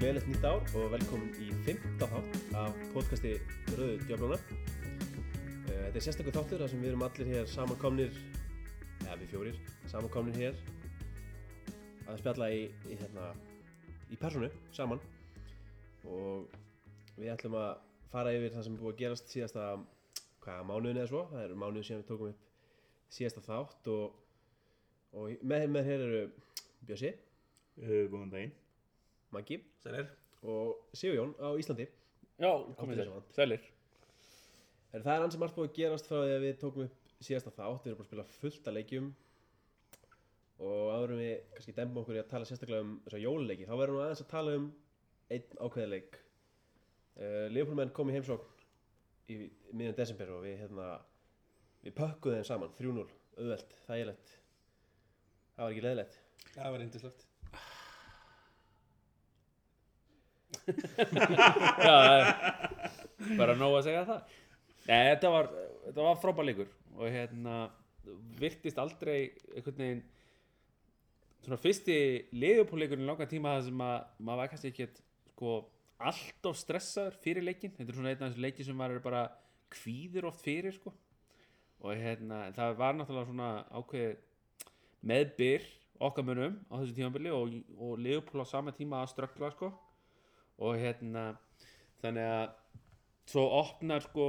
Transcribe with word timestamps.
Gleðilegt 0.00 0.30
nýtt 0.30 0.44
ár 0.48 0.62
og 0.80 0.86
velkomin 0.94 1.34
í 1.44 1.50
15. 1.66 1.98
þátt 2.00 2.36
af 2.56 2.76
podcasti 2.94 3.34
Rauðu 3.74 3.98
Djáblóna. 4.06 4.38
Eh, 5.68 5.82
Þetta 5.90 5.98
er 6.00 6.04
sérstakur 6.06 6.32
þáttur 6.32 6.62
þar 6.62 6.70
sem 6.72 6.80
við 6.80 6.88
erum 6.94 7.04
allir 7.04 7.28
hér 7.28 7.50
samankomnir, 7.52 8.16
eða 9.02 9.16
við 9.20 9.34
fjórir, 9.34 9.58
samankomnir 9.92 10.38
hér 10.40 10.62
að 12.08 12.22
spjalla 12.22 12.48
í, 12.56 12.62
í, 12.88 12.96
hérna, 13.02 13.26
í 14.08 14.16
personu 14.22 14.48
saman 14.72 15.02
og 16.08 16.48
við 17.20 17.34
ætlum 17.34 17.58
að 17.60 17.84
fara 18.14 18.32
yfir 18.38 18.56
það 18.56 18.66
sem 18.66 18.78
er 18.78 18.82
búið 18.86 18.94
að 18.94 19.02
gerast 19.02 19.34
síðasta, 19.34 19.66
hvaða 20.46 20.68
mánuðin 20.70 21.02
eða 21.02 21.10
svo, 21.12 21.26
það 21.34 21.44
eru 21.44 21.60
mánuðin 21.60 21.88
sem 21.90 22.00
við 22.00 22.08
tókum 22.08 22.32
upp 22.32 23.12
síðasta 23.18 23.44
þátt 23.50 23.92
og, 23.98 24.16
og 25.12 25.44
með, 25.44 25.68
með 25.76 25.92
hér 25.92 26.06
eru 26.08 26.24
Bjössi, 26.88 27.12
Uh, 27.80 28.02
góðan 28.12 28.28
daginn. 28.28 28.50
Maggi 29.34 29.60
Sælir 29.82 30.08
og 30.42 30.90
Sigjón 30.96 31.34
á 31.38 31.48
Íslandi. 31.60 31.86
Já, 32.40 32.50
komið 32.78 33.02
þér, 33.02 33.10
sælir. 33.36 33.66
Heru, 34.90 35.02
Það 35.04 35.12
er 35.14 35.24
ansi 35.26 35.40
margt 35.40 35.56
búið 35.56 35.68
að 35.68 35.76
gerast 35.76 36.08
frá 36.08 36.16
því 36.18 36.32
að 36.34 36.44
við 36.46 36.56
tókum 36.62 36.86
upp 36.86 37.10
síðasta 37.20 37.52
þátt, 37.54 37.84
við 37.84 37.92
erum 37.92 37.98
búin 38.00 38.06
að 38.06 38.08
spila 38.10 38.24
fullt 38.40 38.70
af 38.70 38.76
leikjum. 38.76 39.10
Og 40.60 40.88
áður 40.94 41.14
en 41.14 41.20
við 41.22 41.34
kannski 41.54 41.76
dembum 41.76 42.02
okkur 42.02 42.18
í 42.18 42.22
að 42.22 42.32
tala 42.32 42.48
sérstaklega 42.48 42.86
um 42.86 42.96
þess 43.04 43.18
að 43.18 43.24
jóluleiki, 43.26 43.68
þá 43.68 43.74
verðum 43.80 44.00
við 44.00 44.06
aðeins 44.06 44.24
að 44.24 44.32
tala 44.32 44.56
um 44.58 44.66
einn 45.30 45.54
ákveðileik 45.60 46.18
uh, 46.18 47.46
Leopoldmenn 47.54 47.94
kom 47.96 48.10
í 48.10 48.16
heimsókn 48.16 48.66
í 49.30 49.38
miðjan 49.70 49.98
desember 50.00 50.34
og 50.34 50.44
við 50.48 50.58
hérna 50.64 50.90
við 51.84 51.96
pökkuðum 52.00 52.40
þeim 52.40 52.50
saman, 52.50 52.76
3-0 52.80 53.06
auðvelt, 53.38 53.76
þægilegt. 53.86 54.36
Það 55.54 55.64
var 55.64 55.76
ekki 55.76 55.86
leðilegt 55.86 56.20
Það 56.50 56.72
var 56.74 56.82
reyndislegt 56.82 57.29
Já, 61.86 61.96
bara 63.38 63.56
nóg 63.58 63.80
að 63.80 63.86
segja 63.88 64.06
það. 64.08 64.38
Nei, 64.86 65.02
þetta 65.12 65.32
var, 65.34 65.50
þetta 65.88 66.06
var 66.06 66.22
frábær 66.22 66.48
leikur 66.48 66.70
og 66.96 67.12
hérna 67.12 67.58
virtist 68.40 68.80
aldrei 68.80 69.18
einhvern 69.54 69.76
veginn 69.76 70.00
svona 71.44 71.60
fyrsti 71.60 71.98
liðupóleikurinn 72.36 73.04
í 73.04 73.08
langan 73.08 73.30
tíma 73.30 73.56
það 73.56 73.68
sem 73.68 73.84
að 73.84 73.98
maður 74.18 74.40
var 74.40 74.50
kannski 74.52 74.72
ekkert 74.72 75.02
sko 75.30 75.54
alltof 76.10 76.58
stressaður 76.60 77.18
fyrir 77.20 77.44
leikin 77.44 77.72
þetta 77.76 77.92
er 77.92 77.98
svona 77.98 78.12
einn 78.12 78.24
af 78.24 78.30
þessu 78.30 78.44
leiki 78.44 78.66
sem 78.66 78.76
maður 78.76 79.04
bara 79.04 79.22
kvíður 79.70 80.30
oft 80.30 80.42
fyrir 80.44 80.74
sko. 80.74 80.92
Og 81.80 81.96
hérna 81.96 82.50
það 82.56 82.74
var 82.80 82.96
náttúrulega 82.96 83.28
svona 83.30 83.50
ákveðið 83.72 84.18
meðbyr 85.10 85.68
okkar 86.00 86.26
munum 86.26 86.58
á 86.68 86.74
þessu 86.80 86.96
tímabili 86.96 87.32
og, 87.32 87.54
og 87.76 87.94
liðupól 88.00 88.44
á 88.44 88.52
sama 88.52 88.74
tíma 88.76 89.00
að 89.00 89.14
ströggla 89.14 89.52
sko 89.54 89.70
og 90.60 90.78
hérna 90.80 91.24
þannig 92.02 92.28
að 92.28 92.46
svo 93.30 93.44
opnar 93.60 94.04
sko 94.04 94.28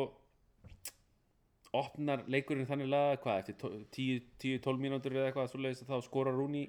opnar 1.76 2.26
leikurinn 2.32 2.68
þannig 2.68 2.92
laga 2.92 3.20
hvað 3.24 3.42
eftir 3.42 3.78
10-12 3.96 4.82
mínútur 4.82 5.16
eða 5.16 5.30
eitthvað 5.30 5.52
svoleiðis 5.54 5.86
að 5.86 5.94
þá 5.94 6.08
skorar 6.08 6.40
hún 6.40 6.58
í 6.60 6.66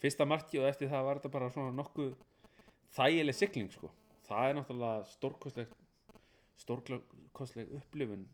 fyrsta 0.00 0.26
marki 0.28 0.60
og 0.60 0.68
eftir 0.70 0.90
það 0.92 1.06
var 1.08 1.20
þetta 1.20 1.34
bara 1.34 1.50
svona 1.52 1.74
nokkuð 1.76 2.14
þægileg 2.96 3.36
sigling 3.36 3.72
sko. 3.74 3.90
Það 4.28 4.48
er 4.48 4.56
náttúrulega 4.56 5.04
stórkostleg 5.12 5.74
stórkostleg 6.58 7.74
upplifun 7.78 8.24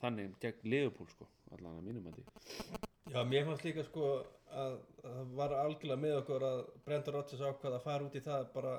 þannig 0.00 0.36
gegn 0.42 0.72
liðupól 0.72 1.08
sko 1.12 1.28
allan 1.54 1.76
að 1.78 1.86
mínum 1.86 2.08
að 2.10 2.20
því 2.20 2.24
Já, 3.10 3.20
mér 3.26 3.46
fannst 3.46 3.66
líka 3.66 3.84
sko 3.86 4.08
að 4.20 4.24
að 4.50 4.76
það 5.02 5.34
var 5.38 5.54
algjörlega 5.58 6.02
með 6.02 6.16
okkur 6.20 6.46
að 6.46 6.60
Brendan 6.86 7.16
Rodgers 7.16 7.42
ákvað 7.44 7.76
að 7.76 7.84
fara 7.84 8.06
út 8.06 8.16
í 8.18 8.22
það 8.24 8.46
bara 8.54 8.72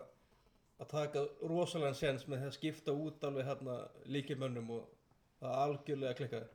að 0.81 0.89
taka 0.89 1.25
rosalega 1.49 1.97
sens 1.97 2.25
með 2.29 2.47
að 2.47 2.55
skipta 2.57 2.95
út 2.95 3.21
alveg 3.27 3.47
hérna 3.47 3.77
líkimönnum 4.09 4.71
og 4.77 4.87
það 5.41 5.59
algjörlega 5.65 6.17
klikkaði. 6.17 6.47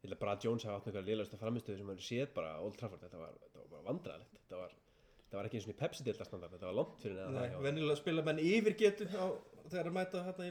Ég 0.00 0.08
held 0.08 0.16
að 0.16 0.22
Brad 0.22 0.46
Jones 0.46 0.66
hafa 0.66 0.80
átt 0.80 0.86
með 0.86 0.92
eitthvað 0.92 1.10
liðlega 1.10 1.40
framistöðu 1.40 1.78
sem 1.80 1.92
hefur 1.92 2.06
séð 2.08 2.32
bara 2.34 2.50
á 2.58 2.60
Old 2.62 2.76
Trafford, 2.78 3.02
þetta 3.02 3.20
var, 3.20 3.38
þetta 3.44 3.62
var 3.62 3.70
bara 3.72 3.86
vandræðilegt 3.86 4.36
þetta 4.40 4.60
var, 4.60 4.74
þetta 5.22 5.38
var 5.38 5.48
ekki 5.48 5.58
eins 5.58 5.66
og 5.66 5.72
í 5.72 5.78
Pepsi-deildastandard 5.80 6.56
þetta 6.56 6.68
var 6.68 6.78
langt 6.80 7.00
fyrir 7.02 7.16
neðan 7.18 7.38
Nei, 7.38 7.48
það 7.54 7.66
venjulega 7.66 8.00
spila 8.02 8.26
menn 8.26 8.42
yfir 8.42 8.76
getu 8.82 9.08
á, 9.14 9.26
þegar 9.66 9.90
að 9.90 9.96
mæta 9.96 10.22
hérna 10.26 10.50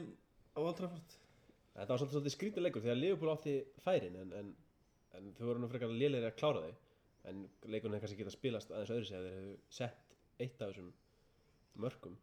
á 0.56 0.58
Old 0.60 0.80
Trafford. 0.80 1.16
Þetta 1.76 1.90
var 1.92 2.00
svolítið, 2.00 2.16
svolítið 2.16 2.36
skrítið 2.36 2.66
leikur 2.66 2.84
þegar 2.84 3.00
Liverpool 3.00 3.32
átti 3.32 3.56
færin 3.84 4.20
en, 4.22 4.34
en, 4.40 4.52
en 5.16 5.32
þau 5.36 5.48
voru 5.50 5.62
nú 5.62 5.72
frekar 5.72 5.92
lélegir 5.92 6.30
að 6.30 6.38
klára 6.40 6.62
þau. 6.64 6.84
En 7.26 7.42
leikurinn 7.66 7.96
hefði 7.96 8.06
kannski 8.06 8.20
getað 8.22 8.36
spilast 8.36 8.72
aðeins 8.72 8.94
öðru 8.94 9.08
sig 9.08 9.18
að 9.18 9.26
þeir 9.26 9.36
hefðu 9.36 9.56
sett 9.76 10.16
eitt 10.40 10.62
af 10.62 10.70
þessum 10.70 10.92
mörkum 11.84 12.16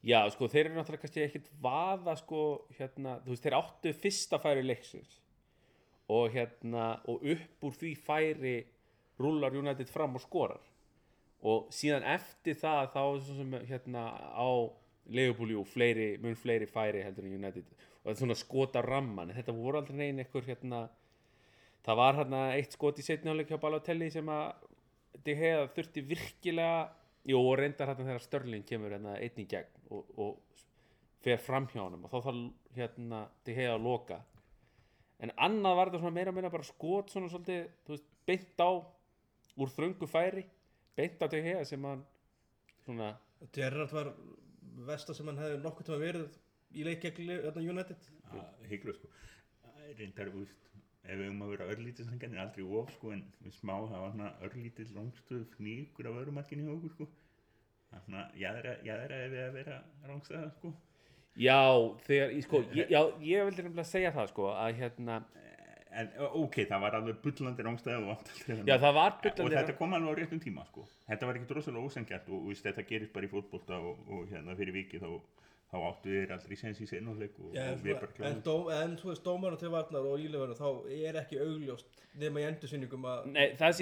Já, 0.00 0.22
sko, 0.32 0.48
þeir 0.48 0.70
eru 0.70 0.78
náttúrulega 0.78 1.02
kannski 1.02 1.22
ekkit 1.26 1.48
vaða, 1.60 2.14
sko, 2.16 2.42
hérna, 2.78 3.18
þú 3.24 3.34
veist, 3.34 3.44
þeir 3.44 3.56
áttu 3.58 3.92
fyrsta 4.00 4.38
færi 4.40 4.62
leiksins 4.64 5.18
og 6.10 6.32
hérna, 6.34 6.86
og 7.06 7.22
upp 7.34 7.66
úr 7.68 7.76
því 7.78 7.90
færi 8.00 8.54
rúlar 9.20 9.54
United 9.54 9.90
fram 9.92 10.16
og 10.18 10.24
skorar. 10.24 10.62
Og 11.46 11.68
síðan 11.72 12.06
eftir 12.16 12.56
það 12.58 12.88
þá 12.94 13.02
er 13.02 13.20
svo 13.26 13.36
sem, 13.36 13.58
hérna, 13.68 14.06
á 14.34 14.50
Leopold, 15.10 15.52
jú, 15.54 15.62
fleiri, 15.66 16.14
mun 16.22 16.36
fleiri 16.38 16.66
færi 16.70 17.04
heldur 17.04 17.26
en 17.26 17.36
United. 17.36 17.68
Og 18.00 18.08
þetta 18.08 18.16
er 18.16 18.20
svona 18.24 18.38
skota 18.38 18.82
ramman, 18.84 19.32
þetta 19.36 19.54
voru 19.56 19.80
aldrei 19.80 20.00
neina 20.00 20.24
einhver, 20.24 20.48
hérna, 20.48 20.82
það 21.86 22.00
var 22.00 22.18
hérna 22.20 22.42
eitt 22.56 22.76
skot 22.76 23.00
í 23.00 23.04
setni 23.04 23.32
áleik 23.32 23.52
hjá 23.52 23.60
Balotelli 23.60 24.10
sem 24.12 24.28
að 24.32 24.66
De 25.26 25.34
Gea 25.36 25.64
þurfti 25.74 26.04
virkilega 26.06 26.88
jú 27.28 27.40
og 27.40 27.58
reyndar 27.60 27.90
hérna 27.90 28.06
þegar 28.06 28.22
Störling 28.24 28.64
kemur 28.68 28.94
hérna 28.94 29.16
einn 29.20 29.40
í 29.42 29.46
gegn 29.50 29.90
og, 29.92 30.06
og 30.16 30.38
fer 31.20 31.36
fram 31.44 31.66
hjá 31.68 31.82
honum 31.84 32.04
og 32.06 32.12
þá 32.14 32.20
þarf 32.28 32.76
hérna 32.78 33.24
De 33.44 33.54
Gea 33.58 33.74
að 33.74 33.84
loka 33.84 34.20
en 35.20 35.32
annað 35.36 35.76
var 35.76 35.90
þetta 35.90 36.00
svona 36.00 36.16
meira 36.16 36.32
meira 36.32 36.50
bara 36.50 36.64
skot 36.64 37.10
svona 37.12 37.28
svolítið, 37.28 37.66
þú 37.84 37.92
veist, 37.96 38.06
beint 38.26 38.62
á 38.64 38.70
úr 39.60 39.72
þröngu 39.74 40.08
færi 40.08 40.46
beint 40.96 41.20
á 41.20 41.26
De 41.28 41.42
Gea 41.44 41.64
sem 41.68 41.84
hann 41.84 42.06
svona 42.86 43.10
Gerrard 43.52 43.92
var 43.92 44.14
versta 44.88 45.12
sem 45.16 45.28
hann 45.28 45.38
hefði 45.40 45.60
nokkuð 45.64 45.90
tíma 45.90 46.00
verið 46.00 46.38
í 46.80 46.86
leik 46.86 47.02
gegn 47.04 47.26
Li- 47.28 47.40
hérna, 47.42 47.62
United 47.74 48.08
Hygglu 48.70 48.92
sko. 48.94 49.08
Reyndar, 49.98 50.28
veist, 50.30 50.69
ef 51.10 51.18
við 51.20 51.32
um 51.32 51.42
að 51.44 51.52
vera 51.54 51.70
örlítið 51.74 52.08
sangan 52.08 52.36
er 52.36 52.42
aldrei 52.44 52.66
of 52.80 52.92
sko, 52.94 53.14
en 53.16 53.24
við 53.44 53.56
smá 53.56 53.74
það 53.76 54.04
var 54.04 54.14
svona 54.14 54.30
örlítið 54.46 54.94
langstöð 54.96 55.42
fníkur 55.56 56.10
af 56.10 56.20
örumarkinu 56.22 56.66
hjá 56.66 56.76
okkur 56.76 56.94
sko. 56.94 57.08
Þannig 57.90 58.20
að 58.22 58.38
jáðra 58.86 59.18
ef 59.18 59.34
við 59.34 59.42
að 59.42 59.58
vera 59.58 59.80
rángstæða 60.06 60.52
sko. 60.54 60.72
já, 61.40 61.58
þegar, 62.06 62.34
sko, 62.46 62.62
ég, 62.76 62.90
já, 62.90 63.00
ég 63.26 63.46
vildi 63.48 63.66
nefnilega 63.66 63.90
segja 63.90 64.14
það 64.14 64.32
sko 64.34 64.50
að 64.54 64.80
hérna, 64.80 65.20
En 65.90 66.06
ok, 66.38 66.60
það 66.70 66.82
var 66.84 66.94
alveg 67.00 67.16
bullandi 67.24 67.64
rángstæða 67.66 68.00
og 68.04 68.10
allt 68.12 68.28
aldrei 68.30 68.68
já 68.68 68.76
það 68.78 68.92
var 68.94 69.08
og 69.10 69.24
byllandi 69.24 69.56
þetta 69.56 69.72
kom 69.80 69.94
alveg 69.96 70.12
á 70.14 70.18
réttum 70.20 70.42
tíma 70.42 70.62
sko. 70.68 70.84
þetta 71.08 71.26
var 71.26 71.38
ekki 71.38 71.56
rosalega 71.56 71.88
ósengjart 71.88 72.28
og, 72.30 72.44
og 72.46 72.60
þetta 72.60 72.84
gerist 72.86 73.12
bara 73.16 73.26
í 73.26 73.30
fótbolta 73.32 73.78
og, 73.82 74.04
og 74.06 74.28
hérna 74.30 74.54
fyrir 74.58 74.76
vikið 74.76 75.02
þá, 75.02 75.40
þá 75.70 75.76
áttu 75.86 76.10
þér 76.10 76.32
aldrei 76.34 76.56
sens 76.58 76.80
í 76.82 76.86
sennuleik 76.90 77.36
og, 77.38 77.52
Já, 77.54 77.68
og 77.70 77.82
við 77.84 77.92
en, 77.94 78.00
bara 78.00 78.10
en, 78.10 78.40
kláðum 78.42 78.70
en 78.74 78.96
þú 78.98 79.10
veist, 79.12 79.22
dómarna 79.26 79.60
til 79.60 79.70
varnar 79.70 80.08
og 80.10 80.24
ílefana 80.24 80.56
þá 80.58 80.66
er 80.96 81.18
ekki 81.22 81.38
augljóst 81.44 82.02
nema 82.18 82.42
í 82.42 82.46
endursyningum 82.48 83.06
að 83.06 83.28
Nei, 83.30 83.44
það 83.60 83.76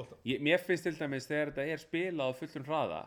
bolta 0.00 0.18
ég, 0.24 0.40
mér 0.48 0.64
finnst 0.64 0.88
til 0.88 0.94
dæmis 0.96 1.28
þegar 1.28 1.52
þetta 1.52 1.66
er 1.74 1.82
spilað 1.84 2.32
á 2.32 2.38
fullum 2.40 2.68
hraða 2.70 3.02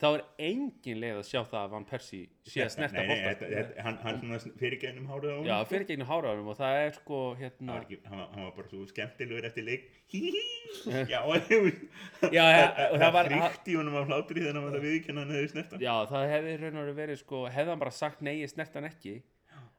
þá 0.00 0.06
er 0.16 0.22
engin 0.46 1.00
leið 1.02 1.18
að 1.20 1.26
sjá 1.28 1.40
það 1.44 1.58
að 1.60 1.72
Van 1.74 1.84
Persie 1.90 2.28
sé 2.48 2.62
að 2.64 2.70
snerta 2.72 3.02
þetta- 3.04 3.82
hann, 3.84 3.98
hann 4.04 4.38
fyrir 4.60 4.78
á 4.80 4.92
honum, 5.12 5.46
Já, 5.46 5.56
sko. 5.60 5.68
fyrir 5.74 5.86
gegnum 5.90 6.08
háraðunum 6.08 6.48
og 6.52 6.56
það 6.56 6.78
er 6.86 6.94
sko 6.96 7.18
hérna 7.40 7.74
var, 7.74 7.84
ekki, 7.84 7.98
hann, 8.06 8.18
var, 8.22 8.28
hann 8.34 8.44
var 8.46 8.54
bara 8.56 8.68
svo 8.72 8.86
skemmtilegur 8.88 9.48
eftir 9.50 9.66
leik. 9.66 9.84
Hí 10.10 10.20
hí 10.24 10.30
hí. 10.32 11.04
Já, 11.10 11.20
Já, 12.36 12.46
það 12.96 13.12
var 13.18 13.28
fríkt 13.30 13.68
í 13.68 13.76
honum 13.76 13.98
af 14.00 14.08
hlátri 14.08 14.40
þegar 14.40 14.56
hann 14.56 14.66
var 14.70 14.78
að 14.80 14.86
viðkjanna 14.88 15.24
hann 15.26 15.34
hefði 15.36 15.52
snert 15.52 15.76
hann. 15.76 15.84
Já, 15.84 15.94
það 16.14 16.32
hefði 16.34 16.56
raun 16.64 16.80
og 16.84 16.96
verið 16.96 17.20
sko 17.20 17.44
hefði 17.50 17.74
hann 17.74 17.84
bara 17.84 17.94
sagt 18.00 18.24
nei, 18.24 18.34
ég 18.40 18.50
snert 18.54 18.74
hann 18.80 18.88
ekki 18.88 19.14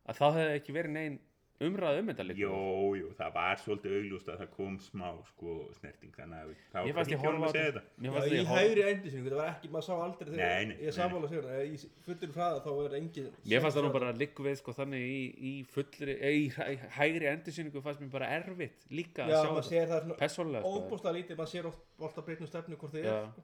að 0.05 0.17
þá 0.21 0.25
hefði 0.37 0.55
ekki 0.61 0.77
verið 0.77 0.95
neinn 0.99 1.19
umræð 1.67 1.97
um 2.01 2.07
þetta 2.11 2.23
líka? 2.25 2.39
Jú, 2.41 2.55
jú, 2.99 3.07
það 3.19 3.33
var 3.35 3.59
svolítið 3.61 3.93
augljóst 3.97 4.29
að 4.33 4.39
það 4.41 4.49
kom 4.55 4.77
smá 4.81 5.07
sko 5.29 5.55
snerting 5.77 6.13
þannig 6.17 6.39
að 6.41 6.51
það 6.71 6.87
var 6.95 7.01
ekki 7.05 7.19
horfa 7.21 7.47
að 7.47 7.55
segja 7.55 7.67
þetta. 7.71 7.83
Já, 8.01 8.11
í 8.11 8.43
hægri 8.51 8.85
endursynningu, 8.91 9.29
það 9.31 9.39
var 9.41 9.51
ekki, 9.51 9.71
maður 9.75 9.85
sá 9.87 9.93
aldrei 10.05 10.31
þegar 10.31 10.67
nei, 10.71 10.77
ég 10.87 10.95
sammála 10.97 11.29
að 11.29 11.33
segja 11.35 11.43
það, 11.47 11.61
í 11.61 11.91
fullur 12.07 12.33
hraða 12.37 12.61
þá 12.65 12.71
er 12.85 12.97
engin 13.01 13.29
Mér 13.51 13.63
fannst 13.65 13.77
það 13.79 13.87
nú 13.87 13.93
bara 13.97 14.11
liggu 14.21 14.47
við 14.47 14.57
sko 14.61 14.75
þannig 14.81 15.07
í, 15.11 15.21
í 15.51 15.53
fullri, 15.75 16.17
eh, 16.17 16.37
í 16.41 16.45
hæ- 16.57 16.89
hægri 16.97 17.29
endursýningu 17.31 17.83
fannst 17.85 18.01
mér 18.05 18.13
bara 18.17 18.31
erfitt 18.39 18.87
líka 18.89 19.27
Já, 19.29 19.39
að 19.45 19.61
sjá 19.69 19.85
þetta. 19.93 20.17
persónulega 20.21 20.63
sko. 20.65 20.73
óbúslega 20.81 21.15
lítið, 21.19 21.37
maður 21.41 21.53
sér 21.55 21.69
oft 21.71 21.85
bolta 22.01 22.21
breytnum 22.25 22.49
stefnu 22.49 22.75
hvort 22.81 22.93
þið 22.97 23.05
Já, 23.05 23.17
er 23.21 23.31
sko. 23.31 23.43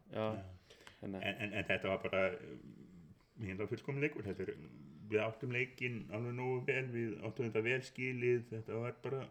en, 1.06 1.16
en, 1.22 1.54
en 1.54 1.64
þetta 1.70 1.92
var 1.94 2.02
bara 2.08 2.24
við 5.12 5.22
áttum 5.24 5.52
leikin 5.56 6.00
alveg 6.14 6.34
nógu 6.38 6.62
vel 6.68 6.86
við 6.94 7.14
áttum 7.28 7.48
þetta 7.50 7.64
vel 7.68 7.82
skilið 7.88 8.42
þetta 8.52 8.82
var 8.84 8.96
bara 9.04 9.22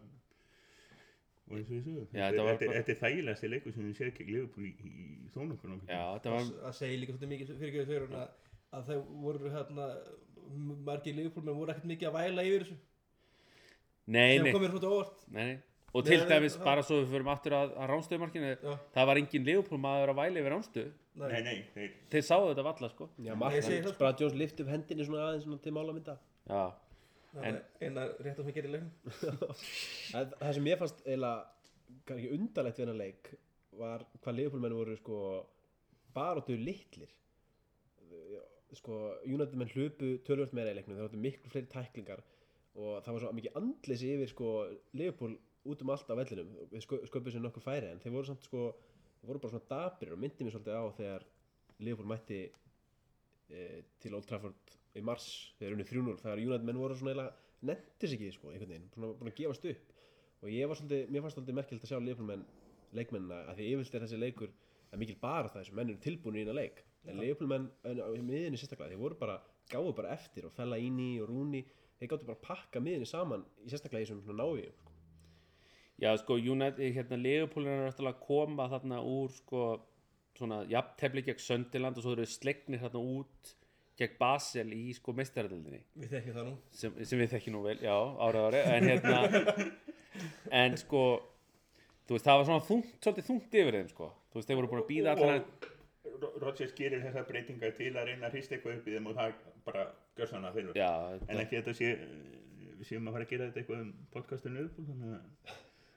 og 1.47 1.55
eins 1.59 1.69
og 1.71 1.77
þessu 1.77 1.93
Já, 1.95 2.01
þetta, 2.01 2.23
þetta 2.27 2.43
var 2.47 2.57
þetta, 2.57 2.67
bara- 2.71 2.79
þetta 2.81 2.95
er 2.95 3.01
þægilegasti 3.05 3.51
leikur 3.53 3.75
sem 3.77 3.85
við 3.87 3.99
séð 4.01 4.11
ekki 4.13 4.27
Liverpool 4.31 4.67
í, 4.67 4.73
í, 4.83 5.07
í 5.27 5.29
þónokkur 5.37 5.77
Já, 5.87 6.03
þetta 6.17 6.35
var, 6.37 6.49
að 6.71 6.77
segja 6.81 7.01
líka 7.03 7.15
svolítið 7.15 7.33
mikið 7.35 7.53
fyrir 7.61 7.71
ekki 7.71 7.87
fyrir 7.93 8.17
að, 8.23 8.35
að 8.81 8.91
þau 8.91 8.99
voru 9.27 9.53
hérna 9.55 9.89
margir 10.91 11.17
Liverpool 11.21 11.47
menn 11.47 11.59
voru 11.61 11.75
ekkert 11.75 11.89
mikið 11.93 12.09
að 12.11 12.17
væla 12.21 12.45
yfir 12.47 12.65
þessu. 12.67 12.77
Nei, 14.07 14.39
nei, 14.39 14.53
nei, 15.35 15.47
nei. 15.47 15.57
Og 15.97 16.05
Nei, 16.05 16.11
til 16.13 16.27
dæmis, 16.29 16.55
það- 16.59 16.65
bara 16.69 16.83
svo 16.85 16.99
við 17.01 17.09
förum 17.15 17.31
aftur 17.33 17.55
að, 17.57 17.71
að 17.81 17.89
ránstöðumarkinu, 17.91 18.51
það 18.95 19.07
var 19.11 19.17
engin 19.19 19.47
Leopold 19.49 19.81
maður 19.83 20.13
að 20.13 20.19
væli 20.21 20.43
yfir 20.43 20.53
ránstöðu. 20.55 20.91
Nei, 21.17 21.41
nei, 21.47 21.57
þeir, 21.75 21.93
Þeir 22.13 22.25
sáu 22.29 22.47
þetta 22.51 22.65
valla, 22.67 22.89
sko. 22.93 23.09
Já, 23.25 23.35
Mark. 23.41 23.57
Brad 24.01 24.21
Jones 24.21 24.37
lift 24.37 24.61
upp 24.63 24.69
hendinni 24.73 25.07
svona 25.09 25.27
aðeins 25.31 25.47
svona 25.47 25.63
til 25.65 25.75
málamynda 25.77 26.19
Já, 26.47 26.63
En- 27.37 27.59
er 27.59 27.89
eina 27.89 28.07
rétt 28.25 28.39
sem 28.41 28.49
ég 28.53 28.57
gerir 28.57 28.73
leiknum 28.77 28.93
Það 30.13 30.37
það 30.41 30.55
sem 30.59 30.71
ég 30.71 30.81
fannst 30.81 31.03
eiginlega 31.05 31.97
kannski 32.09 32.33
undarlegt 32.37 32.79
við 32.79 32.87
hennar 32.87 33.01
leik 33.01 33.33
var 33.77 34.05
hvað 34.25 34.61
menn 34.63 34.77
voru 34.77 34.97
sko 34.97 35.19
baróttu 36.17 36.57
litlir 36.57 37.11
sko 38.77 38.97
United 39.25 39.57
menn 39.59 39.71
hlupu 39.73 40.17
tölvöld 40.27 40.55
meira 40.57 40.73
í 40.73 40.79
leiknum, 40.79 40.97
það 40.99 41.07
voru 41.09 41.21
miklu 41.23 41.53
fleiri 41.53 41.71
tæklingar 41.73 42.23
og 42.77 43.03
það 43.05 43.13
var 43.17 43.23
svo 43.25 43.35
mikið 43.37 43.59
andleysi 43.61 44.11
yfir 44.17 44.33
sko 44.33 44.51
Leopold 44.99 45.39
út 45.67 45.83
um 45.83 45.93
allt 45.95 46.11
á 46.13 46.15
vellinum 46.19 46.51
við 46.73 46.85
sköpum 46.85 47.33
sér 47.33 47.43
nokkur 47.45 47.65
færi 47.65 47.91
en 47.91 48.03
þeir 48.03 48.15
voru 48.17 48.29
samt 48.31 48.45
sko 48.47 48.67
voru 49.29 49.43
bara 49.43 49.55
svona 49.55 49.71
dabrir 49.71 50.15
og 50.15 50.23
myndi 50.23 50.47
mér 50.47 50.57
svolítið 50.57 50.79
á 50.79 50.85
þegar 51.01 51.27
Leopold 51.87 52.09
mætti 52.09 52.39
e, 52.47 53.65
til 54.01 54.15
Old 54.17 54.29
Trafford 54.29 54.77
í 54.97 55.03
mars 55.05 55.27
þegar 55.59 55.77
unni 55.77 55.87
3-0 55.89 56.17
þegar 56.23 56.43
United 56.43 56.69
menn 56.69 56.81
voru 56.81 56.97
svona 56.97 57.13
eiginlega 57.13 57.67
nettis 57.67 58.15
ekki 58.17 58.31
sko 58.35 58.53
einhvern 58.53 58.73
veginn, 58.73 58.89
svona 58.95 59.13
búin 59.17 59.33
að 59.33 59.39
gefast 59.41 59.67
upp. 59.73 59.93
Og 60.45 60.53
ég 60.53 60.69
var 60.69 60.79
svolítið, 60.79 61.11
mér 61.11 61.25
fannst 61.25 61.39
svolítið 61.39 61.59
merkilegt 61.59 61.87
að 61.87 61.93
sjá 61.93 62.01
Leopold 62.01 62.31
menn 62.31 62.47
leikmennina 62.97 63.43
að 63.51 63.61
því 63.61 63.69
yfirlt 63.75 63.97
er 63.97 64.05
þessi 64.07 64.21
leikur 64.21 64.53
að 64.93 65.01
mikil 65.03 65.17
bara 65.21 65.51
það 65.51 65.63
þessu 65.63 65.77
menn 65.79 65.93
eru 65.93 66.03
tilbúinu 66.05 66.41
í 66.41 66.45
eina 66.45 66.57
leik. 66.57 66.83
En 67.07 67.21
Leopold 67.21 67.53
menn 67.53 67.69
en 67.89 68.03
á 68.03 68.09
miðinni 68.15 68.61
sérstaklega 68.61 68.95
þeir 68.95 69.03
voru 69.03 69.19
bara, 69.21 69.39
gáðu 69.73 69.95
bara 69.97 70.13
eftir 70.15 70.47
og 70.49 70.55
fella 70.57 70.79
íni 70.81 71.17
og 71.23 71.31
rúni, 71.31 71.65
þeir 71.99 72.13
gáttu 72.13 72.29
bara 72.29 72.39
að 72.39 72.47
pakka 72.47 72.83
miðinni 72.83 73.09
saman 73.09 73.45
í 73.65 73.73
sérstaklega 73.73 74.05
í 74.05 74.09
þessum 74.09 74.23
svona 74.27 74.45
návíum. 74.45 74.86
Já, 76.03 76.11
sko, 76.23 76.39
United, 76.39 76.83
hérna, 76.97 77.21
Leopold 77.21 77.71
er 77.73 77.87
eftir 77.91 78.09
að 78.11 78.19
koma 78.25 78.69
þarna 78.73 79.03
úr, 79.05 79.31
sko, 79.37 79.69
svona, 80.37 80.63
jafntefli 80.71 81.25
gegn 81.27 81.45
Söndiland 81.45 82.01
og 82.01 82.05
svo 82.07 82.17
eru 82.17 82.27
slegnir 82.29 82.83
þarna 82.83 83.05
út 83.19 83.55
gegn 83.97 84.19
Basel 84.21 84.75
í, 84.77 84.83
sko, 84.97 85.15
meistaradeldinni. 85.17 85.81
við 85.97 86.19
þekkjum 86.19 86.37
það 86.37 86.51
nú. 86.51 86.59
Sem, 86.83 86.99
sem 87.09 87.23
við 87.23 87.33
þekkjum 87.37 87.57
nú 87.57 87.63
vel, 87.65 87.79
já, 87.81 87.97
árið 88.27 88.51
ári. 88.51 88.67
En 88.75 88.91
hérna 88.91 89.23
en 90.65 90.77
sko 90.81 91.07
þú 92.07 92.17
veist, 92.17 92.27
það 92.27 92.39
var 92.39 92.47
svona 92.49 92.67
þungt, 92.67 92.93
svolítið 93.03 93.29
þungt 93.31 93.57
yfir 93.61 93.79
þeim 93.79 93.89
sko, 93.93 94.11
þú 94.31 94.39
veist, 94.39 94.51
þeir 94.51 94.61
voru 94.61 94.71
búin 94.73 94.83
að 94.83 94.91
býða 94.91 95.17
allan 95.17 95.43
og 96.17 96.37
Rodgers 96.41 96.73
gerir 96.77 97.03
þessar 97.05 97.27
breytingar 97.29 97.75
til 97.77 97.93
að 97.93 98.11
reyna 98.11 98.29
að 98.29 98.37
hrista 98.37 98.57
eitthvað 98.57 98.79
upp 98.79 98.89
í 98.89 98.95
þeim 98.95 99.09
og 99.11 99.17
það 99.19 99.39
bara 99.67 99.87
gjör 100.17 100.31
svona 100.31 100.53
já, 100.77 100.91
en 101.27 101.43
ekki 101.43 101.59
þetta 101.59 101.75
sé 101.77 101.93
við 102.77 102.89
séum 102.89 103.09
að 103.09 103.17
fara 103.17 103.27
að 103.27 103.33
gera 103.33 103.49
þetta 103.49 103.63
eitthvað 103.63 103.83
um 103.83 103.91
podcastinu 104.15 104.61
Liverpool 104.61 104.87
þannig 104.91 105.17
að 105.17 105.57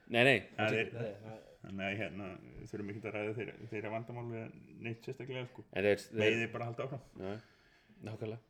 nei, 0.10 0.24
nei. 0.26 0.38
Það 0.58 0.80
er 0.80 1.48
þannig 1.60 1.86
að 1.86 1.98
hérna 2.00 2.28
þurfum 2.70 2.92
ekki 2.94 3.02
að 3.04 3.16
ræða 3.16 3.34
þeirra, 3.38 3.56
þeirra 3.72 3.92
vandamál 3.94 4.26
við 4.30 4.44
neitt 4.86 5.08
sérstaklega 5.08 5.48
sko. 5.50 5.66
En 5.74 5.88
þeir, 5.88 6.04
þeir, 6.06 6.22
megið 6.24 6.54
bara 6.54 6.68
halda 6.70 6.86
áfram. 6.86 7.04
Já, 7.20 7.32
nákvæmlega. 8.08 8.46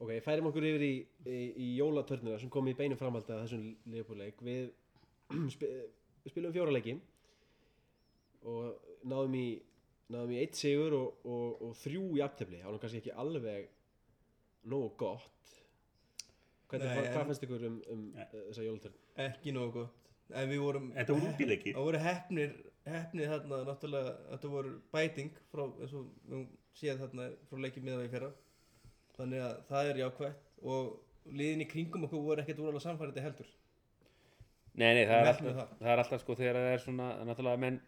Ok, 0.00 0.12
færim 0.24 0.48
okkur 0.48 0.66
yfir 0.70 0.84
í, 0.86 0.92
í, 1.28 1.40
í 1.60 1.66
jólatörnina 1.76 2.38
sem 2.40 2.52
kom 2.52 2.70
í 2.70 2.76
beinum 2.76 2.98
framhaldi 3.00 3.34
að 3.34 3.42
þessum 3.44 3.66
Leopold-leik. 3.92 4.40
Við 4.46 4.70
spi, 5.54 5.68
spilum 6.32 6.54
fjóra 6.54 6.72
leiki 6.72 6.96
og 8.48 9.04
náðum 9.04 9.36
í 9.36 9.48
náðum 10.10 10.32
í 10.34 10.40
eitt 10.40 10.56
sigur 10.58 10.96
og, 10.96 11.20
og, 11.28 11.60
og 11.66 11.76
þrjú 11.82 12.06
það 12.16 12.64
var 12.64 12.72
nú 12.72 12.80
kannski 12.82 13.02
ekki 13.02 13.18
alveg 13.20 13.68
nógu 14.70 14.94
gott. 15.04 15.54
Hvernig, 16.70 16.88
Nei, 16.88 17.10
hvað, 17.10 17.28
finnst 17.28 17.44
ykkur 17.44 17.66
um, 17.66 17.78
um 17.92 18.02
þessa 18.16 18.64
jólatörn? 18.64 19.00
ekki 19.20 19.52
nógu 19.52 19.82
gott 19.82 19.99
en 20.34 20.50
við 20.50 20.62
vorum 20.64 20.90
Þetta 20.96 21.16
voru 21.16 21.30
útileikir. 21.34 21.74
það 21.76 21.86
voru 21.88 22.02
hefnir 22.04 22.52
hefnir 22.90 23.30
þarna 23.30 23.60
náttúrulega 23.68 24.12
þetta 24.32 24.50
voru 24.54 24.74
bæting 24.94 25.32
frá 25.52 25.64
eins 25.68 25.94
og 25.94 26.06
við 26.30 26.44
séð 26.80 27.02
þarna 27.04 27.28
frá 27.50 27.62
leikið 27.64 27.86
miðað 27.86 28.04
við 28.04 28.14
fyrra 28.16 28.30
þannig 29.18 29.44
að 29.46 29.56
það 29.70 29.90
er 29.90 30.02
jákvætt 30.04 30.52
og 30.74 31.32
liðin 31.40 31.64
í 31.64 31.68
kringum 31.70 32.06
okkur 32.08 32.24
voru 32.24 32.44
ekkert 32.44 32.62
úrlega 32.64 32.84
samfærandi 32.86 33.24
heldur 33.24 33.50
nei, 34.80 34.92
nei, 34.96 35.04
það 35.04 35.16
er, 35.18 35.30
alltaf, 35.32 35.56
það. 35.58 35.74
það. 35.80 35.90
er 35.92 36.02
alltaf 36.04 36.22
sko 36.24 36.36
þegar 36.38 36.60
það 36.60 36.70
er 36.74 36.84
svona, 36.84 37.08
náttúrulega 37.28 37.62
menn 37.66 37.80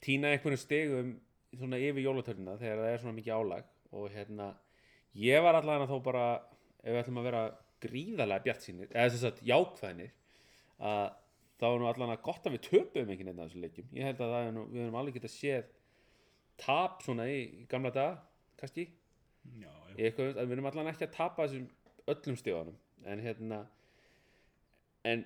týna 0.00 0.30
einhvern 0.32 0.60
stegum 0.60 1.10
svona 1.58 1.80
yfir 1.82 2.06
jólatörnina 2.06 2.56
þegar 2.60 2.84
það 2.84 2.94
er 2.94 3.02
svona 3.02 3.16
mikið 3.18 3.36
álag 3.36 3.68
og 3.90 4.12
hérna, 4.14 4.52
ég 5.18 5.42
var 5.42 5.58
allavega 5.58 5.90
þó 5.90 5.98
bara, 6.06 6.24
ef 6.80 6.94
við 6.94 7.00
ætlum 7.02 7.20
að 7.20 7.26
vera 7.26 7.42
gríðarlega 7.82 8.44
bjart 8.44 8.62
sínir, 8.64 8.90
eða 8.92 9.10
þess 9.10 9.26
að 9.26 9.40
jákvæðinir 9.50 10.12
að 10.90 11.06
þá 11.60 11.66
er 11.70 11.78
nú 11.82 11.88
allavega 11.90 12.22
gott 12.24 12.46
að 12.48 12.56
við 12.56 12.62
töpum 12.70 13.10
ekki 13.14 13.26
neitt 13.28 13.38
af 13.38 13.48
þessum 13.50 13.64
leikjum. 13.66 13.88
Ég 13.98 14.06
held 14.08 14.20
að 14.24 14.32
það 14.34 14.46
er 14.48 14.54
nú, 14.56 14.64
við 14.72 14.82
höfum 14.86 14.98
alveg 15.00 15.18
getað 15.18 15.34
séð 15.34 15.68
tap 16.60 17.02
svona 17.04 17.26
í, 17.30 17.40
í 17.62 17.66
gamla 17.72 17.90
daga 17.94 18.16
kannski, 18.60 18.86
já, 19.60 19.70
eitthvað, 19.96 20.34
að 20.36 20.46
við 20.50 20.56
erum 20.56 20.70
allavega 20.70 20.94
ekki 20.96 21.06
að 21.08 21.14
tapa 21.16 21.46
þessum 21.46 21.68
öllum 22.14 22.40
stíðanum 22.40 22.80
en 23.10 23.22
hérna 23.24 23.60
en 25.08 25.22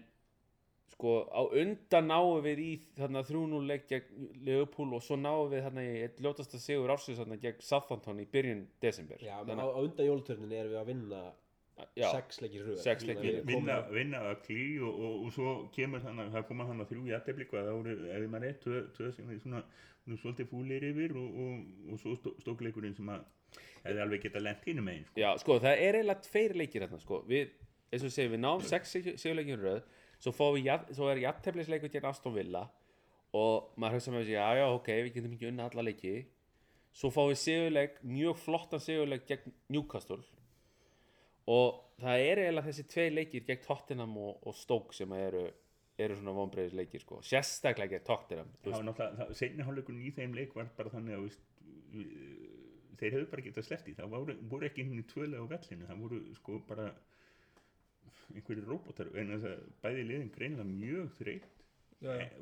sko 0.95 1.15
á 1.35 1.43
undan 1.59 2.07
náum 2.07 2.37
við 2.45 2.61
í 2.63 2.69
þarna 2.95 3.25
3-0 3.27 3.63
leik 3.67 3.89
gegn 3.91 4.29
Leopold 4.47 4.95
og 4.95 5.03
svo 5.03 5.17
náum 5.19 5.49
við 5.51 5.65
þarna 5.67 5.83
í 5.89 5.95
eitt 6.05 6.21
ljótasta 6.23 6.61
sigur 6.63 6.93
ársins 6.95 7.19
þarna 7.19 7.39
gegn 7.43 7.65
Southampton 7.67 8.21
í 8.23 8.27
byrjun 8.31 8.61
desember. 8.83 9.19
Já, 9.19 9.41
Þannig 9.43 9.67
á, 9.67 9.75
á 9.75 9.79
undan 9.83 10.07
jólatörnin 10.07 10.55
erum 10.55 10.71
við 10.77 10.81
að 10.85 10.91
vinna 10.93 11.23
að- 11.25 11.41
sex 11.75 12.41
leikir 12.43 12.61
í 12.61 12.65
röð. 12.69 12.79
Að 12.79 13.07
leikir. 13.09 13.41
vinna, 13.47 14.21
að 14.31 14.37
klí 14.47 14.67
og, 14.79 14.95
og, 14.95 15.15
og 15.27 15.33
svo 15.35 15.55
kemur 15.75 16.03
þannig 16.05 16.31
það 16.35 16.47
koma 16.51 16.69
þannig 16.69 16.91
þrjú 16.91 17.05
jættefli 17.11 17.49
hvað 17.51 17.69
það 17.69 17.79
voru, 17.79 17.97
ef 18.15 18.27
maður 18.31 18.49
er 18.49 18.57
tvö 18.63 19.11
sem 19.17 19.31
er 19.31 19.41
svona, 19.43 19.63
svona 20.05 20.21
svolítið 20.23 20.51
fúlir 20.53 20.87
yfir 20.91 21.17
og, 21.19 21.41
og, 21.45 21.51
og 21.91 22.03
svo 22.03 22.15
stó, 22.21 22.35
stókleikurinn 22.45 22.95
sem 22.97 23.11
að 23.15 23.27
hefði 23.85 24.05
alveg 24.05 24.21
geta 24.27 24.43
lent 24.43 24.63
hínum 24.69 24.87
megin 24.89 25.05
sko. 25.09 25.21
já, 25.21 25.29
sko 25.43 25.59
það 25.65 25.75
er 25.89 25.99
eiginlega 25.99 26.25
tveir 26.29 26.53
leikir 26.61 26.87
þarna 26.87 27.01
sko. 27.03 27.21
Við, 27.29 27.45
eins 27.91 28.07
og 28.07 28.15
segjum, 28.15 28.33
við 28.37 28.43
náum 28.45 28.63
sex 28.71 28.95
sigurleikir 28.95 29.59
í 29.59 29.61
röð 29.65 29.83
svo, 30.23 30.31
fáum 30.35 30.55
við, 30.57 30.71
svo 30.95 31.11
er 31.11 31.25
jafnteflisleikur 31.25 31.91
gegn 31.93 32.09
Aston 32.11 32.35
Villa 32.37 32.65
og 33.35 33.75
maður 33.83 33.99
hugsa 33.99 34.15
með 34.15 34.21
þessi, 34.23 34.39
já 34.39 34.47
já 34.61 34.67
ok, 34.71 34.89
við 35.03 35.13
getum 35.19 35.35
ekki 35.35 35.51
unna 35.51 35.67
alla 35.67 35.83
leiki. 35.91 36.15
Svo 36.95 37.11
fáum 37.11 37.35
við 37.35 37.41
og 41.51 41.83
það 42.01 42.25
er 42.29 42.43
eiginlega 42.45 42.69
þessi 42.71 42.87
tvei 42.95 43.11
leikir 43.13 43.45
gegn 43.49 43.63
Tottenham 43.67 44.17
og, 44.19 44.41
og 44.49 44.57
Stoke 44.57 44.97
sem 44.97 45.13
eru, 45.19 45.45
eru 46.01 46.17
svona 46.19 46.37
vonbreiðis 46.39 46.79
leikir 46.79 47.05
sko. 47.05 47.21
sérstaklega 47.23 47.99
gegn 47.99 48.07
Tottenham 48.09 48.55
það 48.63 48.79
var 48.79 48.89
náttúrulega, 48.89 49.41
seinni 49.41 49.67
hálfleikurinn 49.67 50.09
í 50.09 50.15
þeim 50.17 50.39
leik 50.39 50.57
var 50.57 50.73
bara 50.79 50.95
þannig 50.95 51.19
að 51.19 51.27
veist, 51.29 51.45
þeir 52.99 53.17
hefðu 53.19 53.31
bara 53.33 53.45
getað 53.45 53.67
sleppt 53.69 53.91
í 53.91 53.97
það 53.99 54.15
voru, 54.15 54.37
voru 54.51 54.69
ekki 54.69 54.87
í 54.87 55.03
tvölega 55.11 55.45
á 55.45 55.53
vellinu. 55.53 55.89
Það 55.89 56.01
voru 56.05 56.21
sko 56.39 56.61
bara 56.69 56.87
einhverju 58.35 58.65
róbótar. 58.69 59.11
En 59.19 59.33
þess 59.35 59.51
að 59.51 59.67
bæði 59.85 60.07
liðin 60.09 60.33
greinlega 60.35 60.69
mjög 60.71 61.13
þreytt 61.19 61.64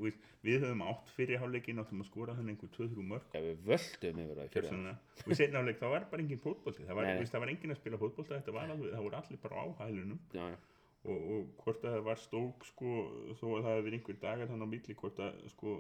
við, 0.02 0.18
við 0.42 0.58
höfum 0.64 0.82
átt 0.88 1.12
fyrir 1.16 1.38
hálfleikin 1.42 1.78
áttum 1.82 2.02
að 2.02 2.08
skora 2.10 2.34
þannig 2.38 2.56
einhver 2.56 2.72
2-3 2.76 3.06
mörg 3.12 3.36
Já, 3.36 3.40
við 3.46 3.62
völdum 3.70 4.20
yfir 4.24 4.40
það 4.42 4.50
Gjörsamlega. 4.56 4.96
og 5.26 5.32
í 5.32 5.38
seinna 5.38 5.58
hálfleik 5.62 5.80
það 5.82 5.94
var 5.94 6.06
bara 6.10 6.22
engin 6.26 6.42
fótbolti. 6.42 6.86
Það 6.88 6.98
var, 7.00 7.08
veist, 7.22 7.32
það 7.32 7.44
var 7.46 7.52
engin 7.54 7.74
að 7.76 7.80
spila 7.82 8.00
fótbolta 8.02 8.38
þetta 8.40 8.56
var 8.58 8.70
alveg, 8.76 8.92
það 8.96 9.06
voru 9.08 9.20
allir 9.22 9.42
bara 9.46 9.62
á 9.62 9.66
hælunum. 9.82 10.20
Já, 10.34 10.44
já. 10.52 10.56
og, 11.02 11.18
og 11.36 11.50
hvort 11.64 11.84
að 11.84 11.96
það 11.96 12.06
var 12.10 12.20
stók 12.22 12.64
sko, 12.68 12.94
þó 13.40 13.46
að 13.56 13.62
það 13.62 13.72
hefði 13.72 13.84
verið 13.88 13.98
einhver 14.00 14.18
dagar 14.22 14.50
þannig 14.52 14.66
á 14.66 14.72
milli 14.74 14.94
hvort 15.02 15.22
að 15.26 15.44
sko 15.54 15.76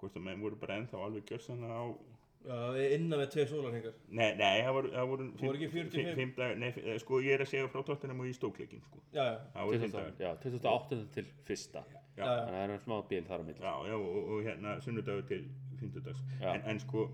hvort 0.00 0.16
að 0.18 0.24
menn 0.26 0.40
voru 0.44 0.56
bara 0.60 0.76
ennþá 0.80 1.00
alveg 1.06 1.24
gjörsanna 1.28 1.68
á 1.70 1.84
já, 2.44 2.56
innan 2.96 3.20
með 3.20 3.28
tvei 3.34 3.44
sólarhengar 3.48 3.94
nei, 4.08 4.30
nei, 4.36 4.62
það 4.66 4.74
voru, 4.76 4.90
það 4.96 5.06
voru 5.12 5.26
Voru 5.40 5.58
ekki 5.60 5.68
45? 5.72 5.92
fimm- 5.94 6.18
fimm 6.18 6.32
dagar, 6.36 6.56
nei, 6.60 6.98
sko 7.00 7.20
ég 7.24 7.36
er 7.38 7.44
að 7.44 7.50
segja 7.52 7.68
frá 7.72 7.84
tóttunum 7.88 8.20
og 8.24 8.28
í 8.28 8.34
stókleikin 8.36 8.82
sko, 8.84 9.00
já, 9.14 9.22
já, 9.28 9.38
það 9.54 9.68
voru 9.70 9.78
fimm 9.84 9.94
20, 9.94 10.00
dagar. 10.00 10.18
já, 10.26 10.30
2008 10.42 10.98
til 11.14 11.30
fyrsta. 11.48 11.84
Já, 11.94 12.00
þannig 12.22 12.44
að 12.44 12.54
það 12.54 12.62
er 12.64 12.74
um 12.74 12.82
smá 12.84 12.96
bíl 13.10 13.24
þar 13.28 13.42
á 13.42 13.44
milli. 13.48 13.60
Já, 13.64 13.74
já 13.90 13.96
og, 13.98 14.18
og 14.34 14.42
hérna 14.46 14.74
sunnudagur 14.84 15.26
til 15.28 15.42
fymtudags 15.80 16.20
Já. 16.40 16.50
en, 16.54 16.62
en 16.74 16.80
sko 16.84 17.08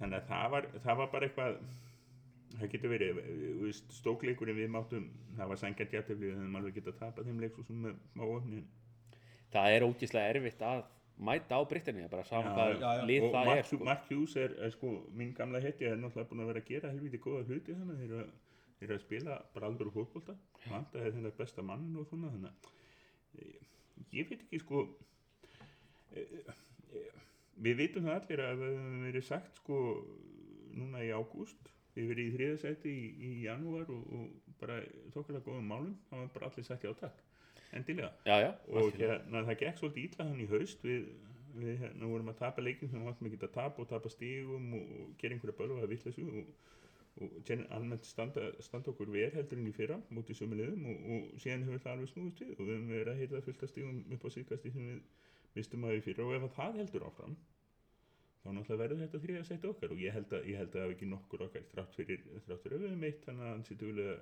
þannig 0.00 0.18
að 0.22 0.28
það 0.32 0.50
var, 0.54 0.68
það 0.86 0.96
var 1.02 1.10
bara 1.12 1.28
eitthvað 1.28 1.58
það 2.58 2.70
getur 2.72 2.92
verið 2.94 3.18
stókleikurinn 3.98 4.56
við 4.58 4.70
máttum 4.72 5.08
það 5.36 5.50
var 5.52 5.60
sangjart 5.60 5.92
jætteflið 5.98 6.22
við 6.30 6.38
hefum 6.38 6.56
alveg 6.60 6.78
getað 6.78 6.96
tapað 7.02 7.28
þeim 7.28 7.42
leik 7.44 7.58
svo 7.58 7.64
sem 7.68 7.82
með 7.84 7.98
smá 8.14 8.24
ofni 8.38 8.62
það 9.52 9.74
er 9.76 9.86
ógislega 9.88 10.32
erfitt 10.34 10.64
að 10.70 10.80
mæta 11.28 11.58
á 11.58 11.62
Britannia 11.68 12.08
bara 12.08 12.24
saman 12.24 12.54
hvað 12.54 12.74
og 12.78 12.82
það 13.34 13.46
Mark, 13.48 13.58
er 13.58 13.66
sko. 13.68 13.78
Mark 13.84 14.04
Hughes 14.10 14.36
er, 14.38 14.52
er 14.64 14.70
sko 14.74 14.90
mín 15.18 15.32
gamla 15.36 15.60
hetti 15.62 15.84
er 15.90 15.96
náttúrulega 15.98 16.30
búin 16.30 16.42
að 16.44 16.50
vera 16.52 16.62
að 16.64 16.68
gera 16.72 16.92
helviti 16.94 17.20
góða 17.24 17.44
hluti 17.48 17.74
þannig 17.74 17.94
að 17.94 18.02
þeir 18.02 18.12
eru 18.12 18.20
að- 18.24 18.34
þeir 18.78 18.88
eru 18.88 18.98
að 18.98 19.04
spila 19.04 19.38
bara 19.54 19.66
alveg 19.66 19.86
úr 19.88 19.94
fótbolta 19.96 20.36
vanda 20.70 21.00
er 21.02 21.14
þetta 21.16 21.32
besta 21.40 21.62
mann 21.66 21.88
og 21.98 22.06
svona 22.06 22.30
þannig 22.34 22.52
að 22.52 22.74
ég 24.14 24.30
veit 24.30 24.42
ekki 24.44 24.62
sko 24.62 24.84
við 27.58 27.80
vitum 27.82 28.06
það 28.06 28.20
allir 28.20 28.44
að 28.44 28.62
það 28.62 28.76
hefur 28.76 29.02
verið 29.06 29.26
sagt 29.26 29.62
sko 29.62 29.80
núna 30.78 31.02
í 31.04 31.10
ágúst 31.14 31.72
við 31.96 32.12
verið 32.12 32.28
í 32.28 32.34
þriðasæti 32.36 32.92
í, 32.92 33.06
í 33.28 33.30
janúar 33.46 33.88
og, 33.90 34.04
og 34.14 34.52
bara 34.60 34.78
þokkarlega 35.14 35.46
góðum 35.46 35.72
málum 35.72 35.96
það 36.10 36.22
var 36.22 36.30
bara 36.36 36.50
allir 36.50 36.66
sagt 36.66 36.86
já 36.86 36.92
takk. 36.98 37.24
Endilega. 37.76 38.12
Já, 38.24 38.36
já, 38.40 38.52
og 38.72 38.94
hérna 38.96 39.42
það 39.44 39.58
gekk 39.62 39.80
svolítið 39.80 40.04
ítla 40.06 40.26
hann 40.28 40.40
í 40.40 40.46
haust 40.48 40.84
við, 40.86 41.08
við 41.58 41.82
hérna 41.82 42.08
vorum 42.12 42.30
að 42.32 42.38
tapa 42.38 42.64
leikin 42.64 42.88
sem 42.88 43.02
við 43.02 43.10
áttum 43.10 43.28
ekki 43.28 43.40
að 43.42 43.56
tapa 43.58 43.82
og 43.82 43.90
tapa 43.90 44.12
stígum 44.12 44.70
og, 44.78 44.94
gera 45.20 45.36
einhverja 45.36 45.58
bölva 45.58 45.82
að 45.84 45.92
vitleysu 45.92 46.24
og, 46.30 46.54
og 47.18 47.50
almennt 47.74 48.06
standa, 48.06 48.44
standa 48.62 48.92
okkur 48.92 49.10
verð 49.10 49.38
heldur 49.38 49.58
en 49.58 49.68
í 49.70 49.74
fyrra 49.74 49.98
mútið 50.14 50.38
sömu 50.38 50.58
liðum 50.58 50.84
og, 50.90 51.06
og 51.14 51.40
síðan 51.42 51.64
hefur 51.66 51.82
það 51.84 51.94
alveg 51.94 52.10
snúist 52.12 52.42
við. 52.42 52.52
Og 52.54 52.60
við 52.64 52.74
höfum 52.76 52.90
verið 52.92 53.12
að 53.12 53.22
heita 53.22 53.40
fullt 53.46 53.64
af 53.64 53.72
stígum 53.72 54.02
upp 54.14 54.26
á 54.26 54.28
síðkasti 54.34 54.72
sem 54.74 54.90
við 54.90 55.00
mistum 55.56 55.86
að 55.88 55.96
í 55.98 56.04
fyrra. 56.06 56.26
Og 56.26 56.36
ef 56.36 56.46
að 56.46 56.54
það 56.58 56.78
heldur 56.82 57.06
áfram 57.08 57.34
þá 58.38 58.48
náttúrulega 58.54 58.82
verður 58.84 59.02
þetta 59.02 59.22
þriða 59.24 59.46
sætt 59.48 59.66
okkar. 59.72 59.94
Og 59.94 60.02
ég 60.04 60.14
held 60.14 60.36
að, 60.38 60.46
ég 60.52 60.62
held 60.62 60.70
að 60.70 60.76
það 60.76 60.86
hafi 60.86 60.96
ekki 60.98 61.10
nokkur 61.10 61.44
okkar 61.48 61.66
þrátt 61.72 61.98
fyrir, 61.98 62.24
þrátt 62.46 62.64
fyrir 62.64 62.78
að 62.78 62.84
við 62.84 62.92
höfum 62.92 63.08
eitt 63.10 63.26
þannig 63.26 63.46
að 63.48 63.54
hann 63.54 63.66
sé 63.66 63.78
dugulega 63.82 64.16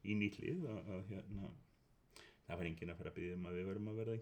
í 0.00 0.16
nýtlið 0.22 0.66
að, 0.70 0.80
að 0.96 1.14
hérna 1.14 1.52
það 2.46 2.60
var 2.60 2.68
enginn 2.70 2.92
að 2.92 3.00
fara 3.00 3.10
að 3.10 3.18
byggja 3.18 3.36
um 3.36 3.46
að 3.50 3.58
við 3.58 3.70
verum 3.70 3.90
að 3.90 3.98
verða 4.00 4.14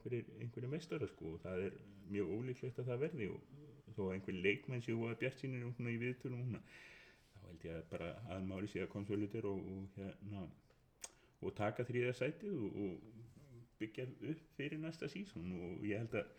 einhverjir 0.43 0.73
meistara 0.73 1.09
sko. 1.13 1.35
Og 1.37 1.43
það 1.45 1.67
er 1.69 1.81
mjög 2.09 2.33
ólíklegt 2.39 2.81
að 2.81 2.93
það 2.93 3.03
verði. 3.05 3.33
Og 3.37 3.97
þó 3.99 4.03
að 4.09 4.15
einhver 4.17 4.41
leikmenn 4.47 4.85
séu 4.85 5.05
að 5.09 5.21
bjart 5.23 5.43
sínir 5.43 5.69
um 5.69 5.91
í 5.91 6.01
viðtölum 6.01 6.43
núna 6.45 6.63
þá 6.63 6.98
held 7.49 7.65
ég 7.69 7.77
að 7.79 7.89
bara 7.93 8.11
að 8.35 8.47
máli 8.49 8.71
sé 8.71 8.83
að 8.85 8.93
konsolitir 8.95 9.47
og, 9.49 9.59
og 9.75 9.99
hérna 9.99 10.45
og 11.43 11.55
taka 11.59 11.85
þriða 11.89 12.15
sætið 12.19 12.55
og, 12.59 12.79
og 12.85 13.19
byggja 13.79 14.07
upp 14.33 14.47
fyrir 14.57 14.81
næsta 14.83 15.07
sísón 15.11 15.53
og 15.59 15.85
ég 15.87 16.01
held 16.03 16.17
að 16.19 16.33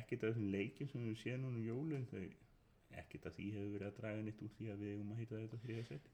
ekkert 0.00 0.24
af 0.24 0.34
þessum 0.34 0.50
leikin 0.52 0.90
sem 0.90 1.04
við 1.06 1.20
séum 1.22 1.44
núna 1.46 1.60
um 1.60 1.68
jólun 1.68 2.08
ekkert 2.94 3.26
af 3.30 3.36
því 3.36 3.46
hefur 3.54 3.72
verið 3.76 3.88
að 3.88 3.96
draga 4.00 4.26
neitt 4.26 4.42
úr 4.44 4.52
því 4.58 4.68
að 4.72 4.82
við 4.84 4.92
eigum 4.94 5.14
að 5.14 5.22
heita 5.22 5.40
þetta 5.40 5.62
þriða 5.64 5.86
sæti 5.92 6.12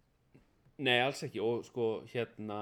Nei, 0.80 0.96
alls 1.04 1.18
ekki. 1.26 1.40
Og 1.44 1.64
sko 1.68 1.86
hérna 2.08 2.58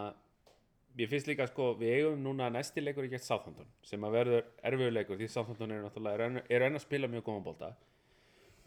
ég 0.99 1.11
finnst 1.11 1.29
líka 1.31 1.47
sko 1.47 1.69
við 1.79 1.93
eigum 1.99 2.23
núna 2.25 2.49
næsti 2.51 2.83
leikur 2.83 3.07
í 3.07 3.11
gett 3.13 3.23
Southampton 3.23 3.69
sem 3.87 4.03
að 4.09 4.17
verður 4.17 4.49
erfiður 4.71 4.97
leikur 4.97 5.21
því 5.21 5.29
Southampton 5.31 5.75
eru 5.75 5.85
náttúrulega 5.85 6.43
eru 6.49 6.67
enn- 6.67 6.79
að 6.81 6.83
spila 6.83 7.11
mjög 7.13 7.27
góðan 7.29 7.45
bolta. 7.47 7.69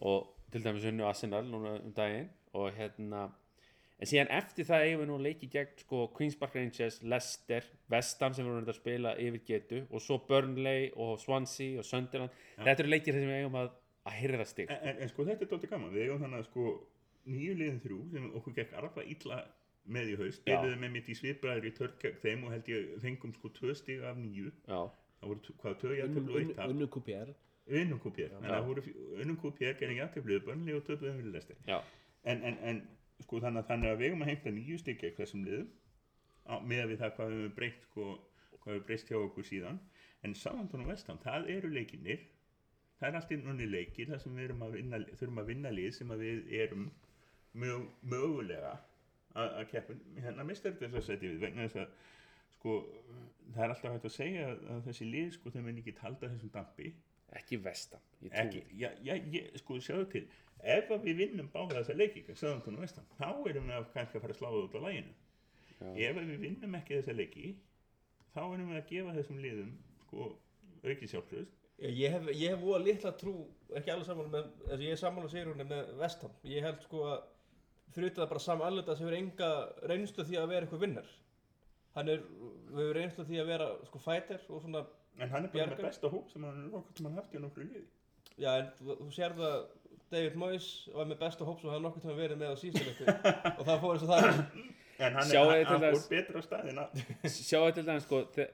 Og 0.08 0.30
til 0.54 0.64
dæmis 0.64 0.86
unnu 0.88 1.04
Arsenal 1.10 1.44
núna 1.50 1.74
um 1.82 1.92
daginn 1.98 2.30
og 2.58 2.72
hérna 2.76 3.28
en 4.02 4.10
síðan 4.10 4.32
eftir 4.34 4.66
það 4.66 4.86
eigum 4.88 5.02
við 5.04 5.10
nú 5.12 5.18
leiki 5.22 5.48
gegn 5.54 5.76
sko 5.84 6.00
Queen's 6.16 6.38
Park 6.40 6.56
Rangers, 6.58 7.02
Leicester 7.04 7.68
Vestam 7.92 8.34
sem 8.34 8.48
við 8.48 8.56
erum 8.56 8.72
að 8.74 8.80
spila 8.80 9.12
yfir 9.22 9.44
getu 9.46 9.82
og 9.92 10.02
svo 10.02 10.18
Burnley 10.28 10.90
og 10.96 11.20
Swansea 11.22 11.78
og 11.80 11.86
Sunderland. 11.86 12.34
Þetta 12.58 12.84
eru 12.84 12.90
leikir 12.96 13.14
sem 13.18 13.28
við 13.30 13.38
eigum 13.44 13.60
að, 13.62 13.70
að 14.10 14.18
hyrra 14.24 14.48
stig. 14.50 14.72
En, 14.74 14.82
en, 14.90 15.04
en 15.06 15.12
sko 15.14 15.28
þetta 15.30 15.46
er 15.46 15.52
dálítið 15.54 15.74
gaman. 15.76 15.94
Við 15.94 16.08
eigum 16.08 16.24
þannig 16.26 16.42
að 16.42 16.50
sko 16.50 16.66
nýju 17.30 17.54
liðin 17.60 17.80
þrjú 17.86 18.00
sem 18.16 18.26
okkur 18.42 18.58
gekk 18.58 18.74
arfa 18.82 19.06
illa 19.06 19.40
með 19.92 20.10
í 20.12 20.18
haust. 20.24 20.42
Spiluðu 20.42 20.82
með 20.82 20.94
mitt 20.98 21.08
í 21.14 21.20
svipræður 21.22 21.70
í 21.70 21.76
törk 21.78 22.02
gegn 22.02 22.20
þeim 22.26 22.44
og 22.48 22.52
held 22.56 22.68
ég 22.74 22.92
fengum 23.06 23.38
sko 23.38 23.54
tvö 23.60 23.78
stig 23.78 24.02
af 24.06 24.18
nýju 24.18 24.50
Já, 24.66 24.82
það 25.22 25.32
voru 25.32 25.46
t- 25.46 25.56
hvað 25.62 25.80
tvö 25.86 25.96
jafntöflu 26.02 26.34
og 26.36 26.42
eitt 26.42 26.54
tap? 26.58 26.74
Unnu 26.74 26.90
QPR 26.98 27.32
unnum 27.72 28.00
QPR 28.02 28.32
en 28.36 28.46
það 28.50 28.66
voru 28.68 28.84
unnum 29.22 29.38
QPR 29.42 29.78
gerði 29.80 29.98
jafntöflu 30.02 30.38
en, 32.24 32.44
en, 32.50 32.60
en 32.72 32.82
sko 33.22 33.40
þannig 33.44 33.64
að 33.64 33.72
þannig 33.72 33.92
að 33.94 34.02
við 34.02 34.10
eigum 34.10 34.26
að 34.26 34.32
heimta 34.32 34.54
nýju 34.56 34.82
stig 34.82 35.00
gegn 35.02 35.18
þessum 35.18 35.48
liðum 35.48 35.72
á, 36.50 36.54
með 36.60 36.84
við 36.92 37.02
það 37.02 37.16
hvað 37.16 37.32
við 37.32 37.42
höfum 37.42 37.56
breytt 37.58 37.88
sko, 37.88 38.06
hvað 38.58 38.72
við 38.72 38.78
höfum 38.78 38.88
breytt 38.90 39.10
hjá 39.12 39.18
okkur 39.22 39.48
síðan. 39.48 39.82
En 40.22 40.38
Sáhandun 40.38 40.84
og 40.86 40.92
Vestam, 40.92 41.20
það 41.22 41.50
eru 41.56 41.72
leikinir 41.74 42.28
það 43.02 43.10
er 43.10 43.18
allt 43.18 43.32
innunni 43.34 43.66
leikir 43.66 44.12
þar 44.12 44.22
sem 44.22 44.36
við 44.38 44.48
erum 44.48 44.64
að 44.68 44.76
vinna, 44.78 45.02
þurfum 45.18 45.42
að 45.42 45.48
vinna 45.50 45.74
lið 45.74 45.94
sem 45.98 46.12
að 46.14 46.20
við 46.22 46.52
erum 46.62 46.84
mjög, 47.58 47.86
mögulega 48.14 48.74
að, 49.34 49.48
að 49.48 49.64
keppa. 49.72 49.96
Hérna 50.22 50.46
mistar 50.46 50.76
þetta 50.76 50.92
þess 50.92 51.02
að 51.02 51.08
setja 51.08 51.32
við 51.32 51.46
vegna 51.46 51.66
þess 51.66 51.82
að 51.82 51.96
sko 52.60 52.76
það 53.56 53.64
er 53.66 53.74
alltaf 53.74 53.96
hægt 53.96 54.06
að 54.12 54.16
segja 54.20 54.44
að, 54.52 54.62
að 54.76 54.84
þessi 54.90 55.08
lið 55.10 55.34
sko 55.38 55.56
þau 55.56 55.64
minn 55.66 55.82
ekki 55.82 55.96
halda 56.04 56.30
þessum 56.36 56.54
dampi. 56.54 56.94
Ekki 57.40 57.62
Vestam 57.64 58.06
ég 58.22 58.34
trúi 58.36 58.42
ekki, 58.44 58.62
já, 58.76 58.90
já, 59.08 59.14
ég, 59.34 59.54
sko 59.62 59.78
sjáðu 59.82 60.08
til 60.12 60.24
ef 60.64 60.92
að 60.94 61.08
við 61.08 61.20
vinnum 61.24 61.50
báða 61.54 61.80
þessa 61.80 61.98
leiki 61.98 62.24
Söðantón 62.30 62.78
og 62.78 62.86
Vestam, 62.86 63.08
þá 63.18 63.30
erum 63.50 63.68
við 63.70 63.78
að 63.78 63.90
kannski 63.96 64.18
að 64.20 64.26
fara 64.26 64.36
að 64.36 64.42
sláða 64.42 64.64
út 64.66 64.78
á 64.78 64.82
læginu 64.86 65.14
ef 65.82 66.20
að 66.22 66.30
við 66.30 66.44
vinnum 66.46 66.78
ekki 66.78 67.00
þessa 67.00 67.18
leiki 67.18 67.48
þá 68.36 68.42
erum 68.44 68.70
við 68.70 68.78
að 68.82 68.92
gefa 68.92 69.16
þessum 69.18 69.42
liðum 69.46 69.74
sko 70.06 70.30
auki 70.86 71.10
sjálfsögust 71.10 71.58
Ég 71.82 72.14
hef, 72.14 72.28
ég 72.38 72.52
hef 72.54 72.60
voða 72.62 72.84
litla 72.86 73.10
trú, 73.18 73.32
ekki 73.74 73.90
alveg 73.90 74.06
sammála 74.06 74.30
með, 74.36 74.50
þess 74.68 74.84
ég 74.86 74.92
er 74.94 75.00
sammála 75.02 75.30
Sigrúni 75.32 75.66
með 75.66 75.88
Vestham. 75.98 76.36
Ég 76.46 76.62
held 76.62 76.84
sko 76.86 77.08
að 77.10 77.24
utan 77.96 78.20
það 78.20 78.28
bara 78.36 78.42
Sam 78.44 78.62
Allardyce 78.62 79.02
hefur 79.02 79.16
enga 79.18 79.48
reynslu 79.90 80.26
því 80.28 80.38
að 80.38 80.52
vera 80.52 80.68
eitthvað 80.68 80.84
vinnar. 80.86 81.10
Hann 81.96 82.12
er, 82.14 82.22
við 82.70 82.84
hefur 82.84 83.00
reynslu 83.00 83.26
því 83.32 83.42
að 83.42 83.50
vera 83.50 83.72
sko 83.88 84.04
fighter 84.06 84.46
og 84.46 84.62
svona, 84.62 84.84
en 85.18 85.34
hann 85.34 85.48
er 85.48 85.50
bara 85.50 85.58
Bjargar. 85.58 85.82
með 85.82 85.90
besta 85.90 86.12
hóp 86.14 86.30
sem 86.32 86.46
hann 86.46 86.62
er 86.68 86.78
okkur 86.80 86.98
sem 87.00 87.10
hann 87.10 87.20
haft 87.20 87.34
í 87.34 87.42
nokkru 87.42 87.66
liði 87.66 87.88
já 88.40 88.52
en 88.54 88.70
þú, 88.78 88.96
þú 89.02 89.10
sér 89.16 89.36
það 89.38 89.56
David 90.12 90.36
Moyes 90.40 90.68
var 90.96 91.08
með 91.10 91.20
besta 91.22 91.46
hóp 91.48 91.62
sem 91.62 91.70
hann 91.72 91.84
nokkuð 91.86 92.04
tíma 92.06 92.16
verið 92.18 92.40
með 92.42 92.52
á 92.52 92.56
síðustu 92.62 93.06
og 93.08 93.62
það 93.68 93.84
fór 93.84 93.94
eins 93.96 94.06
og 94.06 94.12
það 94.12 94.26
en 95.02 95.16
hann, 95.18 95.30
Sjáu 95.32 95.46
er, 95.56 95.64
hann, 95.70 95.86
fór 95.86 96.10
betur 96.12 96.40
á 96.40 96.42
staðina. 96.46 96.84
Sjáu 97.32 97.72
til 97.74 97.86
dæmis 97.88 98.04
sko 98.06 98.20
þe- 98.36 98.50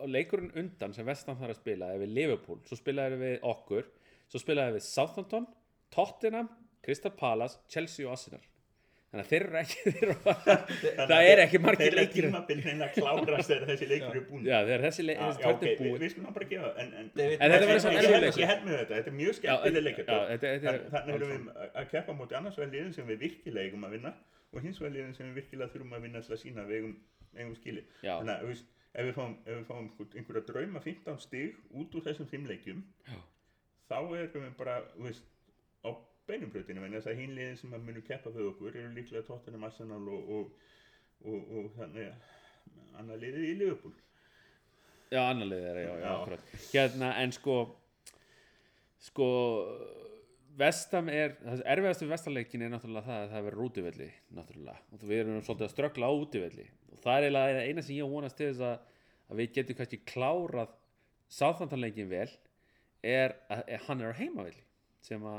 á 0.00 0.04
leikurinn 0.08 0.52
undan 0.62 0.94
sem 0.96 1.04
Vestam 1.08 1.36
þarf 1.40 1.54
að 1.56 1.60
spila 1.60 1.90
er 1.94 2.00
við 2.04 2.14
Liverpool, 2.16 2.60
svo 2.68 2.78
spilaði 2.78 3.18
við 3.20 3.34
okkur. 3.50 3.88
Svo 4.30 4.40
spilaði 4.40 4.78
við 4.78 4.86
Southampton 4.86 5.48
Tottenham, 5.92 6.48
Crystal 6.86 7.10
Palace 7.18 7.58
Chelsea 7.68 8.06
og 8.06 8.14
Arsenal 8.14 8.40
þannig 9.10 9.24
að 9.24 9.30
þeir 9.30 9.44
eru 9.46 9.58
ekki 9.60 9.78
þeir 9.90 10.04
eru, 10.06 10.16
það 11.10 11.28
er 11.30 11.40
ekki 11.44 11.58
margir 11.64 11.96
leikir. 11.98 12.26
tímabil 12.28 12.60
reyna 12.66 12.86
að 12.86 12.92
klárast 12.98 13.50
þegar 13.50 13.64
þessi 13.70 13.88
leikur 13.90 14.18
er 14.20 14.26
búin 14.30 14.44
já, 14.46 14.56
þegar 14.68 14.84
þessi, 14.86 15.06
le 15.08 15.16
Já, 15.16 15.22
þessi 15.24 15.40
já, 15.40 15.46
törn 15.46 15.56
ok, 15.56 15.64
er 15.66 16.02
við, 16.04 16.12
skulum 16.14 16.36
bara 16.38 16.48
gefa 16.52 16.70
en, 16.84 16.92
en, 17.00 17.08
David 17.18 17.42
En 17.46 17.54
þetta 17.54 17.70
verður 17.70 17.90
erfiður 17.90 18.14
ég, 18.14 18.24
leikur. 18.26 18.42
ég 18.44 18.50
held 18.52 18.64
með 18.68 18.76
þetta, 18.80 18.94
þetta 19.00 19.10
er 19.12 19.16
mjög 19.20 19.38
skemmtileg 19.40 19.86
leikur. 19.88 20.04
já, 20.06 20.18
þetta- 20.30 20.52
þetta 20.54 20.74
er 20.74 20.84
þannig 20.94 21.16
erum 21.20 21.32
við 21.34 21.64
að 21.82 21.88
keppa 21.94 22.16
móti 22.20 22.38
annars 22.40 22.60
vegar 22.60 22.72
liðin 22.76 22.94
sem 23.00 23.10
við 23.10 23.18
virkilega 23.26 23.66
eigum 23.70 23.88
að 23.90 23.96
vinna 23.98 24.12
og 24.50 24.62
hins 24.66 24.78
vegar 24.82 24.94
liðin 24.98 25.16
sem 25.18 25.26
við 25.30 25.40
virkilega 25.42 25.72
þurfum 25.74 25.96
að 25.98 26.06
vinna 26.06 26.22
til 26.26 26.34
að 26.36 26.42
sína 26.44 26.66
við 26.70 26.78
eigum, 26.80 26.94
eigum 27.38 27.56
skili 27.58 27.84
þannig 28.02 28.34
að 28.36 28.62
ef 28.90 29.04
við 29.06 29.12
fáum, 29.14 29.34
ef 29.46 29.54
við 29.54 29.66
fáum 29.68 29.90
einhverja 30.18 30.46
drauma 30.48 30.80
15 30.82 31.20
stig 31.22 31.58
út 31.78 31.92
úr 31.94 32.02
þessum 32.08 32.26
fimm 32.30 32.46
leikjum 32.50 32.80
Já. 33.06 33.18
þá 33.90 33.96
erum 34.18 34.46
við 34.46 34.56
bara 34.58 34.78
beinumbrötinu 36.30 36.84
vegna 36.84 37.00
þess 37.00 37.12
að 37.12 37.22
hinn 37.22 37.34
liðin 37.36 37.58
sem 37.60 37.74
að 37.76 37.88
munu 37.88 38.04
keppa 38.06 38.32
við 38.34 38.52
okkur 38.52 38.76
eru 38.76 38.92
líklega 38.96 39.26
Tottenham 39.26 39.66
Arsenal 39.68 40.02
og, 40.14 40.30
og, 40.36 40.70
og, 41.26 41.50
og 41.58 41.68
þannig 41.76 42.30
annar 43.00 43.20
liðið 43.20 43.48
í 43.48 43.58
Liverpool. 43.60 43.94
Já, 45.10 45.24
annar 45.26 45.50
lið 45.50 45.64
er, 45.72 45.80
já, 45.82 45.92
já, 45.98 46.10
akkurat. 46.14 46.52
Hérna, 46.70 47.14
en 47.22 47.34
sko 47.34 47.56
sko 49.00 49.26
Vestam 50.60 51.08
er, 51.08 51.36
það 51.40 51.62
erfiðast 51.72 52.02
við 52.02 52.10
vestarleikin 52.10 52.62
er 52.66 52.72
náttúrulega 52.72 53.06
það 53.06 53.20
að 53.20 53.30
það 53.32 53.44
verður 53.46 53.66
útivelli 53.66 54.08
náttúrulega, 54.36 54.82
og 54.92 55.04
við 55.06 55.20
erum 55.22 55.44
svolítið 55.46 55.66
að 55.66 55.72
ströggla 55.72 56.10
á 56.10 56.12
útivelli. 56.12 56.66
Og 56.90 57.00
það 57.00 57.16
er 57.16 57.26
eiginlega 57.26 57.62
eina 57.68 57.84
sem 57.86 57.96
ég 57.96 58.10
vonast 58.10 58.36
til 58.36 58.48
þess 58.50 58.64
að, 58.66 58.98
að 59.30 59.40
við 59.40 59.54
getum 59.56 59.78
kannski 59.78 60.00
klárað 60.10 60.74
sáþantanleikin 61.30 62.10
vel 62.10 62.26
er 63.06 63.36
að 63.48 63.62
er, 63.62 63.84
hann 63.86 64.02
er 64.02 64.12
á 64.12 64.20
heimavelli 64.20 64.66
sem 65.06 65.24
að 65.30 65.38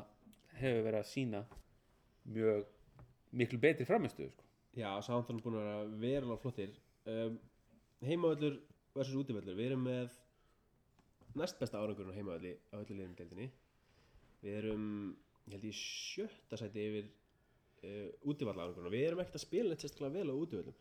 hefur 0.62 0.86
verið 0.86 1.02
að 1.02 1.10
sína 1.12 1.44
mjög 2.32 2.66
miklu 3.38 3.60
betri 3.62 3.88
framistuðu 3.88 4.32
sko. 4.32 4.48
Já, 4.78 4.90
Southampton 5.04 5.40
er 5.40 5.46
búin 5.46 5.58
að 5.60 5.66
vera 5.66 5.88
verulega 6.02 6.42
flottir. 6.42 6.76
Um, 7.12 7.40
Heimavöllur 8.06 8.60
versus 8.96 9.18
útivöllur. 9.20 9.58
Við 9.58 9.72
erum 9.72 9.84
með 9.88 10.14
næst 11.40 11.60
besta 11.60 11.80
árangurinn 11.80 12.14
á 12.14 12.18
heimavalli 12.18 12.54
á 12.72 12.76
öllu 12.80 12.96
liðum 12.96 13.18
deildinni. 13.20 13.50
Við 14.42 14.58
erum, 14.62 14.86
ég 15.46 15.58
held 15.58 15.68
ég 15.68 15.78
sjötta 15.78 16.60
sæti 16.60 16.86
yfir 16.88 17.10
uh, 17.10 18.08
útivalla 18.32 18.66
árangurinn 18.68 18.96
Við 18.96 19.08
erum 19.10 19.24
ekkert 19.24 19.42
að 19.42 19.46
spila 19.46 19.74
neitt 19.74 19.84
sérstaklega 19.84 20.18
vel 20.18 20.32
á 20.32 20.42
útivöllum. 20.46 20.80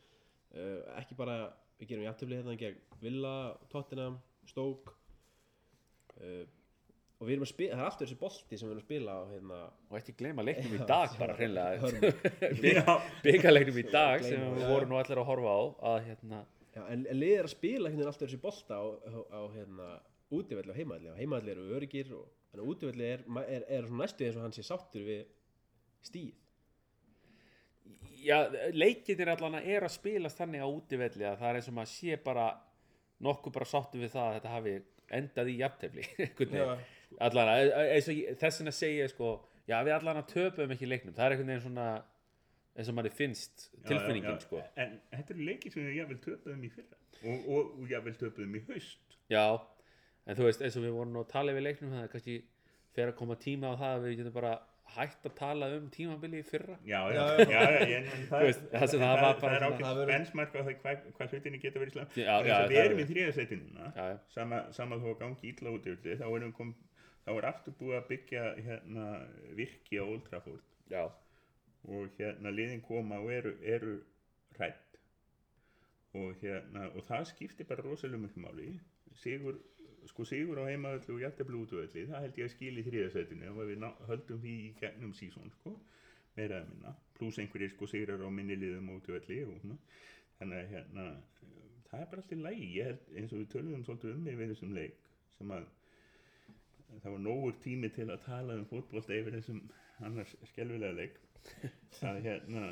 Uh, 0.50 0.78
Ekki 1.00 1.18
bara, 1.18 1.36
við 1.80 1.92
gerum 1.92 2.06
jafntöfli 2.06 2.40
hérna 2.40 2.56
gegn 2.62 2.80
Villa, 3.02 3.34
Tottenham, 3.74 4.18
Stoke 4.50 4.94
uh, 6.18 6.46
Og 7.20 7.28
við 7.28 7.34
erum 7.34 7.44
að 7.44 7.50
spila, 7.50 7.74
það 7.74 7.82
er 7.82 7.86
alltaf 7.90 8.02
þessi 8.06 8.16
bolti 8.20 8.56
sem 8.56 8.64
við 8.64 8.70
erum 8.72 8.80
að 8.80 8.86
spila 8.86 9.12
á 9.12 9.22
hérna. 9.28 9.56
Og 9.90 9.96
ekki 9.98 10.14
gleyma 10.16 10.44
leiknum 10.46 10.76
í 10.78 10.86
dag 10.88 11.16
bara 11.20 11.34
hreinlega. 11.36 12.94
byggarleiknum 13.26 13.80
í 13.82 13.84
dag 13.90 14.24
sem 14.24 14.46
við 14.56 14.70
vorum 14.70 14.92
nú 14.94 14.96
allir 14.96 15.20
að 15.20 15.28
horfa 15.28 15.52
á 15.52 15.60
að 15.90 15.98
hérna, 16.06 16.38
Já, 16.70 16.84
en, 16.86 17.02
er 17.10 17.44
að 17.44 17.52
spila 17.52 17.90
hérna 17.90 18.06
alltaf 18.08 18.24
þessi 18.24 18.40
bolta 18.40 18.78
á, 18.78 18.86
á, 18.86 19.40
hérna, 19.52 19.88
útivelli 20.32 20.72
og 20.72 20.78
heimavelli. 20.78 21.10
Og 21.12 21.18
heimavelli 21.18 21.52
eru 21.52 21.66
öryggir 21.76 22.12
og 22.16 22.28
þannig 22.52 22.64
að 22.64 22.70
útivelli 22.72 23.08
er, 23.10 23.24
er, 23.42 23.66
er 23.66 23.88
svona 23.88 24.04
næstu 24.06 24.26
eins 24.26 24.38
og 24.38 24.46
hann 24.46 24.54
sé 24.56 24.64
sáttur 24.64 25.04
við 25.04 25.26
stíð. 26.06 26.38
Já, 28.20 28.36
leikinir 28.76 29.32
allan 29.32 29.58
að 29.58 29.68
er 29.74 29.84
að 29.84 29.94
spilast 29.96 30.40
þannig 30.40 30.64
á 30.64 30.68
útivelli 30.68 31.26
að 31.26 31.40
það 31.40 31.50
er 31.50 31.60
eins 31.60 31.68
og 31.68 31.76
maður 31.76 31.92
sé 31.92 32.18
bara 32.24 32.46
nokkuð 33.24 33.54
bara 33.56 33.68
sáttu 33.68 34.00
við 34.00 34.14
það 34.14 34.26
að 34.26 34.34
þetta 34.38 34.54
hafi 34.54 34.74
endað 35.20 35.50
í 35.50 35.54
jafntefli 35.58 36.04
Já. 37.10 37.18
allan 37.28 37.48
að, 37.54 37.72
eins 37.96 38.08
og 38.08 38.14
ég- 38.14 38.38
þess 38.40 38.62
segi 38.78 39.00
ég 39.02 39.10
sko, 39.10 39.30
já 39.68 39.82
við 39.84 39.94
allan 39.98 40.16
að 40.22 40.28
töpum 40.34 40.70
ekki 40.76 40.86
leiknum, 40.88 41.14
það 41.14 41.26
er 41.26 41.32
einhvern 41.36 41.50
veginn 41.52 41.64
svona 41.66 41.88
eins 42.76 42.88
og 42.88 42.94
manni 42.94 43.10
finnst 43.10 43.68
Já, 43.82 43.88
tilfinningin 43.90 44.30
já, 44.30 44.36
já. 44.38 44.40
sko. 44.46 44.62
En 44.76 45.00
þetta 45.12 45.34
eru 45.34 45.44
leikir 45.50 45.72
sem 45.74 45.82
við 45.88 45.98
jáfnvel 46.00 46.20
töpuðum 46.24 46.64
í 46.64 46.70
fyrra 46.70 46.96
og, 47.24 47.48
og, 47.48 47.74
og 47.82 47.88
jáfnvel 47.90 48.16
töpuðum 48.20 48.56
í 48.56 48.64
haust. 48.70 49.18
Já, 49.30 49.44
en 50.26 50.36
þú 50.38 50.46
veist, 50.48 50.62
eins 50.62 50.76
og 50.78 50.84
við 50.86 50.94
vorum 50.96 51.16
að 51.20 51.28
tala 51.34 51.52
við 51.56 51.66
leiknum, 51.66 51.92
það 51.96 52.02
er 52.06 52.12
kannski 52.14 52.36
fer 52.94 53.10
að 53.12 53.16
koma 53.20 53.36
tíma 53.42 53.74
á 53.74 53.74
það 53.80 53.96
að 53.98 54.04
við 54.06 54.16
getum 54.20 54.32
bara 54.38 54.52
hægt 54.90 55.26
að 55.28 55.34
tala 55.38 55.66
um 55.76 55.84
tímabili 55.94 56.40
í 56.42 56.46
fyrra. 56.46 56.74
Já, 56.82 56.98
já, 57.14 57.20
Já, 57.20 57.46
já, 57.46 57.46
já, 57.50 57.86
já. 57.90 57.98
en, 58.00 58.06
en 58.10 58.24
það, 58.30 58.40
veist, 58.48 58.64
það 58.72 58.86
sem 58.90 59.00
það 59.04 59.12
var 59.22 59.36
bara 59.40 59.58
það 59.60 59.66
er 59.70 59.98
verður- 60.00 60.10
bensmark 60.10 60.54
á 60.56 60.60
það 60.66 60.72
hvað, 60.80 61.04
hlutinni 61.34 61.60
geta 61.62 61.78
verið 61.82 61.92
slæm 61.94 62.08
Já, 62.16 62.32
En 62.40 62.46
já, 62.48 62.54
eins 62.56 62.64
og 62.64 62.72
við 62.72 62.80
erum 62.84 62.98
er- 62.98 63.04
í 63.04 63.06
Já, 63.94 64.06
já, 64.10 64.16
sama, 64.34 64.58
sama 64.74 64.96
þó 64.98 65.06
að 65.12 65.18
gangi 65.20 65.52
illa 65.52 65.74
út 65.76 65.86
þá 66.18 66.26
erum 66.26 66.48
við 66.48 66.56
kom, 66.58 66.72
þá 67.24 67.32
er 67.36 67.48
aftur 67.50 67.76
búið 67.80 67.96
að 67.98 68.06
byggja 68.12 68.44
hérna 68.66 69.08
virki 69.58 70.00
á 70.00 70.04
Old 70.04 70.24
Trafford. 70.28 70.64
Já, 70.90 71.04
og 71.88 72.16
hérna 72.18 72.52
liðin 72.52 72.82
koma 72.84 73.20
og 73.22 73.32
eru, 73.32 73.54
eru 73.62 73.98
hrætt 74.56 74.98
og 76.18 76.34
hérna 76.42 76.88
og 76.90 77.04
það 77.06 77.28
skiptir 77.30 77.68
bara 77.68 77.84
rosalega 77.86 78.24
mjög 78.24 78.38
máli. 78.44 78.70
Sigur, 79.20 79.58
sko 80.10 80.24
sigur 80.24 80.60
á 80.62 80.70
heimaðallu 80.70 81.16
og 81.16 81.24
jæftablu 81.24 81.64
útvöldi, 81.64 82.06
það 82.10 82.24
held 82.24 82.38
ég 82.40 82.48
að 82.48 82.54
skilja 82.54 82.82
í 82.82 82.86
þriðasætinu 82.88 83.50
og 83.52 83.60
við 83.68 83.86
höldum 84.08 84.42
því 84.44 84.54
í 84.66 84.70
gegnum 84.80 85.12
sísón 85.16 85.52
sko, 85.58 85.74
meira 86.36 86.60
að 86.60 86.70
minna. 86.72 86.94
Pluss 87.18 87.38
einhverjir 87.42 87.74
sko 87.74 87.88
sigrar 87.90 88.22
á 88.24 88.28
minni 88.30 88.56
liðum 88.58 88.94
útvöldi 88.96 89.42
og 89.46 89.60
svona. 89.62 89.78
Þannig 90.40 90.62
að 90.62 90.72
hérna 90.74 91.06
það 91.90 92.00
er 92.00 92.10
bara 92.10 92.22
alltaf 92.22 92.42
lægi, 92.46 92.70
ég 92.78 92.90
held 92.90 93.14
eins 93.18 93.32
og 93.34 93.42
við 93.42 93.52
töluðum 93.54 93.84
svolítið 93.86 94.16
um 94.16 94.28
yfir 94.32 94.52
þessum 94.52 94.74
leik 94.76 95.08
sem 95.38 95.54
að 95.56 95.68
það 97.02 97.14
var 97.14 97.24
nógur 97.26 97.58
tími 97.64 97.90
til 97.94 98.08
að 98.08 98.24
tala 98.26 98.58
um 98.58 98.68
fótbolta 98.70 99.16
yfir 99.16 99.36
þessum 99.38 99.60
annars 100.06 100.36
skelvilega 100.52 100.96
leik. 100.96 101.18
Að 102.10 102.22
hérna 102.26 102.66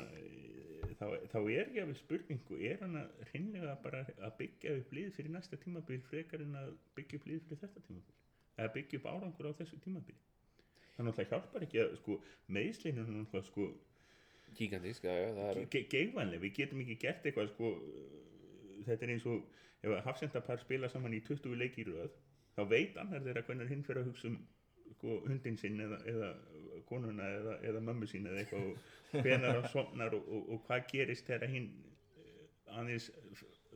þá, 0.99 1.05
þá 1.31 1.39
er 1.41 1.63
ekki 1.63 1.85
við 1.89 1.99
spurningu 1.99 2.59
er 2.69 2.81
hann 2.83 2.97
að 2.99 3.23
hreinlega 3.31 3.75
bara 3.83 4.03
að 4.05 4.35
byggja 4.41 4.75
upp 4.77 4.91
lið 4.93 5.11
fyrir 5.15 5.33
næsta 5.33 5.57
tímabil 5.63 6.01
frekar 6.09 6.43
en 6.45 6.57
að 6.59 6.73
byggja 6.97 7.19
upp 7.21 7.29
lið 7.31 7.45
fyrir 7.47 7.61
þetta 7.63 7.85
tímabil? 7.87 8.17
Eða 8.59 8.73
byggja 8.75 8.99
upp 8.99 9.09
árangur 9.09 9.49
á 9.49 9.57
þessu 9.57 9.79
tímabil 9.83 10.17
þannig 10.99 11.13
að 11.13 11.19
það 11.19 11.29
hjálpar 11.31 11.65
ekki 11.65 11.79
að 11.79 11.93
sko 12.01 12.15
náttúrulega 12.51 13.43
sko 13.47 13.67
gigantísk, 14.57 15.05
já, 15.05 15.29
það 15.37 15.49
er 15.49 15.59
ge 15.71 15.81
geigvænlega, 15.93 16.43
við 16.43 16.55
getum 16.57 16.81
ekki 16.83 16.97
gert 16.99 17.27
eitthvað 17.27 17.51
sko, 17.53 17.69
þetta 18.87 19.05
er 19.05 19.13
eins 19.13 19.27
og 19.29 19.45
ef 19.85 19.93
að 19.93 20.01
hafsendapar 20.07 20.63
spila 20.63 20.89
saman 20.91 21.15
í 21.15 21.21
20 21.27 21.55
leiki 21.59 21.83
í 21.83 21.87
röð, 21.87 22.15
þá 22.59 22.63
veit 22.75 22.97
annar 23.01 23.23
þeirra 23.25 23.45
hvernig 23.47 23.71
hinn 23.73 23.83
fyrir 23.87 24.03
að 24.03 24.09
hugsa 24.11 24.31
um 24.33 24.39
sko, 24.95 25.19
hundin 25.27 25.57
sinn 25.61 25.79
eða, 25.85 25.99
eða 26.11 26.29
konuna 26.89 27.27
eða, 27.39 27.53
eða 27.69 27.83
mömmu 27.85 28.07
sín 28.09 28.25
eða 28.27 28.41
eitthvað 28.43 28.65
og 28.71 29.23
hvenar 29.23 29.55
hann 29.59 29.69
somnar 29.71 30.15
og, 30.17 30.27
og, 30.27 30.49
og 30.55 30.63
hvað 30.67 30.87
gerist 30.91 31.27
þegar 31.29 31.53
hinn 31.53 31.69
eh, 32.19 32.75
aðeins 32.79 33.09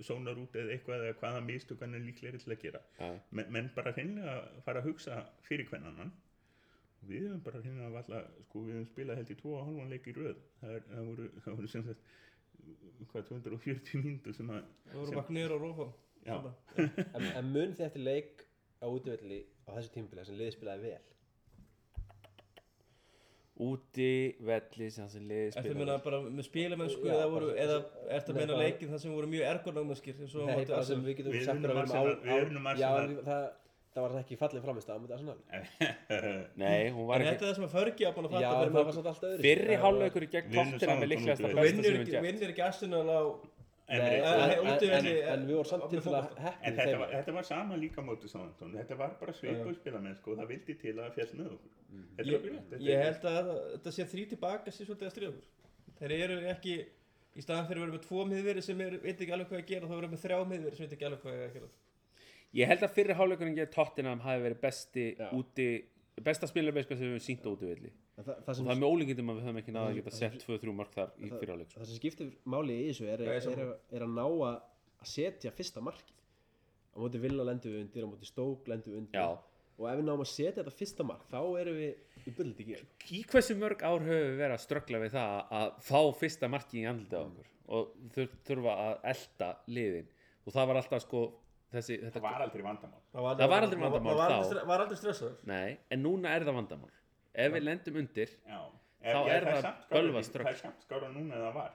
sónar 0.03 0.39
út 0.41 0.55
eða 0.57 0.73
eitthvað 0.73 1.05
eða 1.07 1.17
hvaða 1.21 1.41
mistök 1.45 1.83
hann 1.85 1.93
er 1.97 2.01
líklegri 2.03 2.39
til 2.41 2.53
að 2.55 2.61
gera. 2.65 2.79
Já, 2.97 3.09
menn, 3.37 3.67
bara 3.75 3.91
hreinlega 3.93 4.35
fara 4.65 4.81
að 4.81 4.87
hugsa 4.89 5.19
fyrir 5.45 5.67
hvern 5.69 5.85
annan. 5.91 6.11
Og 7.03 7.11
við 7.11 7.27
höfum 7.27 7.43
bara 7.45 7.61
hreinlega 7.61 7.91
valla, 7.93 8.21
sko 8.47 8.63
við 8.65 8.77
höfum 8.79 8.87
spilað 8.89 9.19
held 9.21 9.33
í 9.35 9.37
tvo 9.43 9.51
og 9.59 9.67
halvan 9.67 9.91
leik 9.93 10.07
í 10.09 10.15
röð. 10.17 10.39
Það, 10.63 10.73
er, 10.79 10.87
það, 10.89 11.03
voru, 11.11 11.27
það 11.45 11.59
voru 11.59 11.71
sem 11.75 11.85
sagt 11.89 12.09
hvað 13.11 13.27
240 13.29 14.01
mínútur 14.01 14.35
sem 14.37 14.49
að 14.55 14.63
Það 14.89 14.97
voru 14.97 15.11
sem- 15.11 15.19
bara 15.19 15.29
knýr 15.29 15.53
og 15.57 15.63
rófa 15.67 15.87
já, 16.23 16.35
En, 17.13 17.29
en 17.35 17.49
mun 17.53 17.73
eftir 17.77 18.01
leik 18.05 18.43
á 18.83 18.87
útivelli 18.91 19.41
á 19.63 19.69
þessu 19.77 19.95
tímabili 19.95 20.27
sem 20.27 20.39
liðið 20.39 20.55
spilaði 20.57 20.91
vel? 20.91 21.01
úti, 23.61 24.35
velli, 24.41 24.87
sem 24.93 25.09
sem 25.11 25.25
liði 25.29 25.49
Ertu 25.51 25.73
að 25.73 25.81
meina 25.81 25.97
bara 26.03 26.19
með 26.25 26.47
spilamennsku 26.47 27.05
Já, 27.05 27.17
eða, 27.21 27.49
eða 27.65 27.75
ertu 28.17 28.33
að 28.33 28.39
meina 28.39 28.61
leikin 28.61 28.93
þar 28.93 29.01
sem 29.03 29.13
voru 29.13 29.27
mjög 29.29 29.43
og 30.41 30.47
Nei, 30.49 30.63
bara 30.69 30.85
sem 30.87 31.03
við 31.03 31.19
getum 31.19 31.35
sagt 31.43 31.59
að 31.59 31.75
við 32.23 32.31
erum 32.39 32.65
á, 32.65 32.73
Já, 32.81 32.89
það, 33.27 33.43
það 33.93 34.01
var 34.01 34.15
það 34.15 34.21
ekki 34.23 34.39
fallið 34.41 34.65
framist 34.65 34.89
á 34.89 34.95
mútið 34.97 35.15
Arsenal 35.19 35.39
Nei, 36.63 36.89
hún 36.95 37.09
var 37.11 37.21
En 37.21 37.29
þetta 37.29 37.35
ekki 37.35 37.45
er 37.45 37.49
það 37.51 37.57
sem 37.59 37.67
að 37.67 37.75
Fergie 37.77 38.09
að 38.09 38.17
búin 38.17 38.29
að 38.29 38.33
Já, 38.33 38.49
fatta 38.49 38.63
fyrir 38.63 38.73
það 38.73 38.87
var 38.89 38.97
svolítið 38.97 39.11
alltaf 39.13 39.29
öðru 39.29 39.45
fyrri 39.47 39.81
hálfleikur 39.85 40.25
í 40.25 40.31
gegn 40.33 40.55
tóttina 40.57 40.97
með 40.97 41.11
líklegast 41.13 41.45
að 41.45 41.57
besta 41.59 41.69
sem 41.69 41.83
við 41.85 41.99
ekki, 42.01 42.15
gert. 42.17 42.25
vinnur 42.25 42.55
ekki 42.55 42.65
Arsenal 42.71 43.05
á. 43.05 43.21
En, 43.93 45.45
við 45.47 45.55
vorum 45.57 45.69
samt 45.69 45.83
með 45.83 45.93
til 45.93 45.99
að 45.99 46.05
fótbolta. 46.07 46.53
en 46.53 46.73
þetta 46.77 46.87
þeim. 46.89 46.99
var, 47.03 47.13
þetta 47.17 47.35
var 47.37 47.47
sama 47.49 47.77
líka 47.81 48.05
mótið 48.05 48.33
Sántón 48.33 48.73
þetta 48.77 48.97
var 48.99 49.15
bara 49.19 49.35
svipuð 49.37 49.77
spilamenn 49.77 50.17
sko, 50.19 50.35
það 50.39 50.51
vildi 50.53 50.75
til 50.81 50.95
að 50.97 51.13
fjall 51.17 51.29
með 51.39 51.53
okkur. 51.53 51.77
Er 52.17 52.29
Ég, 52.31 52.47
rétt. 52.49 52.75
Ég 52.87 53.03
held 53.05 53.27
að 53.29 53.49
þetta 53.75 53.93
sé 53.97 54.07
þrý 54.13 54.25
tilbaka 54.33 54.73
sé 54.73 54.87
svolítið 54.87 55.09
að 55.09 55.15
stríða 55.15 55.31
okkur. 55.33 55.47
Þeir 55.99 56.15
eru 56.17 56.37
ekki 56.53 56.75
í 57.33 57.41
staðan 57.43 57.67
fyrir 57.69 57.81
að 57.81 57.85
vera 57.87 57.95
með 57.97 58.05
tvo 58.07 58.25
miðveri 58.29 58.63
sem 58.65 58.81
er, 58.85 58.97
veit 59.01 59.17
ekki 59.21 59.33
alveg 59.33 59.49
hvað 59.49 59.61
að 59.61 59.69
gera 59.71 59.89
þá 59.89 59.95
verður 59.95 60.13
með 60.13 60.23
þrjá 60.23 60.37
miðveri 60.53 60.77
sem 60.77 60.85
veit 60.87 60.95
ekki 60.97 61.07
alveg 61.09 61.23
hvað 61.23 61.39
að 61.47 61.55
gera. 61.57 61.69
Ég 62.53 62.69
held 62.69 62.83
að 62.85 62.91
fyrri 62.93 63.15
hálfleikurinn 63.17 63.55
gegn 63.57 63.71
tóttina 63.73 64.13
hafi 64.21 64.43
verið 64.43 64.59
besti 64.61 65.05
Já. 65.17 65.27
úti 65.33 65.67
besta 66.21 66.47
spilarbeska 66.49 66.95
sem 66.97 67.07
við 67.07 67.15
höfum 67.15 67.23
sínt 67.25 67.45
á 67.45 67.51
En 68.13 68.25
það, 68.25 68.35
það, 68.45 68.49
og 68.49 68.57
sem, 68.57 68.65
það 68.65 68.73
er 68.73 68.81
með 68.81 68.91
ólíkindum 68.93 69.31
að 69.31 69.37
við 69.39 69.47
höfum 69.47 69.61
ekki 69.63 69.73
náða 69.73 69.87
að 69.87 69.95
geta 69.97 70.11
sett 70.13 70.43
2-3 70.43 70.73
mark 70.77 70.93
þar 70.93 71.13
í 71.17 71.29
hálfleik 71.31 71.71
sko. 71.71 71.79
það 71.79 71.87
sem 71.89 71.97
skiptir 71.97 72.33
máli 72.45 72.75
í 72.75 72.83
þessu 72.91 73.07
er, 73.09 73.23
er, 73.25 73.47
er, 73.53 73.71
er 73.97 74.05
að 74.05 74.13
ná 74.13 74.25
að 74.27 74.59
setja 75.09 75.53
fyrsta 75.57 75.81
markið. 75.83 76.19
Á 76.93 76.97
móti 77.01 77.21
Villa 77.23 77.47
lendum 77.47 77.73
við 77.73 77.81
undir, 77.87 78.05
á 78.05 78.11
móti 78.11 78.29
Stók 78.29 78.69
lendum 78.69 78.93
við 78.93 79.01
undir. 79.01 79.17
Já. 79.17 79.53
og 79.73 79.87
ef 79.89 79.97
við 79.97 80.05
náum 80.05 80.21
að 80.21 80.29
setja 80.29 80.59
þetta 80.59 80.75
fyrsta 80.77 81.03
mark 81.09 81.23
þá 81.31 81.39
erum 81.63 81.77
við 81.79 82.27
í 82.29 82.33
bullið 82.37 82.59
ekki 82.75 83.17
í 83.17 83.23
hversu 83.31 83.55
mörg 83.57 83.81
ár 83.81 84.03
höfum 84.05 84.27
við 84.29 84.37
verið 84.37 84.53
að 84.53 84.61
ströggla 84.67 84.99
við 85.01 85.15
það 85.15 85.39
að 85.59 85.71
fá 85.87 86.01
fyrsta 86.19 86.49
marki 86.53 86.83
í 86.83 86.85
andlita 86.91 87.23
á 87.23 87.25
okkur? 87.25 87.49
Og 87.73 87.95
þur, 88.13 88.29
þurfa 88.45 88.75
að 88.83 89.07
elda 89.13 89.49
liðin. 89.73 90.11
Og 90.43 90.53
það 90.53 90.69
var 90.69 90.79
alltaf 90.83 91.03
sko 91.07 91.23
þessi, 91.73 91.97
þetta, 92.03 92.15
það 92.19 92.25
var 92.27 92.41
aldrei 92.45 92.63
vandamál. 92.67 93.01
Það 93.13 93.21
var 93.27 93.63
aldrei 93.65 93.79
vandamál. 93.83 94.13
Það 94.13 94.17
var 94.21 94.31
aldrei 94.37 94.49
stre- 94.53 94.65
var 94.71 94.79
aldrei 94.85 94.97
stressaður. 95.01 95.37
Nei, 95.51 95.77
en 95.91 96.03
núna 96.03 96.33
er 96.37 96.45
það 96.47 96.57
vandamál. 96.61 96.91
Ef 97.33 97.53
við 97.53 97.63
lendum 97.67 97.95
undir 98.03 98.29
já. 98.47 98.59
Þá 99.03 99.17
Ef- 99.19 99.31
er 99.35 99.43
það 99.43 99.63
það 99.63 100.23
strögg. 100.23 100.45
það 100.47 100.53
er 100.53 100.59
samt 100.61 100.83
skára 100.85 101.09
núna 101.11 101.33
en 101.35 101.41
það 101.47 101.53
var. 101.57 101.71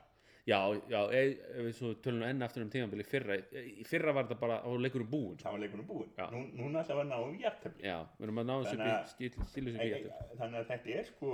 Já, 0.49 0.59
já, 0.89 1.01
ef, 1.13 1.41
ef 1.53 1.65
við 1.67 1.75
svo 1.77 1.89
tölum 2.01 2.23
enn 2.25 2.41
aftur 2.47 2.63
um 2.65 2.71
tímabili 2.73 3.05
fyrra, 3.05 3.35
í 3.53 3.85
fyrra 3.85 4.15
var 4.17 4.25
þetta 4.25 4.39
bara 4.41 4.63
á 4.65 4.71
leikurum 4.81 5.11
búin 5.11 5.37
það 5.43 5.53
var 5.53 5.61
leikunum 5.61 5.85
búinn. 5.91 6.09
Já. 6.17 6.25
Nú, 6.33 6.41
núna 6.57 6.81
ætla 6.87 6.95
að 7.03 7.11
ná 7.11 7.19
um 7.21 7.35
jafntefli. 7.43 7.83
Já, 7.85 7.99
við 8.17 8.25
erum 8.25 8.39
að 8.41 8.47
ná 8.49 8.55
þessu 8.63 8.71
Þannig 8.79 8.89
að- 8.89 9.03
upp 9.03 9.05
í 9.05 9.13
stíl- 9.29 9.49
stílu 9.51 9.73
sem 9.75 9.81
Ei- 9.83 9.91
við 9.91 9.97
ei, 9.99 10.03
getum 10.07 10.39
þannig 10.41 10.59
að 10.63 10.71
þetta 10.73 10.95
er 10.99 11.05
sko 11.05 11.33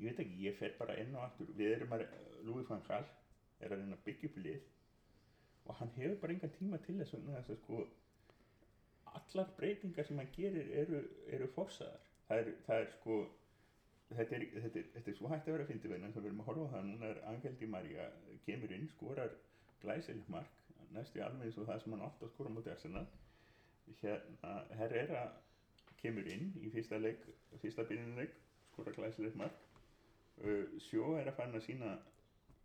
ég 0.00 0.08
veit 0.10 0.18
ekki, 0.24 0.40
ég 0.48 0.54
fer 0.58 0.74
bara 0.78 0.96
inn 0.98 1.14
og 1.14 1.22
aftur. 1.28 1.46
Við 1.58 1.76
erum 1.76 1.94
að, 1.96 2.04
Louis 2.48 2.66
van 2.68 2.82
Gaal 2.88 3.04
er 3.60 3.68
að 3.70 3.78
reyna 3.78 3.96
að 3.96 4.04
byggja 4.08 4.28
upp 4.30 4.36
lið 4.42 4.60
og 5.68 5.80
hann 5.80 5.90
hefur 5.96 6.20
bara 6.22 6.34
engan 6.34 6.54
tíma 6.58 6.80
til 6.84 6.98
þess 6.98 7.16
vegna 7.16 7.38
þess 7.38 7.54
að 7.54 7.60
sko 7.62 7.82
allar 9.18 9.50
breytingar 9.56 10.06
sem 10.06 10.20
hann 10.20 10.30
gerir 10.36 10.70
eru, 10.82 11.02
eru 11.26 11.48
forsaðar. 11.54 12.06
Það 12.28 12.42
er, 12.42 12.52
það 12.66 12.84
er 12.84 12.90
sko 12.94 13.18
þetta 14.08 14.36
er, 14.36 14.46
þetta, 14.54 14.78
er, 14.78 14.86
þetta 14.94 15.10
er 15.12 15.18
svo 15.18 15.32
hægt 15.32 15.48
að 15.48 15.56
vera 15.56 15.66
að 15.66 15.72
fyndi 15.72 15.92
vegna 15.92 16.12
við 16.14 16.30
erum 16.30 16.44
að 16.44 16.50
horfa 16.50 16.68
á 16.68 16.72
það, 16.74 16.86
núna 16.88 17.10
er 17.12 17.20
Angel 17.32 17.58
Di 17.60 17.68
Maria 17.74 18.08
kemur 18.46 18.74
inn, 18.76 18.88
skorar 18.96 19.34
glæsilegt 19.82 20.32
mark 20.32 20.58
næstu 20.94 21.20
alveg 21.22 21.48
eins 21.48 21.58
og 21.60 21.68
það 21.68 21.82
sem 21.82 21.94
hann 21.94 22.04
að 22.06 22.30
skora 22.32 22.52
mútið 22.52 22.74
Arsenal. 22.74 23.04
Hérna, 24.00 24.52
Herrera 24.78 25.22
kemur 26.00 26.28
inn 26.32 26.52
í 26.62 26.70
fyrsta 26.72 27.00
leik 27.00 27.24
fyrsta 27.62 27.84
byrjunuleik, 27.88 28.34
skora 28.72 28.94
glæsilegt 28.96 29.36
mark. 29.40 29.64
Uh, 30.38 30.64
Sjó 30.80 31.14
er 31.18 31.28
að 31.28 31.38
fara 31.40 31.58
að 31.58 31.64
sína 31.66 31.94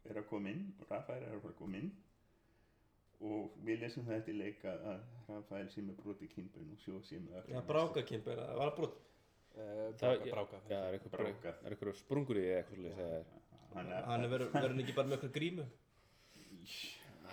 er 0.10 0.20
að 0.20 0.28
koma 0.30 0.52
inn 0.52 0.68
og 0.80 0.90
Rafael 0.92 1.24
er 1.24 1.32
að 1.34 1.42
fara 1.46 1.56
að 1.56 1.62
koma 1.62 1.80
inn 1.80 1.94
og 3.24 3.54
við 3.64 3.84
lesum 3.86 4.04
það 4.08 4.18
eftir 4.20 4.36
leik 4.40 4.64
að 4.68 4.82
Rafael 5.30 5.68
sé 5.72 5.84
með 5.86 6.00
broti 6.04 6.28
kynbun 6.34 6.74
og 6.76 6.82
Sjó 6.84 7.00
sé 7.08 7.20
með 7.24 7.48
Já, 7.54 7.62
brákakimp 7.70 8.28
er 8.34 8.42
það, 8.42 8.56
var 8.60 8.74
brot? 8.80 8.98
Uh, 9.54 9.62
Það- 10.02 10.24
Bráka, 10.26 10.32
bráka 10.34 10.60
já, 10.70 10.80
er 10.90 11.00
Brákað. 11.14 11.56
er 11.64 11.76
eitthvað 11.76 11.96
sprungur 12.02 12.40
í 12.42 12.44
eitthvað 12.58 12.86
er- 12.90 13.26
hann 13.76 13.92
er, 13.92 14.04
Hann 14.10 14.24
er 14.26 14.30
verið 14.34 14.52
verið 14.58 14.84
ekki 14.84 14.96
bara 14.98 15.08
með 15.08 15.18
eitthvað 15.18 15.36
grímu? 15.38 15.66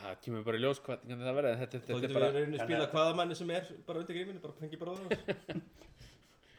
Það 0.01 0.21
kemur 0.25 0.45
bara 0.45 0.57
í 0.57 0.61
ljós 0.63 0.79
hvað 0.85 1.03
hvernig 1.05 1.27
það 1.27 1.37
verði 1.41 1.51
en 1.51 1.59
þetta, 1.61 1.79
Þá 1.81 1.87
þetta 1.87 1.97
er 1.97 2.01
getur 2.01 2.15
við 2.15 2.21
bara 2.21 2.29
að 2.31 2.65
spila 2.65 2.87
hvaða 2.95 3.17
manni 3.19 3.35
sem 3.41 3.51
er 3.57 3.67
bara 3.87 4.01
undir 4.05 4.17
gríminu, 4.17 4.41
bara 4.41 4.55
fengi 4.61 4.79
bróður 4.81 5.11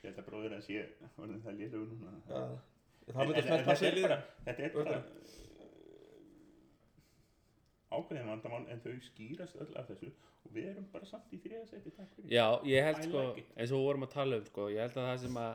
ég 0.02 0.10
held 0.10 0.18
að 0.18 0.28
bróður 0.28 0.58
að 0.58 0.62
sé 0.66 0.84
orðin 1.22 1.42
það 1.46 1.58
lélugur 1.62 1.88
núna. 1.94 2.12
Það 2.28 3.32
er 3.32 4.26
þetta 4.46 4.64
er 4.66 4.76
bara 4.76 5.00
ákveðin 7.92 8.30
vandamál 8.32 8.64
en 8.72 8.84
þau 8.84 8.94
skýrast 9.06 9.58
öll 9.62 9.72
af 9.80 9.90
þessu 9.92 10.12
og 10.46 10.54
við 10.56 10.70
erum 10.72 10.88
bara 10.94 11.08
samt 11.10 11.34
í 11.36 11.40
þriða 11.44 11.66
seti 11.70 11.94
takk 11.96 12.14
fyrir 12.16 12.34
já, 12.34 12.46
ég 12.68 12.88
held 12.88 13.04
sko, 13.08 13.26
like 13.36 13.46
eins 13.56 13.72
og 13.72 13.82
við 13.82 13.88
vorum 13.90 14.08
að 14.08 14.14
tala 14.16 14.40
um 14.40 14.48
sko, 14.48 14.68
ég 14.72 14.86
held 14.86 14.98
að 14.98 15.10
það 15.10 15.24
sem 15.26 15.40
að 15.44 15.52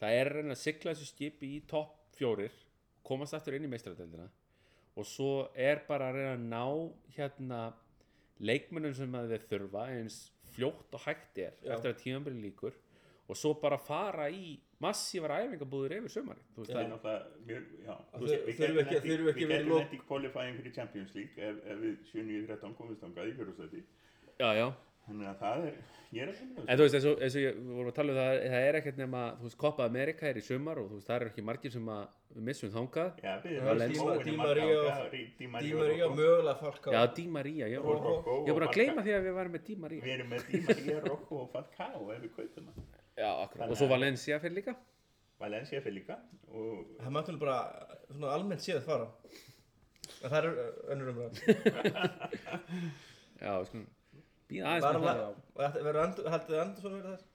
það 0.00 0.16
er 0.20 0.30
að 0.30 0.38
reyna 0.38 0.56
að 0.56 0.62
sigla 0.62 0.94
þessu 0.94 1.10
skipi 1.12 1.52
í 1.56 1.60
topp 1.70 1.94
fjórir 2.18 2.58
komast 3.06 3.36
aftur 3.38 3.56
inn 3.56 3.68
í 3.68 3.72
meistaradeldina 3.72 4.28
og 4.96 5.08
svo 5.08 5.32
er 5.52 5.82
bara 5.88 6.10
að 6.10 6.18
reyna 6.20 6.34
að 6.34 6.46
ná 6.50 7.16
hérna 7.16 7.60
leikmönnum 8.42 8.96
sem 8.96 9.14
að 9.16 9.32
þeir 9.32 9.46
þurfa 9.52 9.86
eins 9.94 10.18
fljótt 10.56 10.96
og 10.96 11.06
hægt 11.06 11.38
er 11.40 11.54
Já. 11.62 11.76
eftir 11.76 11.92
að 11.92 12.02
tímambili 12.02 12.48
líkur 12.48 12.76
og 13.26 13.38
svo 13.38 13.54
bara 13.60 13.78
fara 13.80 14.28
í 14.30 14.56
massívar 14.84 15.32
æfingabúður 15.40 15.94
yfir 15.98 16.12
sömari 16.16 16.42
þú 16.54 16.62
veist 16.64 16.72
Það 16.72 16.82
er 16.82 16.90
náttúrulega 16.92 17.20
mjög, 17.46 17.62
já 17.86 17.94
Að 17.96 18.16
Þú 18.16 18.24
veist, 18.26 18.46
við 18.46 18.56
gætum 18.56 18.80
ekki- 18.82 19.00
ekki 19.32 19.68
lok- 19.68 19.78
lent 19.80 19.92
í 19.96 20.00
qualifying 20.08 20.56
fyrir 20.60 20.74
Champions 20.76 21.14
League 21.14 21.36
ef, 21.50 21.56
ef 21.64 21.78
við 21.84 21.94
7-9-13 22.12 22.74
komist 22.80 23.00
þangað 23.06 23.30
í 23.30 23.36
fjörðustætti 23.38 23.80
já, 24.40 24.50
já. 24.60 24.68
Þannig 25.06 25.28
að 25.30 25.36
það 25.38 25.64
er, 25.68 25.74
ég 26.16 26.22
er 26.24 26.28
að 26.32 26.34
finna 26.40 26.62
en 26.66 26.78
þú 26.78 26.82
veist 26.82 26.96
eins 26.98 27.04
og, 27.06 27.20
eins 27.22 27.34
og 27.38 27.42
ég, 27.46 27.58
við 27.62 27.74
vorum 27.78 27.90
að 27.92 27.94
tala 27.94 28.10
um 28.12 28.16
það 28.18 28.38
það 28.50 28.64
er 28.66 28.74
ekkert 28.80 28.96
nema, 28.98 29.20
þú 29.38 29.44
veist, 29.46 29.58
Copa 29.62 29.84
America 29.86 30.26
er 30.26 30.36
í 30.40 30.42
sumar 30.42 30.80
og 30.82 30.88
þú 30.90 30.96
veist, 30.98 31.06
það 31.06 31.16
eru 31.20 31.28
ekki 31.30 31.44
margir 31.46 31.70
sem 31.76 31.86
að 31.94 32.08
við 32.36 32.42
missum 32.48 32.72
þangað. 32.74 33.10
Já, 33.22 33.34
og 36.06 36.16
mögulega 36.18 36.56
Falcao. 36.60 36.92
Já, 36.92 37.06
Di 37.14 37.26
Maria, 37.28 37.66
ég, 37.70 37.78
og 37.80 38.60
að 38.66 38.74
gleyma 38.74 39.02
því 39.06 39.14
að 39.16 39.24
við 39.26 39.34
varum 39.38 39.52
með 39.56 39.64
Di 39.66 39.76
Maria 39.76 40.02
Við 40.04 40.12
erum 40.16 40.28
með 40.34 40.46
Di 40.50 40.60
Maria, 40.66 41.00
Rocco 41.06 41.40
og 41.44 41.50
Falcao 41.54 42.10
ef 42.12 42.22
við 42.26 42.30
kaupum 42.36 42.66
það 42.66 43.05
já, 43.16 43.30
akkurat, 43.44 43.70
og 43.70 43.76
svo 43.76 43.86
að- 43.88 43.94
Valencia 43.96 44.34
fyrir 44.42 44.54
líka. 44.60 44.72
Valencia 45.40 45.78
fyrir 45.84 45.96
líka 46.00 46.14
og 46.48 46.76
Það 47.00 47.10
mætti 47.16 47.28
alveg 47.32 47.42
bara 47.44 47.58
svona 48.10 48.28
almennt 48.36 48.62
séð 48.64 48.80
fara. 48.86 49.06
En 50.22 50.28
það 50.30 50.38
er 50.38 50.44
önnur 50.94 51.08
umræð 51.12 51.32
já, 53.42 53.52
sko, 53.68 53.78
býða 54.48 54.64
aðeins 54.70 54.86
Bara 54.86 54.98
með 55.02 55.06
það. 55.22 55.32
Verður 55.86 56.02
endur, 56.04 56.24
haldið 56.32 56.50
þið 56.52 56.60
endur 56.62 56.80
svona 56.84 56.98
verið 57.00 57.12
þess 57.16 57.26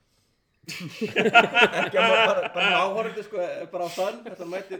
Ekki 0.61 1.97
að 1.97 2.11
bara, 2.13 2.41
bara 2.53 2.69
áhorfandi 2.85 3.23
sko 3.25 3.39
er 3.41 3.65
bara 3.73 3.85
á 3.89 3.91
þann 3.95 4.19
Þetta 4.27 4.45
mæti 4.49 4.77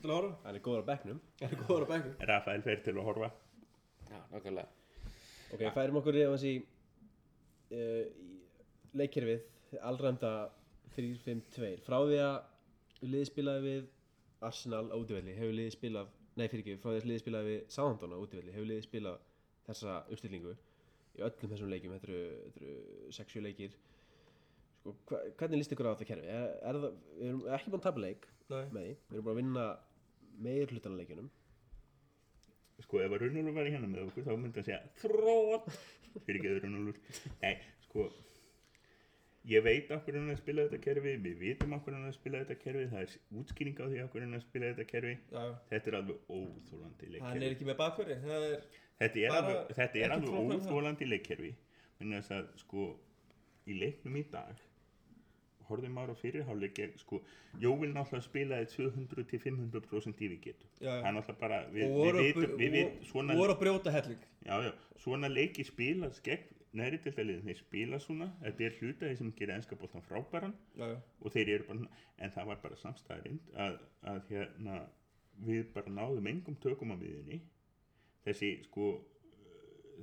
til 0.00 0.08
að 0.08 0.14
horfa. 0.16 0.32
Hann 0.46 0.56
er 0.56 0.62
góður 0.64 0.80
á 0.80 0.88
bekknum. 0.90 1.18
Það 1.40 1.50
er 1.54 1.58
góður 1.68 1.84
á 1.84 1.86
bækum 1.92 2.12
Rafael 2.30 2.62
fer 2.64 2.78
til 2.86 2.94
að 2.96 3.04
horfa. 3.10 3.28
Já, 4.10 4.18
nákvæmlega. 4.32 4.70
Ok, 5.54 5.62
færum 5.76 5.98
okkur 6.00 6.14
í, 6.16 6.18
uh, 6.24 6.26
í 7.76 7.78
leikkerfið 8.96 9.40
Allranda 9.78 10.32
3-5-2 10.96 11.72
Frá 11.86 11.98
því 12.02 12.22
að 12.24 13.06
liðið 13.06 13.28
spilaði 13.30 13.66
við 13.66 13.90
Arsenal 14.48 14.86
á 14.90 14.96
útivelli 14.98 15.36
Hefur 15.36 15.54
liðið 15.56 15.76
spilað, 15.76 16.10
nei 16.36 16.48
fyrir 16.48 16.64
ekki, 16.64 16.80
frá 16.82 16.90
því 16.90 17.02
að 17.02 17.10
liðið 17.10 17.22
spilaði 17.24 17.52
við 17.54 17.62
Southampton 17.76 18.16
á 18.16 18.18
útivelli 18.18 18.56
Hefur 18.56 18.70
liðið 18.72 18.88
spilað 18.88 19.22
þessa 19.68 20.00
uppstillingu 20.10 20.56
Í 21.18 21.24
öllum 21.26 21.52
þessum 21.52 21.70
leikjum, 21.72 21.94
þetta 21.96 22.10
eru, 22.10 22.20
eru 22.48 23.12
6-7 23.16 23.42
leikir. 23.44 23.76
Sko, 24.80 24.94
hva, 25.10 25.20
hvernig 25.40 25.60
líst 25.60 25.74
ykkur 25.74 25.90
á 25.90 25.92
þetta 25.92 26.08
kerfi? 26.08 26.30
Er, 26.30 26.46
er 26.70 26.78
það, 26.84 26.98
við 27.18 27.30
erum 27.30 27.42
ekki 27.56 27.72
búin 27.72 27.80
að 27.80 27.86
tapa 27.88 28.04
leik 28.04 28.26
Nei. 28.48 28.62
með 28.62 28.86
því. 28.86 28.94
Við 29.10 29.18
erum 29.18 29.26
bara 29.26 29.34
að 29.34 29.40
vinna 29.40 29.66
meir 30.46 30.74
hlutan 30.74 30.94
af 30.94 31.00
leikjunum. 31.02 31.30
Sko 32.80 33.02
ef 33.04 33.12
að 33.12 33.26
Runulur 33.26 33.56
væri 33.58 33.74
hérna 33.74 33.90
með 33.90 34.06
okkur 34.06 34.24
þá 34.24 34.32
myndi 34.40 34.62
hann 34.62 34.68
segja 34.70 34.80
þrótt! 35.02 35.66
Fyrir 36.24 36.38
ekki 36.38 36.52
að 36.54 36.62
Runulur 36.64 37.00
Nei, 37.42 37.52
sko 37.84 38.06
ég 39.48 39.64
veit 39.64 39.90
okkur 39.94 40.18
hann 40.18 40.32
að 40.34 40.40
spila 40.42 40.66
þetta 40.66 40.82
kerfi 40.84 41.14
við 41.24 41.36
vitum 41.40 41.76
okkur 41.78 41.96
hann 41.96 42.08
að 42.10 42.16
spila 42.18 42.42
þetta 42.42 42.58
kerfi 42.60 42.86
það 42.92 43.04
er 43.06 43.14
útskýring 43.40 43.80
á 43.80 43.84
því 43.86 44.02
okkur 44.04 44.26
hann 44.26 44.38
að 44.38 44.44
spila 44.44 44.72
þetta 44.72 44.88
kerfi. 44.90 45.14
Já, 45.32 45.44
þetta 45.72 45.90
er 45.92 45.98
alveg 46.00 46.32
óþólandi 46.36 47.12
hann 47.20 47.30
er 47.30 47.44
leikkerfi 47.46 47.52
ekki 47.54 47.68
með 47.70 47.78
bakverði 47.80 48.18
Það 48.24 48.48
er 48.48 48.66
þetta 49.00 49.22
er 49.24 49.36
alveg, 49.38 49.76
þetta 49.80 50.02
er 50.04 50.16
alveg 50.16 50.34
það. 50.34 50.56
óþólandi 50.56 51.08
leikkerfi. 51.08 51.54
Menn 52.00 52.16
þess 52.18 52.36
að 52.36 52.50
sko 52.60 52.90
í 53.68 53.78
leiknum 53.80 54.20
í 54.20 54.26
dag 54.32 54.60
horfðum 55.70 55.96
maður 55.96 56.14
á 56.14 56.20
fyrirháleik 56.20 56.80
sko, 57.00 57.20
Jóvil 57.62 57.92
náttúrulega 57.94 58.26
spilaði 58.26 58.68
200 58.74 59.26
til 59.30 59.40
500% 59.44 60.22
í 60.24 60.30
við 60.32 60.40
getum 60.48 60.70
já. 60.82 60.92
hann 61.04 61.18
náttúrulega 61.18 61.40
bara, 61.40 61.60
við, 61.74 62.40
við 62.58 62.74
vitum 62.76 63.04
svona, 63.10 63.36
voru 63.38 63.54
að 63.54 63.62
brjóta 63.64 63.94
helling 63.94 64.24
Já, 64.46 64.54
já, 64.66 64.72
svona 65.02 65.30
leiki 65.30 65.66
spilast 65.66 66.22
gegn 66.26 66.59
næri 66.76 66.98
til 67.02 67.12
þeir 67.14 67.58
spila 67.58 67.98
svona. 67.98 68.30
Þetta 68.44 68.66
er 68.66 68.78
hlutaði 68.78 69.18
sem 69.18 69.32
gerir 69.38 69.56
enska 69.56 69.76
bóltan 69.76 70.04
frábæran. 70.06 70.54
Já, 70.76 70.86
já. 70.92 70.98
Og 71.20 71.32
þeir 71.34 71.54
eru 71.54 71.68
bara 71.68 71.86
en 72.18 72.34
það 72.36 72.50
var 72.50 72.60
bara 72.62 72.80
samstæðarind 72.82 73.54
að, 73.66 73.78
að 74.12 74.20
hérna 74.30 74.80
við 75.46 75.70
bara 75.74 75.94
náðum 75.96 76.28
engum 76.30 76.58
tökum 76.60 76.92
á 76.92 76.96
miðinni 77.00 77.40
þessi 78.24 78.50
sko 78.66 78.90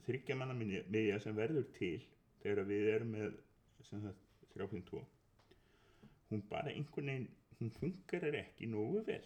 þryggja 0.08 0.38
manna 0.38 0.56
miðja 0.58 1.20
sem 1.22 1.36
verður 1.38 1.68
til 1.78 2.00
þegar 2.42 2.70
við 2.70 2.90
erum 2.96 3.14
með 3.14 3.38
sem 3.86 4.02
sagt 4.04 4.24
3.2 4.56 5.04
hún 6.32 6.44
bara 6.50 6.74
einhvern 6.74 7.12
veginn 7.12 7.28
hún 7.60 7.74
fungerar 7.80 8.36
ekki 8.42 8.70
nógu 8.70 9.04
vel. 9.08 9.24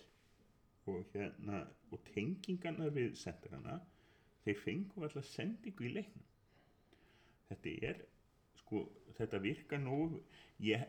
Og 0.89 1.06
hérna 1.13 1.62
og 1.93 2.01
tengingarna 2.10 2.89
við 2.93 3.13
sendirana 3.19 3.77
þeir 4.45 4.62
fengu 4.63 5.04
alltaf 5.06 5.27
sendingu 5.30 5.86
í 5.88 5.91
leiknum 5.97 6.30
þetta 7.51 7.75
er 7.91 8.03
sko 8.61 8.85
þetta 9.17 9.41
virkar 9.43 9.81
nógu 9.83 10.21
ég 10.63 10.85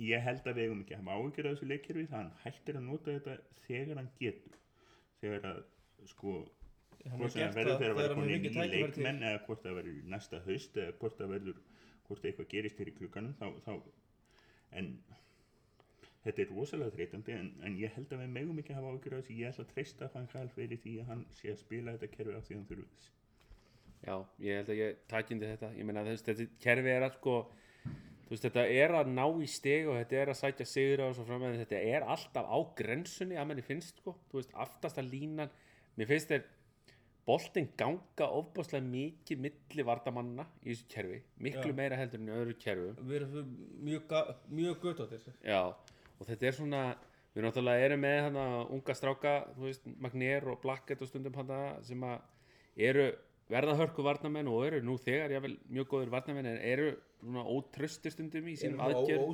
ég 0.00 0.24
held 0.24 0.46
að 0.48 0.56
við 0.56 0.66
eigum 0.66 0.82
ekki 0.84 0.96
að 0.96 1.02
hafa 1.02 1.16
áhyggjur 1.18 1.48
af 1.48 1.54
þessu 1.54 1.68
leikkerfi 1.68 2.06
það 2.08 2.16
hann 2.16 2.32
hættir 2.44 2.78
að 2.78 2.86
nota 2.86 3.14
þetta 3.16 3.60
þegar 3.66 4.00
hann 4.00 4.10
getur. 4.20 4.58
Þegar 5.20 5.46
að 5.50 5.60
sko 6.08 6.34
hvort 7.00 7.34
það 7.34 7.56
verður 7.56 7.80
þegar 7.80 7.92
að 7.92 8.00
vera 8.00 8.16
hefur 8.16 8.64
í 8.64 8.70
leikmenn 8.74 9.22
eða 9.30 9.42
hvort 9.46 9.64
það 9.64 9.78
verður 9.80 10.10
næsta 10.14 10.42
haust 10.46 10.78
eða 10.80 10.96
hvort 11.00 11.18
það 11.20 11.34
verður 11.34 11.62
hvort 12.08 12.28
eitthvað 12.28 12.50
gerist 12.54 12.80
hér 12.80 12.90
í 12.90 12.96
klukkanum 12.96 13.36
þá, 13.38 13.46
þá 13.64 13.72
en 14.80 14.90
þetta 16.24 16.42
er 16.44 16.52
rosalega 16.54 16.96
þreytandi 16.96 17.36
en, 17.36 17.54
en 17.64 17.78
ég 17.80 17.94
held 17.96 18.12
að 18.12 18.24
við 18.24 18.34
megum 18.36 18.60
ekki 18.62 18.74
að 18.74 18.80
hafa 18.80 18.92
áhyggjur 18.94 19.16
af 19.16 19.24
þessu. 19.24 19.38
Ég 19.40 19.52
ætla 19.52 19.66
að 19.66 19.72
treysta 19.74 20.10
hann 20.16 20.28
hal 20.34 20.50
fyrir 20.56 20.80
því 20.80 20.98
að 21.02 21.12
hann 21.12 21.24
sé 21.36 21.52
að 21.52 21.62
spila 21.64 21.96
þetta 21.96 22.14
kerfi 22.16 22.36
af 22.36 22.48
því 22.48 22.58
hann 22.58 22.68
þurfi 22.72 22.92
þess 22.94 23.16
Já, 24.00 24.14
ég 24.40 24.60
held 24.60 24.70
að 24.72 24.80
ég 24.80 25.00
takindi 25.10 25.48
þetta. 25.50 25.72
Ég 25.76 25.88
meina 25.88 26.04
þess, 26.06 26.24
þetta 26.28 26.46
kerfi 26.64 26.92
er 26.92 27.04
að 27.04 27.16
sko 27.18 27.34
þú 28.30 28.36
veist, 28.36 28.46
þetta 28.46 28.64
er 28.70 28.94
að 28.94 29.10
ná 29.10 29.24
í 29.42 29.50
stig 29.50 29.88
og 29.90 29.98
þetta 29.98 30.18
er 30.20 30.30
að 30.30 30.38
sætja 30.38 30.66
sigur 30.70 31.02
og 31.02 31.16
svo 31.18 31.26
fram 31.26 31.42
með 31.42 31.60
þetta 31.64 31.82
er 31.90 32.06
alltaf 32.14 32.46
á 32.46 32.58
grensunni 32.78 33.38
að 33.40 33.50
manni 33.50 33.64
finnst 33.66 33.98
sko, 33.98 34.14
þú 34.30 34.38
veist, 34.38 34.52
aftasta 34.54 35.02
línan 35.02 35.50
mér 35.98 36.08
finnst 36.12 36.30
þeir 36.30 36.44
boltinn 37.26 37.68
ganga 37.78 38.28
ofbáslega 38.38 38.86
mikið 38.86 39.42
milli 39.44 39.86
vardamanna 39.86 40.46
í 40.62 40.70
þessu 40.72 40.86
kerfi. 40.90 41.20
Miklu 41.42 41.72
Já. 41.72 41.76
meira 41.82 41.98
heldur 41.98 42.22
en 42.22 42.30
í 42.30 42.36
öðru 42.38 42.56
kerfum. 42.62 43.00
Við 43.10 43.18
erum 43.18 43.50
mjög, 43.86 44.14
mjög 44.60 44.84
gött 44.84 45.02
á 45.02 45.06
þessu 45.10 45.34
Já, 45.44 45.62
og 46.16 46.30
þetta 46.30 46.48
er 46.48 46.56
svona 46.56 46.82
við 47.34 47.46
náttúrulega 47.46 47.88
erum 47.88 48.04
með 48.06 48.20
hana 48.28 48.44
unga 48.74 48.96
stráka 48.98 49.34
þú 49.56 49.66
veist, 49.66 49.90
Magnér 50.02 50.48
og 50.50 50.62
Blackett 50.62 51.02
og 51.02 51.10
stundum 51.10 51.36
hana 51.38 51.60
sem 51.86 52.06
að 52.06 52.22
eru 52.90 53.10
verða 53.50 53.76
hörku 53.78 54.04
varnamenn 54.06 54.48
og 54.50 54.64
eru 54.68 54.80
nú 54.86 54.96
þegar 55.00 55.34
jável 55.34 55.56
mjög 55.68 55.88
góður 55.90 56.12
varnamenn 56.14 56.48
en 56.52 56.60
eru 56.70 56.90
svona 57.20 57.44
ótröstir 57.50 58.14
stundum 58.14 58.46
í 58.48 58.54
sínum 58.58 58.82
aðgjörðum 58.84 59.32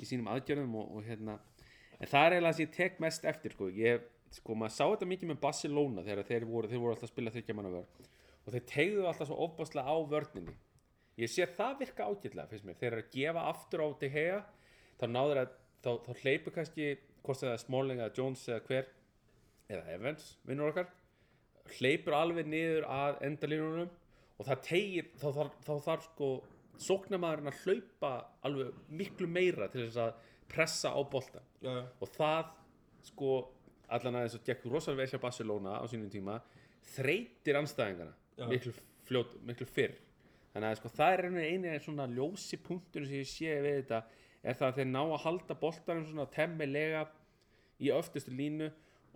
í 0.00 0.08
sínum 0.08 0.30
aðgjörðum 0.32 0.78
og, 0.80 0.94
og 0.96 1.06
hérna. 1.06 1.36
En 2.00 2.08
það 2.08 2.26
er 2.26 2.36
eiginlega 2.36 2.52
það 2.52 2.58
sem 2.58 2.66
ég 2.66 2.76
tek 2.78 3.02
mest 3.04 3.28
eftir 3.28 3.54
sko, 3.54 3.68
ég, 3.76 4.06
sko 4.38 4.56
maður 4.56 4.76
sá 4.76 4.84
þetta 4.86 5.10
mikið 5.12 5.32
með 5.32 5.42
Barcelona 5.44 6.06
þegar 6.06 6.28
þeir 6.30 6.48
voru, 6.48 6.70
þeir 6.70 6.82
voru 6.82 6.94
alltaf 6.94 7.08
að 7.08 7.12
spila 7.12 7.34
þryggja 7.34 7.58
manna 7.58 7.72
vörn. 7.74 8.10
Og 8.40 8.54
þeir 8.54 8.66
tegðu 8.72 9.06
alltaf 9.10 9.28
svo 9.28 9.38
ofbáslega 9.44 9.92
á 9.92 9.96
vörninni. 10.14 10.56
Ég 11.20 11.28
sé 11.28 11.44
það 11.44 11.82
virka 11.82 12.08
ágætlega 12.08 12.48
finnst 12.48 12.64
mér, 12.64 12.78
þeir 12.80 12.94
eru 12.94 13.04
að 13.04 13.12
gefa 13.12 13.44
aftur 13.50 13.84
á 13.84 13.88
til 14.00 14.10
hega 14.14 14.40
þá 14.96 15.04
náður 15.10 15.42
að 15.42 15.52
þá, 15.84 15.90
þá 16.06 16.10
hleypur 16.22 16.54
kannski 16.56 16.88
hvort 17.20 17.42
það 17.42 17.52
er 17.52 17.60
Smalling 17.60 18.00
eða 18.00 18.16
Jones 18.16 18.46
eða 18.48 18.64
hver 18.70 18.88
eða 19.70 19.94
Evans, 19.94 20.30
vinnur 20.48 20.72
okkar 20.72 20.88
hleypur 21.78 22.16
alveg 22.16 22.48
niður 22.50 22.86
að 22.90 23.20
endalínunum 23.28 23.90
og 24.40 24.48
það 24.48 24.62
tegir 24.66 25.10
þá 25.20 25.28
þarf, 25.36 25.56
þá 25.66 25.72
þarf 25.86 26.08
sko 26.08 26.30
sóknamaðurinn 26.80 27.50
að 27.50 27.62
hlaupa 27.64 28.12
alveg 28.48 28.78
miklu 28.88 29.28
meira 29.28 29.68
til 29.72 29.84
þess 29.86 30.00
að 30.06 30.28
pressa 30.50 30.92
á 30.96 31.00
boltan 31.04 31.44
Já, 31.60 31.72
já. 31.76 31.82
Og 32.00 32.12
það 32.16 32.52
sko 33.10 33.34
allan 33.90 34.20
aðeins 34.20 34.38
og 34.38 34.46
gekk 34.46 34.64
rosalega 34.70 35.02
vel 35.02 35.10
hjá 35.12 35.22
Barcelona 35.22 35.76
á 35.76 35.84
sínum 35.90 36.10
tíma 36.12 36.38
þreytir 36.94 37.58
anstæðingana 37.60 38.14
Já. 38.38 38.46
miklu, 38.48 38.72
fljót, 39.04 39.34
miklu 39.44 39.66
fyrr. 39.68 39.98
Þannig 40.54 40.70
að 40.70 40.78
sko 40.80 40.90
það 40.96 41.12
er 41.12 41.26
eini 41.44 41.74
svona 41.84 42.08
ljósi 42.10 42.58
punktur 42.64 43.04
sem 43.06 43.20
ég 43.20 43.28
sé 43.28 43.56
við 43.62 43.82
þetta 43.82 44.00
er 44.40 44.56
það 44.56 44.68
að 44.70 44.78
þeir 44.78 44.88
ná 44.90 45.00
að 45.02 45.22
halda 45.26 45.56
boltanum 45.60 46.06
svona 46.08 46.26
temmilega 46.32 47.04
í 47.80 47.90
öftustu 47.94 48.32
línu 48.34 48.70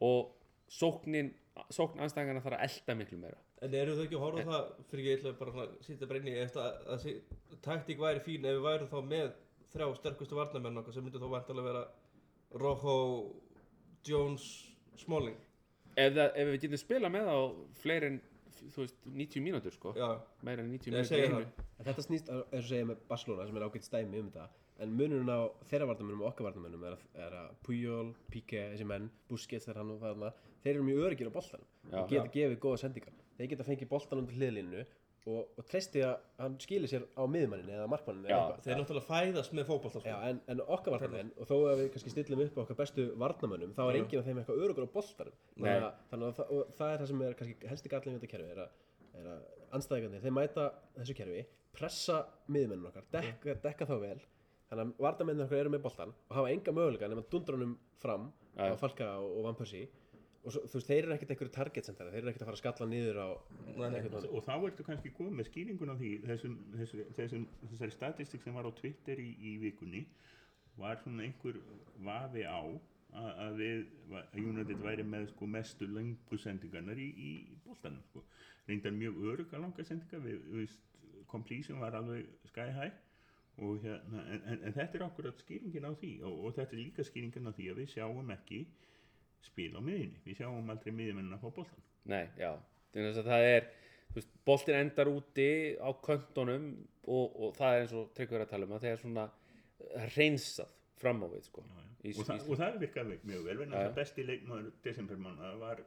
og 0.05 0.35
sóknin 0.71 1.33
sókn 1.75 2.03
anstæðingana 2.03 2.43
þarf 2.43 2.59
að 2.59 2.65
elda 2.67 2.97
miklu 2.99 3.19
meira. 3.21 3.39
En 3.63 3.75
eru 3.79 3.95
þau 3.97 4.05
ekki 4.05 4.19
að 4.19 4.25
horfa 4.25 4.45
það 4.49 4.69
fyrir 4.91 5.09
ég 5.09 5.19
ætla 5.21 5.33
bara 5.39 5.65
að 5.65 5.75
sýta 5.87 6.09
bara 6.11 6.21
inn 6.21 6.31
í 6.33 6.37
eftir 6.43 6.63
að, 6.65 6.89
að, 6.95 7.07
að 7.55 7.63
taktík 7.67 8.03
væri 8.03 8.23
fín 8.25 8.49
ef 8.49 8.57
við 8.59 8.67
værum 8.67 8.91
þá 8.91 8.99
með 9.13 9.33
þrjá 9.75 9.89
sterkustu 10.01 10.39
varnamenn 10.39 10.83
okkar 10.83 10.97
sem 10.97 11.07
myndi 11.07 11.23
þá 11.23 11.29
vantilega 11.33 11.69
vera 11.71 11.85
Rojo, 12.63 12.97
Jones, 14.07 14.49
Smalling. 14.99 15.39
Ef, 15.95 16.15
það, 16.15 16.29
ef 16.29 16.51
við 16.51 16.61
getum 16.67 16.83
spila 16.83 17.11
með 17.15 17.31
á 17.31 17.39
fleiri 17.83 18.11
en 18.13 18.21
þú 18.75 18.85
veist 18.85 19.07
90 19.07 19.45
mínútur 19.45 19.75
sko. 19.75 19.95
Já, 19.99 20.11
meira 20.47 20.63
en 20.65 20.75
90 20.75 20.91
ég 20.91 20.99
mínútur 20.99 21.49
það. 21.55 21.65
Þetta 21.85 22.07
snýst, 22.07 22.31
eins 22.35 22.61
og 22.65 22.71
segja 22.71 22.91
með 22.91 23.03
Barcelona 23.09 23.47
sem 23.49 23.59
er 23.59 23.67
ágætt 23.67 23.87
stæmi 23.87 24.23
um 24.23 24.31
þetta 24.31 24.51
en 24.83 24.95
munurinn 24.99 25.31
á 25.31 25.47
þeirra 25.71 25.87
varnamennum 25.93 26.25
og 26.25 26.33
okkar 26.33 26.49
varnamennum 26.49 26.87
er 26.89 26.97
að, 26.97 27.05
er 27.27 27.37
að 27.39 27.51
Puyol, 27.67 28.09
Pique, 28.31 28.65
þessi 28.73 28.87
menn 28.91 29.07
Busquets 29.31 29.69
þegar 29.69 29.83
hann 29.83 29.93
og 29.95 30.01
þarna 30.03 30.31
þeir 30.65 30.75
eru 30.75 30.89
mjög 30.89 31.07
öryggir 31.09 31.31
á 31.31 31.37
boltanum 31.37 31.71
Já. 31.93 31.99
og 32.03 32.13
geta 32.13 32.35
gefið 32.35 32.61
góða 32.65 32.83
sendingar 32.85 33.17
þeir 33.39 33.51
geta 33.53 33.67
fengið 33.69 33.91
boltan 33.91 34.23
undir 34.23 34.39
hliðlínu 34.41 34.85
og, 35.25 35.47
og 35.57 35.65
treysti 35.69 36.03
að 36.05 36.25
hann 36.41 36.57
skilir 36.61 36.91
sér 36.91 37.05
á 37.17 37.25
miðmannin 37.31 37.71
eða 37.73 37.87
markmannin 37.89 38.29
Já. 38.29 38.37
eða 38.37 38.65
Þeir 38.67 38.81
náttúrulega 38.81 39.09
fæðast 39.09 39.55
með 39.57 39.71
sko. 39.71 40.03
Já, 40.05 40.17
en, 40.29 40.41
en 40.53 40.63
okkar 40.65 40.97
varnamenn, 40.97 41.31
og 41.41 41.49
þó 41.49 41.55
að 41.71 41.81
við 41.81 41.89
kannski 41.95 42.13
stillum 42.13 42.43
upp 42.45 42.61
okkar 42.65 42.79
bestu 42.83 43.07
varnamönnum, 43.23 43.73
þá 43.77 43.83
er 43.87 43.97
Já. 43.97 44.01
enginn 44.03 44.21
af 44.21 44.29
þeim 44.29 44.43
eitthvað 44.43 44.63
örugur 44.67 44.89
á 44.89 44.95
boltarum 44.99 45.39
Nei. 45.57 45.65
þannig 45.65 45.89
að, 45.89 45.99
þannig 46.13 46.29
að 46.29 46.39
það, 46.41 46.53
og 46.59 46.77
það 46.79 46.93
er 46.93 47.03
það 47.03 47.11
sem 47.13 47.25
er 47.25 47.39
kannski 47.41 47.73
helsti 47.73 47.95
gallin 47.95 48.15
við 48.15 48.21
þetta 48.21 48.33
kerfi 48.35 48.53
er 48.53 48.63
að, 48.67 48.79
er 49.23 49.33
að 49.33 49.67
anstæðingarnir, 49.79 50.25
þeir 50.27 50.37
mæta 50.37 50.69
þessu 51.01 51.19
kerfi 51.23 51.43
pressa 51.75 52.21
miðmennun 52.53 52.91
okkar, 52.93 53.09
dekka, 53.17 53.59
dekka 53.65 53.89
þá 53.89 53.97
vel 54.05 54.21
þannig 54.69 54.85
að 54.85 55.05
varnamennir 55.09 55.49
okkar 55.49 55.63
eru 55.65 55.73
með 55.73 55.85
boltan 55.89 56.15
og 56.15 56.37
hafa 56.39 56.53
enga 56.53 56.75
möguleika 56.77 57.09
nema 57.11 57.25
dundrunum 57.33 57.75
fram 58.03 58.29
Já. 58.55 58.71
á 58.71 58.77
Falka 58.79 59.09
og, 59.19 59.39
og 59.41 59.49
Van 59.49 59.59
Persie 59.59 59.89
og 60.45 60.53
svo, 60.53 60.63
þú 60.69 60.79
veist, 60.79 60.89
þeir 60.91 61.07
eru 61.07 61.15
ekkert 61.15 61.31
einhverju 61.35 61.53
target 61.55 61.89
centari, 61.89 62.13
þeir 62.13 62.21
eru 62.23 62.31
ekkert 62.33 62.45
að 62.45 62.49
fara 62.51 62.59
að 62.59 62.63
skalla 62.63 62.89
niður 62.91 63.21
á 63.25 63.29
og 64.29 64.41
þá 64.45 64.55
ertu 64.57 64.87
kannski 64.87 65.13
komið 65.17 65.39
með 65.39 65.49
skýringun 65.49 65.93
á 65.93 65.97
því 66.01 66.11
þessum, 66.29 66.57
þessum, 66.75 67.05
þessum, 67.19 67.47
þessari 67.71 67.95
statistik 67.97 68.45
sem 68.45 68.59
var 68.59 68.69
á 68.69 68.73
Twitter 68.77 69.23
í, 69.23 69.31
í 69.41 69.55
vikunni 69.63 70.05
var 70.77 71.01
svona 71.01 71.25
einhver 71.25 71.61
vafi 72.05 72.45
á 72.45 72.61
að, 73.15 73.61
við, 73.61 73.85
að 74.19 74.39
United 74.43 74.81
væri 74.83 75.07
með 75.07 75.29
sko 75.33 75.49
mestu 75.49 75.89
löngu 75.89 76.39
sendingarnar 76.41 76.99
í, 76.99 77.09
í 77.15 77.33
boltanum 77.65 78.03
sko. 78.11 78.25
reyndar 78.69 78.95
mjög 78.97 79.21
öruga 79.31 79.61
langa 79.61 79.85
sendingar 79.87 80.23
við, 80.25 80.41
við 80.51 80.77
completion 81.31 81.81
var 81.81 81.97
alveg 81.99 82.29
sky 82.51 82.71
high 82.75 82.95
og 83.63 83.79
hérna, 83.85 84.25
en, 84.35 84.41
en, 84.51 84.65
en 84.67 84.75
þetta 84.75 84.99
er 84.99 85.05
akkurat 85.07 85.45
skýringin 85.45 85.87
á 85.87 85.93
því 85.95 86.17
og, 86.27 86.41
og 86.49 86.57
þetta 86.57 86.75
er 86.75 86.83
líka 86.83 87.07
skýringin 87.07 87.47
á 87.47 87.53
því 87.55 87.71
að 87.71 87.81
við 87.83 87.93
sjáum 87.95 88.33
ekki 88.35 88.65
spil 89.49 89.71
á 89.77 89.81
miðinni, 89.85 90.21
við 90.27 90.41
sjáum 90.41 90.71
aldrei 90.75 90.93
miðjumennin 90.95 91.37
að 91.37 91.45
fá 91.45 91.51
boltan 91.59 91.85
Nei, 92.11 92.25
já, 92.39 92.51
það 92.95 93.47
er 93.49 93.71
boltin 94.47 94.79
endar 94.79 95.11
úti 95.11 95.49
á 95.81 95.91
köntunum 96.05 96.69
og, 97.07 97.35
og 97.41 97.57
það 97.59 97.75
er 97.77 97.83
eins 97.85 97.95
og 97.99 98.13
Tryggvi 98.17 98.39
er 98.39 98.45
að 98.45 98.53
tala 98.53 98.69
um 98.69 98.77
að 98.77 98.85
það 98.85 98.93
er 98.93 99.03
svona 99.03 99.25
hreinsað 100.15 100.71
fram 101.01 101.25
á 101.25 101.29
við 101.33 101.49
sko. 101.49 101.65
Já, 101.65 101.75
já. 101.81 101.91
Í- 102.05 102.13
og, 102.21 102.27
það, 102.29 102.47
og 102.53 102.59
það 102.61 102.79
virkaði 102.83 103.19
mjög 103.25 103.45
vel 103.49 103.55
Já, 103.55 103.61
vegna 103.63 103.77
þess 103.77 103.85
já. 103.85 103.91
að 103.91 103.99
besti 103.99 104.25
leikmaður 104.29 104.71
desembermána 104.85 105.53
var 105.61 105.83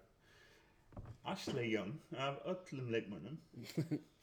Young 1.68 1.94
af 2.18 2.40
öllum 2.48 2.88
leikmönnum 2.94 3.38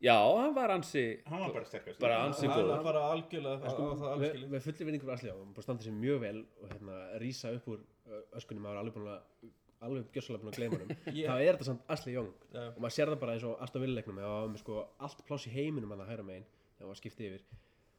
Já, 0.00 0.14
hann 0.38 0.52
var 0.54 0.70
ansi 0.70 1.04
hann 1.26 1.40
var 1.42 1.52
bara 1.56 1.66
sterkast 1.66 1.98
Bara 2.02 2.18
ansi 2.28 2.46
Það 2.46 2.58
góður. 2.60 2.74
er 2.78 2.84
bara 2.86 3.00
algjörlega 3.12 3.56
á 3.58 3.70
það 3.74 3.78
með, 3.82 4.04
alskilin 4.14 4.50
með 4.52 4.66
fulli 4.68 4.86
vinningu 4.88 5.04
fyrir 5.08 5.16
Asli 5.16 5.30
á 5.32 5.36
hann 5.38 5.54
bara 5.56 5.66
standa 5.66 5.82
sér 5.88 5.96
mjög 5.98 6.20
vel 6.22 6.42
og 6.62 6.68
hérna 6.72 6.98
rísa 7.24 7.50
upp 7.56 7.66
úr 7.74 7.80
öskunni 8.38 8.62
maður 8.62 8.78
alveg 8.84 8.94
búin 8.94 9.08
að 9.10 9.48
alveg 9.88 10.12
gjössalega 10.14 10.42
búin 10.44 10.52
að 10.52 10.60
gleyma 10.60 10.78
hann 10.78 10.92
Ég- 11.18 11.26
þá 11.26 11.34
er 11.42 11.50
þetta 11.58 11.66
samt 11.72 11.90
Asli 11.96 12.14
Young. 12.14 12.30
Já. 12.54 12.62
og 12.70 12.78
maður 12.84 12.94
sér 12.98 13.10
það 13.12 13.20
bara 13.24 13.34
eins 13.34 13.48
og 13.50 13.62
Aston 13.66 13.82
Villa 13.82 13.98
leiknum 13.98 14.22
eða 14.22 14.38
með 14.54 14.62
sko 14.62 14.78
allt 15.08 15.24
pláss 15.26 15.48
í 15.50 15.54
heiminum 15.58 15.90
hann 15.96 16.04
að 16.06 16.12
hæra 16.14 16.26
megin 16.30 16.46
þegar 16.46 16.86
hann 16.86 16.92
var 16.94 17.00
skiptið 17.02 17.28
yfir. 17.32 17.48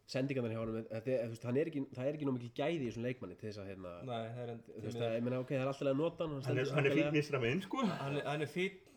Sendingarnar 0.10 0.50
hjá 0.56 0.60
hann 0.64 0.86
þetta, 0.90 1.12
er- 1.20 1.34
hann 1.46 1.58
er 1.62 1.68
ekki, 1.70 1.82
það 1.94 2.08
er 2.10 2.16
ekki 2.18 2.26
nóg 2.26 2.34
mikil 2.40 2.50
gæði 2.58 2.80
í 2.80 2.88
þessum 2.90 3.04
leikmanni 3.06 3.36
til 3.38 3.50
þess 3.52 3.60
að 3.62 3.68
hérna, 3.70 3.92
Nei, 4.08 4.24
það 4.34 4.40
er 4.42 4.54
þú 4.66 4.86
veist 4.88 5.04
að, 5.06 5.12
ég 5.20 5.26
meina 5.28 5.42
ok, 5.44 5.52
það 5.54 5.62
er 5.62 5.70
alltaf 5.70 5.92
að 5.92 6.00
nota 6.00 6.26
hann 6.26 6.40
hann 6.48 6.62
er, 6.64 6.72
hann 6.80 6.88
er 6.90 6.96
fín 6.98 7.12
mistra 7.14 7.42
meginn 7.44 7.62
sko. 7.68 7.84
Hann 7.86 8.18
er, 8.18 8.24
hann 8.26 8.42
er 8.48 8.50
fýtt 8.50 8.89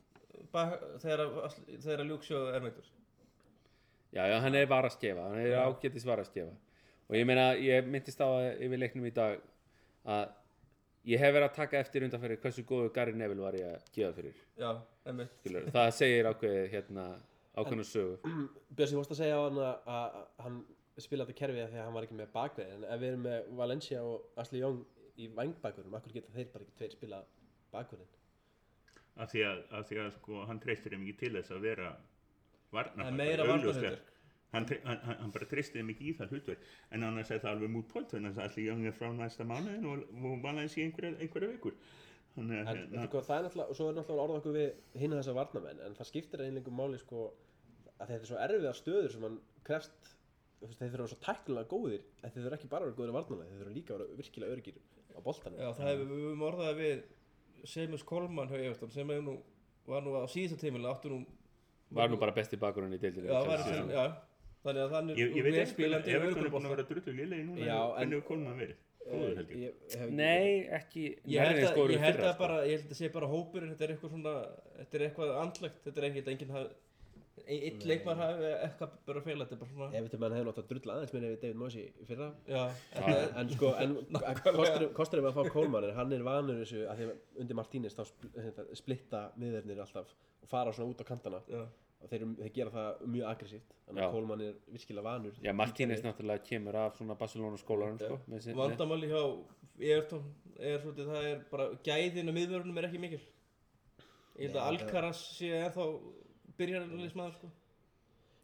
þegar 0.52 2.04
ljúksjóð 2.08 2.50
er 2.52 2.66
meitur 2.66 2.90
Já, 4.12 4.26
já, 4.28 4.36
hann 4.44 4.54
er 4.58 4.68
varaskefa, 4.68 5.24
hann 5.30 5.40
er 5.40 5.56
ágætis 5.62 6.04
varaskefa 6.04 6.52
og 7.08 7.16
ég 7.16 7.26
meina, 7.28 7.52
ég 7.56 7.88
myndist 7.88 8.20
á 8.20 8.28
að 8.28 8.62
yfir 8.66 8.80
leiknum 8.80 9.08
í 9.08 9.12
dag 9.16 9.40
að 10.04 10.34
ég 11.08 11.22
hef 11.22 11.34
verið 11.34 11.48
að 11.48 11.56
taka 11.56 11.80
eftir 11.80 12.06
undanferði 12.06 12.38
hversu 12.44 12.64
góðu 12.68 12.92
Gary 12.94 13.14
Neville 13.16 13.42
var 13.42 13.56
ég 13.58 13.72
að 13.72 13.88
gefa 13.96 14.12
fyrir. 14.16 14.38
Já, 14.60 14.70
einmitt. 15.08 15.34
Skilur, 15.40 15.66
það 15.74 15.90
segir 15.98 16.28
ákveðið 16.30 16.68
hérna 16.76 17.06
ákveðinu 17.56 17.86
sögu. 17.88 18.32
Björns, 18.70 18.94
ég 18.94 19.00
vorst 19.00 19.14
að 19.16 19.20
segja 19.22 19.40
á 19.40 19.42
hann 19.42 19.60
að, 19.64 20.16
hann 20.44 20.58
spila 21.02 21.26
þetta 21.26 21.38
kerfið 21.40 21.70
þegar 21.72 21.86
hann 21.88 21.96
var 21.96 22.06
ekki 22.06 22.18
með 22.20 22.32
bakveð 22.36 22.74
en 22.76 22.86
ef 22.86 23.02
við 23.02 23.10
erum 23.10 23.26
með 23.26 23.52
Valencia 23.62 24.02
og 24.06 24.42
Asli 24.44 24.62
Young 24.62 24.82
í 25.16 25.28
vangbakverðum, 25.36 25.96
akkur 25.98 26.16
geta 26.16 26.34
þeir 26.36 26.50
bara 26.52 26.66
ekki 26.66 26.78
tveir 26.78 26.94
spila 26.96 27.22
bakverðin 27.72 28.12
af 29.20 29.32
því 29.32 29.44
að, 29.48 29.60
af 29.78 29.88
því 29.88 30.00
að 30.04 30.14
sko, 30.16 30.46
hann 30.48 30.62
treystir 30.62 30.94
þeim 30.94 31.04
ekki 31.06 31.18
til 31.20 31.34
þess 31.36 31.52
að 31.52 31.66
vera 31.66 31.92
varna 32.72 33.04
Það 33.04 33.12
er 33.12 33.18
meira 33.18 33.48
varnarhundur 33.48 33.98
hann, 34.52 34.68
hann, 34.84 35.00
hann, 35.04 35.18
hann 35.22 35.34
bara 35.34 35.48
treystir 35.48 35.80
þeim 35.80 35.92
ekki 35.94 36.08
í 36.10 36.14
það 36.18 36.34
hlutverk. 36.36 36.70
En 36.92 37.06
annars 37.08 37.32
er 37.32 37.42
það 37.42 37.54
alveg 37.56 37.74
mút 37.74 37.90
point 37.92 38.14
þannig 38.14 38.36
að 38.36 38.46
allir 38.46 38.68
Young 38.68 38.86
er 38.88 38.96
frá 38.96 39.10
næsta 39.16 39.46
mánuðin 39.48 39.88
og, 39.88 40.06
og 40.20 40.40
valans 40.44 40.76
í 40.76 40.86
einhverja, 40.86 41.16
einhverja 41.18 41.52
vikur. 41.54 41.76
Þannig 42.36 42.58
En 42.58 42.62
að 42.62 42.68
veitu 42.72 42.82
hérna, 42.82 43.06
hvað, 43.12 43.26
það 43.28 43.38
er 43.38 43.46
náttúrulega, 43.46 43.68
og 43.68 43.78
svo 43.78 43.86
er 43.88 43.96
náttúrulega 43.98 44.26
orða 44.26 44.40
okkur 44.40 44.56
við 44.56 45.00
hinn 45.02 45.16
þessar 45.18 45.38
varnamenn, 45.38 45.82
en 45.84 45.96
það 45.98 46.08
skiptir 46.08 46.44
einlega 46.46 46.76
máli 46.76 47.00
sko, 47.00 47.24
að 47.98 48.12
þetta 48.12 48.18
er 48.18 48.30
svo 48.30 48.38
erfiða 48.46 48.74
stöður 48.78 49.10
sem 49.12 49.26
hann 49.26 49.38
krefst, 49.68 50.12
þeir 50.62 50.70
þurfa 50.70 50.86
að 50.86 50.94
vera 50.96 51.10
svo 51.12 51.18
tæknilega 51.26 51.70
góðir, 51.72 52.06
en 52.22 52.32
þeir 52.32 52.46
þurfa 52.46 52.58
ekki 52.58 52.70
bara 52.72 52.86
að 52.86 52.92
vera 52.92 53.00
góðir 53.02 53.16
varnamenn, 53.18 53.50
þeir 53.50 53.60
þurfa 53.60 53.76
líka 53.76 53.92
að 53.92 54.00
vera 54.00 54.20
virkilega 54.22 54.56
örgir 54.56 54.80
á 55.12 55.20
boltanum. 55.26 55.60
Já, 55.60 55.68
það 55.76 55.90
hefur 55.90 56.08
við 56.08 56.24
höfum 56.24 56.46
orðað 56.48 56.80
við 56.80 57.04
Seamus 57.64 58.02
Coleman 58.04 58.48
hjá 58.48 58.58
Everton 58.60 58.90
sem 58.90 59.10
er 59.10 59.22
nú, 59.22 59.38
var 59.86 60.02
nú 60.02 60.14
á 60.18 60.26
síðasta 60.30 60.58
tímil 60.62 60.86
áttu 60.90 61.10
nú 61.12 61.24
var 61.92 62.08
nú 62.10 62.16
bara 62.18 62.32
besti 62.32 62.56
bakurinn 62.56 62.94
í 62.96 63.00
deildinni 63.02 63.28
Já, 63.28 63.40
var, 63.44 63.58
Chelsea. 63.58 63.74
sem, 63.74 63.90
já, 63.90 64.06
þannig 64.64 64.82
að 64.86 64.94
þannig 64.96 65.18
ég, 65.20 65.34
ég 65.36 65.44
veit 65.44 65.52
vel 65.52 65.66
ekki 65.66 65.84
og 65.88 66.08
Everton 66.16 66.46
er 66.46 66.54
búin 66.54 66.66
að 66.66 66.74
vera 66.76 66.86
drullu 66.88 67.12
lélegi 67.18 67.44
núna 67.48 67.66
Já, 67.66 67.78
en- 67.82 67.92
hvernig 67.98 68.16
hefur 68.16 68.28
Kolman 68.30 68.58
verið? 68.62 68.80
Góður 69.02 69.36
held 69.36 69.48
ég. 69.50 69.72
Hef 69.90 70.02
ekki- 70.06 70.14
Nei, 70.14 70.68
ekki 70.78 71.04
Ég 71.26 71.40
held 71.42 71.64
að, 71.66 71.74
góður 71.76 71.90
í 71.90 71.94
ég 71.96 72.02
held 72.06 72.16
fyrra, 72.16 72.28
að 72.32 72.38
bara, 72.38 72.58
ég 72.70 72.76
held 72.78 72.92
að 72.94 72.98
sé 73.00 73.08
bara 73.12 73.26
hópurinn, 73.32 73.72
þetta 73.74 73.82
er 73.88 73.92
eitthvað 73.96 74.12
svona, 74.14 74.34
þetta 74.78 74.94
er 74.98 75.04
eitthvað 75.08 75.32
andlegt, 75.42 75.80
þetta 75.84 75.98
er 75.98 76.06
ekkert, 76.08 76.28
enginn 76.32 76.52
hafi, 76.54 76.68
einn 77.46 77.84
leikmar 77.90 78.18
hafi 78.20 78.48
eitthvað 78.52 78.96
bara 79.08 79.22
feila, 79.24 79.46
þetta 79.46 79.56
er 79.56 79.60
bara 79.62 79.72
svona, 79.72 79.88
Ef 79.98 80.06
þetta 80.06 80.20
mann 80.22 80.34
hefði 80.36 80.48
náttúrulega 80.48 80.72
drull 80.72 80.94
aðeins 80.94 81.14
minni 81.16 81.30
við 81.32 81.38
David 81.42 81.60
Moyes 81.62 81.76
í 81.78 82.06
fyrra. 82.08 82.28
Já, 82.48 82.62
er, 83.02 83.22
en 83.42 83.52
sko, 83.52 83.70
en 83.82 83.94
kosturinn 84.42 84.92
kostur 84.98 85.22
við 85.22 85.30
að 85.30 85.38
fá 85.38 85.54
Kólmann 85.56 85.86
er 85.88 85.94
hann 85.98 86.16
er 86.16 86.26
vanur 86.26 86.60
þessu 86.62 86.84
að 86.90 87.00
því 87.02 87.08
undir 87.44 87.58
Martínez 87.58 87.96
þá 87.98 88.02
hérna, 88.36 88.66
splitta 88.78 89.22
miðverðnir 89.40 89.82
alltaf 89.86 90.12
og 90.42 90.52
fara 90.52 90.74
svona 90.76 90.94
út 90.94 91.02
á 91.02 91.06
kantana. 91.08 91.42
Já, 91.50 91.64
og 92.02 92.10
þeir, 92.10 92.28
þeir 92.40 92.54
gera 92.56 92.74
það 92.76 93.02
mjög 93.16 93.28
aggressíft. 93.32 93.74
Þannig 93.88 94.06
að 94.06 94.16
Kólmann 94.16 94.46
er 94.46 94.56
virkilega 94.74 95.06
vanur. 95.06 95.42
Já, 95.42 95.52
Martínez 95.58 96.06
náttúrulega 96.06 96.46
kemur 96.46 96.78
af 96.82 96.96
svona 96.98 97.18
Barcelona 97.18 97.60
skólarum 97.60 98.00
sko, 98.00 98.18
vandamáli 98.58 99.12
hjá 99.12 99.22
Everton 99.82 100.26
er 100.62 100.82
svolítið, 100.82 101.08
það 101.08 101.28
er 101.28 101.38
bara, 101.50 101.68
gæðin 101.86 102.30
og 102.30 102.36
miðvörunum 102.36 102.78
er 102.78 102.88
ekki 102.88 103.00
mikil. 103.02 103.22
Ég 104.38 104.48
held 104.48 104.58
að 104.58 104.68
Alcaraz 104.72 105.22
sé 105.36 105.50
ennþá 105.58 105.86
byrjarlismæður, 106.58 107.36
sko. 107.38 107.50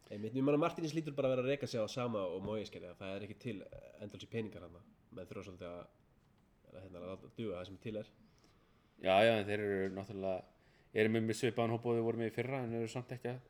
Einmitt, 0.09 0.33
ég 0.33 0.45
meina 0.45 0.57
Martínez 0.57 0.95
lítur 0.97 1.13
bara 1.13 1.29
að 1.29 1.35
vera 1.35 1.45
að 1.45 1.51
reyka 1.53 1.67
sig 1.69 1.81
á 1.81 1.85
sama 1.91 2.23
og 2.33 2.41
Moyes 2.41 2.71
gerði 2.73 2.95
það 2.97 3.11
er 3.15 3.25
ekki 3.27 3.35
til 3.43 3.57
endalsi 4.01 4.29
peningar 4.31 4.63
hann 4.65 4.73
menn 5.13 5.27
þurfa 5.29 5.43
svolítið 5.45 5.67
að, 5.69 5.83
að, 6.71 6.79
hérna, 6.79 7.03
að 7.13 7.27
duga 7.37 7.59
það 7.59 7.67
sem 7.69 7.77
til 7.83 7.93
er. 8.01 8.09
Já, 8.99 9.13
já, 9.23 9.33
en 9.35 9.45
þeir 9.47 9.65
eru 9.67 9.91
náttúrulega 9.93 10.39
eru 10.99 11.13
með 11.13 11.27
með 11.27 11.39
svipaðan 11.39 11.75
hóp 11.75 11.85
og 11.85 11.99
þau 11.99 12.07
voru 12.07 12.21
með 12.21 12.31
í 12.31 12.35
fyrra 12.39 12.63
en 12.65 12.75
eru 12.79 12.89
samt 12.89 13.13
ekki 13.15 13.31
að, 13.35 13.45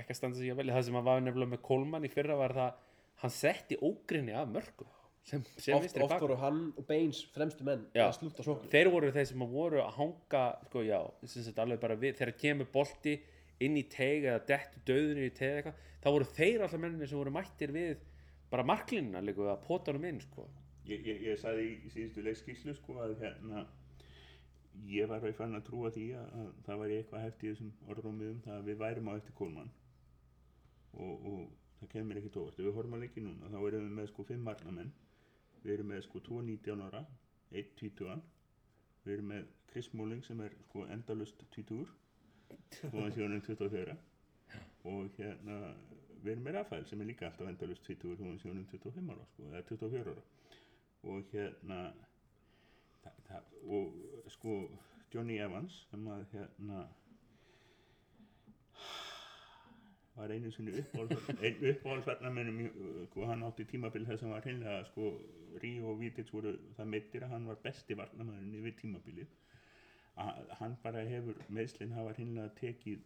ekki 0.00 0.14
að 0.14 0.18
standa 0.18 0.40
sig 0.40 0.54
að 0.54 0.62
velja 0.62 0.78
það 0.78 0.88
sem 0.88 0.98
að 0.98 1.06
var 1.10 1.22
nefnilega 1.26 1.52
með 1.52 1.62
Kolman 1.68 2.08
í 2.08 2.12
fyrra 2.12 2.38
var 2.40 2.56
það 2.56 2.80
hann 3.22 3.34
setti 3.36 3.78
ógrinni 3.84 4.34
af 4.36 4.48
mörgum 4.50 4.90
sem, 5.28 5.44
sem 5.54 5.76
oft, 5.76 5.98
oft 6.02 6.24
voru 6.24 6.38
hann 6.40 6.62
og 6.72 6.86
Baines 6.88 7.20
fremstu 7.34 7.66
menn 7.66 7.84
Já. 7.94 8.08
að 8.08 8.16
slúta 8.16 8.46
sóknum 8.46 8.72
þeir 8.72 8.90
voru 8.90 9.12
þeir 9.14 9.28
sem 9.28 9.44
að 9.44 9.52
voru 9.54 9.82
að 9.84 9.92
hanga 10.00 10.42
sko 10.66 10.82
já, 10.86 10.98
sem 11.28 11.46
sagt 11.46 11.60
alveg 11.62 11.82
bara 11.84 11.98
við 12.00 12.16
þegar 12.18 12.34
kemur 12.40 12.70
bolti 12.72 13.14
inn 13.66 13.78
í 13.78 13.84
teig 13.90 14.26
eða 14.26 14.42
dettu 14.48 14.82
döðunir 14.88 15.28
í 15.28 15.32
eða 15.32 15.60
eitthvað 15.60 15.84
þá 16.02 16.08
voru 16.10 16.30
þeir 16.36 16.64
alltaf 16.64 16.82
menninni 16.82 17.08
sem 17.10 17.20
voru 17.20 17.34
mættir 17.34 17.74
við 17.74 18.02
bara 18.52 18.66
marklinna 18.68 19.22
líka 19.24 19.46
að 19.52 19.62
pota 19.66 19.92
honum 19.92 20.08
inn 20.10 20.20
sko. 20.20 20.48
Ég, 20.88 21.04
ég, 21.06 21.22
ég 21.28 21.38
sagði 21.40 21.68
í, 21.70 21.92
síðustu 21.94 22.24
leikskíslu 22.26 22.74
sko 22.76 22.98
að 23.04 23.14
hérna 23.22 23.62
ég 24.88 25.08
var 25.08 25.22
að 25.22 25.36
fann 25.38 25.56
að 25.56 25.66
trúa 25.68 25.92
því 25.94 26.08
að, 26.18 26.28
að 26.40 26.50
það 26.66 26.82
væri 26.82 26.98
eitthvað 26.98 27.24
hefti 27.26 27.46
í 27.46 27.52
þessum 27.52 27.72
orðrómiðum 27.92 28.42
það 28.46 28.58
að 28.58 28.68
við 28.70 28.78
værum 28.82 29.10
á 29.10 29.12
eftir 29.14 29.36
Kólmann 29.38 29.72
og, 30.92 31.26
og 31.32 31.42
það 31.78 31.92
kemur 31.94 32.20
ekki 32.20 32.32
tóvart 32.34 32.58
ef 32.58 32.66
við 32.66 32.76
horfum 32.78 32.96
að 32.98 33.04
leiki 33.04 33.24
núna 33.24 33.50
þá 33.52 33.58
erum 33.60 33.86
við 33.86 33.96
með 33.98 34.08
sko 34.10 34.26
fimm 34.28 34.46
marnamenn 34.48 34.92
við 35.62 35.74
erum 35.76 35.92
með 35.92 36.04
sko 36.08 36.22
2 36.28 36.42
19 36.48 36.84
ára 36.88 37.02
1 37.62 37.74
20 37.80 38.22
við 39.04 39.14
erum 39.16 39.32
með 39.32 39.50
Chris 39.70 39.88
Smalling 39.90 40.24
sem 40.26 40.40
er 40.44 40.56
sko 40.66 40.86
endalust 40.96 41.44
20 41.56 41.92
og 42.92 42.98
hann 43.00 43.12
sé 43.12 43.22
honum 43.24 43.42
24 43.46 43.96
og 44.84 45.10
hérna 45.18 45.58
með 46.22 46.54
Rafael 46.56 46.86
sem 46.86 47.00
er 47.02 47.10
líka 47.10 47.26
alltaf 47.28 47.48
endalust 47.50 47.84
20 47.88 48.14
og 48.14 48.24
hann 48.28 48.40
sé 48.40 48.50
honum 48.50 48.66
25 48.70 49.12
ára 49.14 49.26
sko, 49.32 49.50
eða 49.50 49.62
24 49.68 50.14
ára. 50.14 50.24
Og 51.02 51.34
hérna 51.34 51.78
það, 53.02 53.20
það, 53.28 53.52
og 53.76 54.26
sko 54.30 54.56
Johnny 55.14 55.38
Evans 55.42 55.82
sem 55.90 56.06
að 56.08 56.26
hérna 56.32 56.84
var 60.16 60.32
einu 60.32 60.50
sinni 60.52 60.74
uppáhaldsverðnamennum 61.72 63.06
sko, 63.10 63.26
hann 63.28 63.46
átti 63.46 63.66
tímabil 63.68 64.06
þess 64.06 64.22
að 64.22 64.26
hann 64.26 64.36
var 64.36 64.46
hreinlega 64.46 64.82
sko, 64.90 65.14
Ríó 65.62 65.92
og 65.92 66.00
Vítits 66.00 66.32
voru 66.32 66.54
það 66.76 66.92
meittir 66.94 67.26
að 67.26 67.34
hann 67.36 67.48
var 67.50 67.62
besti 67.64 67.96
varnamenninu 67.98 68.62
við 68.66 68.78
tímabilið 68.82 69.32
að 70.20 70.50
hann 70.60 70.76
bara 70.82 71.04
hefur 71.08 71.38
meðslinn 71.48 71.92
hafa 71.96 72.12
hreinlega 72.16 72.52
tekið 72.60 73.00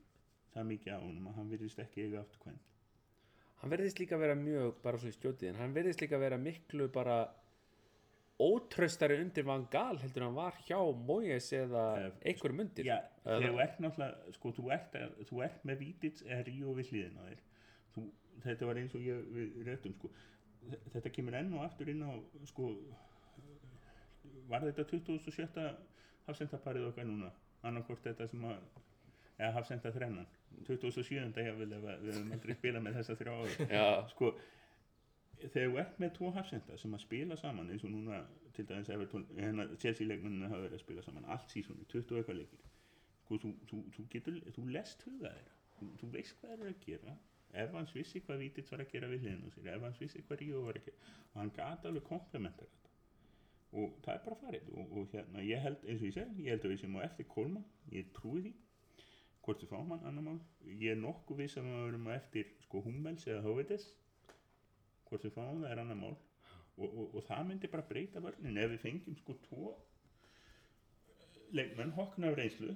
það 0.55 0.64
mikið 0.73 0.95
á 0.97 1.01
honum 1.05 1.29
að 1.31 1.37
hann 1.40 1.51
virðist 1.53 1.79
ekki 1.85 2.07
eiga 2.09 2.21
aftur 2.25 2.40
hvern 2.45 2.59
hann 3.62 3.71
verðist 3.73 4.01
líka 4.03 4.19
vera 4.21 4.35
mjög 4.37 4.81
bara 4.83 4.99
svo 4.99 5.09
í 5.12 5.14
stjótið 5.16 5.49
en 5.53 5.61
hann 5.62 5.75
verðist 5.77 6.01
líka 6.03 6.19
vera 6.21 6.37
miklu 6.38 6.88
bara 6.92 7.21
ótröstari 8.42 9.16
undir 9.23 9.47
Van 9.49 9.62
Gaal 9.73 9.97
heldur 10.03 10.27
hann 10.27 10.35
var 10.37 10.57
hjá 10.66 10.77
Moyes 11.09 11.47
eða 11.57 11.85
einhverjum 12.21 12.61
undir 12.66 12.85
Já, 12.90 12.99
þegar 13.25 13.47
þú 13.55 13.61
ert 13.64 13.79
náttúrulega, 13.81 14.35
sko, 14.37 14.53
þú 14.59 14.66
ert, 14.77 14.99
að, 15.01 15.14
þú 15.31 15.40
ert 15.47 15.62
með 15.71 15.79
Vítits 15.81 16.25
eða 16.27 16.42
Ríó 16.51 16.75
við 16.77 16.90
hliðina 16.92 17.23
á 17.25 17.27
þér. 17.31 17.40
Þú, 17.95 18.05
þetta 18.45 18.69
var 18.69 18.81
eins 18.83 18.97
og 18.99 19.07
ég 19.07 19.23
við 19.38 19.57
réttum, 19.71 19.95
sko. 19.97 20.11
Þe- 20.66 20.83
Þetta 20.97 21.12
kemur 21.16 21.38
enn 21.40 21.55
og 21.57 21.64
aftur 21.64 21.88
inn 21.95 22.05
á, 22.05 22.12
sko, 22.53 22.69
var 24.53 24.66
þetta 24.69 24.85
27. 24.92 25.64
hafsendaparið 26.27 26.91
okkar 26.91 27.09
núna? 27.09 27.31
Annarkvort 27.67 28.05
þetta 28.07 28.29
sem 28.31 28.45
að, 28.47 28.83
eða 29.39 29.53
hafsenda 29.57 29.93
þrennan. 29.95 30.29
27. 30.67 31.17
ég 31.43 31.59
vil 31.61 31.73
ef 31.77 31.87
við 31.87 32.12
höfum 32.15 32.37
aldrei 32.37 32.57
spilað 32.57 32.87
með 32.87 33.01
þessa 33.01 33.17
þrjá 33.21 33.33
áður. 33.37 34.11
Sko, 34.12 34.31
þegar 35.43 35.71
þú 35.73 35.81
ert 35.83 36.01
með 36.03 36.15
tvo 36.17 36.33
hafsenda 36.37 36.79
sem 36.81 36.97
að 36.97 37.05
spila 37.05 37.37
saman 37.41 37.73
eins 37.73 37.85
og 37.85 37.93
núna 37.93 38.23
til 38.57 38.65
dæmis 38.69 38.89
hérna 38.89 39.69
Chelsea 39.77 40.09
leikmennina 40.09 40.49
hafa 40.49 40.65
verið 40.65 40.79
að 40.79 40.85
spila 40.87 41.05
saman 41.05 41.29
allt 41.35 41.53
sísoni, 41.53 41.85
20 41.93 42.15
og 42.15 42.21
eitthvað 42.23 42.39
leikir 42.41 42.62
sko, 43.27 43.39
þú, 43.43 43.53
þú, 43.69 43.81
þú 43.97 44.05
getur, 44.15 44.39
þú 44.57 44.67
lest 44.73 45.05
huga 45.07 45.33
þeirra, 45.35 45.57
þú, 45.79 45.89
þú 46.01 46.11
veist 46.15 46.39
hvað 46.41 46.53
þeir 46.53 46.62
eru 46.62 46.73
að 46.73 46.85
gera 46.87 47.17
ef 47.62 47.77
hans 47.77 47.95
vissi 47.97 48.23
hvað 48.25 48.43
Vítits 48.45 48.73
var 48.73 48.83
að 48.85 48.93
gera 48.95 49.11
við 49.11 49.27
hliðinu 49.27 49.53
sér, 49.55 49.69
ef 49.75 49.87
hans 49.87 50.01
vissi 50.03 50.23
hvað 50.27 50.43
Ríó 50.43 50.62
var 50.67 50.79
að 50.81 50.89
gera 50.89 51.15
og 51.33 51.39
hann 51.41 51.55
gata 51.59 51.91
alveg 51.91 52.07
komplementar 52.09 52.71
þetta 52.73 52.86
og 53.77 53.97
það 54.05 54.15
er 54.15 54.23
bara 54.25 54.39
farið. 54.41 54.71
Og, 54.73 54.95
og 54.97 55.11
hérna, 55.12 55.43
ég 55.45 55.61
held, 55.65 55.83
eins 55.85 56.01
og 56.01 56.09
ég 56.09 56.17
segi, 56.17 56.47
ég 56.47 56.55
held 56.55 56.65
að 56.65 56.73
við 56.73 56.81
sem 56.83 56.97
á 56.97 57.01
eftir 57.05 57.29
Kolman, 57.33 57.67
ég 57.93 58.09
trúi 58.17 58.43
því. 58.47 58.53
Hvort 59.47 59.62
við 59.62 59.71
fáum 59.71 59.93
hann, 59.95 60.07
annar 60.09 60.27
mál. 60.27 60.39
Ég 60.67 60.95
er 60.95 61.01
nokkuð 61.01 61.43
viss 61.43 61.59
að 61.61 61.69
við 61.69 61.83
verum 61.85 62.09
á 62.11 62.12
eftir 62.17 62.49
sko 62.65 62.83
Hummels 62.87 63.27
eða 63.29 63.45
Hóvites 63.45 63.87
hvort 65.07 65.23
við 65.23 65.37
fáum 65.37 65.61
það 65.62 65.71
er 65.71 65.83
annar 65.83 66.01
mál. 66.01 66.17
Og, 66.77 66.89
og, 66.89 67.15
og 67.17 67.23
það 67.29 67.45
myndi 67.51 67.71
bara 67.73 67.87
breyta 67.89 68.23
vörnin 68.25 68.59
ef 68.61 68.73
við 68.73 68.83
fengjum 68.83 69.21
sko 69.21 69.37
tvo 69.47 69.77
leikmenn 71.57 71.95
hokna 71.97 72.33
af 72.33 72.37
reynslu 72.41 72.75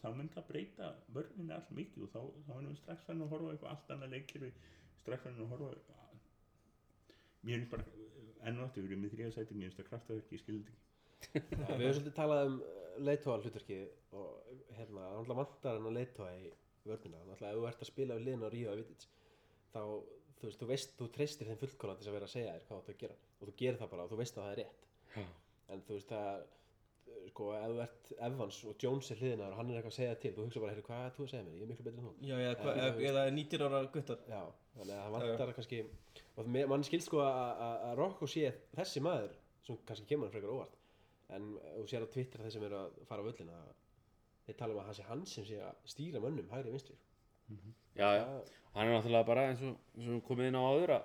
þá 0.00 0.08
myndi 0.16 0.34
það 0.34 0.48
breyta 0.48 0.88
vörninni 1.14 1.54
allt 1.54 1.76
mikið. 1.76 2.06
Og 2.06 2.14
þá, 2.14 2.20
þá 2.48 2.54
erum 2.56 2.72
við 2.72 2.80
strax 2.80 3.06
fann 3.10 3.22
að 3.26 3.34
horfa 3.34 3.52
eitthvað 3.52 3.74
allt 3.74 3.94
annað 3.94 4.16
leikir 4.16 4.48
strax 5.02 5.26
fann 5.26 5.44
að 5.44 5.52
horfa 5.52 6.02
mér 7.46 7.60
finnst 7.60 7.70
bara 7.70 8.05
enn 8.46 8.60
og 8.60 8.66
aftur 8.68 8.84
við 8.84 8.92
erum 8.94 9.02
með 9.06 9.14
þrija 9.16 9.32
sæti 9.36 9.56
finnst 9.56 9.80
það 9.80 9.88
kraftaverki, 9.90 10.36
ég 10.36 10.42
skilði 10.42 10.62
þetta 10.64 10.74
ekki. 10.76 11.56
Já, 11.56 11.76
við 11.76 11.86
höfum 11.86 11.96
svolítið 11.96 12.16
talað 12.16 12.42
um 12.50 12.56
leitóa 13.06 13.38
hlutverki 13.42 13.78
og 14.16 14.26
hérna, 14.76 15.00
það 15.06 15.16
náttúrulega 15.16 15.38
vantar 15.40 15.76
hann 15.78 15.88
að 15.90 15.96
leitóa 16.00 16.28
í 16.36 16.50
vörnina, 16.86 17.22
náttúrulega 17.26 17.52
ef 17.52 17.60
þú 17.60 17.68
ert 17.70 17.82
að 17.86 17.90
spila 17.90 18.18
við 18.18 18.26
liðin 18.28 18.46
á 18.46 18.48
Ríó 18.54 18.74
Vitits 18.78 19.08
þá, 19.72 19.80
þú 20.36 20.46
veist, 20.50 20.60
þú 20.60 20.68
veist, 20.70 20.92
þú 21.00 21.08
treystir 21.16 21.50
þeim 21.50 21.60
fullkona 21.62 21.96
til 21.96 22.04
þess 22.04 22.12
að 22.12 22.16
vera 22.18 22.28
að 22.28 22.34
segja 22.36 22.52
þér 22.56 22.66
hvað 22.66 22.76
þú 22.76 22.82
átt 22.82 22.92
að 22.94 23.00
gera. 23.02 23.16
Og 23.40 23.48
þú 23.50 23.54
gerir 23.62 23.80
það 23.80 23.90
bara 23.94 24.04
og 24.06 24.12
þú 24.12 24.20
veist 24.20 24.36
að 24.38 24.44
það 24.46 24.52
er 24.52 24.60
rétt. 24.62 24.86
Já. 25.16 25.26
en 25.74 25.82
þú 25.88 25.96
veist 25.96 26.12
það 26.12 26.44
sko, 27.30 27.46
ef 27.56 27.66
þú 27.72 27.80
ert 27.86 28.10
Evans 28.28 28.58
og 28.70 28.82
Jones 28.84 29.10
er 29.10 29.20
hliðina 29.20 29.48
og 29.50 29.56
hann 29.58 29.70
er 29.72 29.78
eitthvað 29.80 29.92
að 29.92 29.96
segja 29.98 30.18
til, 30.22 30.32
þú 30.36 30.44
hugsa 30.46 30.62
bara, 30.62 30.72
heyrðu, 30.76 30.84
hvað 30.86 31.04
er 31.08 31.14
þú 31.16 31.24
að 31.26 31.30
segja 31.32 31.46
mér, 31.46 31.56
ég 31.56 31.64
er 31.66 31.70
miklu 31.72 31.86
betur 31.86 31.98
en 31.98 32.06
þú. 32.06 32.12
Já, 32.28 32.36
já, 32.42 32.50
hva, 32.60 32.74
Já, 32.76 32.86
þú 32.86 33.00
veist. 33.00 33.08
eða 33.10 33.24
19 33.34 33.66
ára 33.66 33.80
guttar 33.96 34.20
Já, 34.30 34.40
þannig 34.76 34.94
að 34.96 35.02
það 35.02 35.14
vantar 35.16 35.52
kannski 35.56 35.80
og 36.36 36.48
mann 36.52 36.84
skilst 36.84 37.06
sko 37.10 37.18
að- 37.24 37.60
að 37.66 37.84
að 37.90 37.96
Rocco 38.00 38.26
sé 38.26 38.52
þessi 38.76 39.00
maður 39.04 39.32
sem 39.66 39.76
kannski 39.88 40.06
kemur 40.10 40.28
hann 40.28 40.34
frekar 40.36 40.52
óvart. 40.54 40.76
En 41.30 41.56
þú 41.78 41.86
sér 41.90 42.04
á 42.06 42.12
Twitter 42.12 42.38
þeir 42.44 42.52
sem 42.52 42.62
eru 42.68 42.76
að 42.84 43.00
fara 43.08 43.22
á 43.22 43.26
völlina 43.26 43.56
þeir 44.46 44.56
tala 44.60 44.74
um 44.74 44.80
að 44.80 44.86
hann 44.86 44.94
sé 44.94 45.02
hann 45.08 45.26
sem 45.26 45.44
sé 45.44 45.56
að 45.58 45.74
stýra 45.90 46.20
mönnum 46.22 46.48
hægri 46.52 46.70
vinstri. 46.74 46.94
Já, 47.96 48.08
já. 48.18 48.24
Hann 48.74 48.88
er 48.88 48.92
náttúrulega 49.00 49.26
bara 49.26 49.48
eins 49.50 49.62
og, 49.62 49.76
eins 49.96 50.08
og 50.12 50.22
komið 50.28 50.48
inn 50.50 50.58
á 50.58 50.62
áður 50.66 50.92
að 50.96 51.04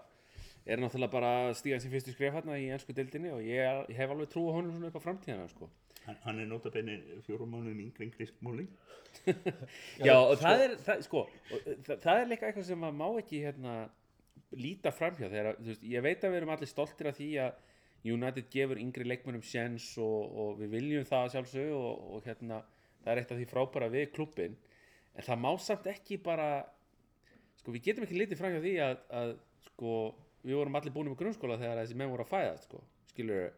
er 0.66 0.78
náttúrulega 0.78 1.12
bara 1.12 1.30
að 1.50 1.56
stíga 1.58 1.80
sem 1.82 1.92
fyrstu 1.92 2.14
skref 2.14 2.34
hérna 2.36 2.58
í 2.60 2.68
ennsku 2.74 2.94
deildinni 2.94 3.32
og 3.34 3.42
ég, 3.42 3.86
ég 3.90 3.96
hef 3.98 4.10
alveg 4.14 4.30
trú 4.30 4.44
á 4.50 4.56
honum 4.58 4.76
svona 4.76 4.92
upp 4.92 5.00
á 5.02 5.06
framtíðana 5.08 5.48
sko. 5.50 5.70
hann, 6.06 6.18
hann 6.26 6.40
er 6.42 6.46
notabenni 6.50 6.96
fjórum 7.26 7.50
mánuðum 7.54 7.82
yngri 7.86 8.06
en 8.08 8.12
Chris 8.12 8.30
Smalling. 8.40 8.70
Já, 10.08 10.16
og 10.18 10.38
það 10.42 10.64
er 10.66 10.76
það, 10.86 11.02
sko, 11.06 11.24
og, 11.54 11.66
það, 11.86 11.98
það 12.06 12.22
er 12.22 12.30
líka 12.32 12.48
eitthvað 12.50 12.66
sem 12.72 12.86
að 12.88 12.96
má 13.02 13.08
ekki 13.22 13.42
hérna, 13.46 13.74
líta 14.58 14.92
framhjá 14.94 15.30
þegar, 15.32 15.60
veist, 15.64 15.84
ég 15.84 16.04
veit 16.06 16.24
að 16.24 16.34
við 16.34 16.42
erum 16.42 16.54
allir 16.56 16.70
stoltir 16.70 17.12
af 17.12 17.18
því 17.18 17.30
að 17.46 18.12
United 18.12 18.50
gefur 18.50 18.82
yngri 18.82 19.06
leikmönnum 19.06 19.46
sjens 19.46 19.92
og, 20.02 20.34
og 20.34 20.60
við 20.62 20.74
viljum 20.76 21.08
það 21.08 21.32
sjálfsög 21.36 21.72
og, 21.78 22.04
og 22.16 22.28
hérna, 22.28 22.62
það 23.04 23.14
er 23.14 23.22
eitt 23.22 23.34
af 23.34 23.40
því 23.40 23.48
frábæra 23.52 23.92
við 23.94 24.12
klubbin 24.16 24.58
en 25.14 25.28
það 25.28 25.42
má 25.44 25.52
samt 25.62 25.90
ekki 25.92 26.18
bara 26.24 26.50
sko 27.62 27.76
við 27.76 27.90
getum 27.90 28.08
ekki 28.08 28.18
litið 28.18 28.42
framhjá 28.42 28.64
því 28.64 28.76
að, 28.88 29.02
að 29.22 29.34
sko 29.70 29.96
við 30.42 30.58
vorum 30.58 30.78
allir 30.80 30.96
búin 30.96 31.12
með 31.12 31.20
grunnskóla 31.22 31.60
þegar 31.62 31.84
þessi 31.84 32.00
menn 32.00 32.12
voru 32.12 32.26
að 32.26 32.34
fæða 32.34 32.56
sko, 32.66 32.84
skilur 33.14 33.52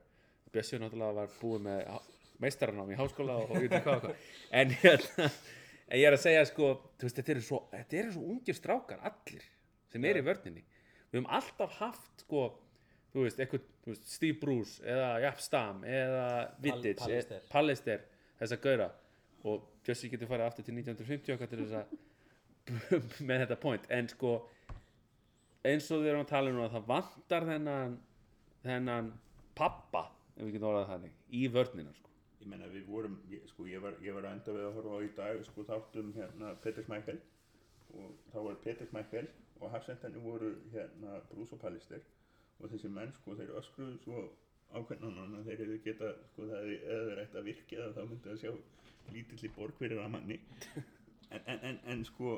Bjössi 0.54 0.78
náttúrulega 0.78 1.18
var 1.18 1.32
búin 1.40 1.64
með 1.66 2.10
meistaranám 2.44 2.92
í 2.94 2.98
háskóla 3.00 3.40
og, 3.42 3.54
og 3.56 3.64
ekki 3.64 3.80
hvað, 3.86 4.10
en 4.60 4.74
hérna 4.84 5.30
en 5.88 6.00
ég 6.00 6.08
er 6.08 6.16
að 6.16 6.24
segja 6.24 6.44
sko, 6.50 6.70
veist, 7.02 7.18
þetta 7.20 7.34
eru 7.34 7.44
svo 7.46 7.60
svo 8.16 8.24
ungir 8.34 8.58
strákar, 8.58 9.02
allir 9.06 9.44
sem 9.92 10.06
er 10.10 10.20
í 10.20 10.26
vörninni, 10.26 10.64
við 11.14 11.20
höfum 11.20 11.30
alltaf 11.38 11.78
haft 11.80 12.24
sko, 12.26 12.48
þú 13.14 13.26
veist, 13.28 13.40
eitthvað 13.44 13.68
þú 13.84 13.92
veist, 13.94 14.08
Steve 14.10 14.40
Bruce 14.42 14.82
eða 14.90 15.10
Japp 15.28 15.44
Stam 15.46 15.84
eða 15.86 16.26
Vidic, 16.64 16.98
Pallister. 17.04 17.38
eh, 17.38 17.50
Pallister 17.54 18.06
þess 18.40 18.56
að 18.58 18.64
gaura 18.66 18.90
og 19.44 19.70
Jesse 19.86 20.10
getur 20.10 20.30
farið 20.32 20.48
aftur 20.48 20.66
til 20.66 20.74
1950 20.80 21.36
okkar 21.36 21.52
til 21.52 21.62
þess 21.62 21.78
að 21.84 22.00
með 23.28 23.44
þetta 23.44 23.60
point, 23.60 23.86
en 23.92 24.08
sko 24.10 24.34
eins 25.68 25.90
og 25.92 26.02
við 26.04 26.14
erum 26.14 26.24
að 26.24 26.32
tala 26.32 26.52
um 26.52 26.58
núna, 26.58 26.72
það 26.72 26.88
vantar 26.90 27.46
þennan 27.50 27.98
þennan 28.64 29.12
pappa 29.58 30.06
ef 30.38 30.48
við 30.48 30.56
getum 30.56 30.70
orðað 30.72 30.88
það 30.88 30.94
þannig, 30.96 31.18
í 31.30 31.44
vörnina 31.54 31.94
sko. 31.98 32.10
ég 32.42 32.50
menna 32.52 32.70
við 32.72 32.88
vorum, 32.90 33.20
ég, 33.32 33.44
sko 33.52 33.68
ég 33.70 33.84
var, 33.84 34.00
ég 34.04 34.16
var 34.16 34.26
að 34.28 34.38
enda 34.40 34.56
við 34.56 34.66
að 34.68 34.78
horfa 34.80 34.98
á 34.98 35.00
í 35.04 35.12
dag 35.20 35.44
sko 35.48 35.66
þáttum 35.68 36.10
hérna 36.16 36.54
Petr 36.64 36.88
Smækkel 36.88 37.20
og 37.94 38.16
þá 38.32 38.38
var 38.48 38.58
Petr 38.64 38.90
Smækkel 38.90 39.28
og 39.64 39.72
hafsendani 39.74 40.22
voru 40.24 40.54
hérna 40.74 41.20
Bruce 41.32 41.56
og 42.64 42.72
þessi 42.72 42.90
menn 42.96 43.12
sko 43.18 43.36
þeir 43.38 43.54
öskruðu 43.60 44.00
svo 44.04 44.24
ákveðnan 44.74 45.38
að 45.38 45.48
þeir 45.48 45.62
hefðu 45.64 45.78
geta 45.86 46.12
sko 46.32 46.48
það 46.50 46.62
hefði 46.62 46.78
eða 46.94 47.08
þeir 47.08 47.22
ætti 47.24 47.40
að 47.40 47.48
virka 47.50 47.80
það 47.80 47.98
þá 47.98 48.04
myndi 48.12 48.32
að 48.34 48.42
sjá 48.44 48.52
lítilli 49.14 49.52
borg 49.58 49.80
fyrir 49.80 50.02
að 50.02 50.14
manni. 50.14 50.40
En, 51.34 51.42
en, 51.50 51.60
en, 51.70 51.80
en 51.90 52.06
sko 52.08 52.38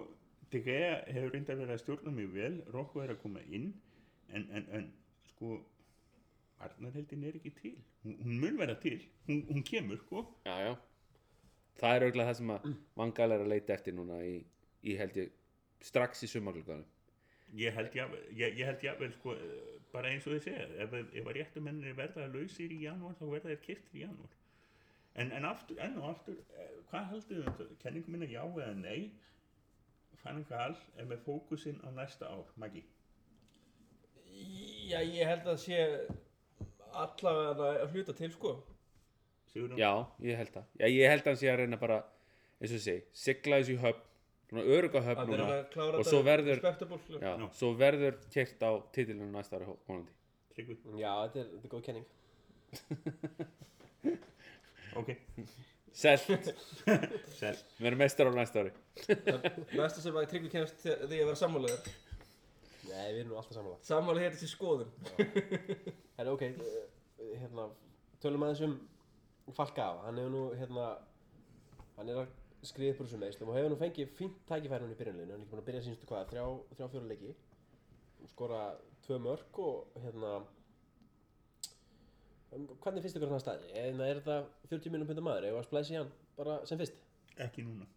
De 0.53 0.61
Gea 0.63 0.97
hefur 1.09 1.33
reyndar 1.33 1.57
verið 1.59 1.73
að 1.75 1.81
stjórna 1.81 2.11
mjög 2.15 2.35
vel 2.35 2.51
Rokko 2.73 3.01
er 3.03 3.13
að 3.15 3.21
koma 3.23 3.41
inn 3.57 3.71
en, 4.31 4.91
sko 5.33 5.57
Arnarheldin 6.63 7.25
er 7.27 7.35
ekki 7.35 7.51
til. 7.57 7.73
Hún, 8.05 8.15
hún 8.23 8.38
mun 8.39 8.59
vera 8.61 8.77
til, 8.79 9.01
hún, 9.27 9.41
hún 9.49 9.65
kemur 9.67 9.99
sko. 9.99 10.23
Já, 10.47 10.55
já. 10.63 10.75
það 11.81 11.95
er 11.95 12.05
auðvitað 12.05 12.29
það 12.29 12.38
sem 12.39 12.53
að 12.55 12.69
Vangal 13.01 13.31
er 13.35 13.43
að 13.43 13.51
leita 13.51 13.75
eftir 13.75 13.97
núna 13.97 14.21
í, 14.23 14.38
í 14.88 14.95
held 14.95 15.19
ég 15.19 15.33
strax 15.83 16.23
í 16.23 16.31
sumarklugganum 16.31 16.88
ég 17.53 17.75
held 17.75 18.84
jafnvel 18.84 19.12
sko, 19.15 19.36
bara 19.93 20.12
eins 20.12 20.25
og 20.27 20.36
þið 20.36 20.47
segja 20.47 20.65
ef, 20.86 20.95
ef 20.95 21.27
að 21.29 21.38
réttu 21.38 21.63
mennir 21.63 21.95
verða 21.97 22.25
lausir 22.31 22.73
í 22.73 22.81
janúar 22.84 23.15
þá 23.19 23.25
verða 23.29 23.53
þeir 23.53 23.62
kiptir 23.67 23.99
í 23.99 24.03
janúar. 24.05 24.34
En, 25.15 25.31
en 25.31 25.47
aftur, 25.47 25.79
enn 25.79 25.95
og 26.01 26.10
aftur 26.10 26.41
eh, 26.60 26.73
hvað 26.89 27.08
heldur 27.13 27.29
þið 27.29 27.45
um 27.45 27.53
þetta, 27.60 27.77
kenningum 27.84 28.17
minna 28.17 28.27
já 28.27 28.41
eða 28.43 28.73
nei? 28.81 29.12
Fanning 30.19 30.47
Gal 30.49 30.73
er 30.97 31.08
með 31.08 31.21
fókusinn 31.23 31.79
á 31.86 31.89
næsta 31.93 32.27
ár 32.33 32.50
Maggi, 32.60 32.81
Já, 34.85 35.00
ég 35.02 35.25
held 35.25 35.46
að 35.50 35.62
sé 35.63 35.77
allavega 36.96 37.69
að 37.83 37.93
hluta 37.96 38.15
til 38.17 38.31
sko. 38.33 38.52
Sigurðan 39.52 39.79
já, 39.79 39.91
ég 40.25 40.39
held 40.39 40.52
það. 40.54 40.67
Já, 40.81 40.85
ég 40.91 41.13
held 41.13 41.23
að 41.23 41.31
hann 41.31 41.39
sé 41.41 41.50
að 41.52 41.60
reyna 41.62 41.79
bara 41.81 42.02
eins 42.60 42.75
og 42.75 42.83
sé, 42.83 42.96
sigla 43.15 43.62
þessu 43.62 43.77
höfn 43.81 44.04
svona 44.50 44.63
öruga 44.77 45.02
höfn 45.06 45.21
að 45.23 45.31
vera 45.33 45.46
núna. 45.46 45.56
að 45.60 45.69
klára 45.73 46.00
og 46.00 46.06
svo 46.10 46.19
verður- 46.25 46.62
sko. 46.62 47.19
já, 47.21 47.31
Já. 47.39 47.48
svo 47.60 47.69
verður 47.79 48.17
kert 48.33 48.60
á 48.65 48.71
titilinu 48.96 49.31
næsta 49.31 49.58
ári 49.60 49.65
Já, 50.56 51.12
þetta 51.27 51.39
er, 51.41 51.48
þetta 51.52 51.65
er 51.65 51.71
góð 51.73 51.83
kenning. 51.83 52.06
Ok, 54.96 55.10
selt, 55.91 56.23
sel 57.39 57.56
við 57.81 57.87
erum 57.89 58.00
meistar 58.00 58.29
á 58.29 58.31
næsta 58.31 58.62
ári. 58.63 58.71
Næsta 59.75 60.00
sem 60.06 60.15
að 60.15 60.29
tryggvi 60.31 60.52
kemst 60.54 60.77
þegar 60.85 61.15
ég 61.17 61.27
var 61.27 61.35
sammálaður. 61.39 61.89
Nei, 62.85 63.10
við 63.10 63.19
erum 63.25 63.33
nú 63.33 63.39
alltaf 63.41 63.58
samanlega 63.58 63.89
sammála 63.89 64.23
hér 64.23 64.37
til 64.39 64.48
skoðun. 64.48 64.93
Herra, 66.15 66.31
ok, 66.31 66.46
eh, 66.48 67.33
hérna, 67.41 67.67
tölum 68.23 68.46
aðeins 68.48 68.63
um 68.69 68.77
Falka 69.58 69.89
hann 70.06 70.17
hefur 70.21 70.31
nú, 70.33 70.43
hérna, 70.58 70.85
hann 71.98 72.08
er 72.13 72.21
að 72.23 72.31
úr 72.73 73.05
þessum 73.05 73.23
meðslum 73.23 73.51
og 73.51 73.57
hefur 73.59 73.73
nú 73.73 73.79
fengið 73.79 74.11
fínt 74.17 74.37
tækifæri 74.49 74.85
hann 74.85 74.93
í 74.93 74.99
byrjunleginu, 74.99 75.31
hann 75.33 75.41
er 75.41 75.45
ekki 75.45 75.53
búin 75.53 75.63
að 75.63 75.69
byrja 75.69 75.85
sínstu 75.85 76.09
hvað, 76.09 76.29
þrjá, 76.31 76.45
þrjá 76.75 76.91
fjóra 76.93 77.09
leiki. 77.11 77.31
Skora 78.31 78.61
tvö 79.05 79.19
mörg 79.21 79.59
og 79.61 79.97
hérna 80.01 80.31
um, 82.55 82.69
hvernig 82.81 83.03
finnst 83.03 83.19
ykkur 83.19 83.29
þannig 83.29 83.43
staði? 83.43 83.73
Eða 83.77 84.07
er 84.07 84.21
þetta 84.21 84.37
40 84.71 84.95
minnum 84.95 85.09
pundar 85.09 85.27
maður, 85.27 85.49
eða 85.49 85.61
að 85.61 85.67
splæsi 85.69 85.99
hann 85.99 86.13
bara 86.39 86.57
sem 86.65 86.81
fyrst? 86.81 87.03
ekki 87.43 87.65
núna. 87.65 87.87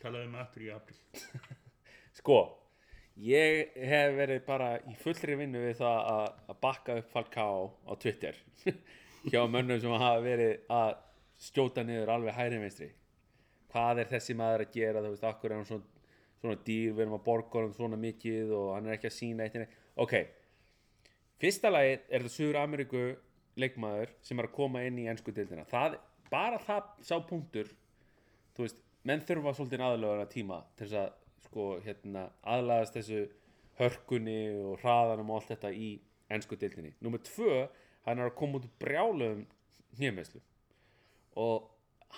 Talaðu 0.00 0.30
með 0.32 0.42
aftur 0.44 0.64
í 0.64 0.70
april 0.72 0.98
Sko, 2.18 2.38
ég 3.20 3.74
hef 3.90 4.14
verið 4.16 4.44
bara 4.46 4.70
í 4.88 4.94
fullri 5.00 5.36
vinnu 5.40 5.60
við 5.66 5.80
það 5.82 5.98
að, 6.14 6.54
bakka 6.62 6.96
upp 7.00 7.10
Falcao 7.12 7.66
á 7.84 7.92
Twitter 8.00 8.38
hjá 9.30 9.42
mönnum 9.50 9.80
sem 9.82 9.92
hafa 9.92 10.24
verið 10.24 10.72
að 10.72 10.94
skjóta 11.40 11.84
niður 11.84 12.14
alveg 12.16 12.36
hægri 12.36 12.62
vinstri 12.62 12.90
hvað 13.72 14.02
er 14.02 14.10
þessi 14.10 14.36
maður 14.38 14.66
að 14.66 14.76
gera 14.76 15.04
þú 15.04 15.14
veist, 15.14 15.26
akkur 15.30 15.52
er 15.52 15.58
hann 15.60 15.68
svona, 15.68 16.04
svona 16.42 16.60
dýr 16.66 16.92
við 16.92 17.04
erum 17.06 17.16
að 17.18 17.24
borga 17.26 17.64
hann 17.64 17.74
svona 17.76 18.00
mikið 18.00 18.54
og 18.58 18.68
hann 18.76 18.88
er 18.88 18.98
ekki 18.98 19.10
að 19.10 19.16
sína 19.16 19.46
eitt 19.46 19.76
ok, 20.00 20.14
fyrsta 21.42 21.72
lagi 21.72 21.96
er 21.98 22.26
það 22.26 22.34
Suður 22.36 22.60
Ameríku 22.64 23.04
leikmaður 23.60 24.14
sem 24.24 24.38
er 24.38 24.48
að 24.48 24.56
koma 24.56 24.84
inn 24.86 25.00
í 25.02 25.08
ennsku 25.10 25.34
dildina 25.36 25.66
það, 25.68 25.98
bara 26.32 26.60
það 26.62 26.92
sá 27.06 27.16
punktur 27.28 27.72
þú 28.56 28.66
veist, 28.66 28.78
menn 29.06 29.24
þurfa 29.26 29.56
svolítið 29.56 29.84
aðlögur 29.86 30.24
að 30.24 30.32
tíma 30.34 30.62
til 30.76 30.86
þess 30.86 31.00
að 31.04 31.18
sko, 31.46 31.66
hérna, 31.84 32.28
aðlagast 32.46 32.96
þessu 32.98 33.24
hörkunni 33.80 34.40
og 34.60 34.80
hraðanum 34.82 35.32
og 35.32 35.40
allt 35.40 35.54
þetta 35.54 35.72
í 35.72 35.90
ennsku 36.30 36.58
dildinni. 36.60 36.92
Númer 37.02 37.22
tvö, 37.26 37.64
hann 38.06 38.20
er 38.20 38.30
að 38.30 38.36
koma 38.38 38.60
út 38.60 38.68
úr 38.68 38.74
brjáluðum 38.82 39.46
hnjömeslu 39.98 40.42
og 41.40 41.69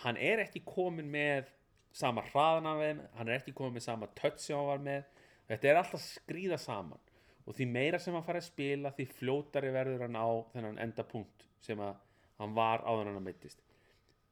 hann 0.03 0.17
er 0.17 0.45
ekki 0.47 0.63
komin 0.67 1.11
með 1.13 1.51
sama 1.93 2.25
hraðan 2.31 2.69
af 2.71 2.83
þeim, 2.83 3.01
hann 3.19 3.29
er 3.29 3.41
ekki 3.41 3.55
komin 3.57 3.77
með 3.77 3.87
sama 3.87 4.09
touch 4.17 4.41
sem 4.41 4.57
hann 4.57 4.71
var 4.71 4.85
með, 4.85 5.09
þetta 5.51 5.69
er 5.69 5.81
alltaf 5.83 6.05
skrýða 6.05 6.59
saman 6.61 7.11
og 7.43 7.57
því 7.57 7.67
meira 7.69 7.99
sem 8.01 8.15
hann 8.15 8.25
farið 8.25 8.45
að 8.45 8.49
spila 8.49 8.93
því 8.97 9.09
fljótari 9.19 9.73
verður 9.75 10.07
hann 10.07 10.17
á 10.17 10.29
þennan 10.55 10.81
enda 10.83 11.05
punkt 11.07 11.49
sem 11.63 11.81
að 11.83 11.99
hann 12.41 12.55
var 12.57 12.85
á 12.87 12.91
þennan 12.91 13.19
að 13.19 13.27
meittist 13.27 13.65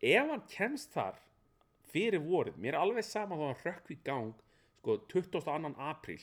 ef 0.01 0.31
hann 0.31 0.47
kemst 0.51 0.95
þar 0.95 1.19
fyrir 1.91 2.23
vorið, 2.23 2.57
mér 2.63 2.77
er 2.77 2.85
alveg 2.85 3.05
sama 3.05 3.37
þá 3.37 3.45
hann 3.49 3.61
rökk 3.67 3.93
í 3.93 3.99
gang 4.07 4.47
sko 4.81 4.97
22. 5.13 5.75
apríl. 5.77 6.21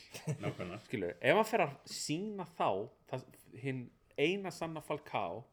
Skilur, 0.87 1.13
ef 1.21 1.37
hann 1.37 1.45
fer 1.45 1.63
að 1.67 1.75
sína 1.93 2.47
þá 2.57 2.69
það, 3.11 3.25
hinn 3.61 3.83
eina 4.17 4.51
sanna 4.51 4.81
Falcao 4.81 5.43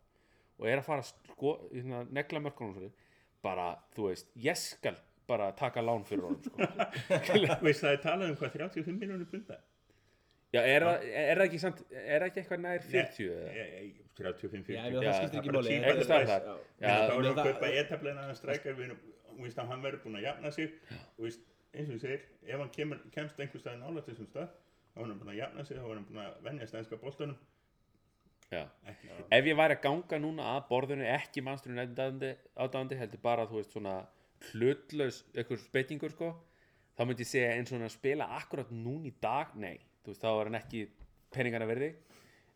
og 0.54 0.68
er 0.70 0.80
að 0.80 0.86
fara 0.86 1.04
að 1.04 1.10
sko, 1.10 1.56
hérna, 1.72 2.04
negla 2.14 2.40
mörkunum 2.40 2.92
bara, 3.44 3.68
þú 3.96 4.08
veist, 4.10 4.30
ég 4.40 4.56
skal 4.60 4.96
bara 5.28 5.50
taka 5.56 5.80
lán 5.84 6.02
fyrir 6.08 6.26
honum 6.26 6.42
sko. 6.44 6.58
veist 7.66 7.84
það 7.84 7.92
er 7.94 8.02
talað 8.04 8.32
um 8.32 8.36
hvað 8.40 8.56
35 8.58 8.98
miljónir 9.00 9.28
bunda 9.30 9.60
Já, 10.54 10.60
er, 10.70 10.84
það- 10.86 11.04
er 11.18 11.38
það 11.40 11.44
ekki 11.48 11.58
samt, 11.58 11.80
er 11.90 12.22
það 12.22 12.26
ekki 12.28 12.40
eitthvað 12.44 12.60
nær 12.62 12.84
40 12.84 13.24
eða? 13.34 13.54
Ég- 13.58 13.72
ég- 13.78 14.02
35, 14.14 14.60
40 14.68 14.76
Já, 14.76 14.82
ég 14.86 14.92
það 15.08 15.16
skiptir 15.16 15.34
það 15.34 15.40
ekki 15.40 15.54
máli. 15.56 15.72
þá 16.94 17.14
erum 17.14 17.24
við 17.24 17.30
að 17.32 17.48
kaupa 17.48 17.70
etableina 17.80 18.26
að 18.28 18.76
við 18.78 18.84
erum, 18.86 19.00
þú 19.32 19.42
veist 19.48 19.58
að 19.58 19.72
hann 19.72 19.82
verður 19.82 20.02
búinn 20.04 20.18
að 20.20 20.26
jafna 20.28 20.52
sig. 20.54 20.76
Og 21.18 21.24
veist, 21.26 21.42
eins 21.74 21.88
og 21.88 21.96
þú 21.96 22.02
segir, 22.04 22.22
ef 22.46 22.62
hann 22.62 22.70
kemur, 22.76 23.00
kemst 23.16 23.42
einhver 23.42 23.64
staðin 23.64 23.82
nála 23.82 24.04
þessum 24.06 24.28
stað 24.30 24.52
þá 24.94 25.00
er 25.02 25.08
hann 25.08 25.18
búinn 25.24 25.32
að 25.34 25.40
jafna 25.40 25.64
sig, 25.66 25.80
þá 25.80 25.88
er 25.90 25.96
hann 25.98 26.06
búinn 26.12 26.22
að 26.22 26.38
venja 26.46 26.70
stænska 26.70 27.00
ekki, 27.02 27.34
Ef 29.34 29.48
ég 29.50 29.58
væri 29.58 29.76
að 29.76 29.84
ganga 29.84 30.20
núna 30.22 30.48
að 30.54 30.66
borðinu 30.70 31.06
ekki 31.14 31.44
mannsturinn 31.44 31.82
ádáðandi 31.82 32.98
heldur 33.00 33.22
bara, 33.24 33.46
þú 33.50 33.60
veist, 33.60 33.74
svona 33.74 33.98
hlutlaus 34.50 35.22
eitthvað 35.34 35.62
speitingur, 35.64 36.14
sko 36.14 36.32
þá 36.94 37.06
myndi 37.08 37.24
ég 37.24 37.30
segja 37.30 37.54
eins 37.54 37.72
og 37.72 37.78
hann 37.78 37.88
að 37.88 37.96
spila 37.96 38.28
akkurat 38.38 38.70
núna 38.74 39.10
í 39.10 39.14
dag, 39.22 39.54
nei, 39.58 39.78
þú 40.04 40.12
veist, 40.12 40.22
þá 40.22 40.30
er 40.32 40.50
hann 40.50 40.58
ekki 40.60 40.82
peningana 41.34 41.68
verði 41.68 41.90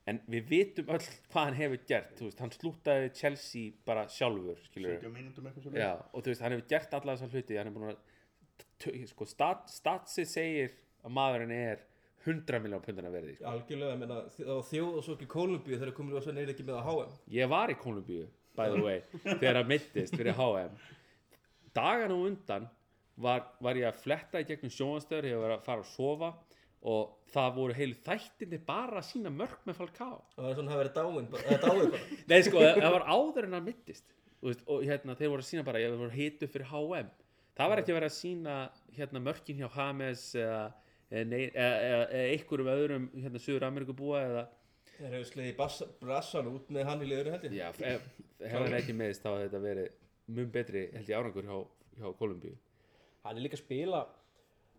en 0.09 0.20
við 0.30 0.46
vitum 0.49 0.92
öll 0.94 1.03
hvað 1.03 1.49
hann 1.49 1.59
hefur 1.59 1.82
gert 1.88 2.14
þú 2.16 2.28
veist, 2.28 2.42
hann 2.44 2.55
slútaði 2.55 3.11
Chelsea 3.18 3.74
bara 3.88 4.07
sjálfur 4.12 4.61
skilur 4.68 4.94
70 4.96 5.14
mínútum 5.14 5.49
eitthvað 5.49 5.66
svo 5.66 5.82
Já, 5.82 5.90
og 5.99 6.22
þú 6.24 6.32
veist, 6.32 6.44
hann 6.44 6.55
hefur 6.55 6.68
gert 6.72 6.96
alla 6.99 7.16
þessar 7.16 7.34
hluti 7.34 7.59
hann 7.59 7.70
er 7.70 7.76
búin 7.76 7.90
að 7.92 9.09
sko, 9.11 9.28
stat, 9.28 9.66
statsið 9.72 10.30
segir 10.30 10.74
að 11.05 11.14
maðurinn 11.18 11.55
er 11.55 11.84
100 12.28 12.60
miljón 12.64 12.82
pundina 12.84 13.10
verði 13.12 13.34
sko. 13.38 13.46
Algjörlega, 13.52 13.94
ég 13.96 14.02
meina, 14.04 14.18
þ- 14.36 14.48
á 14.48 14.56
þjóð 14.70 14.96
og 15.00 15.04
svo 15.06 15.16
ekki 15.18 15.28
Kólumbíu 15.34 15.78
þegar 15.80 15.94
komið 15.96 16.16
ljósa 16.18 16.34
neyri 16.36 16.54
ekki 16.54 16.66
með 16.68 16.78
að 16.80 16.88
HM. 16.92 17.16
ég 17.38 17.48
var 17.54 17.72
í 17.72 17.78
Kolumbíu, 17.82 18.26
by 18.58 18.68
the 18.74 18.82
way 18.84 19.02
þegar 19.24 19.60
hann 19.62 19.68
mittist 19.70 20.16
fyrir 20.18 20.34
HM 20.38 20.76
dagan 21.76 22.12
og 22.14 22.24
undan 22.30 22.68
var, 23.18 23.44
var 23.62 23.78
ég 23.78 23.88
að 23.90 23.98
fletta 24.02 24.40
í 24.42 24.46
gegnum 24.48 24.70
sjónastöður 24.72 25.28
ég 25.32 25.40
var 25.42 25.56
að 25.56 25.64
fara 25.66 25.82
að 25.84 25.90
sofa 25.92 26.32
og 26.88 27.16
það 27.34 27.54
voru 27.56 27.74
heilu 27.74 27.96
þættinni 28.06 28.58
bara 28.66 29.00
að 29.00 29.08
sína 29.08 29.32
mörk 29.34 29.64
með 29.66 29.78
Falcao 29.80 30.20
Það 30.36 30.44
var 30.46 30.54
svona 30.58 30.74
að 30.76 30.82
vera 30.84 30.92
dáin. 30.94 31.96
Nei 32.30 32.42
sko, 32.46 32.60
það 32.62 32.92
var 32.94 33.06
áður 33.10 33.48
en 33.48 33.56
hann 33.58 33.66
mittist 33.66 34.12
veist, 34.46 34.62
og 34.70 34.84
hérna, 34.86 35.16
þeir 35.18 35.32
voru 35.32 35.42
að 35.42 35.48
sína 35.50 35.64
bara 35.66 35.80
ég 35.82 35.96
voru 35.98 36.14
hitu 36.14 36.46
fyrir 36.50 36.70
HM 36.70 37.08
það 37.58 37.72
var 37.72 37.82
ekki 37.82 37.90
að 37.94 37.98
vera 37.98 38.10
að 38.12 38.14
sína 38.20 38.58
hérna, 38.94 39.22
mörkin 39.26 39.58
hjá 39.58 39.68
James 39.74 40.22
eða, 40.38 40.60
nei- 40.70 40.88
eða, 41.11 42.02
einhverjum 42.34 42.70
öðrum 42.74 43.06
hérna, 43.14 43.40
Suður 43.42 43.66
Ameríku 43.68 43.94
búa 43.96 44.20
eða, 44.26 44.46
Þeir 44.98 45.12
hefur 45.14 45.28
slegið 45.30 45.56
bass- 45.56 45.88
brassan 46.02 46.48
út 46.50 46.70
með 46.74 46.84
hann 46.88 47.02
í 47.04 47.09
liður 47.09 47.30
held 47.36 47.44
ég. 47.46 47.52
já, 47.54 47.68
ef, 47.86 48.06
hann 48.52 48.74
ekki 48.80 48.94
meðist 48.98 49.22
þá 49.22 49.28
hefði 49.30 49.44
þetta 49.48 49.61
verið 49.62 49.90
mun 50.34 50.50
betri 50.52 50.82
held 50.92 51.09
ég 51.12 51.18
árangur 51.20 51.46
hjá, 51.46 51.59
hjá 52.00 52.09
Kolumbíu 52.18 52.56
Hann 53.24 53.36
er 53.38 53.42
líka 53.44 53.56
að 53.59 53.62
spila 53.64 54.00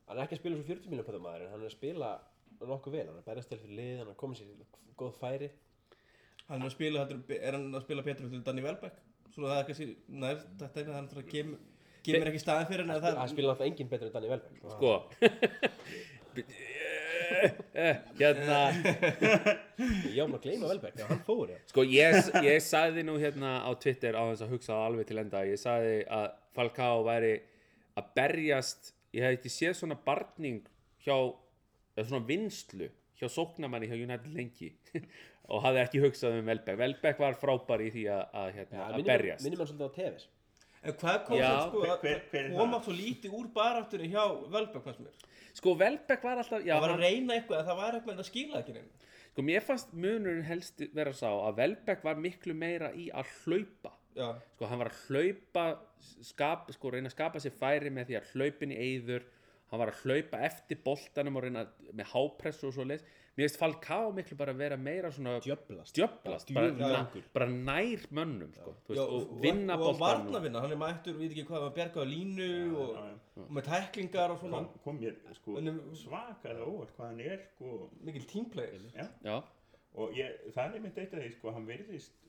Hann 0.09 0.17
er 0.19 0.23
ekki 0.25 0.35
að 0.37 0.41
spila 0.43 0.57
svo 0.59 0.67
40 0.67 0.91
miljón 0.91 1.07
pöðum 1.07 1.23
maður 1.25 1.45
En 1.47 1.51
hann 1.53 1.63
er 1.63 1.69
að 1.69 1.75
spila 1.77 2.11
nokkuð 2.59 2.93
vel 2.97 3.05
Hann 3.07 3.15
er 3.15 3.23
að 3.23 3.29
berjast 3.31 3.49
til 3.53 3.59
fyrir 3.63 3.75
lið 3.79 3.97
Hann 3.99 4.07
er 4.07 4.13
að 4.13 4.19
koma 4.21 4.37
sér 4.39 4.51
í 4.51 4.67
góð 4.99 5.17
færi 5.23 5.49
Hann 6.49 6.61
er 6.61 6.67
að 6.69 6.75
spila, 6.75 7.03
heldur- 7.05 7.39
er 7.39 7.57
hann 7.57 7.67
að 7.79 7.83
spila 7.87 8.05
betur 8.09 8.29
fyrir 8.29 8.43
Danny 8.47 8.63
Welbeck? 8.65 8.95
Svona 9.35 9.51
það 9.53 9.59
er 9.63 9.67
kannski, 9.69 9.87
nær, 10.09 10.39
þetta 10.59 10.81
er 10.81 10.87
hann 10.95 11.09
að 11.13 11.27
kemur, 11.29 11.59
kemur 12.07 12.29
ekki 12.31 12.41
staðin 12.41 12.69
fyrir 12.71 12.85
hann 12.87 12.95
eða 12.95 13.03
það 13.05 13.19
Hann 13.21 13.29
spila 13.35 13.53
alltaf 13.53 13.67
engin 13.69 13.91
betur 13.91 14.09
en 14.09 14.15
Danny 14.15 14.31
Welbeck 14.31 14.55
sko. 14.73 14.93
hérna. 18.19 18.59
Já, 20.13 20.25
maður 20.27 20.41
gleyma 20.43 20.69
Welbeck 20.71 20.99
Já, 20.99 21.05
hann 21.09 21.21
fór 21.27 21.51
já. 21.53 21.57
Sko 21.71 21.85
ég, 21.87 22.17
ég 22.45 22.61
sagði 22.65 23.03
nú 23.07 23.17
hérna 23.21 23.51
á 23.63 23.69
Twitter 23.79 24.17
á 24.17 24.23
þess 24.31 24.43
að 24.45 24.53
hugsa 24.55 24.77
alveg 24.85 25.07
til 25.09 25.21
enda. 25.21 25.43
Ég 25.47 25.59
sagði 25.61 25.95
að 26.11 26.27
Falcao 26.57 27.03
væri 27.07 27.33
að 27.99 28.09
berjast 28.17 28.91
ég 29.15 29.25
hef 29.25 29.37
ekki 29.39 29.51
séð 29.53 29.77
svona 29.79 29.97
barning 30.05 30.61
hjá 31.05 31.15
eða 31.95 32.07
svona 32.09 32.25
vinslu 32.29 32.89
hjá 33.19 33.27
sóknamanni 33.31 33.89
hjá 33.91 33.97
United 33.99 34.33
lengi 34.35 34.73
og 35.49 35.63
hafði 35.65 35.81
ekki 35.85 36.03
hugsað 36.03 36.37
um 36.39 36.45
Velbeck 36.51 36.77
Velbeck 36.79 37.19
var 37.21 37.37
frábær 37.39 37.81
í 37.83 37.89
því 37.95 38.03
að, 38.13 38.21
að, 38.43 38.51
hérna, 38.59 38.83
að 38.93 39.07
berjast. 39.07 39.45
Minnum 39.47 39.63
hann 39.63 39.71
svolítið 39.71 39.89
á 39.89 39.97
Tevez. 39.97 40.27
En 40.79 40.93
hvað 40.95 41.17
kom 41.27 41.41
það 41.41 41.57
sko 41.65 41.79
hver- 41.83 41.89
að 41.91 42.03
hver- 42.05 42.21
hver 42.31 42.45
er 42.45 42.53
koma 42.55 42.77
svo 42.85 42.93
lítið 42.95 43.33
úr 43.35 43.47
baráttunni 43.55 44.07
hjá 44.13 44.21
Welbeck 44.53 44.85
fannst 44.85 45.01
mér? 45.03 45.25
Sko 45.59 45.75
Velbeck 45.79 46.25
var 46.25 46.41
alltaf 46.41 46.65
já, 46.65 46.73
Það 46.73 46.83
var 46.85 46.95
að 46.95 47.05
reyna 47.05 47.35
eitthvað 47.37 47.61
en 47.61 47.69
það 47.69 47.79
var 47.81 47.97
eitthvað 47.97 48.13
en 48.13 48.21
það 48.21 48.29
skila 48.31 48.61
ekki 48.63 48.75
neina. 48.77 49.07
sko 49.29 49.45
mér 49.45 49.65
fannst 49.65 49.93
munurinn 49.93 50.47
helst 50.47 50.83
vera 50.95 51.13
sá 51.15 51.29
að 51.29 51.59
Velbeck 51.61 52.05
var 52.07 52.21
miklu 52.23 52.55
meira 52.57 52.93
í 52.95 53.09
að 53.11 53.33
hlaupa. 53.43 53.93
Já, 54.17 54.29
sko 54.55 54.69
hann 54.71 54.81
var 54.81 54.89
að 54.91 55.01
hlaupa 55.07 55.65
skap, 56.25 56.71
sko 56.73 56.91
reyna 56.95 57.11
að 57.11 57.15
skapa 57.15 57.43
sér 57.43 57.55
færi 57.59 57.91
með 57.93 58.09
því 58.09 58.19
að 58.19 58.31
hlaupin 58.33 58.73
í 58.75 58.79
eyður. 58.87 59.27
Hann 59.69 59.83
var 59.83 59.91
að 59.93 60.01
hlaupa 60.03 60.41
eftir 60.47 60.79
boltanum 60.83 61.37
og 61.37 61.45
reyna 61.45 61.67
með 61.93 62.09
hápressu 62.15 62.71
og 62.71 62.75
svo 62.75 62.87
leis 62.89 63.05
mér 63.39 63.47
finnst 63.47 63.59
Falcao 63.61 64.11
miklu 64.15 64.37
bara 64.39 64.53
að 64.55 64.61
vera 64.63 64.77
meira 64.79 65.11
svona 65.15 65.37
Djöblast 65.43 65.95
djöblast, 65.97 66.51
Bara 66.55 66.71
na, 66.75 66.89
langur. 66.95 67.27
bara 67.33 67.47
nær 67.49 68.05
mönnum 68.19 68.51
sko, 68.57 68.73
þú 68.87 68.97
Já, 68.97 69.03
veist, 69.03 69.29
og 69.31 69.43
vinna 69.45 69.77
og, 69.79 69.85
og 69.87 70.01
varnavinna, 70.01 70.63
hann 70.65 70.75
er 70.75 70.81
mættur, 70.83 71.15
við 71.19 71.35
ekki 71.37 71.45
hvað, 71.49 71.67
að 71.69 71.77
bjarga 71.79 72.03
á 72.03 72.07
línu 72.13 72.49
og, 72.83 72.97
og 73.45 73.53
með 73.57 73.69
tæklingar 73.69 74.35
og 74.35 74.43
svona. 74.43 74.63
Kom, 74.65 74.83
kom 74.85 74.99
mér 75.03 75.17
sko 75.39 75.55
svakalega 76.03 76.67
óvart 76.67 76.93
hvað 76.97 77.13
hann 77.13 77.23
er 77.29 77.47
sko. 77.55 77.77
Mikil 78.03 78.27
já, 79.23 79.39
og 79.99 80.13
ég, 80.17 80.43
það 80.53 80.75
er 80.75 80.83
mitt 80.83 80.99
eitt 81.01 81.13
af 81.15 81.23
því 81.23 81.31
sko, 81.37 81.55
hann 81.55 81.65
verðist 81.67 82.19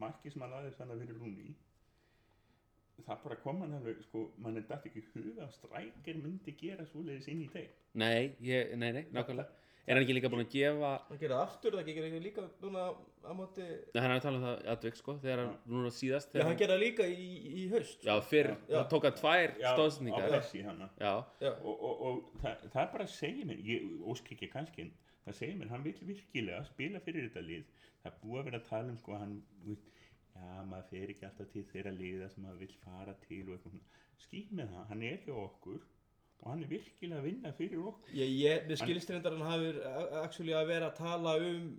marki 0.00 0.30
sem 0.32 0.44
hann 0.44 0.54
laði 0.54 0.72
þannig 0.78 1.02
fyrir 1.02 1.18
Rúni 1.20 1.50
það 3.06 3.22
bara 3.24 3.38
kom 3.44 3.62
hann 3.64 3.76
alveg 3.78 4.02
sko, 4.04 4.26
mann 4.44 4.58
er 4.60 4.66
dætt 4.68 4.86
ekki 4.90 5.02
huga 5.14 5.46
að 5.46 5.54
strækir 5.56 6.20
myndi 6.20 6.54
gera 6.60 6.86
svoleiðis 6.88 7.28
inn 7.32 7.42
í 7.46 7.48
teik 7.52 7.72
nei, 8.00 8.34
ég, 8.44 8.74
nei, 8.80 8.90
nei, 8.96 9.04
nákvæmlega 9.14 9.59
er 9.86 9.94
hann 9.96 10.04
ekki 10.04 10.16
líka 10.16 10.30
búin 10.32 10.44
að 10.44 10.52
gefa 10.54 10.90
Hann 11.08 11.20
gerir 11.20 11.34
það 11.34 11.42
aftur, 11.44 11.76
það 11.78 11.90
gerir 11.90 12.14
það 12.14 12.24
líka 12.26 12.46
núna 12.64 12.86
á 13.24 13.32
móti 13.36 13.66
Nei, 13.66 14.00
hann 14.00 14.10
er 14.10 14.16
að 14.16 14.24
tala 14.26 14.40
um 14.40 14.46
það 14.46 14.64
aðvik 14.74 14.98
sko 15.00 15.16
þegar 15.24 15.42
hann 15.44 15.52
núna 15.74 15.92
síðast 15.96 16.34
Já, 16.36 16.44
hann 16.46 16.58
gerir 16.60 16.74
það 16.74 16.82
líka 16.84 17.08
í, 17.10 17.28
í 17.62 17.66
haust 17.74 18.06
já, 18.06 18.14
fyrr, 18.30 18.50
Já. 18.68 18.74
það 18.78 18.88
tók 18.94 19.08
hann 19.08 19.20
tvær 19.20 19.54
á 19.60 19.70
stóðsningar 19.74 20.26
pressi 20.30 20.64
hann 20.66 20.82
já, 20.86 21.12
Já, 21.42 21.52
og, 21.52 21.74
og, 21.74 22.02
og 22.10 22.42
það, 22.44 22.66
það 22.74 22.90
bara 22.96 23.08
segir 23.14 23.48
mér 23.50 23.62
ég 23.70 24.08
ósk 24.14 24.34
ekki 24.36 24.50
kannski 24.52 24.90
það 25.24 25.38
segir 25.40 25.58
mér, 25.60 25.70
hann 25.72 25.84
vil 25.84 25.96
virkilega 26.08 26.64
spila 26.68 27.00
fyrir 27.04 27.28
þetta 27.28 27.42
lið. 27.44 27.64
Það 28.00 28.10
er 28.10 28.20
búið 28.22 28.40
að 28.40 28.46
vera 28.48 28.60
að 28.60 28.68
tala 28.70 28.92
um 28.94 29.00
sko 29.00 29.18
hann, 29.20 29.34
já 30.40 30.62
maður 30.70 30.86
fer 30.90 31.12
ekki 31.12 31.26
alltaf 31.28 31.50
til 31.52 31.64
þeirra 31.72 31.92
liða 31.96 32.28
sem 32.32 32.44
maður 32.46 32.62
vil 32.64 32.76
fara 32.80 33.14
til 33.26 33.42
og 33.48 33.56
eitthvað 33.56 33.80
skýt 34.24 34.54
með 34.56 34.72
það, 34.74 34.86
hann 34.90 35.04
er 35.10 35.18
hjá 35.26 35.34
okkur 35.36 35.82
og 36.42 36.50
hann 36.54 36.62
er 36.64 36.68
virkilega 36.72 37.20
að 37.20 37.28
vinna 37.30 37.52
fyrir 37.52 37.78
okkur. 37.92 38.10
Ég, 38.16 38.34
ég, 38.40 38.66
með 38.70 38.80
skilstrindar 38.84 39.36
hann 39.36 39.48
hafur 39.50 39.80
actually 40.24 40.52
að 40.56 40.66
vera 40.74 40.90
að 40.90 40.98
tala 41.04 41.36
um 41.38 41.70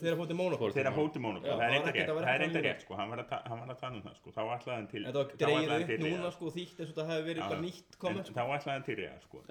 þegar 0.00 0.16
hóti 0.16 0.32
það 0.32 0.54
er 0.72 0.86
það 0.88 1.72
eitthvað 1.76 1.88
ekkert 1.88 1.98
rétt 1.98 2.08
að 2.08 2.16
vera 2.16 2.24
það 2.24 2.34
er 2.34 2.40
að 2.40 2.44
eitthvað 2.46 2.62
rétt 2.64 2.82
sko, 2.84 2.94
hann 2.96 3.10
var, 3.12 3.20
að 3.20 3.26
ta- 3.28 3.40
hann 3.50 3.58
var 3.60 3.68
að 3.74 3.80
tala 3.82 3.98
um 3.98 4.04
það 4.06 4.14
sko, 4.16 4.30
þá 4.32 4.40
ætlaði 4.54 4.76
hann 4.78 4.86
til 4.88 5.02
þá 5.04 5.18
ætlaði 5.18 5.68
hann 5.68 5.82
upp 5.84 6.04
núna 6.08 6.30
sko 6.32 6.52
þýtt 6.54 6.78
eins 6.80 6.88
og 6.88 6.96
það 6.98 7.10
hefði 7.12 7.26
verið 7.28 7.42
bara 7.44 7.60
nýtt 7.64 7.98
En 8.08 8.22
sko. 8.24 8.32
þá 8.38 8.42
ætlaði 8.56 8.72
hann 8.78 8.86
til 8.88 8.96
Real 9.02 9.20
sko. 9.26 9.42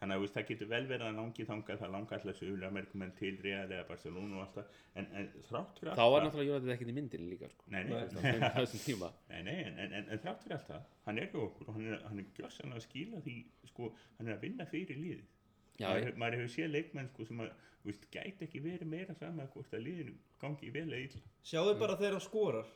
Þannig 0.00 0.16
að 0.16 0.32
það 0.36 0.46
getur 0.50 0.70
vel 0.72 0.82
verið 0.88 1.06
að 1.10 1.18
langi 1.20 1.46
þangað 1.50 1.80
það 1.82 1.92
langa 1.96 2.16
alltaf 2.16 2.40
sögulega 2.40 2.72
merkumenn 2.78 3.12
til 3.20 3.34
Real 3.44 3.66
eða 3.76 3.84
Barcelona 3.90 4.36
og 4.36 4.42
allt 4.46 4.56
það. 4.56 4.80
En, 4.96 5.06
en 5.20 5.28
þrátt 5.50 5.80
fyrir 5.82 5.92
þá 5.92 6.00
allt 6.00 6.12
var 6.16 6.16
það- 6.16 6.26
náttúrulega 6.30 6.56
United 6.56 6.74
ekkert 6.76 6.88
í 6.88 6.96
myndinni 6.96 7.30
líka 7.34 7.50
sko. 7.52 7.64
nei, 7.68 7.82
nei, 7.84 7.92
Nei. 7.92 8.06
Þú 8.06 8.16
veist, 8.16 8.16
á 8.16 8.32
þeim- 8.32 8.56
þessum 8.56 8.84
tíma. 8.88 9.12
Nei, 9.28 9.42
nei, 9.42 9.56
en, 9.66 9.78
en, 9.84 9.92
en, 10.00 10.08
en 10.16 10.18
þrátt 10.24 10.40
fyrir 10.46 10.56
allt 10.56 10.70
það, 10.72 10.82
hann 11.06 11.18
er 11.20 11.28
hjá 11.34 11.40
okkur 11.44 11.68
og 11.68 11.74
hann 11.76 11.86
er, 11.92 12.00
hann 12.08 12.18
er 12.18 12.28
gjössanlega 12.40 12.80
að 12.80 12.86
skila 12.88 13.20
því, 13.26 13.36
sko, 13.68 13.90
hann 14.18 14.28
er 14.28 14.36
að 14.36 14.44
vinna 14.46 14.66
fyrir 14.66 14.96
liðið. 15.00 15.24
já, 15.78 15.86
maður, 15.88 16.02
já. 16.02 16.10
hef- 16.10 16.34
hefur 16.38 16.52
séð 16.56 16.70
leikmenn, 16.72 17.08
sko, 17.12 17.24
sem 17.28 17.40
að, 17.44 17.50
þú 17.82 17.90
veist, 17.90 18.06
gæti 18.10 18.46
ekki 18.48 18.62
verið 18.64 18.86
meira 18.92 19.14
sama 19.14 19.46
hvort 19.52 19.74
að 19.76 19.84
liðinu 19.86 20.14
gangi 20.40 20.70
vel 20.72 20.86
eða 20.90 21.02
illa. 21.06 21.20
Sjáðu 21.44 21.78
bara 21.78 21.96
þegar 22.00 22.16
hann 22.18 22.26
skorar. 22.26 22.66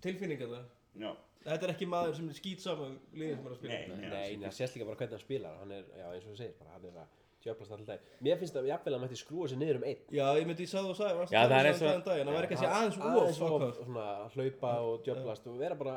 Tilfinningar 0.00 0.48
það 0.48 0.68
Já, 1.00 1.10
Þetta 1.40 1.64
er 1.66 1.70
ekki 1.72 1.86
maður 1.88 2.16
sem 2.18 2.26
er 2.28 2.36
skýt 2.36 2.60
saman 2.60 2.96
liðin 3.16 3.36
sem 3.38 3.46
er 3.46 3.52
að 3.54 3.58
spila. 3.60 3.72
Nei, 3.72 4.00
nei, 4.00 4.08
Nei, 4.12 4.36
það 4.42 4.56
sést 4.58 4.74
líka 4.76 4.86
bara 4.88 4.98
hvernig 5.00 5.14
hann 5.16 5.22
spilar. 5.22 5.54
Hann 5.60 5.70
er, 5.72 5.84
já, 5.96 6.06
eins 6.12 6.24
og 6.26 6.32
þú 6.34 6.38
segir, 6.40 6.56
bara 6.58 6.74
hann 6.74 6.84
er 6.90 6.98
að 7.00 7.14
tjöplast 7.40 7.72
alltaf 7.72 7.86
dag 7.88 8.10
Mér 8.26 8.36
finnst 8.42 8.58
að 8.60 8.66
jafnvel 8.68 8.92
að 8.92 8.96
hann 8.98 9.04
mætti 9.06 9.20
skrúa 9.20 9.46
sig 9.48 9.60
niður 9.62 9.78
um 9.80 9.86
einn. 9.88 10.02
Já, 10.12 10.26
ég 10.36 10.48
myndi, 10.50 10.66
ég 10.66 10.72
sagði 10.74 10.90
og 10.92 10.98
sagði, 10.98 11.16
varst 11.22 11.32
Já, 11.32 11.38
að 11.40 11.54
það 11.54 11.56
er 11.56 11.64
um 11.64 11.70
eins 11.70 11.80
og- 11.80 11.88
það 11.88 11.96
um 11.96 12.04
daginn, 12.10 12.28
það 12.28 12.36
væri 12.36 12.50
kannski 12.50 12.68
aðeins 12.74 12.98
of 12.98 13.06
aðeins 13.08 13.40
ákvað 13.46 13.72
svona 13.78 14.04
að 14.10 14.36
hlaupa 14.36 14.72
og 14.90 15.04
djöplast 15.06 15.46
og 15.48 15.56
vera 15.62 15.78
bara 15.80 15.94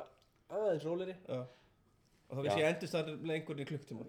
aðeins 0.54 0.88
róleri 0.88 1.16
Já, 1.28 1.42
og 2.34 2.40
það 2.40 2.48
vissi 2.48 2.60
Já. 2.60 2.66
ég 2.66 2.74
endist 2.74 2.98
það 2.98 3.12
lengur 3.30 3.62
í 3.62 3.66
klukktíma 3.70 4.06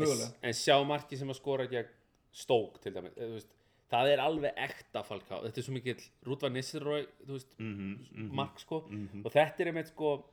Mögulega. 0.00 0.32
en 0.42 0.56
sjá 0.56 0.76
marki 0.86 1.18
sem 1.20 1.28
að 1.32 1.36
skora 1.40 1.66
gegn 1.70 1.88
stók 2.32 2.80
til 2.80 2.92
dæmis. 2.94 3.46
Það 3.90 4.08
er 4.12 4.20
alveg 4.22 4.52
ekta 4.56 5.00
Falcao. 5.02 5.40
Þetta 5.42 5.58
er 5.58 5.64
svo 5.66 5.72
mikill 5.74 6.02
Rúdva 6.24 6.48
Nisserói 6.54 7.06
Mhm, 7.26 8.06
mhm. 8.14 8.28
mark 8.34 8.60
sko. 8.62 8.84
Mhm. 8.88 9.24
og 9.26 9.32
þetta 9.34 9.60
er 9.60 9.66
einmitt 9.72 9.88
sko 9.90 10.24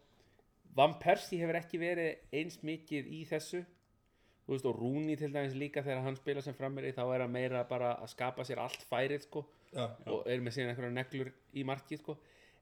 Van 0.78 0.94
Persie 1.02 1.40
hefur 1.42 1.58
ekki 1.58 1.80
verið 1.82 2.18
eins 2.32 2.60
mikið 2.62 3.08
í 3.10 3.24
þessu. 3.28 3.66
Þú 4.46 4.54
veist, 4.54 4.66
og 4.70 4.78
Rooney 4.80 5.16
til 5.18 5.32
dæmis 5.34 5.56
líka 5.58 5.82
þegar 5.84 6.04
hann 6.04 6.16
spila 6.16 6.42
sem 6.42 6.54
frammeiri 6.54 6.94
þá 6.94 7.16
er 7.16 7.22
hann 7.26 7.32
meira 7.32 7.64
bara 7.68 7.96
að 7.98 8.10
skapa 8.14 8.44
sér 8.46 8.60
allt 8.60 8.86
færið 8.92 9.24
sko. 9.26 9.42
Já, 9.74 9.90
og 10.06 10.28
er 10.28 10.40
með 10.40 10.54
síðan 10.54 10.70
einhverja 10.76 10.94
neglur 10.94 11.32
í 11.56 11.64
markið 11.66 12.00
sko. 12.04 12.18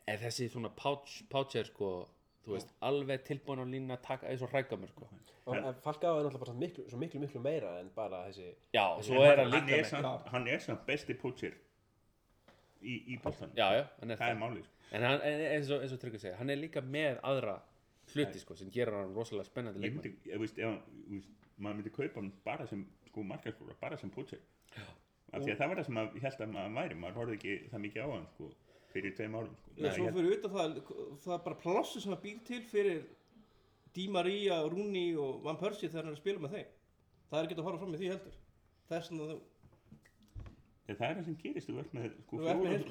En 0.08 0.18
þessi 0.18 0.48
svona 0.50 0.70
pouch, 0.76 1.24
poucher 1.30 1.66
sko 1.66 2.08
þú 2.46 2.54
veist, 2.54 2.74
alveg 2.82 3.24
tilbúin 3.26 3.60
á 3.62 3.66
línu 3.66 3.94
að 3.96 4.02
taka 4.06 4.28
eins 4.30 4.42
og 4.46 4.50
hrækamur 4.54 4.88
sko. 4.90 5.08
Og- 5.46 5.56
En 5.58 5.74
Falcao 5.82 6.20
er 6.20 6.24
náttúrulega 6.26 6.40
bara 6.46 6.54
miklu, 6.54 6.84
svo 6.90 6.98
miklu, 6.98 7.20
miklu 7.22 7.40
meira 7.42 7.80
en 7.80 7.90
bara 7.96 8.24
þessi 8.28 8.56
já, 8.74 8.86
og 8.98 9.04
svo 9.04 9.22
er 9.24 9.38
hann 9.38 9.52
líka 9.52 9.78
með 9.78 9.86
samt, 9.86 10.28
hann 10.34 10.48
er 10.48 10.60
samt 10.60 10.86
besti 10.88 11.14
pútsir 11.14 11.54
í, 12.82 12.96
í 13.14 13.20
bóltan. 13.22 13.52
já, 13.56 13.68
já, 13.78 13.84
hann 14.00 14.12
er 14.12 14.18
Það 14.18 14.30
er 14.30 14.36
það. 14.36 14.42
málið, 14.44 14.64
sko. 14.66 14.74
en 14.92 15.02
hann, 15.04 15.22
en 15.22 15.40
eins 15.52 15.70
og, 15.72 15.82
eins 15.86 15.94
og 15.94 16.00
Tryggvi 16.02 16.20
segja, 16.22 16.36
hann 16.40 16.50
er 16.50 16.56
líka 16.62 16.82
með 16.82 17.20
aðra 17.24 17.60
hluti 18.14 18.40
sko, 18.42 18.56
sem 18.56 18.70
gerir 18.74 18.94
hann 18.94 19.14
rosalega 19.16 19.46
spennandi 19.50 19.82
Ég 19.88 19.94
myndi, 19.96 20.14
ég 20.30 20.40
veist, 20.42 20.58
ef, 20.58 20.66
hann- 20.66 20.82
þú 21.10 21.16
veist, 21.20 21.30
maður 21.60 21.80
myndi 21.80 21.94
kaupa 21.96 22.16
hann 22.22 22.32
bara 22.46 22.68
sem, 22.68 22.86
sko, 23.08 23.24
markaskóla, 23.24 23.74
bara 23.82 23.98
sem 23.98 24.10
pútsir. 24.12 24.40
Af 25.34 25.42
því 25.42 25.52
að 25.54 25.58
það 25.58 25.68
var 25.72 25.78
það 25.78 25.86
sem 25.86 25.98
að, 25.98 26.14
ég 26.16 26.22
held 26.22 26.42
að 26.46 26.52
maður 26.54 26.76
væri, 26.80 26.96
maður 27.02 27.16
horfði 27.22 27.36
ekki 27.40 27.70
það 27.72 27.82
mikið 27.86 28.02
á 28.06 28.08
hann, 28.14 28.28
sko, 28.36 28.52
fyrir 28.96 29.16
tveim 29.18 29.36
árum, 29.38 29.58
sko. 29.60 29.76
Já, 29.82 29.90
svo 29.98 30.12
fyrir 30.16 30.38
utan 30.38 30.56
það, 30.56 30.80
það 31.26 31.36
er 31.38 31.44
bara 31.50 31.62
plássi 31.62 32.02
sem 32.04 32.16
að 32.16 32.24
býr 32.26 32.40
til 32.48 32.62
fyrir 32.72 33.04
Di 33.96 34.08
Maria, 34.12 34.62
Rooney 34.72 35.14
og 35.20 35.44
Van 35.44 35.60
Persie 35.60 35.88
þegar 35.88 36.08
hann 36.08 36.14
er 36.14 36.18
að 36.18 36.24
spila 36.24 36.44
með 36.44 36.56
þeim. 36.58 36.72
Það 37.30 37.38
er 37.40 37.48
ekki 37.48 37.58
að 37.60 37.68
horfa 37.68 37.82
fram 37.84 37.94
með 37.94 38.02
því 38.02 38.10
heldur. 38.14 38.40
Það 38.90 38.98
er 38.98 39.06
svona 39.10 39.28
þú, 39.30 39.38
En 40.86 40.98
það 41.00 41.08
er 41.08 41.16
það 41.18 41.26
sem 41.26 41.38
gerist, 41.42 41.70
þú 41.70 41.80
ert 41.82 41.94
með 41.98 42.12
sko, 42.20 42.40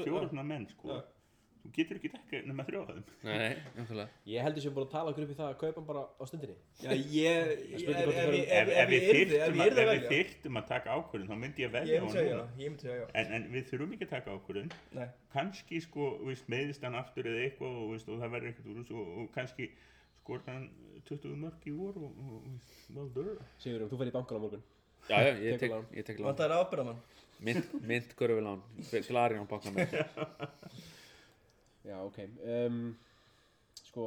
fjóra, 0.02 0.28
svona 0.30 0.44
menn 0.48 0.64
sko. 0.72 0.88
Já. 0.90 0.96
Þú 1.64 1.70
getur 1.78 1.98
ekki 1.98 2.10
dekka 2.12 2.40
nema 2.44 2.64
þeim. 2.68 3.04
Nei, 3.24 3.54
náttúrulega. 3.78 4.20
Ég 4.28 4.44
heldur 4.44 4.64
sem 4.64 4.74
búin 4.76 4.84
að 4.84 4.92
tala 4.92 5.12
okkur 5.12 5.24
upp 5.24 5.32
í 5.32 5.36
það 5.38 5.48
að 5.48 5.56
kaupa 5.62 5.84
bara 5.88 6.02
á 6.04 6.22
stundinni. 6.28 6.56
Já, 6.82 6.90
ég, 6.92 7.52
ef, 7.74 8.72
við 8.92 8.92
við 8.92 9.00
ég 9.00 9.80
að, 9.80 10.04
við 10.10 10.60
taka 10.68 10.98
ákvörðun 10.98 11.30
þá 11.30 11.40
myndi 11.40 11.64
ég 11.64 11.72
velja 11.72 12.02
já. 12.04 13.06
en, 13.14 13.32
en 13.38 13.48
við 13.54 13.66
þurfum 13.70 13.96
ekki 13.96 14.08
að 14.08 14.12
taka 14.12 14.36
ákvörðun. 14.36 14.70
Nei, 14.98 15.08
kannski 15.32 15.80
sko, 15.84 16.12
meðist 16.52 16.84
hann 16.84 17.00
aftur 17.00 17.30
eða 17.32 17.48
eitthvað 17.48 17.72
og, 17.72 17.82
þú 17.82 17.90
veist, 17.94 18.12
og 18.12 18.22
það 18.22 18.36
verður 18.36 18.52
ekkert 18.52 18.70
úr 18.70 18.80
þessu 18.82 19.00
og, 19.00 19.10
og 19.22 19.30
kannski 19.34 19.70
skorta 20.20 20.56
hann 20.56 20.70
20 21.08 21.36
mörg 21.40 21.68
í 21.68 21.74
vor 21.76 21.98
og, 22.00 22.16
og, 22.24 22.48
og 22.48 22.96
well 22.96 23.10
done 23.12 23.36
Sigurum, 23.60 23.90
þú 23.92 24.00
fer 24.00 24.12
í 24.12 24.14
bankan 24.14 24.40
á 24.40 24.44
morgun. 24.44 24.64
Já, 25.08 25.16
já, 25.20 25.32
ég 25.44 25.58
tek, 25.62 25.72
lán. 25.72 25.86
ég 25.92 26.08
tek 26.08 26.20
lán. 26.20 26.30
Vantar 26.32 26.56
ábyrðamann. 26.60 27.00
mynd, 27.44 27.72
mynd 27.84 28.12
görfilán 28.16 28.62
til 28.88 29.16
Arjón 29.20 29.48
banka 29.50 29.72
með 29.74 29.96
Já, 31.84 31.98
ok. 32.04 32.18
Um, 32.44 32.78
Sko, 33.84 34.04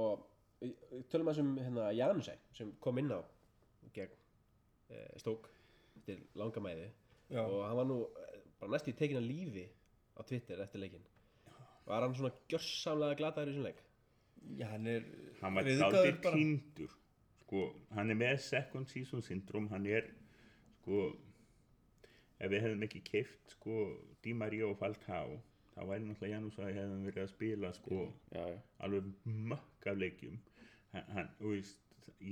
við- 0.61 0.77
við 0.91 1.03
tölum 1.11 1.29
að 1.31 1.41
um 1.43 1.51
hérna 1.61 1.89
Janusæ 1.93 2.33
sem 2.57 2.71
kom 2.81 2.97
inn 2.97 3.11
á 3.13 3.21
gegn 3.93 4.13
uh, 4.89 5.17
Stók 5.21 5.49
eftir 5.97 6.23
langa 6.39 6.63
mæði. 6.63 6.87
Já, 7.29 7.43
og 7.43 7.65
hann 7.67 7.75
var 7.77 7.85
nú 7.89 7.97
eh, 8.07 8.39
bara 8.59 8.71
næst 8.71 8.87
í 8.87 8.95
tekin 8.95 9.19
að 9.19 9.27
lífi 9.27 9.65
á 10.17 10.21
Twitter 10.23 10.61
eftir 10.63 10.79
leikinn. 10.81 11.03
Var 11.87 12.01
hann 12.05 12.15
svona 12.15 12.31
gjörsamlega 12.49 13.17
glataður 13.19 13.51
í 13.51 13.53
þessum 13.55 13.67
leik? 13.67 13.83
já, 14.55 14.67
hann 14.71 14.87
er 14.87 15.03
hann 15.41 15.55
var 15.57 15.63
bara. 15.65 16.35
týndur 16.37 16.91
sko, 17.41 17.63
hann 17.95 18.11
er 18.13 18.15
með 18.19 18.37
second 18.45 18.87
season 18.87 19.21
syndrom 19.25 19.67
hann 19.71 19.85
er 19.89 20.05
sko 20.79 21.09
ef 22.39 22.51
við 22.51 22.61
hefðum 22.63 22.85
ekki 22.87 23.01
keift 23.03 23.55
sko 23.57 23.79
Di 24.23 24.33
Maria 24.37 24.67
og 24.69 24.77
Falcao 24.79 25.39
þá 25.77 25.81
væri 25.85 26.07
náttúrulega 26.07 26.33
Janús 26.33 26.57
að 26.57 26.71
hefðum 26.73 27.03
verið 27.05 27.23
að 27.23 27.33
spila 27.33 27.73
sko 27.77 27.99
já, 28.33 28.41
já, 28.41 28.57
alveg 28.87 29.09
mökk 29.51 29.89
af 29.91 29.99
leikjum. 30.01 30.39
Hann, 30.97 31.29
þú 31.37 31.51
veist, 31.53 31.83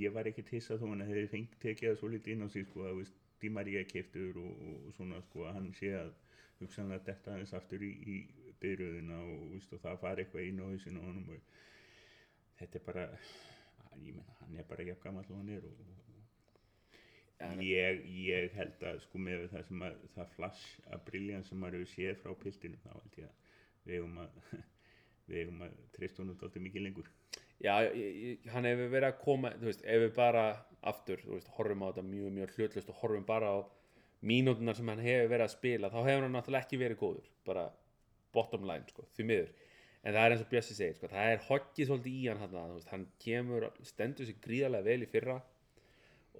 ég 0.02 0.14
var 0.16 0.26
ekki 0.26 0.44
tissað 0.48 0.82
þó 0.82 0.88
hann 0.90 1.04
hefði 1.06 1.26
fengt 1.30 1.58
tekið 1.62 1.92
það 1.92 1.98
svo 2.00 2.10
litið 2.10 2.34
inn 2.34 2.46
á 2.46 2.48
sig 2.50 2.66
sko 2.66 2.82
að 2.82 2.94
þú 2.94 3.02
veist, 3.04 3.22
Di 3.36 3.50
Maria 3.52 3.82
keiftur 3.84 4.38
og, 4.40 4.60
og 4.66 4.94
svona 4.96 5.20
sko 5.26 5.44
að 5.44 5.58
hann 5.58 5.68
sé 5.76 5.90
að 5.94 6.14
hugsanlega 6.62 7.04
detta 7.10 7.34
aðeins 7.34 7.52
aftur 7.58 7.84
í, 7.84 7.90
í 7.92 8.16
byrjuðina 8.62 9.18
og, 9.20 9.42
veist, 9.52 9.74
og 9.76 9.82
það 9.84 10.00
fari 10.02 10.24
eitthvað 10.24 10.48
inn 10.48 10.62
á 10.64 10.66
hausinu 10.70 11.04
á 11.04 11.06
honum 11.06 11.34
og 11.36 11.58
þetta 12.62 12.80
er 12.80 12.86
bara 12.88 13.06
ég 14.00 14.16
menna, 14.16 14.38
hann 14.40 14.56
er 14.56 14.68
bara 14.70 14.88
jafn 14.88 15.04
gamall 15.04 15.28
og 15.28 15.38
hann 15.42 15.52
er 15.52 15.68
og, 15.68 15.84
og 15.84 16.05
ég, 17.60 18.00
ég 18.26 18.54
held 18.56 18.84
að 18.88 19.02
sko 19.04 19.20
með 19.20 19.48
það 19.52 19.66
sem 19.68 19.82
að 19.84 19.96
það 20.14 20.32
flash 20.36 20.78
að 20.88 21.02
briljan 21.10 21.44
sem 21.44 21.60
maður 21.60 21.82
hefur 21.82 21.92
séð 21.92 22.22
frá 22.22 22.34
piltinu 22.40 22.80
þá 22.80 22.90
held 22.94 23.18
ég 23.20 23.28
að 23.28 23.34
við 23.86 23.98
eigum 23.98 24.18
að 24.22 24.38
við 25.28 25.40
eigum 25.42 25.64
að 25.66 25.74
treysta 25.96 26.22
honum 26.22 26.38
dálítið 26.40 26.64
mikið 26.66 26.86
lengur. 26.86 27.10
Já 27.64 27.74
ég, 27.88 28.46
hann 28.52 28.68
hefur 28.68 28.92
verið 28.92 29.08
að 29.10 29.20
koma 29.24 29.52
þú 29.56 29.70
veist, 29.70 29.84
ef 29.84 30.02
við 30.04 30.14
bara 30.16 30.44
aftur 30.86 31.22
þú 31.24 31.34
veist, 31.34 31.52
horfum 31.56 31.84
á 31.84 31.88
þetta 31.90 32.06
mjög, 32.08 32.32
mjög 32.38 32.56
hlutlust 32.56 32.92
og 32.92 33.00
horfum 33.02 33.28
bara 33.28 33.52
á 33.52 33.58
mínútunar 34.26 34.76
sem 34.78 34.88
hann 34.92 35.04
hefur 35.04 35.30
verið 35.32 35.46
að 35.46 35.54
spila 35.56 35.92
þá 35.92 35.98
hefur 36.00 36.26
hann 36.26 36.36
náttúrulega 36.36 36.66
ekki 36.66 36.80
verið 36.80 37.00
góður 37.02 37.30
bara 37.48 37.66
bottom 38.36 38.66
line, 38.68 38.84
sko, 38.92 39.06
því 39.16 39.28
miður. 39.28 39.52
En 40.06 40.14
það 40.14 40.22
er 40.22 40.34
eins 40.34 40.42
og 40.44 40.50
Bjössi 40.50 40.74
segir, 40.76 40.96
sko, 40.96 41.08
það 41.10 41.30
er 41.32 41.44
hoggið 41.48 41.88
svolítið 41.88 42.16
í 42.16 42.26
hann 42.28 42.42
hann, 42.42 42.82
hann 42.92 43.06
kemur 43.22 43.68
stendur 43.84 44.28
sér 44.28 44.36
gríðarlega 44.44 44.86
vel 44.86 45.02
í 45.02 45.08
fyrra 45.10 45.38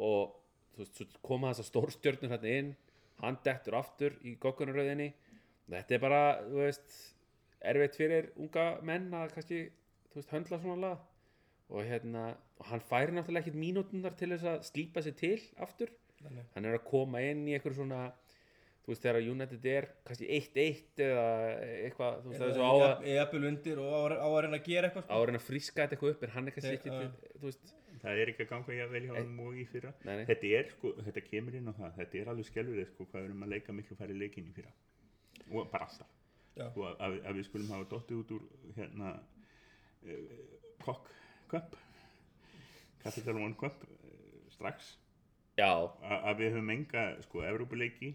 og 0.07 0.37
þú 0.77 0.85
veist, 0.85 0.97
svo 1.01 1.23
koma 1.25 1.51
þessar 1.55 1.69
stórstjörnur 1.71 2.35
hann 2.37 2.45
inn 2.53 2.73
hann 3.23 3.39
dettur 3.45 3.79
aftur 3.79 4.17
í 4.29 4.35
goggunaröðinni 4.43 5.11
þetta 5.73 5.97
er 5.97 6.03
bara, 6.03 6.23
þú 6.45 6.61
veist 6.61 6.97
erfitt 7.67 7.97
fyrir 7.99 8.29
unga 8.37 8.67
menn 8.87 9.09
að 9.17 9.33
kannski, 9.35 9.61
þú 10.13 10.21
veist, 10.21 10.35
höndla 10.35 10.59
svona 10.63 10.77
lag 10.83 10.99
og 11.73 11.83
hérna, 11.83 12.27
og 12.61 12.69
hann 12.71 12.85
færi 12.87 13.11
náttúrulega 13.17 13.43
ekkert 13.49 13.59
mínútunar 13.59 14.15
til 14.21 14.29
þess 14.35 14.45
að 14.53 14.61
slípa 14.69 15.03
sér 15.03 15.17
til 15.19 15.41
aftur, 15.65 15.91
Nei. 16.23 16.45
hann 16.55 16.65
er 16.69 16.77
að 16.79 16.85
koma 16.87 17.25
inn 17.27 17.43
í 17.49 17.57
eitthvað 17.57 17.75
svona 17.81 18.05
þú 18.87 18.93
veist, 18.93 19.03
þegar 19.03 19.27
United 19.33 19.65
er 19.73 19.89
kannski 20.07 20.29
1-1 20.37 21.03
eða 21.09 21.25
eitthvað, 21.89 22.21
þú 22.23 22.31
veist, 22.31 22.39
það 22.45 22.53
er 22.53 22.55
svo 22.61 22.69
á 22.71 22.75
að 22.77 23.09
Ég 23.11 23.19
eppil 23.25 23.43
undir 23.49 23.81
og 23.83 23.91
á, 23.91 23.99
að- 24.29 24.37
reyna 24.47 24.61
að 24.61 24.69
gera 24.69 24.91
eitthvað 24.93 25.11
á 25.11 25.17
að 25.17 25.25
reyna 25.27 25.41
að 25.43 25.49
fríska 25.49 25.81
þetta 25.83 25.97
eitthvað 25.97 26.15
upp 26.15 26.23
en 26.29 26.35
hann 26.37 26.47
er 26.47 26.55
kannski 26.55 26.71
Þeir- 26.71 26.79
ekki, 26.79 26.93
já. 27.03 27.35
þú 27.41 27.49
veist 27.49 27.75
það 28.03 28.21
er 28.23 28.33
ekki 28.33 28.45
að 28.45 28.51
ganga 28.53 28.77
ég 28.77 28.85
að 28.87 28.95
velja 28.97 29.15
honum 29.17 29.41
og 29.47 29.57
í 29.57 29.65
fyrra. 29.71 29.93
Nei, 30.05 30.13
nei, 30.19 30.27
þetta 30.29 30.53
er 30.59 30.71
sko, 30.75 30.93
þetta 31.07 31.25
kemur 31.31 31.57
inn 31.59 31.71
á 31.71 31.75
það. 31.79 31.97
Þetta 32.01 32.21
er 32.21 32.31
alveg 32.33 32.49
skelfur 32.51 32.93
sko 32.93 33.09
hvað 33.09 33.23
við 33.23 33.31
erum 33.31 33.47
að 33.47 33.55
leika 33.55 33.77
miklu 33.77 33.99
færri 33.99 34.19
leikin 34.19 34.51
í 34.51 34.55
fyrra. 34.57 34.75
Og 35.53 35.71
bara 35.73 35.89
alltaf. 35.89 36.13
Já. 36.57 36.69
sko, 36.71 36.87
að, 36.89 37.01
að, 37.05 37.17
að 37.29 37.39
við 37.39 37.49
skulum 37.51 37.73
hafa 37.75 37.89
dottið 37.91 38.21
út 38.23 38.31
úr 38.37 38.45
hérna 38.79 39.11
uh, 39.17 40.37
kokk 40.85 41.11
cup 41.51 41.75
Capital 43.03 43.37
One 43.37 43.59
Cup 43.61 43.83
uh, 43.85 44.39
strax. 44.55 44.95
Já, 45.57 45.69
að, 46.05 46.33
við 46.41 46.55
höfum 46.57 46.73
enga 46.73 47.05
sko 47.25 47.45
Evrópuleiki 47.49 48.15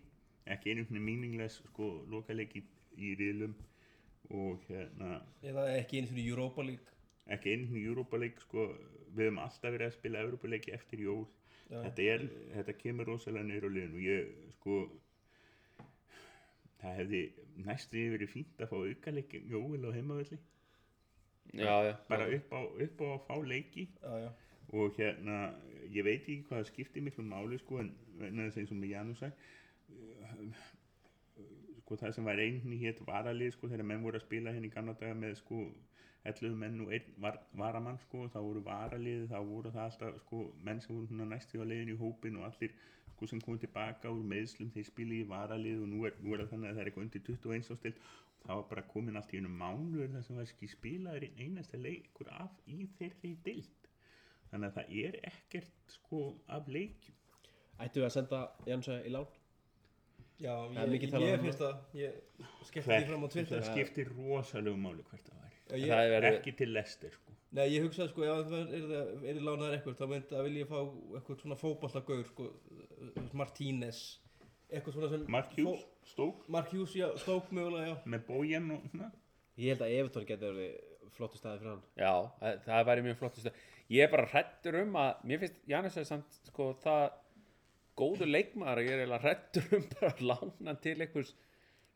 ekki 0.52 0.74
einu 0.74 0.86
svona 0.88 1.04
meaningless 1.06 1.62
sko 1.72 1.92
lokaleiki 2.10 2.64
í 2.98 3.14
riðlum 3.18 3.54
og 4.34 4.66
hérna 4.68 5.22
Eða 5.46 5.68
ekki 5.78 6.02
og 6.02 6.18
í 6.22 6.28
Europa 6.30 6.66
League 6.66 6.91
ekki 7.28 7.54
einu 7.54 7.70
svona 7.70 7.86
Europaleik 7.92 8.42
sko. 8.42 8.68
Við 9.12 9.28
höfum 9.28 9.40
alltaf 9.44 9.74
verið 9.76 9.88
að 9.90 9.96
spila 9.98 10.26
Evrópuleiki 10.26 10.76
eftir 10.76 11.06
jól. 11.06 11.26
Þetta, 11.72 12.04
er, 12.14 12.28
þetta 12.56 12.78
kemur 12.80 13.08
rosalega 13.12 13.48
niður 13.48 13.68
á 13.68 13.76
liðinu. 13.76 13.98
Og 13.98 14.06
ég 14.06 14.54
sko 14.58 14.78
það 16.82 16.98
hefði 17.02 17.22
næstu 17.66 18.06
verið 18.16 18.34
fínt 18.34 18.64
að 18.64 18.72
fá 18.72 18.78
aukaleik 18.80 19.36
Jóel 19.52 19.84
á 19.88 19.92
heimavelli. 19.96 20.40
Já, 21.52 21.74
já, 21.84 21.94
bara 22.08 22.30
upp 22.32 22.54
á, 22.56 22.62
upp 22.86 23.02
á 23.04 23.08
að 23.12 23.24
fá 23.28 23.36
leiki. 23.44 23.88
Já, 24.02 24.14
já. 24.26 24.32
og 24.72 24.96
hérna 24.96 25.38
ég 25.92 26.06
veit 26.08 26.22
ekki 26.22 26.44
hvað 26.48 26.62
það 26.62 26.70
skiptir 26.70 27.04
miklu 27.04 27.26
máli 27.28 27.58
sko 27.60 27.82
en 27.82 27.90
vegna 28.22 28.48
þess 28.48 28.62
eins 28.62 28.72
og 28.72 28.80
með 28.80 28.94
Janus 28.94 29.24
sko 31.92 31.98
það 32.00 32.14
sem 32.16 32.28
var 32.30 32.40
einni 32.40 32.78
hétt 32.80 33.00
varalið 33.04 33.50
sko 33.52 33.68
þegar 33.68 33.88
menn 33.90 34.04
voru 34.06 34.16
að 34.16 34.24
spila 34.24 34.52
henni 34.56 34.70
í 34.70 34.72
gamla 34.72 34.94
daga 35.00 35.16
með 35.20 35.34
sko 35.42 35.58
11 36.30 36.54
menn 36.62 36.78
og 36.86 36.94
einn 36.96 37.10
var, 37.20 37.40
varamann 37.62 37.98
sko 38.06 38.30
þá 38.32 38.38
voru 38.46 38.62
varalið 38.64 39.26
þá 39.28 39.40
voru 39.50 39.74
það 39.76 39.88
alltaf 39.90 40.22
sko 40.22 40.44
menn 40.64 40.80
sem 40.80 40.96
voru 40.96 41.28
næstu 41.28 41.60
á 41.60 41.68
leiðin 41.68 41.92
í 41.92 41.98
hópin 42.00 42.38
og 42.40 42.46
allir 42.48 42.78
sko 43.10 43.28
sem 43.28 43.42
komið 43.44 43.66
tilbaka 43.66 44.14
úr 44.14 44.24
meðslum 44.34 44.72
þeir 44.72 44.88
spila 44.88 45.18
í 45.18 45.28
varalið 45.34 45.84
og 45.84 45.92
nú 45.92 46.06
er, 46.08 46.16
nú 46.24 46.32
er 46.32 46.46
það 46.46 46.54
þannig 46.54 46.70
að 46.70 46.80
það 46.80 46.84
er 46.86 46.92
eitthvað 46.92 47.06
undir 47.08 47.26
21 47.28 47.76
ástil 47.76 47.94
þá 48.46 48.54
var 48.54 48.66
bara 48.72 48.88
komin 48.94 49.20
allt 49.20 49.36
í 49.36 49.42
einu 49.42 49.52
mánuður 49.58 50.16
þar 50.16 50.26
sem 50.30 50.40
var 50.40 50.48
ekki 50.48 50.72
spilaður 50.78 51.28
einn 51.28 51.44
einasta 51.44 51.82
leikur 51.82 52.32
af 52.38 52.56
í 52.72 52.88
þeirri 53.02 53.36
dild 53.50 53.92
þannig 54.54 54.72
að 54.72 54.80
það 54.80 54.96
er 55.04 55.20
ekkert 55.34 55.94
sko 56.00 56.24
af 56.48 56.72
leikjum. 56.72 57.20
Ættu 57.82 58.04
að 58.06 58.16
senda 58.16 58.46
Jansa 58.70 59.02
í 59.04 59.12
lán? 59.12 59.41
Já, 60.42 60.54
ég, 60.74 60.78
ég, 60.96 61.04
ég 61.06 61.36
um 61.38 61.44
finnst 61.46 61.60
það, 61.62 61.76
ég 61.94 62.16
skellti 62.66 62.88
því 62.90 63.04
fram 63.12 63.26
á 63.26 63.30
Twitter. 63.34 63.60
það 63.62 63.68
skiptir 63.76 64.12
rosalegu 64.18 64.80
máli 64.82 65.04
hvert 65.10 65.28
það 65.30 65.44
væri 65.46 65.82
ég, 65.84 65.92
það 65.92 66.16
er 66.18 66.28
ekki 66.32 66.54
til 66.62 66.72
lester 66.74 67.14
sko 67.14 67.36
nei, 67.52 67.66
ég 67.76 67.84
hugsaði 67.86 68.10
sko, 68.14 68.24
ef 68.26 68.50
það 68.50 68.74
er, 68.78 68.92
er, 69.02 69.10
er 69.34 69.42
lánaður 69.46 69.76
eitthvað, 69.78 69.98
þá 70.00 70.06
myndi 70.14 70.38
að 70.40 70.46
vilja 70.48 70.68
fá 70.72 70.78
eitthvað 71.20 71.42
svona 71.44 71.58
fótballagaur, 71.60 72.22
sko, 72.32 72.46
Martínez, 73.38 74.00
eitthvað 74.72 74.96
svona 74.98 75.10
sem... 75.12 75.26
Mark 75.36 75.52
Hughes, 75.58 75.84
Fó- 76.16 76.46
Mark 76.56 76.72
Hughes, 76.74 76.96
já, 76.96 77.10
Stoke 77.22 77.54
mögulega, 77.56 77.92
já. 77.92 77.98
með 78.14 78.24
bójan 78.30 78.72
og 78.78 78.88
svona 78.94 79.12
Ég 79.60 79.74
held 79.76 79.84
að 79.86 79.96
Evertón 80.00 80.26
getur 80.30 80.56
verið 80.56 81.12
flottu 81.18 81.38
staði 81.42 81.60
fyrir 81.60 81.74
hann 81.74 81.84
Já, 82.00 82.14
það- 82.66 82.86
væri 82.88 83.04
mjög 83.06 83.18
flott 83.20 83.40
stöð. 83.42 83.58
Ég 83.92 84.06
er 84.06 84.12
bara 84.14 84.30
hrættur 84.32 84.78
um 84.86 84.96
að, 84.96 85.10
mér 85.28 85.42
finnst 85.44 85.58
Janus 85.68 85.98
er 86.00 86.08
samt 86.08 86.38
sko 86.48 86.70
það 86.82 87.04
góður 87.98 88.30
leikmaður 88.32 88.82
að 88.82 88.86
ég 88.88 88.92
er 88.96 89.02
eiginlega 89.04 89.24
hrættur 89.26 89.74
um 89.78 89.88
bara 89.96 90.12
að 90.14 90.22
lána 90.32 90.76
til 90.82 90.96
einhvers 91.02 91.34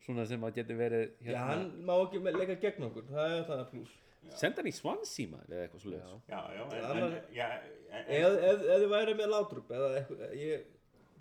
svona 0.06 0.26
sem 0.28 0.42
að 0.46 0.58
getur 0.60 0.76
verið 0.78 1.04
Já, 1.24 1.30
hérna, 1.30 1.46
hann 1.50 1.64
má 1.88 1.94
ekki 2.04 2.20
me- 2.22 2.34
leika 2.36 2.56
gegn 2.62 2.84
okkur, 2.90 3.06
það 3.10 3.36
er 3.38 3.44
það 3.48 3.62
pluss. 3.70 3.94
senda 4.36 4.60
hann 4.62 4.70
í 4.70 4.74
Swansea 4.76 5.30
maður 5.32 5.54
eða 5.56 5.66
eitthvað 5.66 5.82
svo 5.84 5.92
Já. 5.96 6.08
já, 6.28 6.40
já, 6.56 6.62
en, 6.96 7.16
já, 7.34 7.48
Ef, 7.96 8.32
ef, 8.36 8.64
ef 8.66 8.80
þið 8.82 8.88
væri 8.92 9.14
með 9.16 9.30
látrup, 9.32 9.70
eða 9.72 9.90
eitthvað, 10.00 10.34
ég, 10.36 10.64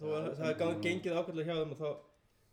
það 0.01 0.49
er 0.49 0.79
gengið 0.83 1.19
ákveðlega 1.21 1.45
hjá 1.53 1.59
þeim 1.61 1.75
og 1.75 1.79
þá 1.79 1.89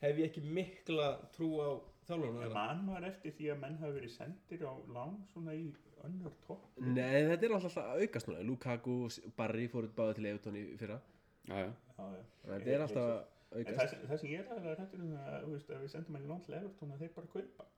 hef 0.05 0.19
ég 0.23 0.29
ekki 0.31 0.43
mikla 0.61 1.09
trú 1.35 1.49
á 1.59 1.71
en 2.13 2.53
mann 2.53 2.87
var 2.91 3.05
eftir 3.09 3.33
því 3.39 3.49
að 3.55 3.61
menn 3.63 3.77
hafi 3.81 3.95
verið 3.97 4.13
sendir 4.15 4.63
á 4.69 4.73
lán 4.93 5.17
svona 5.33 5.55
í 5.57 5.69
önnur 6.05 6.33
topp 6.47 6.81
Nei, 6.83 7.23
þetta 7.31 7.47
er 7.47 7.55
alltaf 7.57 7.77
að 7.79 8.03
aukast 8.03 8.29
núna 8.29 8.43
Lukaku 8.47 8.97
og 9.07 9.35
Barry 9.39 9.69
fóruð 9.71 9.93
báði 9.97 10.17
til 10.19 10.57
í 10.59 10.65
fyrra 10.81 10.99
Já, 10.99 11.01
já. 11.01 11.01
já, 11.01 11.01
já. 11.01 11.12
Þetta 11.49 12.73
er 12.77 12.85
alltaf 12.87 13.29
aukast. 13.53 13.95
Það 14.09 14.19
sem 14.23 14.31
ég 14.33 14.41
er 14.43 14.51
aðlega 14.55 14.75
hrættur 14.79 15.03
um 15.05 15.13
það, 15.17 15.39
þú 15.45 15.53
veist, 15.57 15.71
að 15.77 15.83
við 15.85 15.91
sendum 15.93 16.17
henni 16.19 16.31
lán 16.33 16.43
til 16.47 16.55
Evertón 16.59 16.93
að 16.95 17.03
þeir 17.05 17.13
bara 17.19 17.33
kaupa. 17.37 17.69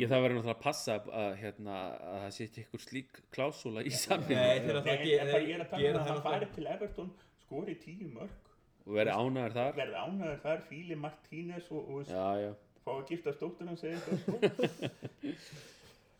Ég 0.00 0.08
það 0.08 0.22
verður 0.24 0.36
náttúrulega 0.38 0.56
að 0.56 0.62
passa 0.64 0.94
að, 1.00 1.32
hérna, 1.40 1.78
að 2.10 2.20
það 2.24 2.30
sé 2.36 2.44
ekki 2.48 2.62
ykkur 2.64 2.82
slík 2.84 3.18
klásúla 3.34 3.82
í 3.84 3.90
samning 3.92 4.38
Nei, 4.38 4.60
Nei, 4.60 4.68
það 4.70 4.76
er 4.80 5.64
tala 5.68 5.82
gera 5.82 5.98
um 5.98 6.06
að 6.06 6.06
það 6.06 6.14
náttúrulega. 6.14 6.48
til 6.54 6.68
Evertón 6.74 7.10
skori 7.42 7.74
tíu 7.82 8.08
mörg 8.14 8.48
og 8.86 8.94
verði 8.96 9.12
ánæður 9.20 9.56
þar. 9.58 9.74
verði 9.76 9.98
ánæður 10.06 10.38
þar, 10.46 10.62
fíli 10.70 10.96
Martínez 10.96 11.66
og, 11.70 11.90
og 11.92 12.08
Já, 12.08 12.24
já, 12.40 12.52
fá 12.86 12.90
að 12.94 13.02
gifta 13.12 13.34
stóttur 13.36 13.68
hans 13.68 13.84
eða 13.84 13.98
eitthvað 13.98 14.18
sko. 14.24 14.34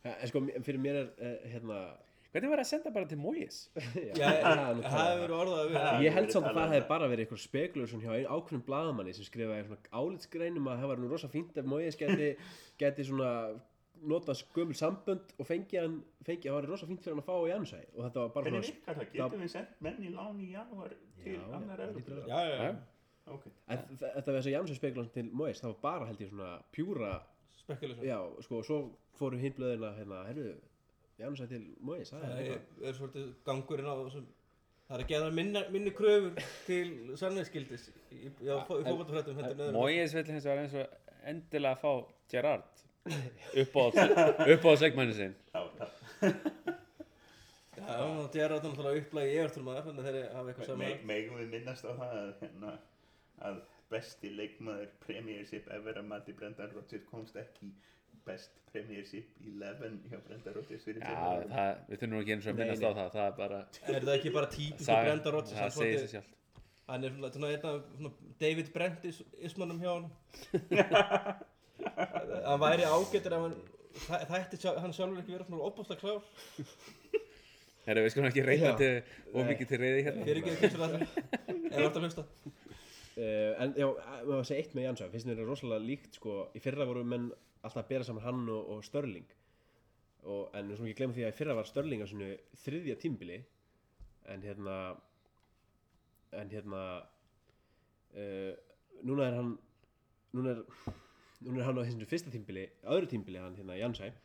Ja, 0.05 0.13
en 0.17 0.29
sko, 0.31 0.43
fyrir 0.67 0.81
mér 0.85 0.99
er 1.01 1.09
uh, 1.17 1.49
hérna 1.55 1.81
Hvernig 2.31 2.51
var 2.53 2.61
að 2.63 2.69
senda 2.71 2.91
bara 2.95 3.09
til 3.11 3.19
það 4.21 4.83
það 4.85 5.23
Ha. 5.81 5.87
við. 5.97 6.05
Ég 6.07 6.13
held 6.15 6.31
samt 6.31 6.47
að 6.47 6.55
það 6.55 6.63
um 6.63 6.71
hefði 6.71 6.83
það. 6.85 6.89
bara 6.93 7.09
verið 7.11 7.25
eitthvað 7.25 7.43
spekulation 7.45 8.05
hjá 8.05 8.13
ákveðnum 8.37 8.63
blaðamanni 8.69 9.15
sem 9.17 9.27
skrifaði 9.27 9.65
svona 9.67 9.81
álitsgreinum 10.01 10.69
að 10.71 10.79
það 10.85 10.93
var 10.93 11.03
nú 11.03 11.11
rosa 11.11 11.31
fínt 11.33 11.59
ef 11.59 11.67
Moyes 11.73 11.99
geti, 11.99 12.29
geti 12.79 13.07
svona 13.11 13.33
nota 14.01 14.33
skömmul 14.39 14.77
sambönd 14.79 15.35
og 15.43 15.45
fengi 15.49 15.77
hann, 15.77 15.99
fengi, 16.25 16.47
það 16.49 16.55
var 16.61 16.69
rosa 16.71 16.87
fínt 16.89 17.03
fyrir 17.05 17.19
hann 17.19 17.25
að 17.25 17.27
fá 17.27 17.35
í 17.51 17.53
ansæ 17.57 17.81
og 17.97 18.07
þetta 18.07 18.23
var 18.23 18.31
bara 18.37 18.47
Hvernig 18.47 18.71
virkar 18.71 18.97
það? 19.01 19.11
Getum 19.19 19.43
við 19.45 19.51
sendt 19.57 19.75
menn 19.85 19.99
í 20.07 20.13
lán 20.15 20.39
í 20.41 20.47
janúar 20.55 20.95
til 21.21 21.37
annar 21.51 21.83
það 21.83 21.99
að 21.99 22.31
Já, 22.31 22.39
já, 22.41 22.55
já. 22.55 22.71
Já. 22.71 23.35
Ok. 23.35 23.45
En 23.69 23.83
þ- 23.91 24.15
þetta 24.15 24.31
við 24.33 24.39
þess 24.39 24.49
að 24.49 24.55
Jansson 24.55 24.79
spekulation 24.79 25.13
til 25.19 25.27
Moyes 25.37 25.61
það 25.61 25.75
var 25.75 25.83
bara 25.85 26.09
held 26.09 26.23
ég 26.25 26.31
svona 26.33 26.49
pjúra 26.73 27.11
Spekulation. 27.61 28.07
já, 28.09 28.17
sko, 28.47 28.63
og 28.63 28.65
svo 28.71 28.79
fóru 29.21 29.37
hinn 29.43 29.53
blöðina 29.59 29.91
hérna, 29.99 30.23
herru, 30.31 30.47
Jansson 31.21 31.51
til 31.51 31.63
Moyes 31.85 32.13
það 32.13 32.27
Það 32.27 32.43
er 32.43 32.53
er, 32.57 32.61
er 32.89 32.99
svolítið 32.99 33.33
gangurinn 33.47 33.91
á 33.91 33.95
þessum 34.03 34.29
Það 34.91 34.97
er 34.97 35.05
að 35.05 35.11
geða 35.13 35.27
minni, 35.31 35.61
minni 35.71 35.91
kröfur 35.95 36.47
til 36.67 36.87
sannvegskildis 37.21 37.85
í, 38.11 38.25
heldur 38.43 39.37
en 39.39 39.61
öðrum. 39.69 39.77
Moyes 39.77 40.17
vill 40.17 40.25
hins 40.33 40.49
vegar 40.49 40.63
eins 40.65 40.75
og 40.81 41.13
endilega 41.31 41.79
fá 41.79 41.93
Gerrard 42.33 42.81
upp 43.07 44.67
á 44.67 44.73
segmanni 44.83 45.15
sinn. 45.15 45.37
Já, 45.55 45.63
það, 45.79 45.93
Já, 47.81 47.95
það 47.95 48.41
er 48.43 48.53
náttúrulega 48.57 49.03
upplægi 49.05 49.31
í 49.31 49.39
Evertón 49.41 49.67
maður 49.69 49.87
þannig 49.87 50.03
að 50.03 50.17
þeir 50.19 50.35
hafa 50.35 50.51
eitthvað 50.53 50.69
saman 50.73 51.07
megum 51.13 51.39
við 51.41 51.55
minnast 51.55 51.87
á 51.87 51.91
það 51.91 52.17
að, 52.19 52.33
hérna, 52.43 52.73
að 53.49 53.63
besti 53.95 54.33
leikmaður 54.37 54.91
Premiership 55.07 55.71
ever 55.75 56.03
að 56.03 56.11
mati 56.11 56.35
Brendan 56.37 56.75
Rodgers 56.75 57.07
komst 57.11 57.39
ekki 57.41 57.71
í 57.71 57.73
best 58.27 58.51
Premiership 58.73 59.27
11 59.45 59.97
hjá 60.11 60.19
Brendan 60.27 60.55
Rodgers 60.57 60.85
fyrir 60.87 61.01
Já, 61.03 61.07
tveimur 61.09 61.31
árum. 61.41 61.51
það, 61.57 61.73
við 61.89 61.97
þurfum 62.03 62.13
nú 62.15 62.21
ekki 62.23 62.35
eins 62.37 62.47
og 62.47 62.53
að 62.53 62.59
minnast 62.61 62.85
á 62.87 62.91
það 62.99 63.09
Það 63.17 63.25
er 63.27 63.35
bara 63.41 63.59
Er 63.95 64.05
það 64.09 64.15
ekki 64.19 64.33
bara 64.37 64.51
típisku 64.55 64.85
saga- 64.91 65.07
Brenda 65.09 65.33
Rodgers 65.37 65.57
Það 65.57 65.65
hann 65.67 65.75
segir 65.79 65.99
sér 66.05 66.13
sjálft. 66.15 66.37
Hann 66.91 67.05
er 67.05 67.11
svona, 67.17 67.31
svona, 67.35 67.73
svona 67.97 68.13
David 68.41 68.73
Brent 68.75 69.05
is, 69.11 69.19
ismannum 69.51 69.81
hjá 69.83 69.91
hann 69.97 70.07
Hann 72.47 72.61
væri 72.61 72.85
ágættur 72.87 73.37
ef 73.37 73.45
hann 73.45 73.55
þætti 74.31 74.59
sjálf, 74.63 74.81
hann 74.85 74.93
sjálfur 74.95 75.21
ekki 75.23 75.35
vera 75.35 75.47
svona 75.49 75.67
opbúslega 75.67 76.01
klár. 76.01 76.23
Herra, 77.87 78.03
við 78.05 78.13
skulum 78.13 78.29
ekki 78.29 78.45
reyna 78.47 78.71
Já. 78.71 78.77
til 78.79 78.91
og 79.35 79.47
mikið 79.49 79.71
til 79.73 79.81
reyði 79.83 80.03
hérna. 80.07 80.27
Fyrir 80.29 80.41
ekki 80.43 80.53
ekki 80.57 80.71
svona 80.75 81.01
ef 81.01 81.09
þú 81.75 81.87
ert 81.87 81.97
að 81.97 82.05
hlusta. 82.07 82.25
Uh, 83.21 83.53
en 83.65 83.73
já, 83.77 83.87
maður 83.91 84.37
að 84.39 84.47
segja 84.49 84.63
eitt 84.63 84.75
með 84.77 84.85
Jansson 84.87 85.11
finnst 85.13 85.27
mér 85.29 85.41
það 85.41 85.49
rosalega 85.51 85.85
líkt 85.89 86.15
sko? 86.21 86.37
Í 86.57 86.63
fyrra 86.63 86.87
voru 86.89 87.03
menn 87.05 87.27
alltaf 87.61 87.85
að 87.85 87.91
bera 87.93 88.07
saman 88.07 88.25
hann 88.25 88.49
og, 88.49 88.73
og 88.75 88.85
Störling 88.87 89.29
og, 90.25 90.49
en 90.57 90.69
við 90.69 90.77
skulum 90.77 90.91
ekki 90.91 90.99
glemma 91.01 91.17
því 91.17 91.27
að 91.27 91.33
í 91.33 91.39
fyrra 91.39 91.57
var 91.59 91.69
Störling 91.69 92.05
á 92.05 92.07
svona 92.09 92.31
þriðja 92.65 92.97
tímbili 93.01 93.39
en 94.33 94.45
hérna 94.45 94.77
en 96.41 96.53
hérna 96.53 96.83
uh, 98.15 98.53
núna 99.07 99.29
er 99.29 99.39
hann 99.39 99.53
núna 100.37 100.55
er, 100.55 100.65
núna 101.43 101.63
er 101.63 101.69
hann 101.69 101.81
á 101.81 101.85
þessu 101.85 102.09
fyrsta 102.09 102.33
tímbili 102.33 102.67
öðru 102.85 103.11
tímbili 103.11 103.41
hann 103.43 103.57
hérna 103.59 103.79
Jansson 103.81 104.17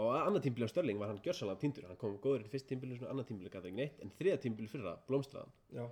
og 0.00 0.10
að 0.10 0.28
annað 0.28 0.46
tímbili 0.48 0.68
á 0.68 0.72
Störling 0.72 1.00
var 1.00 1.12
hann 1.12 1.22
gjörsalega 1.24 1.60
tindur 1.62 1.88
hann 1.90 2.00
kom 2.00 2.16
góður 2.22 2.46
í 2.46 2.52
fyrsta 2.52 2.72
tímbili 2.72 2.98
svona 2.98 3.14
annað 3.14 3.30
tímbili 3.30 3.52
gæti 3.52 3.70
ekki 3.70 3.80
neitt 3.80 4.00
en 4.02 4.14
þriðja 4.18 4.40
tímbili 4.46 4.70
fyrra 4.70 4.96
blómstraðan 5.08 5.52
Já, 5.76 5.84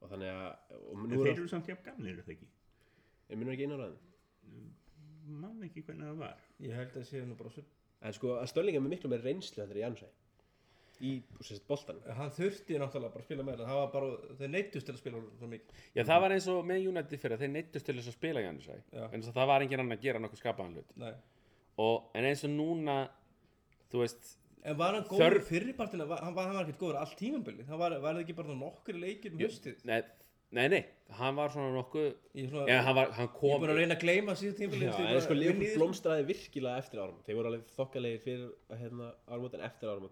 og 0.00 0.12
þannig 0.12 0.32
að 0.32 0.48
og 0.80 0.94
En 0.94 1.04
nú 1.04 1.20
þeir 1.20 1.32
er 1.32 1.36
eru 1.38 1.50
samt 1.52 1.70
jafn 1.70 1.86
gamlir, 1.86 2.18
er 2.18 2.26
það 2.26 2.36
ekki? 2.36 2.50
ég 3.30 3.38
minnur 3.38 3.54
ekki 3.56 3.68
einu 3.68 3.78
áraðin 3.78 4.72
Man 5.24 5.64
ekki 5.64 5.84
hvernig 5.86 6.10
það 6.10 6.20
var. 6.20 6.44
ég 6.60 6.76
held 6.76 6.92
að 6.92 7.00
það 7.00 7.08
sé 7.10 7.24
nú 7.24 7.38
bara 7.38 7.54
svo 7.54 7.64
en 8.04 8.12
sko 8.12 8.36
að 8.36 8.50
Störling 8.50 8.76
er 8.76 8.84
með 8.84 8.94
miklu 8.96 9.10
meir 9.10 9.24
reynslu 9.24 9.62
þetta 9.62 9.74
er 9.74 9.82
Jansson 9.84 10.12
í 11.02 11.14
sérst 11.42 11.64
boltanum. 11.68 12.04
Hann 12.16 12.30
þurfti 12.34 12.78
náttúrulega 12.78 13.14
bara 13.14 13.24
að 13.24 13.26
spila 13.26 13.46
meira 13.46 13.66
Það. 13.66 13.80
Var 13.80 13.90
bara, 13.94 14.10
þeir 14.38 14.52
neittust 14.52 14.86
til 14.86 14.94
að 14.94 15.00
spila 15.00 15.22
svo 15.40 15.48
mikið. 15.50 15.82
Já, 15.96 16.02
það 16.06 16.22
var 16.24 16.34
eins 16.36 16.46
og 16.52 16.60
með 16.70 16.86
United 16.92 17.22
fyrir 17.24 17.40
þeir 17.40 17.52
neittust 17.54 17.88
til 17.88 17.96
að 17.96 18.08
spila 18.14 18.44
Janus 18.44 18.68
Já. 18.70 18.76
en 19.08 19.24
að 19.24 19.32
það 19.32 19.50
var 19.50 19.64
engin 19.66 19.82
annar 19.82 19.98
að 19.98 20.06
gera 20.06 20.22
nokkuð 20.22 20.42
skapaðan 20.42 20.78
hlut. 20.78 20.94
Nei. 21.02 21.12
Og, 21.82 21.96
en 22.14 22.28
eins 22.30 22.44
og 22.46 22.52
núna 22.54 22.98
þú 23.90 24.04
veist, 24.04 24.34
En 24.64 24.78
var 24.80 24.94
hann 24.96 25.04
góður 25.04 25.42
fyrirpartina, 25.44 26.06
var, 26.08 26.22
hann, 26.24 26.32
var, 26.36 26.46
hann 26.48 26.56
var 26.56 26.64
ekkert 26.64 26.80
góður 26.80 26.96
allt 27.02 27.18
tímambili 27.20 27.66
Það 27.68 27.80
var, 27.82 27.96
var 28.00 28.14
það 28.14 28.20
ekki 28.22 28.36
bara 28.38 28.54
nokkur 28.56 28.96
leikir 28.96 29.34
um 29.34 29.42
höstið 29.42 29.82
nei, 30.52 30.68
nei, 30.68 30.84
hann 31.18 31.34
var 31.36 31.50
svona 31.50 31.72
nokkuð 31.74 32.06
Ég, 32.34 32.50
já, 32.52 32.80
hann, 32.84 32.94
var, 32.96 33.10
hann 33.16 33.26
ég 33.26 33.32
er 33.32 33.38
kom 33.38 33.60
búin 33.62 33.70
að 33.72 33.80
reyna 33.80 33.94
að 33.96 34.00
gleyma 34.04 34.34
síðan 34.38 34.76
Já, 34.82 34.92
en 35.10 35.20
sko 35.24 35.34
Liverpool 35.34 35.74
blómstraði 35.78 36.26
virkilega 36.28 36.78
eftir 36.78 37.00
árum 37.02 37.18
þeir 37.26 37.36
voru 37.38 37.50
alveg 37.52 37.66
þokkalegir 37.76 38.22
fyrir 38.24 38.78
hérna, 38.80 39.12
árum 39.28 39.48
en 39.52 39.60
eftir 39.68 39.88
árum 39.92 40.08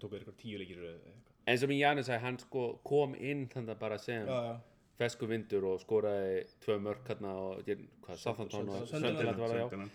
tóku 0.00 0.12
þeir 0.14 0.22
eitthvað 0.22 0.40
tíu 0.42 0.58
leikir 0.58 0.76
í 0.76 0.82
röð 0.82 0.94
eða 0.96 1.12
eitthvað. 1.12 1.32
eins 1.52 1.62
og 1.62 1.68
mér 1.72 1.80
Janus 1.82 2.06
sagði, 2.10 2.22
hann 2.26 2.38
sko 2.38 2.66
kom 2.84 3.14
inn 3.14 3.46
þannig 3.52 3.74
að 3.76 3.80
bara 3.84 3.98
sem 3.98 4.26
Já, 4.26 4.38
já. 4.48 4.56
fesku 4.98 5.26
vindur 5.30 5.64
og 5.72 5.80
skoraði 5.82 6.42
tvö 6.64 6.78
mörk 6.82 7.08
hérna 7.12 7.34
og 7.38 7.62
ég- 7.70 7.86
hvað, 8.02 8.18
Southampton 8.22 8.68
og. 8.68 8.86
Sunderland 8.88 9.38
var 9.38 9.48
það 9.56 9.72
já 9.72 9.88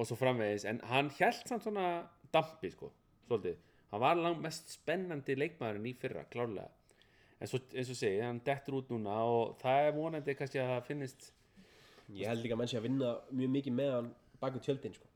og 0.00 0.06
svo 0.06 0.16
framvegis. 0.16 0.64
En 0.70 0.78
hann 0.86 1.10
held 1.18 1.46
samt 1.48 1.62
svona 1.66 1.86
dampi 2.32 2.70
sko, 2.70 2.92
svolítið. 3.26 3.56
Hann 3.90 4.00
var 4.00 4.14
langt 4.16 4.40
mest 4.40 4.70
spennandi 4.70 5.34
leikmaðurinn 5.36 5.88
í 5.90 5.94
fyrra, 5.98 6.22
klárlega 6.30 6.68
en 7.40 7.46
svo 7.48 7.58
eins 7.74 7.90
og 7.90 7.96
segi, 7.96 8.20
hann 8.20 8.40
dettur 8.44 8.74
út 8.80 8.88
núna 8.92 9.14
og 9.24 9.54
það 9.62 9.86
er 9.88 9.92
vonandi 9.96 10.34
kannski 10.38 10.60
að 10.62 10.72
það 10.74 10.88
finnist 10.90 11.30
Ég 12.10 12.26
held 12.26 12.42
líka 12.42 12.56
að 12.56 12.58
menn 12.58 12.68
sé 12.72 12.76
að 12.80 12.86
vinna 12.88 13.10
mjög 13.38 13.50
mikið 13.54 13.74
með 13.78 13.90
hann 13.94 14.08
baku 14.42 14.58
tjöldin 14.64 14.94
sko. 14.96 15.06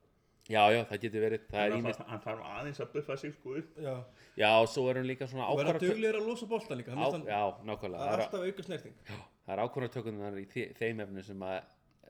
já, 0.47 0.61
já, 0.71 0.79
það 0.87 0.99
getur 1.03 1.23
verið, 1.25 1.41
það 1.51 1.59
er 1.65 1.71
hann, 1.73 1.81
ímest 1.83 2.01
hann 2.07 2.21
þarf 2.23 2.43
aðeins 2.55 2.79
að 2.79 2.91
buffa 2.93 3.17
sig 3.17 3.33
sko. 3.35 3.55
Upp 3.59 3.79
Já, 3.83 3.95
já, 4.39 4.49
og 4.61 4.67
svo 4.71 4.85
er 4.89 4.99
hann 5.01 5.07
líka 5.09 5.27
svona 5.27 5.47
og 5.49 5.57
vera 5.59 5.73
ákvarða 5.73 5.89
duglegur 5.89 6.19
að 6.21 6.27
losa 6.29 6.45
boltan 6.47 6.77
líka 6.79 6.95
á, 6.95 7.07
já, 7.25 7.41
nákvæmlega. 7.67 8.05
Það 8.05 8.13
er 8.15 8.23
alltaf 8.25 8.45
auka 8.47 8.63
snerting. 8.69 8.95
Það 9.09 9.53
er 9.57 9.63
ákvarðartökunar 9.65 10.37
í 10.39 10.45
þe- 10.53 10.69
þeim 10.79 11.01
efnu 11.05 11.23
sem 11.25 11.43
að 11.49 11.57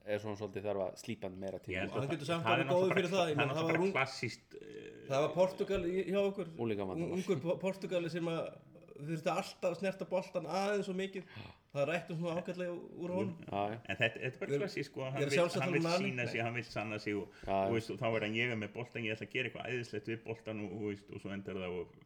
er 0.05 0.19
svona 0.21 0.37
svolítið 0.37 0.67
þarf 0.69 0.83
að 0.85 0.99
slípa 1.01 1.25
hann 1.31 1.39
meira 1.41 1.59
til. 1.65 1.73
Ég 1.73 1.79
held 1.81 1.89
Og 1.89 1.97
hann 1.97 2.05
að 2.05 2.13
getur 2.13 2.29
samt 2.29 2.45
er 2.45 2.51
orðið 2.61 2.69
góður 2.75 2.93
fyrir 2.99 3.09
það, 3.15 3.25
ég 3.31 3.35
bara- 3.35 3.47
meina, 3.47 3.53
það 3.55 3.57
það 3.57 3.63
er 3.63 3.65
var 3.65 3.79
náttúrulega 3.79 3.97
klassíst 3.97 4.55
eh, 4.61 4.91
Það 5.09 5.21
var 5.25 5.33
Portugal 5.39 5.81
í- 5.89 6.05
hjá 6.11 6.19
okkur. 6.21 6.47
Ungur 6.59 7.39
Po- 7.41 7.57
Portugali 7.57 8.09
sem 8.13 8.25
að 8.29 8.43
þurfti 8.95 9.31
alltaf 9.33 9.69
að 9.71 9.77
snerta 9.81 10.07
boltan 10.09 10.49
aðeins 10.49 10.89
og 10.91 10.97
mikið. 10.99 11.29
Það 11.75 11.87
rættum 11.89 12.19
svona 12.21 12.39
ágætlega 12.39 12.73
úr 13.03 13.13
honum. 13.17 13.37
Já, 13.49 13.61
En 13.75 13.99
þetta, 13.99 14.19
þetta 14.21 14.27
er 14.29 14.39
bara 14.39 14.59
klassísk 14.61 14.91
sko, 14.91 15.05
hann 15.11 15.73
vil, 15.75 15.87
sína 15.99 16.27
sig, 16.31 16.41
hann 16.41 16.55
vil 16.55 16.65
sanna 16.69 16.99
sig 17.03 17.17
og, 17.19 17.39
og, 17.45 17.73
veist, 17.75 17.91
og 17.91 17.99
þá 17.99 18.07
er 18.09 18.27
hann 18.27 18.37
ég 18.39 18.53
er 18.55 18.59
með 18.61 18.75
boltan, 18.77 19.03
ég 19.03 19.17
ætla 19.17 19.27
að 19.27 19.33
gera 19.35 19.51
eitthvað 19.51 19.71
æðislegt 19.73 20.11
við 20.13 20.21
boltan 20.23 20.63
og, 20.63 20.85
og, 20.87 21.19
svo 21.19 21.33
endar 21.35 21.59
það 21.59 21.79
og 21.81 22.03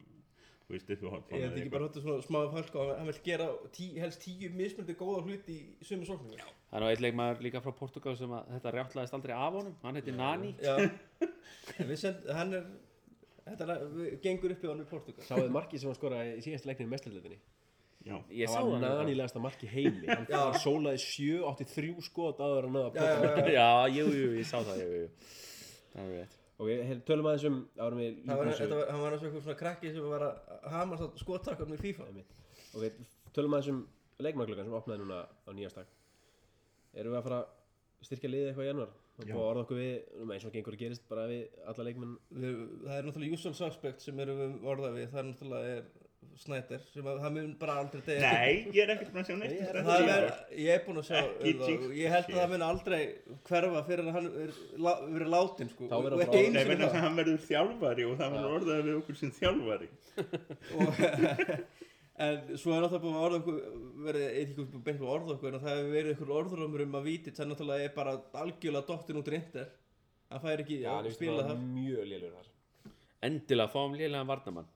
Ég 0.70 0.84
held 0.86 1.56
ekki 1.58 1.72
bara 1.74 1.88
þetta 1.88 2.02
svona 2.04 2.22
smáðu 2.22 2.50
falsk 2.54 2.76
og 2.78 2.90
hann 2.94 3.08
vil 3.10 3.22
gera 3.26 3.46
tí, 3.74 3.88
helst 3.98 4.22
tíu 4.22 4.52
mismundi 4.54 4.94
góða 5.00 5.24
hluti 5.26 5.56
í 5.82 5.88
sömu 5.88 6.06
sóknum 6.06 6.36
það 6.70 6.76
er 6.78 6.84
nú 6.84 6.90
eitt 6.92 7.02
leikmaður 7.02 7.42
líka 7.42 7.62
frá 7.64 7.74
Portugal 7.80 8.14
sem 8.20 8.36
að 8.38 8.52
þetta 8.54 8.74
rjáttlaðist 8.76 9.16
aldrei 9.18 9.34
af 9.34 9.58
honum. 9.58 9.74
Hann 9.82 9.98
heiti 9.98 10.14
Nani. 10.14 10.52
Já, 10.62 10.76
En 11.80 11.90
við 11.90 11.98
send, 12.04 12.30
hann 12.38 12.54
er 12.60 12.68
Þetta 13.46 13.68
er, 13.76 14.18
gengur 14.24 14.54
upp 14.56 14.64
í 14.66 14.70
hann 14.70 14.84
í 14.84 14.90
Portugal. 14.90 15.26
Sáðu 15.28 15.50
markið 15.56 15.82
sem 15.84 15.90
hann 15.92 15.98
skoraði 15.98 16.36
í 16.38 16.44
síðasta 16.46 16.70
leikninu 16.70 16.90
í 16.90 16.94
mestarleitinni 16.96 17.40
ég 18.32 18.48
sá 18.48 18.60
Það 18.60 18.66
var 18.66 18.74
hann 18.74 18.84
líka. 18.84 18.98
nanilegasta 19.04 19.42
mark 19.44 19.64
í 19.64 19.70
heimi. 19.70 20.08
Hann 20.08 20.58
sólaði 20.64 21.02
sjö, 21.04 21.40
átti 21.50 21.68
þrjú 21.68 22.04
skot 22.06 22.40
áður 22.40 22.70
að 22.70 22.76
náða 22.76 22.92
Já, 22.96 23.50
já, 23.52 23.68
jú, 23.98 24.06
jú, 24.16 24.30
ég 24.40 24.48
sá 24.48 24.58
það 24.64 24.80
jú, 24.82 24.90
jú. 25.02 25.10
það 25.94 26.04
er 26.06 26.14
rétt. 26.16 26.38
Ok, 26.60 26.72
tölum 27.08 27.28
aðeins 27.30 27.46
um 27.50 27.60
árum 27.80 28.02
við 28.02 28.16
Það 28.26 28.40
var, 28.40 28.50
var, 28.50 28.90
hann 28.92 29.04
var 29.04 29.14
eins 29.14 29.22
og 29.22 29.28
eitthvað 29.30 29.46
svona 29.46 29.60
krakki 29.60 29.92
sem 29.96 30.08
var 30.12 30.26
að 30.28 30.66
hamast 30.74 31.06
að 31.06 31.22
skottakar 31.22 31.70
með 31.72 31.84
FIFA. 31.86 32.08
Ok, 32.76 33.04
tölum 33.36 33.56
aðeins 33.56 33.72
um 33.74 33.84
leikmannglögan 34.20 34.68
sem 34.68 34.80
opnaði 34.80 35.04
núna 35.04 35.22
á 35.24 35.50
nýjastak 35.56 35.92
Erum 37.00 37.14
við 37.14 37.20
að 37.20 37.28
fara 37.30 37.40
að 37.44 38.08
styrkja 38.08 38.32
liðið 38.34 38.50
eitthvað 38.50 38.66
í 38.66 38.72
januar? 38.72 38.92
Það 39.20 39.28
Já. 39.28 39.36
búið 39.36 39.44
að 39.44 39.50
orða 39.52 39.64
okkur 39.66 39.80
við, 39.80 39.96
eins 40.34 40.44
og 40.48 40.54
gengur 40.56 40.76
að 40.76 40.84
gerist 40.86 41.08
bara 41.10 41.24
við 41.28 41.64
alla 41.68 41.86
leikmenn. 41.90 42.14
Við, 42.32 42.60
Það 42.86 42.94
er 42.98 43.08
náttúrulega 43.08 43.40
usual 43.40 43.58
suspect 43.58 44.06
sem 44.06 44.22
erum 44.24 44.38
við 44.40 44.70
orðað 44.74 44.96
við 44.96 45.10
Það 45.10 45.20
er 45.20 45.28
náttúrulega 45.34 45.74
er 45.74 45.90
Snyder 46.40 46.84
sem 46.94 47.08
að 47.10 47.18
það 47.20 47.34
mun 47.36 47.48
bara 47.60 47.74
aldrei 47.82 48.02
deyja. 48.06 48.30
Nei, 48.32 48.54
ég 48.72 48.84
er 48.86 48.92
ekkert 48.94 49.12
búin 49.12 49.24
að 49.24 49.28
sjá 49.28 49.36
neitt. 49.40 49.52
Nei, 49.52 49.60
ég 49.60 49.72
er 49.72 49.80
er, 50.14 50.38
er 50.76 50.84
búinn 50.86 51.02
að 51.02 51.08
sjá 51.10 51.18
um 51.20 51.96
ég 52.00 52.14
held 52.14 52.30
að 52.30 52.38
það 52.38 52.54
mun 52.54 52.66
aldrei 52.70 53.00
hverfa 53.50 53.82
fyrir 53.90 54.06
að 54.06 54.16
hann 54.16 54.30
er, 54.46 54.54
la, 54.86 54.94
verið 55.08 55.34
látin 55.34 55.72
sko, 55.74 55.90
Þá 55.92 55.98
verður 56.06 56.24
það 56.86 56.98
hann 57.04 57.20
verður 57.20 57.44
þjálfari 57.50 58.08
og 58.08 58.16
það 58.22 58.36
verður 58.38 58.56
orðað 58.60 58.82
við 58.88 59.00
okkur 59.02 59.20
sem 59.20 59.34
þjálfari. 59.40 59.92
Og, 60.80 61.04
en 62.20 62.58
svo 62.60 62.74
er 62.76 62.82
náttúrulega 62.84 63.04
búin 63.06 63.18
að 63.18 63.26
orða 63.28 63.38
okkur 63.40 63.60
verið 64.08 64.26
eitthvað 64.30 64.72
búin 64.74 64.86
beint 64.88 65.04
að 65.04 65.12
orða 65.14 65.36
okkur 65.36 65.54
en 65.54 65.62
það 65.64 65.78
hefur 65.78 65.94
verið 65.94 66.16
ykkur 66.16 66.34
orðrumur 66.40 66.84
um 66.86 66.98
að 67.00 67.08
víti 67.08 67.36
það 67.36 67.52
náttúrulega 67.54 67.86
er 67.86 67.94
bara 67.96 68.16
algjörlega 68.42 68.90
dottin 68.90 69.22
út 69.22 69.32
reyndir 69.34 69.70
hann 70.30 70.44
fær 70.44 70.64
ekki 70.66 70.82
Já, 70.82 70.90
að 70.98 71.08
er 71.10 71.16
spila 71.16 71.46
það 71.48 71.64
mjög 71.78 72.10
lélur 72.12 72.36
þar. 72.36 72.52
Endilega 73.30 73.74
fáum 73.74 73.96
lélega 73.96 74.28
varnamann 74.30 74.68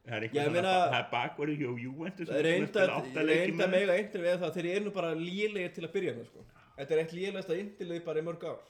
Það 0.00 0.14
er 0.16 0.24
eitthvað 0.26 0.46
svona, 0.48 0.70
það 0.90 0.96
er 0.96 1.08
bakverði 1.10 1.56
hjá 1.60 1.70
Juventus 1.84 2.30
reynda, 2.46 2.84
reynda 3.20 3.66
mega 3.70 3.96
eindir 4.00 4.22
við 4.24 4.38
það 4.40 4.54
þeir 4.56 4.68
eru 4.72 4.92
bara 4.94 5.10
lélegir 5.18 5.74
til 5.76 5.84
að 5.84 5.92
byrja 5.96 6.14
með 6.16 6.30
sko. 6.30 6.44
þetta 6.78 6.94
er 6.96 7.02
eitt 7.02 7.12
lélegasta 7.18 7.58
indilið 7.60 8.00
bara 8.06 8.22
í 8.22 8.24
mörg 8.30 8.46
ár. 8.48 8.62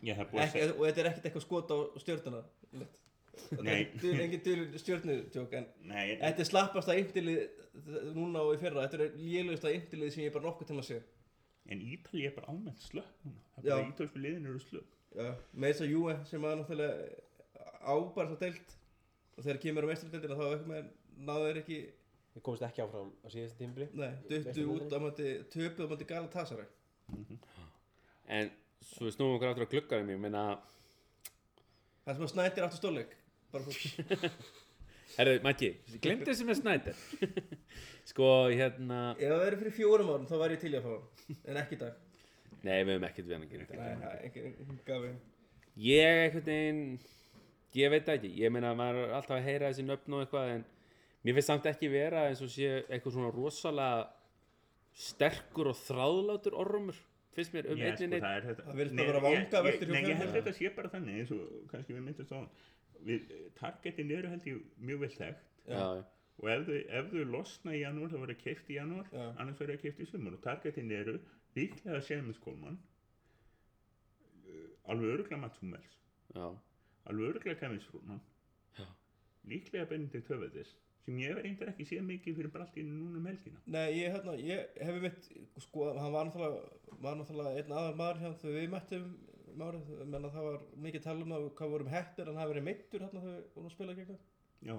Já, 0.00 0.14
það 0.14 0.22
er 0.24 0.30
búið 0.30 0.40
að 0.40 0.46
ekki, 0.46 0.64
og 0.72 0.86
þetta 0.86 1.02
er 1.02 1.10
ekkert 1.10 1.28
eitthvað 1.28 1.44
skot 1.44 1.74
á 1.74 1.78
stjórnuna 2.00 2.40
er 3.60 4.20
engin 4.24 4.44
dul 4.44 4.66
stjórnutjók 4.82 5.56
en 5.58 5.66
Nei, 5.90 6.16
þetta 6.20 6.44
er 6.44 6.48
slappasta 6.48 6.96
indilið 6.98 7.40
núna 8.16 8.42
og 8.44 8.56
í 8.56 8.60
fyrra. 8.60 8.86
Þetta 8.86 9.04
er 9.06 9.16
lélegasta 9.20 9.72
indilið 9.74 10.14
sem 10.14 10.26
ég 10.26 10.34
bara 10.34 10.48
nokkuð 10.48 10.70
til 10.70 10.78
að 10.78 10.86
sé 10.90 11.00
en 11.70 11.82
Ítali 11.84 12.26
er 12.26 12.34
bara 12.34 12.50
ámænt 12.50 12.82
slöpp 12.82 13.24
núna. 13.26 13.42
Það 13.54 13.64
er 13.64 13.74
bara 13.76 13.90
ítalsku 13.92 14.22
liðin 14.22 14.50
eru 14.50 14.62
slöpp. 14.62 14.96
Með 15.52 15.72
þess 15.72 15.84
að 15.84 15.92
Juve 15.94 16.16
sem 16.30 16.46
að 16.46 16.56
náttúrulega 16.60 16.94
ábar 17.80 18.30
það 18.32 18.44
deilt 18.44 18.74
og 19.36 19.44
þegar 19.44 19.60
kemur 19.64 19.86
á 19.86 19.90
mestrardeildina 19.90 20.38
þá 20.38 20.44
eitthvað 20.46 20.72
með 20.74 20.90
náðu 21.30 21.48
þeir 21.48 21.60
ekki, 21.64 21.80
Við 22.30 22.42
komumst 22.46 22.62
ekki 22.62 22.82
áfram 22.84 23.08
á 23.10 23.28
síðast 23.32 23.56
tímbli 23.58 23.88
nei, 23.98 24.10
duttu 24.30 24.64
út 24.70 24.92
á 24.94 24.98
mæti, 25.02 25.30
töpuð 25.50 25.88
á 25.88 25.90
mæti 25.90 26.06
Galatasaray. 26.06 26.68
En 28.30 28.52
svo 28.86 29.08
við 29.08 29.16
snúum 29.16 29.34
okkur 29.34 29.50
aftur 29.50 29.66
á 29.66 29.72
gluggarum 29.72 30.12
ég 30.14 30.20
meina, 30.22 30.44
Það 32.04 32.14
sem 32.16 32.26
að 32.26 32.30
snættir 32.34 32.66
áttu 32.66 32.78
stórleik 32.78 33.16
bara 33.52 33.64
svo, 33.66 34.30
herðu, 35.18 35.36
Maggi 35.46 35.70
glemt 36.04 36.24
þessi 36.28 36.46
með 36.48 36.58
Snæder 36.60 37.00
sko, 38.10 38.28
hérna 38.54 39.00
ef 39.16 39.26
það 39.26 39.44
verið 39.46 39.62
fyrir 39.64 39.76
fjórum 39.78 40.12
árum 40.14 40.28
þá 40.30 40.36
var 40.44 40.54
ég 40.56 40.62
til 40.62 40.72
í 40.74 40.78
að 40.80 40.86
fá 40.86 40.92
hann, 40.94 41.38
en 41.50 41.60
ekki 41.64 41.76
í 41.78 41.80
dag. 41.84 41.98
Nei, 42.60 42.76
við 42.84 42.92
höfum 42.94 43.06
ekkert 43.08 43.26
við 43.30 43.34
hann 43.36 43.46
að 43.46 43.52
gera 43.54 43.66
þetta. 43.70 43.80
Nei, 43.80 43.94
nei, 44.02 44.16
engin, 44.28 44.50
engin 44.64 44.80
gafi 44.88 45.12
ég 45.80 46.22
einhvern 46.26 46.46
veginn 46.50 46.82
ég 47.80 47.92
veit 47.94 48.06
það 48.08 48.16
ekki, 48.18 48.30
ég 48.42 48.52
meina 48.52 48.72
maður 48.76 49.04
er 49.06 49.12
alltaf 49.20 49.36
að 49.38 49.44
heyra 49.46 49.68
þessi 49.70 49.84
nöfn 49.86 50.16
og 50.18 50.24
eitthvað 50.24 50.54
en 50.56 50.64
mér 51.24 51.36
finnst 51.38 51.50
samt 51.52 51.68
ekki 51.70 51.90
vera 51.92 52.24
eins 52.30 52.40
og 52.44 52.50
sé 52.50 52.70
eitthvað 52.88 53.14
svona 53.16 53.30
rosalega 53.34 54.08
sterkur 55.00 55.70
og 55.70 55.78
þráðlátur 55.78 56.56
orrumur 56.58 56.98
finnst 57.36 57.54
mér 57.54 57.68
um 57.70 57.78
Ég, 57.78 57.92
einni 57.94 58.08
neitt 58.10 58.24
Það 58.26 58.48
þetta 58.48 58.74
virðist 58.74 58.96
Nei, 58.98 59.04
að 59.04 59.12
vera 59.12 59.20
ég- 59.20 59.38
ég- 59.38 59.84
hjá 59.86 59.92
Nei, 59.94 60.02
ég 60.10 60.18
held 60.24 60.34
þetta 60.34 60.54
sé 60.58 60.72
bara 60.76 60.90
þannig 60.96 61.20
eins 61.22 61.30
og 61.36 61.44
kannski 61.70 61.94
við 61.94 62.02
myndast 62.08 62.34
á 62.34 62.40
við, 63.06 63.34
Targetin 63.58 64.10
eru 64.16 64.32
held 64.32 64.48
ég 64.50 64.62
mjög 64.78 65.04
vel 65.04 65.12
þekkt. 65.16 65.46
Já, 65.70 65.82
og 66.40 66.48
ef 66.48 66.62
þau, 66.66 66.78
ef 66.98 67.10
þau 67.12 67.24
losna 67.34 67.74
í 67.76 67.82
janúar 67.82 68.12
þá 68.12 68.18
verður 68.22 68.40
keift 68.40 68.70
í 68.72 68.78
janúar 68.78 69.10
annars 69.12 69.60
verður 69.60 69.82
keift 69.82 70.00
í 70.00 70.08
sumar. 70.08 70.36
Og 70.38 70.44
targetin 70.44 70.94
eru 70.96 71.18
líklega 71.56 72.00
Semis 72.06 72.40
Kolman 72.40 72.78
alveg 74.90 75.14
öruglega 75.14 75.50
já, 76.34 76.46
alveg 77.04 77.28
öruglega 77.28 78.20
Já. 78.78 78.86
líklega 79.44 79.86
Benedikt 79.90 80.28
Höfðis 80.30 80.76
sem 81.04 81.18
ég 81.18 81.32
hef 81.32 81.40
reyndar 81.42 81.70
ekki 81.72 81.86
séð 81.88 82.02
mikið 82.06 82.36
fyrir 82.38 82.52
Braltinu 82.54 82.92
núna 82.92 83.20
um 83.20 83.26
helgina. 83.26 83.60
Nei, 83.66 83.86
ég, 83.96 84.12
hérna, 84.12 84.34
ég 84.36 84.74
hef 84.84 84.98
mitt 85.00 85.28
sko, 85.64 85.86
hann 85.96 86.12
var 86.12 86.28
náttúrulega, 86.28 86.80
var 87.00 87.16
náttúrulega 87.16 87.62
einn 87.62 87.72
aðal 87.72 87.94
maður 87.96 88.20
hjá 88.20 88.34
þegar 88.42 88.58
við 88.58 88.74
mættum 88.74 89.06
um 89.54 89.66
árið, 89.66 89.90
menna 90.14 90.30
það 90.34 90.48
var 90.48 90.58
mikið 90.86 91.04
tala 91.06 91.26
um 91.26 91.36
að 91.36 91.46
hvað 91.58 91.74
vorum 91.74 91.92
hettur, 91.94 92.30
hann 92.30 92.40
hafi 92.40 92.52
verið 92.54 92.66
meittur 92.70 93.04
hérna 93.04 93.22
þegar 93.24 93.36
við 93.36 93.52
vorum 93.54 93.70
að 93.70 93.76
spila 93.76 93.98
gegn 93.98 94.18
já. 94.70 94.78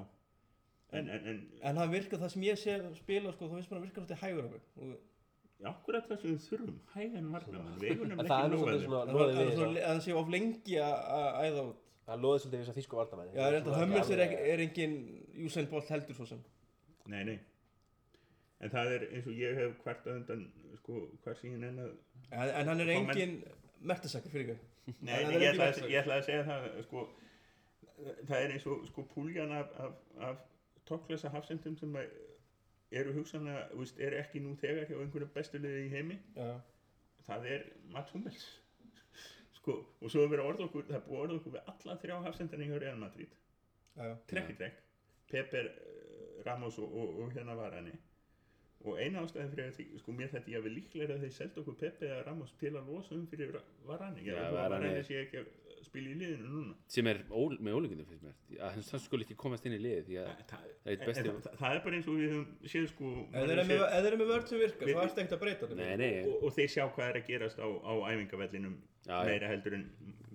En, 0.91 1.07
en, 1.07 1.28
en 1.32 1.38
en 1.69 1.80
hann 1.80 1.91
virkar 1.93 2.19
það 2.19 2.34
sem 2.34 2.45
ég 2.49 2.59
sé 2.59 2.78
spila 2.99 3.32
sko, 3.36 3.47
þá 3.47 3.55
finnst 3.57 3.72
mér 3.72 3.80
að 3.80 3.86
virka 3.88 4.03
náttúrulega 4.03 4.24
hægur 4.26 4.47
á 4.47 4.51
mig 4.51 4.63
og 4.82 5.69
akkurat 5.72 6.09
það 6.09 6.22
sem 6.22 6.34
við 6.34 6.47
þurfum 6.49 6.80
hægan 6.95 7.22
En 7.22 7.30
nefnilega 7.32 8.26
það 8.32 9.78
að 9.86 10.01
sé 10.05 10.17
of 10.17 10.34
lengi 10.34 10.78
að 10.82 10.97
að 11.15 11.39
æða 11.45 11.63
út. 11.69 11.88
Það 12.01 12.24
loðið 12.26 12.41
svolítið 12.43 12.57
við 12.57 12.65
þess 12.65 12.72
að 12.74 12.78
þýsku 12.80 12.97
vardamenn 12.97 13.36
Já, 13.36 13.43
reynda 13.53 14.03
er, 14.15 14.22
ekki- 14.26 14.45
er 14.51 14.63
engin 14.65 14.95
Usain 15.45 15.67
Bolt 15.72 15.91
heldur 15.93 16.17
svo 16.17 16.26
sem. 16.28 16.39
Nei, 17.11 17.22
nei. 17.28 17.38
En 18.61 18.74
það 18.74 18.95
er 18.95 19.05
eins 19.09 19.28
og 19.30 19.38
ég 19.38 19.57
hef 19.57 19.78
hvert 19.86 20.07
undan, 20.11 20.41
sko, 20.82 20.97
hver 21.24 21.38
síðan 21.39 21.67
en 21.69 21.80
að... 21.86 21.93
en, 22.32 22.49
en 22.49 22.72
hann 22.72 22.84
er 22.84 22.91
engin 22.95 23.36
mertasakir 23.82 24.34
fyrir 24.34 24.53
ykkur 24.53 24.95
Nei, 25.05 25.13
er 25.13 25.32
ég, 25.36 25.36
ekki 25.36 25.49
ætla 25.51 25.89
ég 25.89 25.99
ætla 26.01 26.17
að 26.17 26.25
segja 26.27 26.45
það, 26.47 26.67
sko, 26.88 27.03
það 28.27 28.38
er 28.39 28.55
eins 28.55 28.65
og, 28.67 28.86
sko, 28.89 29.05
púljan 29.13 29.53
af, 29.55 29.75
af, 29.86 29.99
af 30.29 30.41
tokklesa 30.89 31.29
hafsendum 31.34 31.77
sem 31.77 31.95
eru 32.91 33.13
hugsanlega, 33.15 33.67
eru 33.97 34.19
ekki 34.19 34.41
nú 34.43 34.55
þegar 34.59 34.89
hjá 34.89 34.97
einhverju 34.97 35.29
bestu 35.36 35.61
liði 35.61 35.86
í 35.86 35.91
heimi. 35.93 36.17
Já, 36.36 36.57
Það 37.21 37.45
er 37.53 37.65
Mats 37.93 38.11
Hummels. 38.15 38.45
Sko, 39.59 39.75
og 40.01 40.11
svo 40.11 40.23
er 40.25 40.41
orða 40.41 40.65
okkur, 40.65 40.88
það 40.89 40.97
er 40.97 41.03
búið 41.05 41.19
að 41.19 41.25
orða 41.27 41.36
okkur 41.38 41.53
við 41.53 41.67
alla 41.73 41.97
þrjá 42.01 42.15
hafsendana 42.25 42.69
hjá 42.69 42.79
Real 42.82 42.97
Madrid. 42.99 43.36
trekk 44.32 44.53
í 44.53 44.55
trekk 44.57 44.79
Peper, 45.32 45.67
eh, 45.69 46.39
Ramos 46.47 46.79
og, 46.82 46.93
og, 46.97 47.19
og 47.21 47.36
hérna 47.36 47.55
var 47.59 47.75
henni 47.77 47.93
og 48.86 48.99
eina 49.01 49.23
ástæði 49.25 49.49
fyrir 49.53 49.73
því, 49.77 49.86
sko 50.01 50.13
mér 50.17 50.29
þetta 50.34 50.51
ég 50.53 50.61
hafi 50.61 50.73
líklega 50.75 51.15
að 51.17 51.25
þeir 51.25 51.34
seldu 51.38 51.63
okkur 51.63 51.79
Pepe 51.82 52.07
eða 52.09 52.21
Ramos 52.27 52.53
til 52.59 52.71
að 52.75 52.88
losa 52.91 53.15
um 53.17 53.25
fyrir 53.32 53.57
Varane. 53.88 54.23
Að 54.25 54.55
Varane- 54.57 54.93
sé 55.07 55.19
ekki 55.25 55.41
að 55.41 55.49
spila 55.86 56.11
í 56.11 56.17
liðinu 56.21 56.49
núna. 56.51 56.75
Sem 56.88 57.07
er 57.11 57.21
ól, 57.29 57.57
með 57.59 57.77
ólíkindum 57.79 58.07
finnst 58.09 58.23
mér. 58.23 58.36
Að 58.59 58.77
hann 58.77 59.01
skul 59.03 59.21
ekki 59.25 59.36
komast 59.39 59.65
inn 59.67 59.75
í 59.75 59.82
að 59.82 60.07
það, 60.11 60.63
það 60.86 60.93
er 60.93 61.01
það, 61.01 61.49
það 61.59 61.75
er 61.75 61.84
bara 61.86 61.97
eins 61.97 62.07
og 62.07 62.19
við 62.21 62.32
höfum 62.36 62.71
séð 62.73 62.88
sko 62.93 63.11
maður 63.34 63.51
þeir 63.51 64.11
eru 64.11 64.21
með, 64.21 64.32
vörð 64.32 64.47
sem 64.47 64.61
virkar, 64.61 64.88
Við- 64.88 64.95
þá 64.95 65.03
ertu 65.03 65.21
ekkert 65.23 65.36
að 65.38 65.43
breyta 65.43 65.69
nei, 65.71 65.84
þetta 65.84 65.97
nei, 65.97 66.23
og, 66.32 66.43
og 66.47 66.55
þeir 66.57 66.71
sjá 66.75 66.84
hvað 66.95 67.09
er 67.09 67.19
að 67.21 67.27
gerast 67.27 67.59
á, 67.59 67.67
á 67.67 67.93
æfingavellinum 68.11 68.77
meira 69.11 69.51
heldur 69.51 69.77
en 69.77 69.86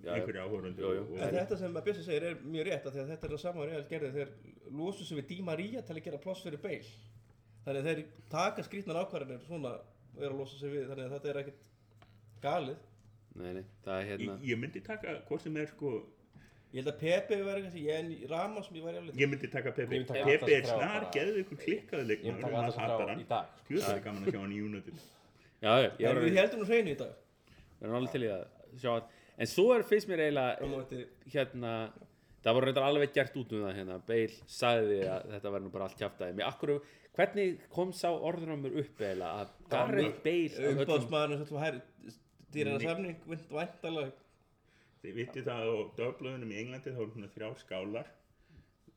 og, 0.06 0.30
En 0.30 0.76
og, 0.86 1.34
þetta 1.34 1.58
sem 1.58 1.76
að 1.76 1.86
Bjössi 1.88 2.04
segir 2.06 2.26
er 2.28 2.36
mjög 2.46 2.68
rétt 2.68 2.86
að 2.86 2.98
þetta 3.10 3.26
er 3.26 3.32
það 3.34 3.42
sama 3.42 3.66
Real 3.66 3.84
gerði 3.90 4.10
þegar 4.14 4.30
losu 4.78 5.06
sem 5.06 5.18
við 5.18 5.28
Di 5.32 5.38
Maria 5.46 5.82
til 5.82 5.96
að 5.96 6.04
gera 6.06 6.20
pláss 6.22 6.44
fyrir 6.46 6.62
Bale 6.62 6.90
þannig 7.66 7.80
að 7.82 7.88
þeir 7.90 8.02
taka 8.32 8.64
skrýtnar 8.66 9.00
ákvarðanir 9.02 9.46
svona 9.46 9.72
og 9.76 10.20
eru 10.22 10.32
að 10.32 10.38
losa 10.40 10.58
sig 10.60 10.72
við 10.72 10.90
þannig 10.90 11.06
að 11.06 11.14
þetta 11.16 11.32
er 11.32 11.40
ekkert 11.42 11.64
galið. 12.44 12.84
Nei, 13.36 13.48
nei, 13.58 13.64
það 13.84 13.96
er 14.00 14.06
hérna 14.10 14.36
Ég, 14.36 14.44
ég 14.48 14.60
myndi 14.60 14.82
taka 14.84 15.16
hvort 15.28 15.44
sem 15.44 15.58
er 15.60 15.66
sko 15.68 15.90
ég 16.72 16.78
held 16.80 16.88
að 16.92 17.02
Pepe 17.02 17.40
verði 17.44 17.66
kannski 17.66 17.82
ég 17.84 17.98
en 18.00 18.30
Ramos 18.30 18.70
ég 18.72 19.10
Ég 19.20 19.28
myndi 19.32 19.50
taka 19.52 19.74
Pepe. 19.76 19.90
Myndi 19.92 20.08
taka 20.08 20.24
Pepe 20.30 20.54
er 20.56 20.70
snar, 20.70 21.08
geðu 21.12 21.42
ykkur 21.42 21.60
klikkaðu 21.64 22.16
Ég 22.16 22.24
myndi 22.30 22.46
taka 22.46 22.62
alltaf 22.62 22.80
frá 22.80 23.10
hann 23.10 23.20
í 23.20 23.28
dag. 23.28 23.52
Skjöld 23.66 23.90
er 23.92 24.02
gaman 24.06 24.24
að 24.24 24.32
sjá 24.32 24.40
hann 24.40 24.56
í 24.56 24.62
United. 24.64 25.04
Já, 25.60 25.70
já, 25.82 25.90
ég 26.00 26.08
en 26.10 26.22
við 26.22 26.40
heldum 26.40 26.62
nú 26.62 26.70
hreinu 26.70 26.92
í 26.94 26.98
dag. 27.02 27.12
Við 27.76 27.86
erum 27.86 27.98
alveg 28.00 28.16
til 28.16 28.24
í 28.24 28.32
að 28.32 28.42
sjá 28.80 28.90
að 28.94 29.14
en 29.36 29.50
svo 29.50 29.66
er 29.74 29.84
fyrst 29.88 30.08
mér 30.08 30.22
á 30.22 30.24
eiginlega 30.26 31.04
hérna 31.34 31.72
það 32.46 32.54
voru 32.56 32.68
reyndar 32.70 32.86
alveg 32.86 33.14
gert 33.16 33.36
út 33.40 33.52
um 33.56 33.64
það 33.66 33.78
hérna. 33.80 33.96
Bale 34.06 34.36
sagði 34.58 35.00
að 35.10 35.26
þetta 35.34 35.52
var 35.56 35.64
nú 35.64 35.72
bara 35.74 35.88
allt 35.88 36.46
akkur, 36.50 36.76
hvernig 37.16 37.56
kom 37.72 37.90
sá 37.96 38.08
orðrömmur 38.12 38.76
upp 38.82 39.00
eiginlega 39.02 39.42
að 39.42 39.56
Gareth 39.72 40.22
Bale 40.22 40.52
af 40.52 40.60
öllum- 40.60 40.84
umbáðsmaðurinn 40.84 41.46
svolítið 41.48 41.64
hæri 41.66 42.14
dýrara 42.54 42.80
samning 42.86 43.18
vind 43.26 43.50
væntalega 43.50 44.12
Þið 45.06 45.14
vitið 45.20 45.44
það 45.46 45.68
á 45.70 45.76
döfblöðunum 45.98 46.52
í 46.52 46.56
Englandi 46.60 46.90
þá 46.94 47.00
eru 47.02 47.12
svona 47.12 47.28
þrjá 47.30 47.48
skálar. 47.60 48.08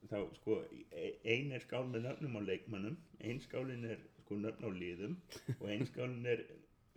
Þá 0.09 0.15
sko 0.39 0.55
e- 0.95 1.11
ein 1.35 1.51
er 1.53 1.61
skál 1.61 1.83
með 1.91 2.05
nöfnum 2.07 2.37
á 2.39 2.41
leikmannum 2.47 2.95
ein 3.21 3.41
skálin 3.43 3.83
er 3.85 3.99
sko 4.23 4.37
nöfn 4.39 4.63
á 4.65 4.69
liðum 4.73 5.17
og 5.59 5.65
ein 5.69 5.85
skálin 5.85 6.25
er 6.31 6.41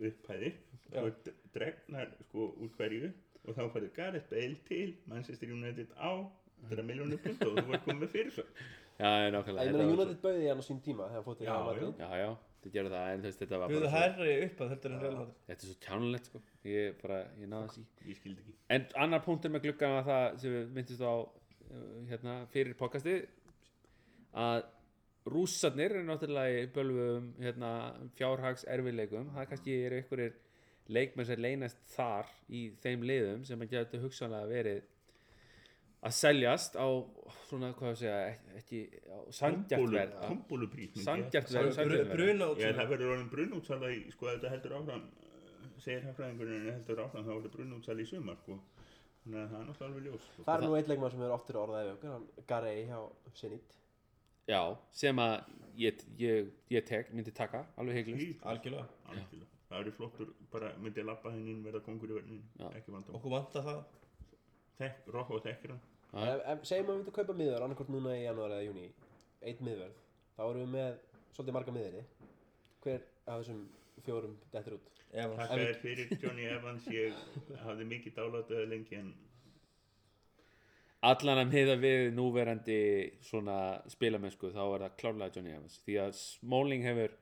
upphæðir. 0.01 0.55
Og 0.97 1.29
dregnar 1.53 2.09
sko 2.29 2.47
úr 2.63 2.71
hverju. 2.79 3.11
Og 3.43 3.53
þá 3.59 3.63
færðu 3.75 3.91
Gareth 3.99 4.29
Bale 4.31 4.57
til 4.69 4.95
Manchester 5.11 5.51
United 5.51 5.91
á 5.99 6.11
100 6.69 6.87
miljónu 6.87 7.19
pund 7.23 7.45
og 7.47 7.59
þú 7.59 7.67
var 7.69 7.83
komið 7.85 8.11
fyrir 8.15 8.33
svo 8.35 8.43
já, 8.47 9.09
já, 9.09 9.29
nákvæmlega 9.35 9.67
Ég 9.67 9.71
þetta 9.73 9.83
meina 9.83 9.93
United 9.97 10.19
bauði 10.23 10.49
hann 10.49 10.63
á 10.63 10.65
sín 10.67 10.81
tíma 10.85 11.07
þegar 11.09 11.17
hann 11.19 11.27
fótt 11.27 11.43
í 11.43 11.47
Já, 11.47 11.53
Real 11.53 11.65
Madrid? 11.69 12.03
já, 12.03 12.09
já, 12.23 12.29
þið 12.63 12.75
gerðu 12.77 12.93
það 12.93 13.13
en 13.13 13.23
þú 13.23 13.29
veist, 13.29 13.39
þetta 13.43 13.59
var 13.63 13.73
bara 13.73 13.79
svo, 13.83 13.93
hærri 13.97 14.35
upp 14.47 14.61
að 14.65 14.73
heldur 14.73 14.93
en 14.95 15.01
Real 15.03 15.15
Madrid? 15.19 15.39
Þetta 15.47 15.65
er 15.67 15.71
svo 15.71 15.79
kjánulegt 15.87 16.29
sko. 16.29 16.43
Ég 16.71 16.99
bara, 17.01 17.17
ég 17.41 17.49
náði 17.51 17.71
þessi 17.73 18.11
ég 18.11 18.19
skildi 18.21 18.43
ekki. 18.45 18.55
En 18.77 18.85
annar 19.05 19.23
punktur 19.25 19.53
með 19.53 19.65
gluggan 19.67 19.97
var 19.97 20.07
það 20.07 20.37
sem 20.43 20.55
við 20.57 20.69
myndist 20.77 21.03
á 21.03 21.13
uh, 21.13 21.97
hérna, 22.11 22.37
fyrir 22.53 22.77
podcasti 22.79 23.17
að 24.43 24.63
rússarnir 25.33 25.97
er 25.99 26.07
náttúrulega 26.07 26.63
í 26.63 26.71
bölvum 26.75 27.29
hérna, 27.39 27.69
fjárhags 28.17 28.65
erfileikum 28.67 29.29
það 29.35 29.49
kannski 29.51 29.75
eru 29.87 29.99
einhverjir 30.01 30.33
leikmenn 30.91 31.27
sem 31.29 31.39
leynast 31.39 31.79
þar 31.93 32.31
í 32.51 32.65
þeim 32.83 33.05
liðum 33.07 33.45
sem 33.47 33.61
að 33.63 33.75
getur 33.77 34.03
hugsanlega 34.03 34.49
verið 34.51 34.81
að 36.03 36.15
seljast 36.17 36.75
á 36.75 36.87
svona 37.47 37.69
hvað 37.77 37.91
að 37.93 37.99
segja 38.01 38.17
ekki 38.59 38.79
á 39.07 39.17
sangjart 39.37 39.91
verð 39.93 40.15
Tombóluprís 40.23 40.95
sangjart 41.03 41.51
verð 41.53 41.69
og 41.69 41.75
sangjart 41.77 41.99
verð. 42.01 42.15
bruna 42.17 42.47
út 42.51 42.61
Já, 42.63 42.69
það 42.79 42.89
verður 42.93 43.13
orðin 43.13 43.29
brunútsala 43.33 43.91
í, 43.93 43.99
sko, 44.15 44.29
þetta 44.31 44.51
heldur 44.53 44.75
áfram, 44.79 45.05
segir 45.77 46.07
hafræðingurinn, 46.09 46.67
ef 46.67 46.79
heldur 46.79 47.03
áfram, 47.05 47.27
þá 47.27 47.31
verður 47.35 47.55
brunútsala 47.57 48.03
í 48.03 48.09
sumar, 48.09 48.39
sko. 48.43 48.59
Þannig 49.23 49.39
að 49.39 49.53
það 49.53 49.59
er 49.61 49.69
náttúrulega 49.69 49.89
alveg 49.91 50.09
ljós, 50.09 50.27
sko. 50.33 50.45
Það 50.49 50.57
er 50.57 50.65
nú 50.67 50.75
eitt 50.79 50.91
leikmann 50.91 51.13
sem 51.13 51.23
er 51.23 51.35
oftur 51.37 51.61
orðað 51.61 51.85
ef 51.87 51.93
okkur, 51.95 52.13
hann 52.17 52.45
Garey 52.51 52.83
hjá 52.89 52.99
Zenit. 53.39 53.77
Já, 54.49 54.61
sem 54.91 55.23
að 55.23 55.33
ég, 55.79 56.03
ég, 56.19 56.51
ég 56.73 56.87
tek, 56.89 57.13
myndi 57.15 57.31
taka 57.31 57.63
alveg 57.79 58.01
heiklust 58.01 58.43
algjörlega. 58.51 58.89
Algjörlega. 59.07 59.49
Það 59.69 59.79
eru 59.79 59.93
flottur, 59.95 60.33
bara 60.51 60.73
myndi 60.83 61.01
að 61.01 61.07
lappa 61.13 61.31
henni 61.31 61.55
inn, 61.55 61.63
verða 61.63 61.79
kongur 61.85 62.11
í 62.11 62.17
verðin, 62.19 62.43
okkur 63.15 63.31
vanta 63.31 63.63
það. 63.63 63.79
Þekk, 64.81 65.07
Rokko 65.15 65.39
þekkir 65.45 65.73
hann. 65.73 65.81
Ef, 66.13 66.63
Segjum 66.67 66.87
að 66.87 66.93
við 66.93 66.99
myndum 66.99 67.15
kaupa 67.15 67.35
miðverð 67.37 67.67
annarkort 67.67 67.91
núna 67.93 68.13
í 68.17 68.23
janúar 68.27 68.53
eða 68.53 68.67
júni 68.67 68.89
Eitt 69.41 69.61
miðverð 69.65 69.97
Þá 70.33 70.43
erum 70.45 70.61
við 70.63 70.71
með 70.73 70.93
svolítið 71.33 71.55
marga 71.57 71.73
miðverði. 71.75 72.03
Hver 72.83 73.03
af 73.29 73.41
þessum 73.41 73.59
fjórum 74.03 74.33
dettur 74.53 74.77
út. 74.77 74.89
Takk 75.13 75.53
er 75.59 75.75
fyrir 75.81 76.15
Johnny 76.21 76.47
Evans, 76.49 76.87
ég 76.89 77.19
hafði 77.61 77.85
mikið 77.91 78.15
dálætaði 78.17 78.69
lengi 78.71 78.97
en 78.97 79.11
allan 81.03 81.41
að 81.41 81.51
miða 81.51 81.75
við 81.81 82.01
núverandi 82.15 82.79
svona 83.27 83.57
spilamennsku 83.91 84.53
þá 84.55 84.61
er 84.63 84.85
það 84.85 84.97
klárlega 85.01 85.37
Johnny 85.37 85.53
Evans. 85.53 85.77
Því 85.85 85.97
að 86.01 86.13
Smalling 86.17 86.85
hefur 86.87 87.15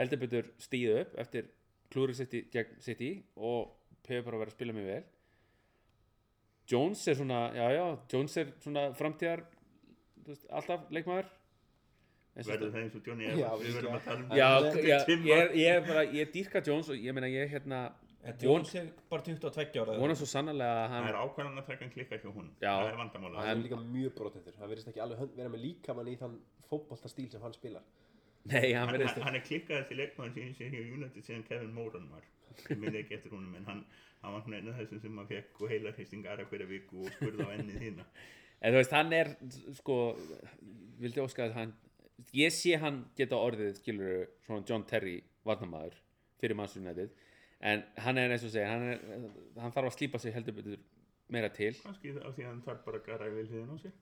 heldur 0.00 0.22
betur 0.24 0.52
stíð 0.60 0.98
upp 1.04 1.16
eftir 1.24 1.48
klúri 1.92 2.16
sitt 2.18 2.34
í 2.36 2.44
gegn 2.52 2.80
City 2.84 3.12
og 3.36 3.72
hefur 4.08 4.28
bara 4.28 4.42
verið 4.42 4.52
að 4.52 4.58
spila 4.58 4.76
mjög 4.76 4.90
vel 4.90 5.02
Jones 6.72 7.04
er 7.12 7.18
svona 7.20 7.40
já 7.56 7.66
já, 7.76 7.84
Jones 8.12 8.36
er 8.42 8.52
svona 8.64 8.84
framtíðar 8.98 9.44
þú 10.22 10.28
veist, 10.34 10.46
alltaf 10.50 10.84
leikmaður 10.94 11.30
verður 12.32 12.70
það 12.72 12.78
eins 12.82 12.94
og 12.96 13.08
Johnny 13.10 13.26
Evans, 13.28 13.58
við 13.60 13.66
við- 13.66 13.74
verðum 13.76 13.96
að 13.98 14.04
tala 14.06 14.22
um 14.22 14.30
já, 14.38 14.48
já, 14.88 14.98
ég, 15.08 15.26
er, 15.36 15.50
ég 15.58 15.74
er 15.76 15.82
bara 15.88 16.04
ég 16.16 16.30
dýrka 16.32 16.62
Jones 16.64 16.88
og 16.88 16.96
ég 16.96 17.12
meina 17.18 17.28
ég 17.28 17.50
hérna 17.52 17.82
Jones 18.40 18.70
er 18.78 18.86
bara 19.10 19.22
22 19.26 19.80
ára 19.82 19.96
vona 19.98 20.14
svo 20.14 20.28
sannlega 20.30 20.70
að 20.70 20.82
Það 20.82 20.92
hann 20.94 21.08
er 21.10 21.16
ákvæðan 21.24 21.58
að 21.58 21.66
taka 21.66 21.84
en 21.84 21.90
klikka 21.90 22.18
hjá 22.22 22.30
hún. 22.30 22.50
Já. 22.62 22.70
Það 22.70 22.90
er 22.92 22.98
vandamála. 23.00 23.40
Hann 23.42 23.50
er 23.58 23.62
líka 23.64 23.78
mjög 23.82 24.12
brotendur 24.14 24.54
Hann 24.60 24.70
verðist 24.70 24.90
ekki 24.92 25.02
alveg 25.02 25.18
hönd- 25.24 25.34
vera 25.40 25.50
með 25.50 25.62
líkamann 25.64 26.10
í 26.12 26.14
þann 26.20 26.36
fótboltastíl 26.70 27.26
sem 27.32 27.42
hann 27.42 27.56
spilar 27.56 27.82
nei, 28.46 28.72
hann 28.72 28.86
Hann, 28.86 28.94
verðist 28.94 29.18
hann, 29.18 29.26
hann 29.26 29.34
er 29.40 29.44
klikkaði 29.48 29.88
til 29.88 29.98
leikmann 29.98 30.32
sem 30.38 30.54
sem 30.54 30.70
hjá 30.70 30.80
United 30.94 31.26
síðan 31.26 31.42
Kevin 31.50 31.74
Moran 31.74 32.06
var. 32.14 32.22
Ég 32.68 32.78
minni 32.78 33.00
ekki 33.02 33.16
eftir 33.18 33.34
honum 33.34 33.56
en 33.58 33.66
hann, 33.68 33.82
hann 34.22 34.36
var 34.36 34.44
svona 34.44 34.60
einu 34.60 34.72
af 34.72 34.80
þessum 34.82 35.02
sem 35.02 35.16
maður 35.16 35.32
fekk 35.36 35.62
og 35.62 35.72
heilarhisting 35.72 36.28
aðra 36.28 36.46
hverja 36.50 36.68
viku 36.70 37.02
og 37.06 37.16
spurði 37.16 37.48
á 37.48 37.50
ennið 37.56 37.82
þína. 37.86 38.06
En 38.62 38.74
þú 38.74 38.78
veist, 38.78 38.94
hann 38.94 39.16
er, 39.16 39.32
sko, 39.80 39.98
vildi 41.02 41.22
óska 41.24 41.48
að 41.48 41.56
hann, 41.58 41.74
ég 42.38 42.54
sé 42.54 42.76
hann 42.78 43.02
geta 43.18 43.40
orðið, 43.42 43.74
skilur, 43.80 44.28
svona 44.46 44.66
John 44.68 44.86
Terry 44.86 45.16
varnamaður 45.48 45.98
fyrir 46.38 46.58
Manchester 46.58 46.84
United, 46.84 47.16
en 47.72 47.82
hann 48.04 48.22
er 48.22 48.34
eins 48.34 48.46
og 48.46 48.54
segja, 48.54 48.70
hann, 48.70 48.86
er, 48.92 49.26
hann 49.58 49.74
þarf 49.74 49.90
að 49.90 49.96
slípa 49.96 50.22
sig 50.22 50.34
heldur 50.36 50.54
betur 50.60 50.78
meira 51.32 51.50
til. 51.54 51.74
Kannski 51.82 52.14
af 52.20 52.36
því 52.36 52.46
að 52.46 52.50
hann 52.52 52.64
þarf 52.68 52.86
bara 52.86 53.02
að 53.02 53.06
gara 53.10 53.30
vel 53.34 53.46
hliðin 53.48 53.74
á 53.74 53.76
sig. 53.82 53.98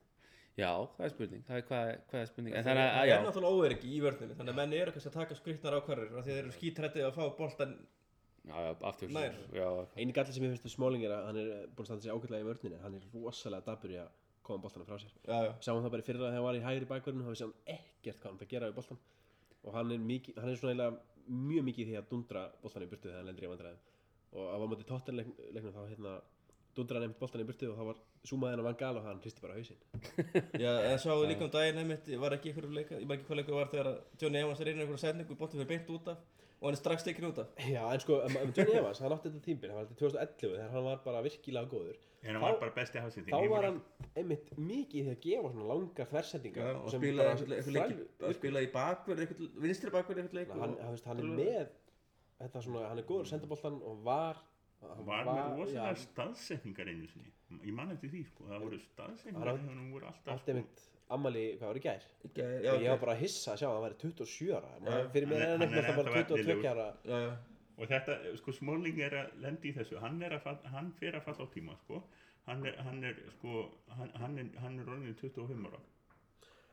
Já, 0.58 0.72
það 0.96 1.04
er 1.06 1.12
spurning, 1.14 1.42
það 1.46 1.56
er 1.56 1.66
hvað, 1.68 1.90
hvað 2.10 2.20
er 2.20 2.28
spurning, 2.28 2.54
en 2.54 2.64
Það 2.64 2.68
þannig 2.68 2.84
að, 2.84 3.00
er 3.00 3.08
já, 3.10 3.16
náttúrulega 3.24 3.60
óöryggi 3.60 3.90
í 3.90 4.00
vörninni 4.04 4.36
þannig 4.36 4.52
að 4.52 4.58
menn 4.60 4.74
eru 4.76 4.94
kannski 4.94 5.10
að 5.10 5.16
taka 5.16 5.36
skriktnar 5.38 5.76
ákvarður 5.78 6.10
af 6.10 6.26
því 6.26 6.32
að 6.32 6.36
þeir 6.36 6.40
eru 6.42 6.54
skítrættið 6.56 7.06
að 7.06 7.16
fá 7.16 7.22
boltan 7.38 7.74
já, 8.50 8.72
aftur, 8.90 9.12
Einu 9.96 10.16
galli 10.16 10.34
sem 10.34 10.46
ég 10.46 10.54
finnst 10.54 10.66
við 10.66 10.74
Smalling 10.74 11.06
er 11.06 11.14
að 11.16 11.28
hann 11.28 11.38
er 11.40 11.52
búin 11.74 11.84
að 11.84 11.90
standa 11.90 12.04
sig 12.04 12.14
ágætlega 12.14 12.44
í 12.44 12.48
vörninni 12.48 12.78
en 12.78 12.84
hann 12.84 12.98
er 12.98 13.06
rosalega 13.14 13.66
dabur 13.68 13.94
í 13.94 14.00
að 14.00 14.10
koma 14.46 14.64
boltana 14.64 14.88
frá 14.88 14.98
sér. 14.98 15.14
Já, 15.26 15.38
já. 15.46 15.52
Sáum 15.62 15.84
það 15.84 15.94
bara 15.94 16.04
í 16.04 16.08
fyrra 16.08 16.24
þegar 16.24 16.36
hann 16.36 16.46
var 16.48 16.58
í 16.58 16.64
hægri 16.64 16.90
bakverðinu 16.90 17.26
þá 17.26 17.32
við 17.32 17.40
sjáum 17.40 17.54
ekkert 17.76 18.20
hvað 18.20 18.30
hann 18.30 18.40
það 18.40 18.52
gera 18.54 18.70
við 18.70 18.76
boltan 18.80 19.00
og 19.60 19.76
hann 19.76 19.94
er, 19.94 20.02
mikið, 20.10 20.40
hann 20.40 20.50
er 20.50 20.60
svona 20.60 20.74
eiginlega 20.74 21.40
mjög 21.50 21.64
mikið 21.68 21.84
í 21.84 21.88
því 21.90 21.96
að 22.00 22.10
dundra 22.10 22.44
boltan 22.62 22.84
í 22.84 22.90
burtu 22.90 23.08
þegar 23.08 23.20
hann 23.20 23.30
lendir 23.30 23.46
í 23.46 23.50
vandræðum. 23.52 23.88
Og 24.30 24.46
að 24.46 24.62
var 24.62 24.70
mótið 24.70 24.88
tóttanleiknum 24.90 25.74
þá 25.74 25.82
hérna 25.90 26.14
dundra 26.76 26.96
hann 26.96 27.06
einmitt 27.06 27.20
boltan 27.20 27.42
í 27.42 27.46
burtu 27.48 27.70
og 27.70 27.78
þá 27.78 27.84
var 27.90 28.00
súmaðin 28.30 28.62
á 28.62 28.66
Van 28.68 28.78
Gaal 28.80 28.98
og 29.00 29.06
hann 29.06 29.20
hristi 29.24 29.42
bara 29.44 29.56
hausinn. 29.58 29.80
Já, 30.64 30.70
en 30.86 31.00
sáðu 31.02 31.28
líka 31.28 31.46
um 31.46 31.52
daginn 31.52 31.80
einmitt, 31.82 32.10
var 32.22 32.36
ekki 32.36 32.52
ykkur 32.52 32.68
leika, 32.70 32.98
ég 33.00 33.08
maður 33.08 33.18
ekki 33.18 33.28
hvað 33.28 33.40
leikur 33.40 33.58
var 33.58 33.72
þegar 33.72 33.90
að 33.90 34.22
Johnny 34.22 34.42
Evans 34.42 34.62
er 34.62 34.70
inn 34.70 34.80
í 34.80 34.84
einhverju 34.84 35.02
setningu, 35.02 35.38
boltið 35.40 35.62
fyrir 35.62 35.70
beint 35.72 35.90
út 35.96 36.12
af 36.14 36.22
og 36.60 36.66
hann 36.68 36.74
er 36.76 36.80
strax 36.80 37.02
tekin 37.06 37.24
út 37.30 37.38
af. 37.38 37.46
Já, 37.58 37.82
en 37.94 38.00
sko, 38.00 38.18
um, 38.20 38.36
um 38.44 38.52
Johnny 38.56 38.74
Evans, 38.76 38.98
hann 39.00 39.12
átti 39.16 39.30
þetta 39.30 39.42
tímbil, 39.46 39.70
hann 39.70 39.78
var 39.80 39.86
til 39.88 39.96
2011 39.96 40.54
þegar 40.56 40.70
hann 40.74 40.84
var 40.84 40.96
bara 41.04 41.22
virkilega 41.24 41.68
góður 41.72 41.96
En 42.22 42.34
hann 42.36 42.42
Þá- 42.42 42.50
var 42.52 42.58
bara 42.60 42.74
besti 42.76 42.98
hafsending. 43.00 43.32
þá 43.32 43.48
var 43.48 43.62
hann 43.64 43.78
einmitt 44.16 44.50
mikið 44.58 44.94
í 45.00 45.04
því 45.06 45.12
að 45.14 45.20
gefa 45.24 45.52
svona 45.54 45.68
langar 45.72 46.06
þversendingar 46.10 46.74
og 46.82 46.90
sem 46.90 47.00
spilaði 47.00 47.46
bara 47.46 47.86
leik, 47.88 48.02
þvæl- 48.20 48.34
spilaði 48.36 48.66
í 48.68 48.72
bakverð, 48.74 49.20
einhvern, 49.24 49.50
vinstri 49.64 49.90
bakverð 49.94 50.18
einhvern 50.20 50.38
leik. 50.40 50.50
hann, 50.52 50.60
og- 50.74 50.82
hann, 50.84 50.90
veist, 50.92 51.04
hann 51.08 51.18
er 51.18 51.24
með 51.24 51.68
þetta 52.40 52.62
svona, 52.66 52.88
hann 52.88 52.98
er 52.98 53.04
góður 53.08 53.24
að 53.24 53.30
senda 53.32 53.46
boltan 53.46 53.80
og 53.82 54.04
var 54.04 54.36
hann 54.82 55.04
var 55.06 55.24
með 55.24 55.58
rosalega 55.58 55.96
staðsetningar 55.96 56.88
einu 56.88 57.06
sinni. 57.08 57.32
Ég 57.64 57.72
man 57.74 57.90
eftir 57.90 58.08
því, 58.12 58.20
sko. 58.26 58.44
Það 58.48 58.60
voru 58.66 58.78
staðsetningar 58.84 59.48
Hann 59.48 59.56
á- 59.56 59.60
þegar 59.60 59.74
hann 59.80 59.92
voru 59.92 60.06
alltaf, 60.06 60.32
allt 60.36 60.48
einmitt 60.48 60.80
ammali, 61.16 61.44
hvað 61.58 61.66
var 61.70 61.78
í 61.80 61.82
gær 61.84 62.04
Já, 62.36 62.72
ég 62.80 62.88
var 62.90 62.98
bara 63.04 63.14
að 63.16 63.22
hissa 63.24 63.52
að 63.54 63.60
sjá 63.62 63.66
að 63.68 63.74
hann 63.76 63.84
væri 63.86 63.98
27 64.02 64.50
ára. 64.56 64.70
Maður- 64.86 65.10
fyrir 65.14 65.28
mér 65.30 65.40
er- 65.46 65.52
hann 65.58 65.62
er 65.62 65.82
eitthvað 65.82 65.96
bara 66.04 66.10
ennþá 66.20 66.28
22 66.28 66.40
efnilegur. 66.40 66.70
ára 66.70 66.88
Já, 67.04 67.18
já. 67.26 67.36
Og 67.80 67.88
þetta, 67.88 68.36
sko, 68.36 68.52
Smalling 68.52 68.98
er 69.00 69.14
að 69.16 69.30
lendi 69.40 69.70
í 69.72 69.74
þessu, 69.76 69.98
hann 70.00 70.22
er 70.22 70.30
að 70.36 70.42
falla, 70.42 70.68
hann 70.74 70.92
fer 71.00 71.12
að 71.16 71.22
falla 71.24 71.46
á 71.46 71.48
tíma, 71.54 71.76
sko. 71.84 72.02
Hann 72.46 72.66
er, 72.66 72.74
hann 72.84 73.04
er, 73.04 73.14
sko, 73.38 73.70
hann, 73.96 74.10
hann 74.20 74.38
er, 74.38 74.46
hann 74.60 74.78
er 74.80 74.84
orðin 74.84 75.14
25 75.16 75.66
ára. 75.66 75.80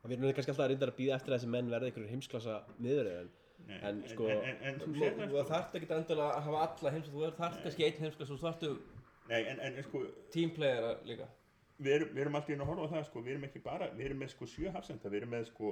við 0.07 0.17
erum 0.17 0.33
kannski 0.33 0.51
alltaf 0.53 0.65
að 0.65 0.69
reynda 0.71 0.87
að 0.87 0.95
býða 0.97 1.15
eftir 1.15 1.33
að 1.33 1.37
þessi 1.39 1.47
menn 1.51 1.69
verði 1.69 1.87
einhverjum 1.91 2.09
heimsklassa 2.13 2.63
miðurinn 2.79 3.17
en 3.19 3.29
Nei, 3.67 3.79
En, 3.89 4.03
sko- 4.07 4.29
en, 4.29 4.57
en, 4.63 4.75
þú 4.79 4.93
það, 4.95 5.27
sko. 5.27 5.43
þarft 5.49 5.73
ekki 5.75 5.87
að 5.87 6.41
hafa 6.45 6.59
alla 6.67 6.91
heims 6.93 7.09
þú 7.09 7.23
þarft 7.37 7.63
kannski 7.63 7.83
einn 7.87 7.99
heimsklass 8.03 8.31
og 8.31 8.37
þú 8.39 8.45
þarftu 8.47 8.69
Nei, 9.29 9.41
en, 9.51 9.59
en, 9.59 9.83
sko, 9.83 10.03
teamplayera 10.31 10.91
líka. 11.05 11.27
Við 11.77 11.93
erum, 11.97 12.09
við 12.13 12.23
erum 12.23 12.39
alltaf 12.39 12.53
inn 12.53 12.63
að 12.63 12.71
horfa 12.71 12.87
á 12.87 12.93
það, 12.95 13.05
sko, 13.09 13.23
við 13.25 13.35
erum 13.35 13.45
ekki 13.47 13.61
bara, 13.65 13.91
við 13.97 14.09
erum 14.09 14.23
með, 14.23 14.33
sko, 14.33 14.49
sjö 14.49 14.73
hafsenda, 14.73 15.11
við 15.13 15.21
erum 15.21 15.33
með, 15.35 15.45
sko, 15.51 15.71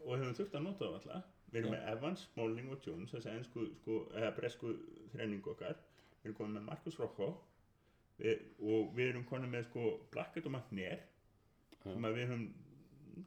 og 0.00 0.10
höfum 0.14 0.36
þurft 0.38 0.56
að 0.56 0.66
nota 0.66 0.86
það 0.86 0.96
alltaf, 0.98 1.28
við 1.50 1.60
erum 1.60 1.74
með 1.76 1.86
Evans, 1.92 2.24
Smalling 2.30 2.72
og 2.72 2.86
Jones, 2.86 3.12
þessi 3.14 3.32
ennsku, 3.34 3.66
sko, 3.82 3.98
eða 4.16 4.32
bresku 4.38 4.74
þrenning 5.12 5.50
okkar, 5.52 5.78
við 6.20 6.30
erum 6.30 6.38
komin 6.40 6.56
með 6.58 6.66
Marcus 6.70 6.98
Rocco, 7.00 7.30
við, 8.20 8.46
og 8.64 8.94
við 8.96 9.12
erum 9.12 9.26
komin 9.28 9.52
með, 9.52 9.66
sko, 9.68 9.92
Blackett 10.14 10.48
og 10.48 10.56
McNair, 10.56 11.04
sem 11.84 12.08
að 12.08 12.16
við 12.16 12.32
höfum 12.32 12.48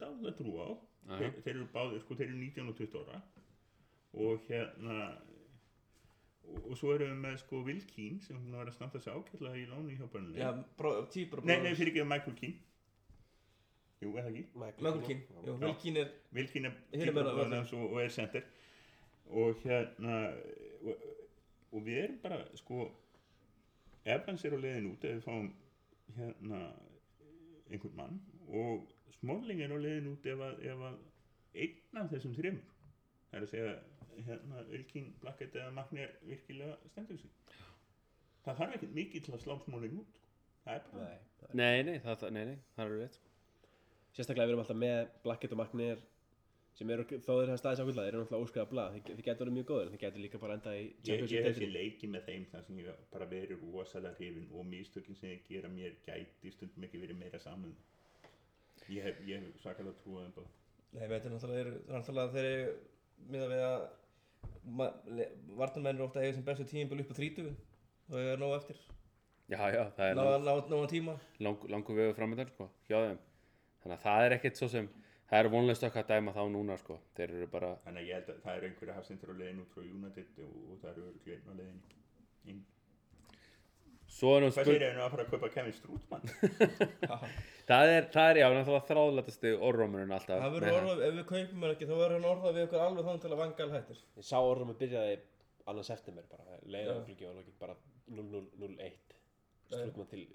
dáða 0.02 0.34
trú 0.38 0.58
á. 0.62 0.70
Já, 1.04 1.18
þeir, 1.20 1.30
já. 1.30 1.42
þeir 1.44 1.56
eru 1.56 1.70
báðir, 1.74 2.02
sko, 2.04 2.18
þeir 2.20 2.30
eru 2.30 2.40
19 2.40 2.72
og 2.72 2.78
20 2.80 3.02
ára. 3.04 3.22
Og 4.24 4.46
hérna 4.48 4.98
og, 6.50 6.60
og 6.70 6.78
svo 6.80 6.94
erum 6.96 7.14
við 7.14 7.22
með 7.26 7.40
sko 7.44 7.62
Will 7.68 7.82
Keane 7.90 8.22
sem 8.26 8.38
hún 8.38 8.58
var 8.58 8.70
að 8.70 8.78
standa 8.78 9.02
sig 9.04 9.14
ákveðlega 9.14 9.62
í 9.62 9.66
láni 9.72 9.98
hjá 10.00 10.06
börnunni 10.06 10.42
Já, 10.42 10.52
típur 11.16 11.44
nei, 11.46 11.58
nei, 11.64 11.74
fyrir 11.80 11.94
ekki 11.94 12.08
Michael 12.10 12.38
Keane. 12.42 12.60
Jú, 14.04 14.12
eða 14.20 14.30
ekki? 14.32 14.44
Michael 14.60 15.02
Keane. 15.08 15.42
Jú, 15.48 15.58
Will 15.64 15.78
Keane 15.84 16.04
er 16.04 16.12
Will 16.36 16.52
Keane 16.52 16.74
er 16.92 17.56
hans 17.56 17.74
og, 17.74 17.86
og 17.92 18.02
er 18.04 18.12
center. 18.12 18.50
Og 19.32 19.64
hérna 19.64 20.18
og, 20.84 21.08
og 21.72 21.86
við 21.86 22.04
erum 22.04 22.20
bara 22.24 22.42
sko 22.60 22.90
Evans 24.06 24.44
er 24.44 24.56
á 24.56 24.60
leiðin 24.60 24.92
út 24.92 25.06
ef 25.08 25.16
við 25.16 25.24
fáum 25.24 25.48
hérna 26.18 26.60
einhvern 27.72 27.96
mann 27.98 28.20
og 28.50 28.90
Smalling 29.20 29.64
er 29.64 29.72
á 29.72 29.80
leiðin 29.80 30.12
út 30.12 30.28
ef 30.28 30.44
að, 30.44 30.60
ef 30.68 30.86
að 30.90 30.98
einn 31.64 32.02
af 32.02 32.10
þessum 32.12 32.36
þremur 32.36 32.74
það 33.30 33.38
er 33.40 33.46
að 33.46 33.52
segja 33.54 33.74
hérna 34.28 34.64
Vilkin, 34.70 35.12
Blackett 35.22 35.56
eða 35.56 35.72
Magni 35.74 36.02
er 36.06 36.16
virkilega 36.28 36.78
stendur 36.92 37.18
sig 37.18 37.30
það 38.46 38.58
þarf 38.62 38.76
ekkert 38.78 38.96
mikið 38.98 39.26
til 39.28 39.34
að 39.38 39.44
slá 39.46 39.58
Smalling 39.64 40.00
út 40.02 40.10
sko. 40.18 40.32
það 40.66 40.74
er 40.76 40.88
bara 40.94 41.10
Nei. 41.10 41.20
Nei, 41.54 41.84
nei, 41.84 42.00
það, 42.00 42.18
það- 42.24 42.34
nei, 42.38 42.46
nei, 42.46 42.58
það 42.78 42.86
er 42.90 42.98
rétt 43.04 43.16
sko. 43.20 43.30
Sérstaklega 44.14 44.48
við 44.48 44.54
erum 44.54 44.64
alltaf 44.64 44.78
með 44.78 45.08
Blackett 45.24 45.54
og 45.56 45.58
Magnir 45.64 46.02
sem 46.74 46.90
eru, 46.90 47.04
þó 47.06 47.32
þeir 47.38 47.50
hafa 47.52 47.58
staðis 47.62 47.80
ákveðlega, 47.84 48.04
þeir 48.08 48.14
eru 48.16 48.22
náttúrulega 48.24 48.46
óskriða 48.48 48.70
blað, 48.72 48.94
þeir, 48.96 49.04
þeir 49.18 49.26
getur 49.28 49.46
verið 49.46 49.56
mjög 49.58 49.66
góður, 49.70 49.84
en 49.86 49.92
þeir 49.94 50.02
getur 50.04 50.22
líka 50.24 50.40
bara 50.42 50.54
enda 50.58 50.72
í 50.74 50.86
ég, 51.06 51.24
ég 51.30 51.44
hef 51.46 51.52
þessi 51.54 51.68
leiki 51.70 52.08
með 52.10 52.24
þeim 52.30 52.46
þar 52.50 52.64
sem 52.66 52.80
ég 52.82 53.02
bara 53.14 53.26
verið 53.30 53.66
rosalega 53.74 54.18
hrifin 54.18 54.48
og 54.58 54.66
místökin 54.72 55.16
sem 55.20 55.30
ég 55.30 55.44
gera 55.50 55.70
mér 55.70 55.94
gæti 56.08 56.52
stundum 56.56 56.88
ekki 56.88 57.02
verið 57.04 57.20
meira 57.20 57.40
saman 57.44 57.76
ég 58.90 59.04
hef, 59.06 59.20
ég 59.30 59.46
hef 59.46 59.62
svakalega 59.62 59.94
trúið 60.02 60.26
um 60.26 60.34
bara 60.40 60.50
Nei, 60.94 61.08
veit, 61.14 61.24
náttúrulega 61.30 61.62
eru, 61.68 61.76
náttúrulega 61.94 62.34
þeir 62.34 62.50
eru 62.50 62.74
miða 63.34 63.48
við 63.54 63.62
að 63.70 63.86
varnarmenn 64.64 65.96
eru 65.96 66.08
ofta 66.08 66.22
að 66.22 66.28
eiga 66.28 66.38
sem 66.38 66.48
bestu 66.48 66.68
tímbil 66.70 67.04
upp 67.04 67.14
á 67.14 67.16
30 67.20 67.48
og 67.52 68.14
það 68.16 68.32
er 68.34 68.42
nóg 68.42 68.58
eftir. 68.58 68.82
Já, 69.52 69.60
já, 69.76 69.84
það 69.98 70.10
er 70.10 70.20
nógan 70.72 70.92
tíma. 70.92 71.18
lang, 71.40 71.66
langur 71.70 71.98
vegu 71.98 72.16
framöndan 72.18 72.52
sko, 72.54 72.70
hjá 72.88 72.98
þeim. 72.98 73.24
Þannig 73.84 73.98
að 73.98 74.06
það 74.06 74.26
er 74.28 74.38
ekkert 74.38 74.62
svo 74.62 74.70
sem 74.72 74.88
Það 75.34 75.40
er 75.40 75.48
vonlega 75.50 75.78
stökk 75.80 75.96
að 75.98 76.10
dæma 76.12 76.32
þá 76.36 76.42
núna 76.54 76.76
sko. 76.78 76.96
Þeir 77.18 77.32
eru 77.40 77.46
bara 77.50 77.70
þannig 77.86 78.04
að 78.04 78.10
ég 78.10 78.20
held 78.20 78.28
að 78.30 78.42
það 78.44 78.58
eru 78.58 78.68
einhverja 78.68 78.98
hafsendur 79.00 79.32
á 79.34 79.36
leiðin 79.40 79.62
út 79.64 79.72
frá 79.74 79.82
United 79.82 80.42
og, 80.44 80.52
og 80.70 80.76
það 80.84 80.92
eru 80.92 81.06
örglein 81.10 81.48
á 81.50 81.54
leiðin 81.58 81.80
inn 82.52 82.60
hvað 84.20 84.70
sér 84.70 84.86
ég 84.88 84.96
nú 84.98 85.04
að 85.04 85.16
fara 85.16 85.26
að 85.26 85.34
kaupa 85.34 85.50
Kevin 85.54 85.76
Strútmann 85.78 86.24
Það 87.64 87.90
er, 87.94 88.08
það 88.12 88.30
er 88.30 88.38
já, 88.42 88.46
náttúrulega 88.52 88.88
þráðlætasti 88.90 89.52
orðrómurinn 89.56 90.10
alltaf. 90.12 90.42
Það 90.42 90.56
verður 90.58 90.74
orðað, 90.82 91.04
ef 91.06 91.14
við 91.16 91.28
kaupum 91.30 91.62
hann 91.64 91.72
ekki 91.72 91.86
þá 91.88 91.94
verður 91.94 92.16
hann 92.18 92.26
orðað 92.28 92.58
við 92.58 92.66
okkur 92.68 92.82
alveg 92.84 93.06
þannig 93.08 93.24
til 93.24 93.30
að 93.30 93.40
vangal 93.40 93.68
hættir. 93.72 94.02
Ég 94.20 94.28
sá 94.28 94.36
orðum 94.42 94.74
að 94.74 94.82
byrjaði 94.82 95.14
annan 95.72 95.88
september 95.88 96.26
bara, 96.28 96.58
leiða 96.68 96.90
Já. 96.90 96.96
að 96.98 97.06
gluggi 97.08 97.30
var 97.30 97.38
lokið 97.40 97.56
bara 97.64 97.78
0-0-0-1 98.18 99.14
strútmann 99.72 100.10
til 100.12 100.26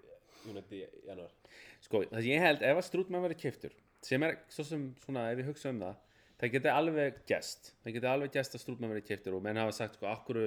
í 0.79 0.81
januar. 1.05 1.37
Sko, 1.85 2.03
það 2.09 2.23
sem 2.23 2.31
ég 2.33 2.45
held, 2.47 2.65
ef 2.65 2.81
að 2.81 2.87
Strútmann 2.89 3.25
verið 3.27 3.41
keftur 3.43 3.77
sem 4.07 4.25
er 4.25 4.39
svo 4.53 4.65
sem, 4.67 4.85
svona, 5.03 5.27
ef 5.33 5.43
ég 5.43 5.51
hugsa 5.51 5.73
um 5.73 5.83
það 5.83 5.97
það 6.39 6.53
geti 6.55 6.71
alveg 6.73 7.21
gest 7.29 7.73
það 7.83 7.97
geti 7.97 8.11
alveg 8.13 8.35
gest 8.37 8.55
að 8.55 8.63
Strútmann 8.63 8.93
verið 8.95 9.09
keftur 9.11 9.37
og 9.39 9.45
menn 9.45 9.59
hafa 9.59 9.75
sagt, 9.75 9.99
sko, 9.99 10.09
akkur 10.11 10.41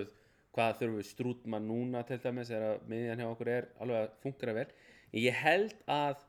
hvað 0.56 0.78
þurfum 0.82 1.00
við 1.00 1.10
Strútmann 1.10 1.68
núna 1.70 2.04
til 2.08 2.20
dæmis 2.24 2.52
er 2.52 2.68
að 2.74 2.86
miðjan 2.92 3.24
hjá 3.24 3.30
okkur 3.30 3.54
er 3.54 3.70
alveg 3.84 4.02
að 4.04 4.20
fungera 4.26 4.58
vel. 4.58 4.68
Ég 5.16 5.40
held 5.44 5.76
að 5.92 6.28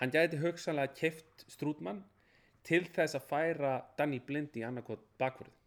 hann 0.00 0.12
gæti 0.12 0.40
hugsanlega 0.42 0.94
keft 0.98 1.46
Strútmann 1.52 2.04
til 2.66 2.84
þess 2.94 3.18
að 3.18 3.28
færa 3.32 3.74
Danny 3.98 4.20
Blind 4.22 4.54
í 4.56 4.64
annarkot 4.66 5.02
bakvörð 5.20 5.58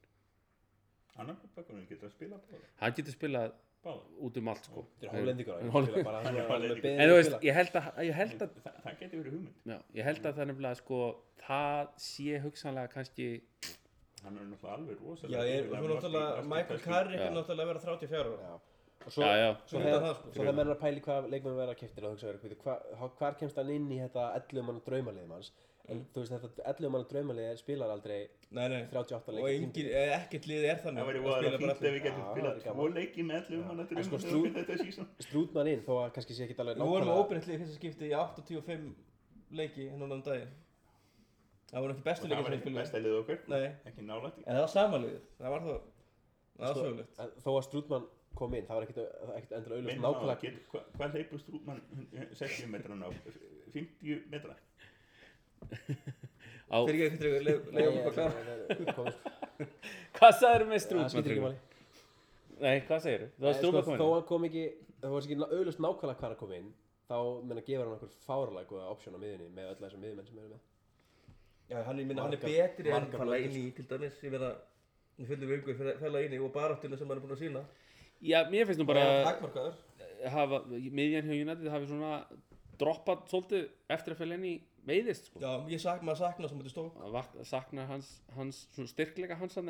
annar 1.21 1.37
bakgrunn 1.55 1.85
getur 1.89 2.09
að 2.09 2.15
spila 2.15 2.39
báða. 2.41 2.67
Hann 2.81 2.97
getur 2.97 3.15
spilað 3.15 3.53
báða. 3.85 4.03
út 4.27 4.39
um 4.41 4.49
allt 4.51 4.67
sko. 4.67 4.83
Þetta 4.99 5.21
er 5.21 5.87
spila 5.89 6.75
beðið 6.83 6.91
en 6.91 7.09
þú 7.09 7.15
að 7.15 7.19
veist, 7.19 7.31
spila. 7.31 7.41
ég 7.47 7.59
held 7.59 7.79
að, 7.79 7.89
ég 8.09 8.19
held 8.19 8.45
að 8.45 8.57
það, 8.65 8.91
getur 8.99 9.21
verið 9.21 9.37
hugmynd. 9.37 9.73
Ég 9.99 10.09
held 10.09 10.29
að 10.29 10.39
það 10.39 10.49
nefnilega 10.51 10.79
sko, 10.81 11.01
það 11.45 11.91
sé 12.07 12.41
hugsanlega 12.45 12.93
kannski 12.95 13.29
hann 14.25 14.37
er 14.37 14.47
náttúrulega 14.51 14.77
alveg 14.77 14.95
Já, 14.95 15.05
rosalega 15.09 15.43
ég, 15.49 15.59
hrifinn 15.59 15.75
af 15.75 15.83
svo 15.85 15.91
náttúrulega 15.95 16.47
Michael 16.53 16.79
Carrick 16.87 17.19
Já. 17.21 17.27
er 17.29 17.35
náttúrulega 17.37 17.65
að 17.65 17.73
vera 17.73 17.83
34 17.85 18.23
ára 18.25 18.49
Já. 18.49 18.55
Og 19.05 19.11
svo, 19.13 19.21
Já, 19.21 19.33
já. 19.37 19.49
svo 19.69 19.77
utan 19.79 20.01
það, 20.01 20.13
sko. 20.17 20.29
svo 20.33 20.41
þegar 20.41 20.55
menn 20.57 20.67
er 20.69 20.73
að 20.75 20.81
pæli 20.81 21.01
hvað 21.05 21.25
leikmenn 21.29 21.57
verða 21.59 21.75
keftir 21.77 22.05
og 22.07 22.13
hugsa 22.15 22.27
verið, 22.31 22.41
veitu, 22.45 22.55
hva, 22.65 22.75
hva- 22.99 23.11
hvar 23.19 23.35
kemst 23.39 23.55
hann 23.61 23.69
inn 23.69 23.89
í 23.91 23.99
þetta 24.01 24.23
11 24.39 24.63
manna 24.65 24.81
draumalið 24.87 25.27
manns 25.29 25.51
en 25.93 25.99
þú 26.15 26.23
veist 26.23 26.33
þetta 26.33 26.63
11 26.71 26.89
manna 26.95 27.05
draumalið 27.11 27.49
er- 27.51 27.59
spilar 27.61 27.91
aldrei 27.93 28.21
Nei, 28.55 28.67
nei 28.71 28.79
38 28.89 29.29
Og 29.29 29.35
leikir 29.35 29.67
engin, 29.67 29.89
eh, 29.93 30.15
ekkert 30.17 30.47
lið 30.49 30.65
er 30.71 30.79
þannig 30.81 31.05
það 31.05 31.09
að 31.11 31.37
spila 31.37 31.59
bara 31.59 31.75
fínt 31.75 31.85
ef 31.85 31.93
við 31.93 32.03
getum 32.07 32.23
Já, 32.23 32.31
spilað 32.31 32.49
það 32.49 32.55
væri 32.55 32.63
tvo 32.65 32.73
gaman. 32.73 32.95
leiki 32.97 33.21
með 33.29 33.35
11 33.45 33.65
manna 33.67 33.87
En 33.91 34.03
sko, 34.03 34.17
sísón 34.81 35.07
strútmann 35.19 35.67
inn 35.75 35.83
þó 35.85 35.93
að 36.01 36.13
kannski 36.15 36.33
sé 36.39 36.47
ekki 36.47 36.57
alveg 36.65 36.77
Nú 36.81 36.87
vorum 36.89 37.05
við 37.05 37.13
nákvæmlega 37.13 37.25
óbyrnt 37.29 37.47
lið 37.51 37.59
fyrsta 37.61 37.75
skipti 37.77 38.09
í 38.09 38.15
85 38.17 38.95
leiki 39.51 39.91
núna 39.93 40.13
um 40.17 40.21
daginn 40.25 40.49
Það 41.75 41.83
voru 41.83 41.93
ekki 41.95 42.03
bestu 42.05 42.23
og 42.23 42.29
leiki 42.29 42.35
það 42.35 42.45
var 42.45 42.45
sem 42.45 42.53
við 42.53 42.55
ekki 42.55 42.65
spilum. 42.65 42.81
besta 42.81 42.99
lið 43.03 43.15
okkar. 43.19 43.39
Nei, 43.51 43.65
ekki 43.89 44.03
nálægt 44.07 44.37
en 44.45 44.53
það 44.55 44.61
var 44.63 44.71
sama 44.71 44.99
liðið 45.03 45.23
Það 45.41 45.49
var 45.55 45.61
það 45.65 45.79
Það 46.55 46.63
var 46.65 46.71
Sko, 46.71 46.83
sögulegt. 46.85 47.17
en 47.19 47.31
þó 47.43 47.49
að 47.51 47.63
strútmann 47.67 48.05
kom 48.39 48.53
inn 48.55 48.65
það 48.69 48.75
var 48.79 48.83
ekkert, 48.85 48.99
ekkert 49.35 49.51
endilega 49.57 49.75
auðvitað 49.75 49.89
Minna 49.91 50.07
á 50.07 50.11
að 50.11 50.15
nákvæmlega. 50.15 50.41
get- 50.41 50.69
hva- 50.71 50.85
hvað 50.95 51.15
hleypur 51.17 51.39
Strútmann 51.43 51.81
60 52.39 52.67
metran 52.71 53.03
á? 53.03 53.09
50 53.75 54.21
metra? 54.31 54.55
Á, 56.65 56.77
Fyrir 56.81 56.95
ekki 56.95 57.05
eitthvað 57.11 57.45
leiðum 57.45 57.97
okkur 57.99 58.09
að 58.09 58.15
klára 58.15 58.31
klára 58.95 59.13
hvað 60.15 60.33
sagður 60.39 60.65
með 60.65 60.75
það 60.75 60.83
Strútmann? 60.85 61.11
skiptir 61.13 61.31
ekki 61.31 61.35
Tryggvi? 61.35 61.43
máli. 61.45 61.57
Nei, 62.65 62.77
hvað 62.87 63.03
segir 63.05 63.19
þú? 63.19 63.27
Það 63.35 63.45
var 63.45 63.51
Nei, 63.51 63.59
Strútmann 63.59 63.83
sko, 63.85 63.91
þó 63.91 64.05
komin 64.05 64.15
hann 64.15 64.27
kom 64.31 64.47
ekki 64.49 64.65
það 65.01 65.09
var 65.15 65.27
ekki 65.27 65.37
auðvitað 65.43 65.83
nákvæmlega 65.85 66.19
hvað 66.19 66.29
hann 66.31 66.39
kom 66.41 66.53
inn 66.59 66.71
þá 67.05 67.17
menna 67.51 67.65
gefur 67.67 67.85
hann 67.85 67.97
okkur 67.99 68.15
fárlega 68.25 68.69
góða 68.71 68.87
option 68.95 69.15
á 69.15 69.19
miðunni 69.21 69.49
með 69.59 69.69
öll 69.73 69.81
þessum 69.83 70.01
miðumenn 70.05 70.27
sem 70.31 70.39
eru 70.41 70.49
með 70.55 70.63
Já, 71.69 71.79
hann, 71.87 71.97
ég 71.99 72.05
minna, 72.07 72.21
hann 72.25 72.33
er 72.33 72.37
Margar- 72.37 72.69
betri 72.75 72.89
en 72.91 72.93
margar 72.99 73.17
falla 73.21 73.37
blöndur, 73.39 73.55
inn 73.55 73.69
í 73.71 73.75
til 73.75 73.85
dæmis 73.89 74.19
Ég 74.23 74.31
meina, 74.35 74.51
ég 75.19 75.27
vingu 75.49 75.73
fella 75.99 76.21
inn 76.21 76.35
í 76.37 76.39
og 76.45 76.51
baráttinu 76.53 76.97
sem 76.99 77.07
hann 77.09 77.17
er 77.17 77.23
búin 77.25 77.35
að 77.37 77.41
sína 77.41 77.63
Já, 78.21 78.43
mér 78.49 78.65
finnst 78.69 78.79
nú 78.79 78.85
bara 78.87 79.01
að 79.05 79.25
takmarkaður. 79.25 79.75
hafa, 80.31 80.59
miðjan 80.69 81.27
hjá 81.29 81.35
United 81.41 81.71
hafi 81.73 81.89
svona 81.89 82.11
droppað 82.79 83.25
svolítið 83.31 83.65
eftir 83.95 84.13
að 84.15 84.21
í 84.45 84.53
veiðist 84.85 85.27
sko. 85.31 85.39
Já, 85.41 85.51
ég 85.73 85.81
sak, 85.81 86.01
maður 86.05 86.21
sakna 86.21 86.47
sem 86.49 86.59
þetta 86.61 86.73
stók 86.75 86.97
að 87.01 87.11
vak- 87.17 87.37
sakna 87.49 87.85
hans, 87.89 88.09
hans 88.35 88.67
svona 88.75 88.91
styrkleika 88.91 89.35
hans 89.39 89.55
hann 89.57 89.69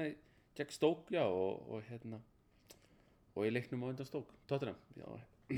gegn 0.58 0.72
stók 0.76 1.10
já 1.16 1.24
og, 1.24 1.64
og 1.72 1.84
hérna 1.90 2.20
og 3.36 3.46
í 3.48 3.52
leiknum 3.56 3.84
á 3.84 3.92
undan 3.94 4.08
stók 4.08 4.30
Tottenham 4.48 4.76
já, 5.00 5.08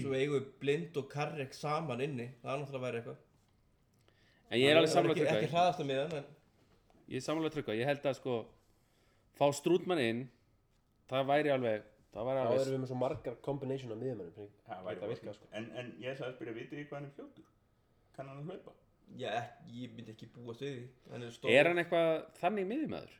Svo 0.02 0.14
eigum 0.14 0.38
við 0.40 0.48
blind 0.62 0.98
og 1.00 1.10
karrek 1.10 1.54
saman 1.56 2.02
inni 2.04 2.30
Það 2.42 2.54
er 2.54 2.62
náttúrulega 2.64 2.86
væri 2.88 3.02
eitthvað 3.02 3.24
en 4.50 4.60
ég 4.62 4.72
er 4.72 4.80
alveg 4.80 4.92
Það 4.92 4.96
samlega 4.98 5.26
ekki, 5.26 5.36
ekki 5.36 5.52
hraðast 5.54 5.84
að 5.84 5.90
miðan 5.92 6.16
en 6.22 6.26
ég 7.08 7.20
er 7.20 7.26
samlega 7.28 7.54
trygga, 7.56 7.78
ég 7.78 7.90
held 7.92 8.08
að 8.08 8.18
sko 8.22 8.40
fá 9.38 9.46
strútmann 9.54 10.02
inn 10.04 10.24
það 11.12 11.30
væri 11.32 11.54
alveg 11.54 11.86
það 12.14 12.28
væri 12.30 12.42
þá 12.42 12.48
alveg 12.48 12.64
erum 12.64 12.74
við 12.76 12.82
með 12.84 12.92
svo 12.92 13.00
margar 13.04 13.38
combination 13.46 13.94
af 13.94 14.02
miðumennum 14.02 14.34
sem 14.36 14.50
það 14.68 14.84
væri 14.88 15.02
bara 15.04 15.12
virkað 15.14 15.38
sko. 15.38 15.48
en, 15.52 15.70
en 15.78 15.94
ég 16.02 16.12
ætla 16.14 16.30
að 16.32 16.36
spyrja, 16.38 16.58
vitið 16.58 16.84
hvað 16.88 16.98
hann 17.00 17.10
er 17.10 17.16
fljótur? 17.18 17.48
Kann 18.18 18.32
hann 18.32 18.42
að 18.42 18.52
hlaupa? 18.52 18.76
Já, 19.16 19.32
ég 19.72 19.94
myndi 19.96 20.12
ekki 20.12 20.28
búast 20.34 20.64
við 20.66 20.74
því. 20.74 20.88
Hann 21.14 21.24
er 21.24 21.54
er 21.54 21.70
hann 21.70 21.82
eitthvað 21.84 22.10
þannig 22.42 22.66
miðjumæður 22.72 23.14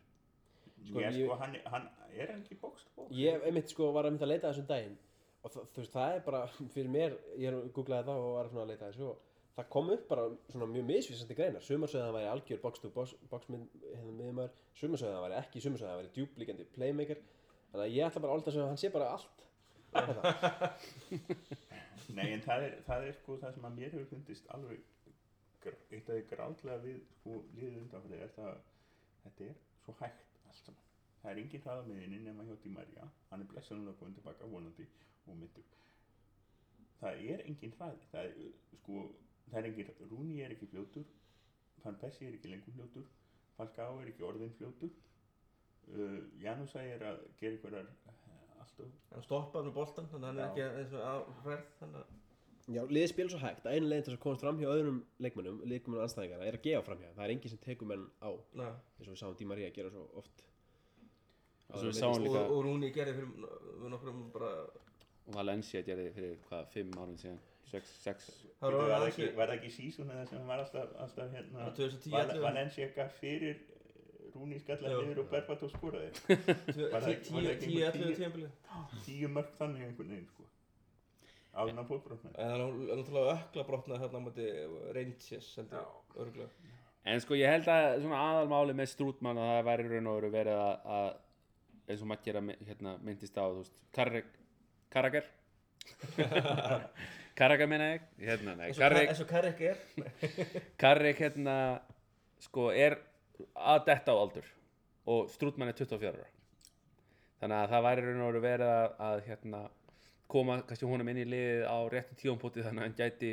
Sko, 0.88 1.00
ég, 1.02 1.14
ég- 1.14 1.28
sko, 1.28 1.36
hann, 1.42 1.56
hann, 1.72 1.86
er 2.14 2.32
hann 2.32 2.42
ekki 2.44 2.58
bókst 2.62 2.90
bókst 2.96 3.16
ég 3.18 3.46
einmitt 3.48 3.72
sko 3.72 3.92
var 3.96 4.08
að 4.08 4.14
mynda 4.16 4.28
að 4.28 4.32
leita 4.34 4.52
þessum 4.52 4.68
daginn. 4.70 4.98
Og 5.44 5.54
það, 5.54 5.66
þú 5.74 5.82
veist 5.84 5.96
það 5.96 6.16
er 6.16 6.22
bara 6.26 6.42
fyrir 6.74 6.92
mér 6.92 7.16
ég 7.38 7.48
er 7.52 7.58
googlaði 7.76 8.08
það 8.10 8.22
og 8.24 8.36
var 8.36 8.50
að 8.52 8.70
leita 8.72 8.90
þessu 8.92 9.08
og 9.12 9.27
það 9.58 9.68
kom 9.74 9.88
upp 9.94 10.04
bara 10.10 10.24
svona 10.52 10.68
mjög 10.70 10.86
misvísandi 10.92 11.36
greinar. 11.38 11.64
Sumar 11.66 11.90
sögðu 11.92 12.04
að 12.04 12.08
hann 12.08 12.18
væri 12.18 12.32
algjör 12.34 12.60
box 12.64 12.76
to 12.84 12.88
box, 12.94 13.08
box 13.32 13.42
minn, 13.54 13.66
hérna 13.88 14.14
miðumæður, 14.20 14.54
sumar 14.78 15.00
sögðu 15.02 15.14
að 15.14 15.18
hann 15.18 15.26
væri 15.26 15.40
ekki 15.42 15.64
sumar 15.64 15.80
sögðu 15.82 15.90
að 15.90 15.96
hann 15.96 16.04
væri 16.04 16.16
djúblíkandi 16.18 16.66
playmaker. 16.76 17.20
Þannig 17.72 17.86
að 17.86 17.96
ég 17.96 18.08
ætla 18.08 18.24
bara 18.26 18.34
alltaf 18.38 18.52
að 18.52 18.56
segja 18.58 18.66
að 18.68 18.74
hann 18.74 18.84
sé 18.84 18.90
bara 18.94 19.08
allt. 19.16 19.38
Nei, 22.18 22.28
en 22.36 22.44
það 22.46 22.60
er, 22.68 22.74
það 22.86 23.00
er 23.08 23.14
sko 23.18 23.32
það 23.42 23.52
sem 23.56 23.68
að 23.68 23.78
mér 23.80 23.92
hefur 23.96 24.12
fundist 24.12 24.46
alveg 24.54 24.80
eitt 25.68 26.10
af 26.12 26.14
því 26.14 26.24
gráðlega 26.30 26.84
við 26.84 26.98
sko 27.18 27.32
liðið 27.58 27.80
undanfæri 27.82 28.18
er 28.24 28.32
það 28.36 28.54
þetta 29.24 29.42
er 29.48 29.56
svo 29.84 29.92
hægt 30.04 30.30
allt 30.52 30.62
saman. 30.62 30.86
Það 31.24 31.32
er 31.32 31.38
engin 31.42 31.64
hraða 31.66 31.88
með 31.88 31.98
henni 32.06 32.20
nema 32.24 32.48
hjá 32.48 32.56
Di 32.64 32.70
Maria. 32.72 33.04
Hann 33.32 33.44
er 33.44 33.52
blessanum 33.52 33.90
að 33.92 34.00
koma 34.00 34.12
tilbaka 34.20 34.44
vonandi 34.54 34.86
og 35.26 35.34
myndur 35.42 35.66
það 37.02 37.24
er 37.34 37.44
engin 37.46 37.74
hraði. 37.78 38.10
Það 38.12 38.30
er, 38.30 38.54
sko, 38.82 39.04
það 39.52 39.60
er 39.62 39.70
engin 39.72 39.92
Rúni 40.12 40.42
er 40.44 40.56
ekki 40.56 40.70
fljótur 40.74 41.08
Van 41.84 41.98
Persie 42.02 42.30
er 42.30 42.38
ekki 42.38 42.52
lengur 42.52 42.76
fljótur 42.76 43.08
Falcao 43.58 44.02
er 44.02 44.12
ekki 44.12 44.26
orðin 44.28 44.54
fljótur 44.60 44.92
uh, 44.92 46.22
Janusæ 46.44 46.84
er 46.84 47.10
að 47.14 47.26
gera 47.40 47.58
einhverjar 47.58 47.90
uh, 47.90 48.62
alltaf 48.64 49.12
Hann 49.14 49.28
stoppaði 49.28 49.70
með 49.70 49.78
boltan 49.80 50.10
Þannig 50.14 50.28
að 50.28 50.32
hann 50.32 50.42
er 50.44 50.50
ekki 50.52 50.70
eins 50.82 50.96
og 50.98 51.06
á 51.08 51.16
ferð 51.44 51.76
Þannig 51.82 52.02
að 52.04 52.16
Já, 52.68 52.82
liðið 52.92 53.12
spila 53.14 53.32
svo 53.32 53.38
hægt 53.40 53.64
að 53.64 53.78
einu 53.78 53.88
leiðin 53.88 54.04
til 54.04 54.12
þess 54.12 54.18
að 54.18 54.24
komast 54.26 54.42
fram 54.44 54.58
hjá 54.60 54.68
öðrum 54.68 54.98
leikmönnum, 55.24 55.60
leikmönnum 55.72 56.02
anstæðingarna, 56.04 56.48
er 56.50 56.58
að 56.58 56.66
gefa 56.66 56.82
fram 56.84 57.00
hjá. 57.00 57.08
Það 57.14 57.24
er 57.24 57.32
enginn 57.32 57.54
sem 57.54 57.62
tekur 57.64 57.88
menn 57.88 58.04
á, 58.20 58.30
Nei. 58.60 58.66
eins 58.98 59.06
og 59.06 59.14
við 59.14 59.22
sáum 59.22 59.38
Di 59.40 59.48
Maria 59.48 59.70
gera 59.78 59.92
svo 59.94 60.04
oft. 60.20 60.44
Og 61.72 61.86
líka 62.26 62.42
og 62.44 62.60
Rúni 62.66 62.90
gerði 62.96 63.14
fyrir 63.22 63.56
við 63.84 63.94
nokkrum 63.94 64.20
bara 64.36 64.52
Valencia 65.36 65.84
gerði 65.88 66.12
fyrir 66.18 66.36
hvað, 66.50 66.68
fimm 66.76 66.92
árum 67.00 67.16
síðan 67.20 67.40
sex, 67.72 67.94
sex 68.04 68.28
Það 68.62 68.74
Var 68.78 68.92
var 69.38 69.48
það 69.52 69.56
ekki, 69.58 69.72
sísón 69.78 70.12
eða 70.14 70.26
sem 70.30 70.48
var 70.48 70.62
alltaf, 70.64 70.94
alltaf 71.04 71.34
hérna 71.36 71.66
Já, 71.68 71.74
2010, 71.80 72.12
Val- 72.14 72.30
11. 72.32 72.42
Valencia 72.48 72.88
gaf 72.96 73.18
fyrir 73.22 73.56
eh, 73.56 74.32
Rúni 74.36 74.60
skalla 74.62 74.92
Já. 74.94 74.98
niður 75.02 75.20
og 75.24 75.30
Berbatov 75.32 75.72
skoraði. 75.74 76.10
Tvö- 76.18 76.92
Var 76.94 77.02
það- 77.06 77.22
tí- 77.24 77.34
var 77.34 77.42
það 77.42 77.48
tíu, 77.48 77.52
ekki 77.54 77.68
tíu, 77.68 77.84
einhver 77.86 78.02
ellefu 78.02 78.08
tíu- 78.08 78.18
tímabili 78.18 78.50
tíu 79.08 79.30
mörg 79.38 79.52
þannig 79.60 79.86
einhvern 79.88 80.12
veginn 80.16 80.28
sko. 80.34 80.44
Áðurna 81.58 81.84
fótbrotna 81.90 82.30
En 82.38 82.52
það 82.52 82.66
er 82.66 82.98
náttúrulega 83.00 83.38
ökla 83.38 83.64
brotnaði 83.72 84.02
hérna 84.04 84.20
á 84.22 84.26
móti 84.28 84.48
Rangers 84.98 85.48
heldur 85.58 85.88
örgulega 86.22 86.74
En 87.08 87.22
sko 87.24 87.38
ég 87.40 87.50
held 87.50 87.70
að 87.72 88.02
svona 88.04 88.20
aðalmáli 88.28 88.76
með 88.78 88.92
Strútmann 88.92 89.40
að 89.42 89.50
það 89.56 89.64
væri 89.72 89.88
í 89.88 89.92
raun 89.96 90.10
og 90.12 90.18
veru 90.20 90.30
verið 90.36 90.60
að, 90.60 90.76
að 90.98 91.10
eins 91.88 92.04
og 92.04 92.10
maður 92.12 92.26
gera 92.28 92.42
hérna, 92.68 92.94
myndist 93.08 93.38
á 93.40 93.46
þú 93.48 93.62
veist, 93.64 93.78
Karreg 93.96 94.28
Karrager 94.94 95.26
Karrager 97.38 97.70
meina 97.70 97.92
ég 97.94 98.06
hérna, 98.18 98.56
nei, 98.58 98.72
Karreg 98.74 99.12
eins 99.12 99.22
og 99.22 99.30
Karek 99.30 99.60
er. 99.62 99.82
Karreg 100.82 101.20
hérna 101.22 101.58
sko 102.42 102.72
er 102.74 102.98
að 103.54 103.84
detta 103.92 104.16
á 104.16 104.18
aldur 104.18 104.48
og 105.08 105.30
Strútmann 105.32 105.70
er 105.72 105.78
24 105.78 106.10
ára. 106.12 106.26
Þannig 107.38 107.60
að 107.60 107.74
það 107.74 107.86
væri 107.86 108.02
í 108.02 108.08
raun 108.08 108.24
og 108.26 108.40
verið 108.42 108.72
að, 108.74 108.96
að 109.08 109.20
hérna, 109.28 109.62
koma 110.28 110.58
kannski 110.68 110.90
honum 110.90 111.12
inn 111.14 111.22
í 111.22 111.28
liðið 111.30 111.68
á 111.70 111.78
rétti 111.94 112.18
tíumpóti 112.24 112.66
þannig 112.66 112.82
að 112.82 112.88
hann 112.88 112.98
gæti 112.98 113.32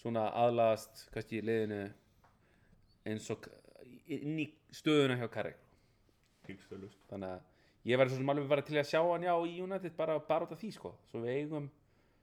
svona 0.00 0.28
aðlagast 0.44 1.06
kannski 1.12 1.42
í 1.42 1.44
liðinu 1.44 1.82
eins 3.10 3.28
og 3.34 3.50
inn 4.06 4.38
í 4.40 4.46
stöðuna 4.72 5.18
hjá 5.18 5.28
Karreg 5.34 5.58
þannig 6.46 7.28
að 7.28 7.90
ég 7.90 7.98
væri 7.98 8.12
svo 8.12 8.22
sem 8.22 8.32
alveg 8.32 8.48
bara 8.54 8.64
til 8.66 8.78
að 8.78 8.88
sjá 8.88 9.00
hann 9.02 9.26
já 9.26 9.34
í 9.34 9.60
United 9.66 9.94
bara, 9.98 10.18
bara 10.22 10.46
út 10.46 10.54
af 10.54 10.60
því 10.62 10.70
sko. 10.76 10.94
Svo 11.10 11.22
við 11.24 11.42
eigum 11.42 11.68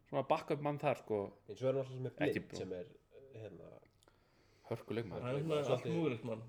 svona 0.09 0.25
backup 0.29 0.61
mann 0.65 0.79
þar 0.81 0.99
sko. 1.03 1.19
Eins 1.47 1.61
og 1.63 1.69
er 1.71 1.77
náttúrulega 1.79 2.05
með 2.09 2.25
Ekki 2.27 2.43
blind 2.45 2.61
sem 2.63 2.73
er, 2.79 2.91
hérna, 3.39 3.69
hörkuleg 4.69 5.07
maður 5.09 5.27
hann 5.29 5.39
er 5.39 5.43
svona 5.47 5.77
allt 5.77 5.89
múlið 5.93 6.23
mann 6.29 6.43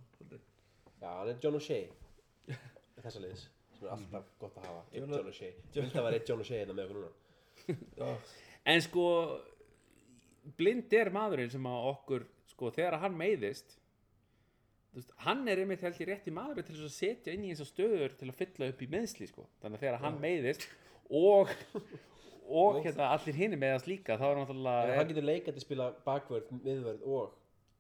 já, 1.01 1.09
hann 1.09 1.33
er 1.35 1.39
John 1.45 1.57
O'Shea. 1.61 1.87
Þessa 3.05 3.23
liðs, 3.25 3.47
sem 3.77 3.87
er 3.87 3.93
alltaf 3.95 4.27
gott 4.43 4.59
að 4.61 4.67
hafa. 4.69 4.83
John- 4.97 5.15
John 5.17 5.31
O'Shea. 5.33 5.53
Ég 5.77 5.87
held 5.87 5.97
að 6.03 6.09
vera 6.11 6.23
John 6.29 6.43
O'Shea 6.45 6.61
hérna 6.65 6.77
með 6.77 6.91
okkur 6.91 7.01
núna. 7.01 7.17
Já, 8.01 8.11
en 8.75 8.83
sko 8.85 9.05
blind 10.59 10.93
er 10.97 11.11
maðurinn 11.15 11.53
sem 11.53 11.67
að 11.69 11.87
okkur 11.93 12.25
sko 12.51 12.71
þegar 12.75 12.97
hann 13.05 13.17
meiðist 13.17 13.77
veist, 14.97 15.13
hann 15.25 15.45
er 15.49 15.61
einmitt 15.63 15.85
held 15.87 16.01
ég 16.03 16.09
rétti 16.11 16.33
maðurinn 16.35 16.67
til 16.67 16.77
að 16.81 16.93
setja 16.95 17.35
inn 17.37 17.45
í 17.47 17.53
þessar 17.53 17.69
stöður 17.71 18.17
til 18.19 18.29
að 18.33 18.39
fylla 18.41 18.71
upp 18.73 18.81
í 18.85 18.89
meðsli 18.91 19.29
sko. 19.31 19.45
Þannig 19.63 19.79
að 19.79 19.85
þegar 19.87 20.01
hann 20.05 20.19
meiðist 20.25 20.67
og 21.21 21.53
og 22.51 22.81
hérna 22.85 23.11
allir 23.15 23.35
hinni 23.37 23.57
meðast 23.61 23.87
líka 23.91 24.17
þá 24.19 24.25
er 24.31 24.37
En 24.37 24.43
náttúrulega 24.45 24.97
hann 24.97 25.09
getur 25.11 25.27
leikandi 25.29 25.61
spila 25.63 25.91
bakvörð, 26.07 26.51
miðvörð 26.65 27.05
og 27.07 27.37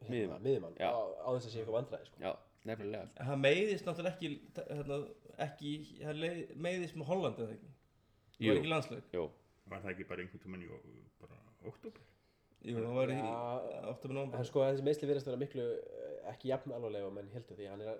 hérna, 0.08 0.38
Miðjumann. 0.44 0.76
á, 0.80 0.90
á 1.26 1.28
þess 1.34 1.46
að 1.46 1.52
sé 1.54 1.58
eitthvað 1.60 1.76
vandræði, 1.78 2.06
sko. 2.06 2.20
já, 2.24 2.32
nefnilega 2.70 3.06
sko. 3.10 3.24
hann 3.30 3.40
meiðist 3.44 3.84
náttúrulega 3.88 4.14
ekki 4.16 4.30
hérna, 4.70 5.00
ekki, 5.46 5.72
hann 6.04 6.22
meiðist 6.68 6.96
með 6.96 7.10
Holland 7.10 7.38
eða 7.42 7.56
ekki 7.56 7.70
það 7.70 8.46
Jú. 8.46 8.48
var 8.52 8.60
ekki 8.62 8.72
landsleik 8.74 9.12
Jú. 9.18 9.26
var 9.70 9.82
það 9.84 9.90
ekki 9.94 10.08
bara 10.08 10.22
einhvern 10.24 10.44
tímann 10.46 10.64
í 10.64 10.70
bara 11.20 11.36
oktober 11.68 12.06
Jú, 12.60 12.76
það 12.76 12.92
var 12.92 13.08
í. 13.08 13.20
8. 13.88 14.08
En 14.10 14.14
november 14.14 14.44
sko, 14.44 14.60
þessi 14.68 14.84
meðsli 14.84 15.06
verðast 15.08 15.28
vera 15.30 15.38
miklu 15.40 15.62
eh, 15.64 16.28
ekki 16.28 16.50
jafn 16.50 16.74
alvarlega 16.76 17.06
og 17.08 17.14
menn 17.16 17.30
heldur 17.32 17.56
því 17.56 17.64
að 17.64 17.70
hann 17.72 17.80
er 17.86 17.94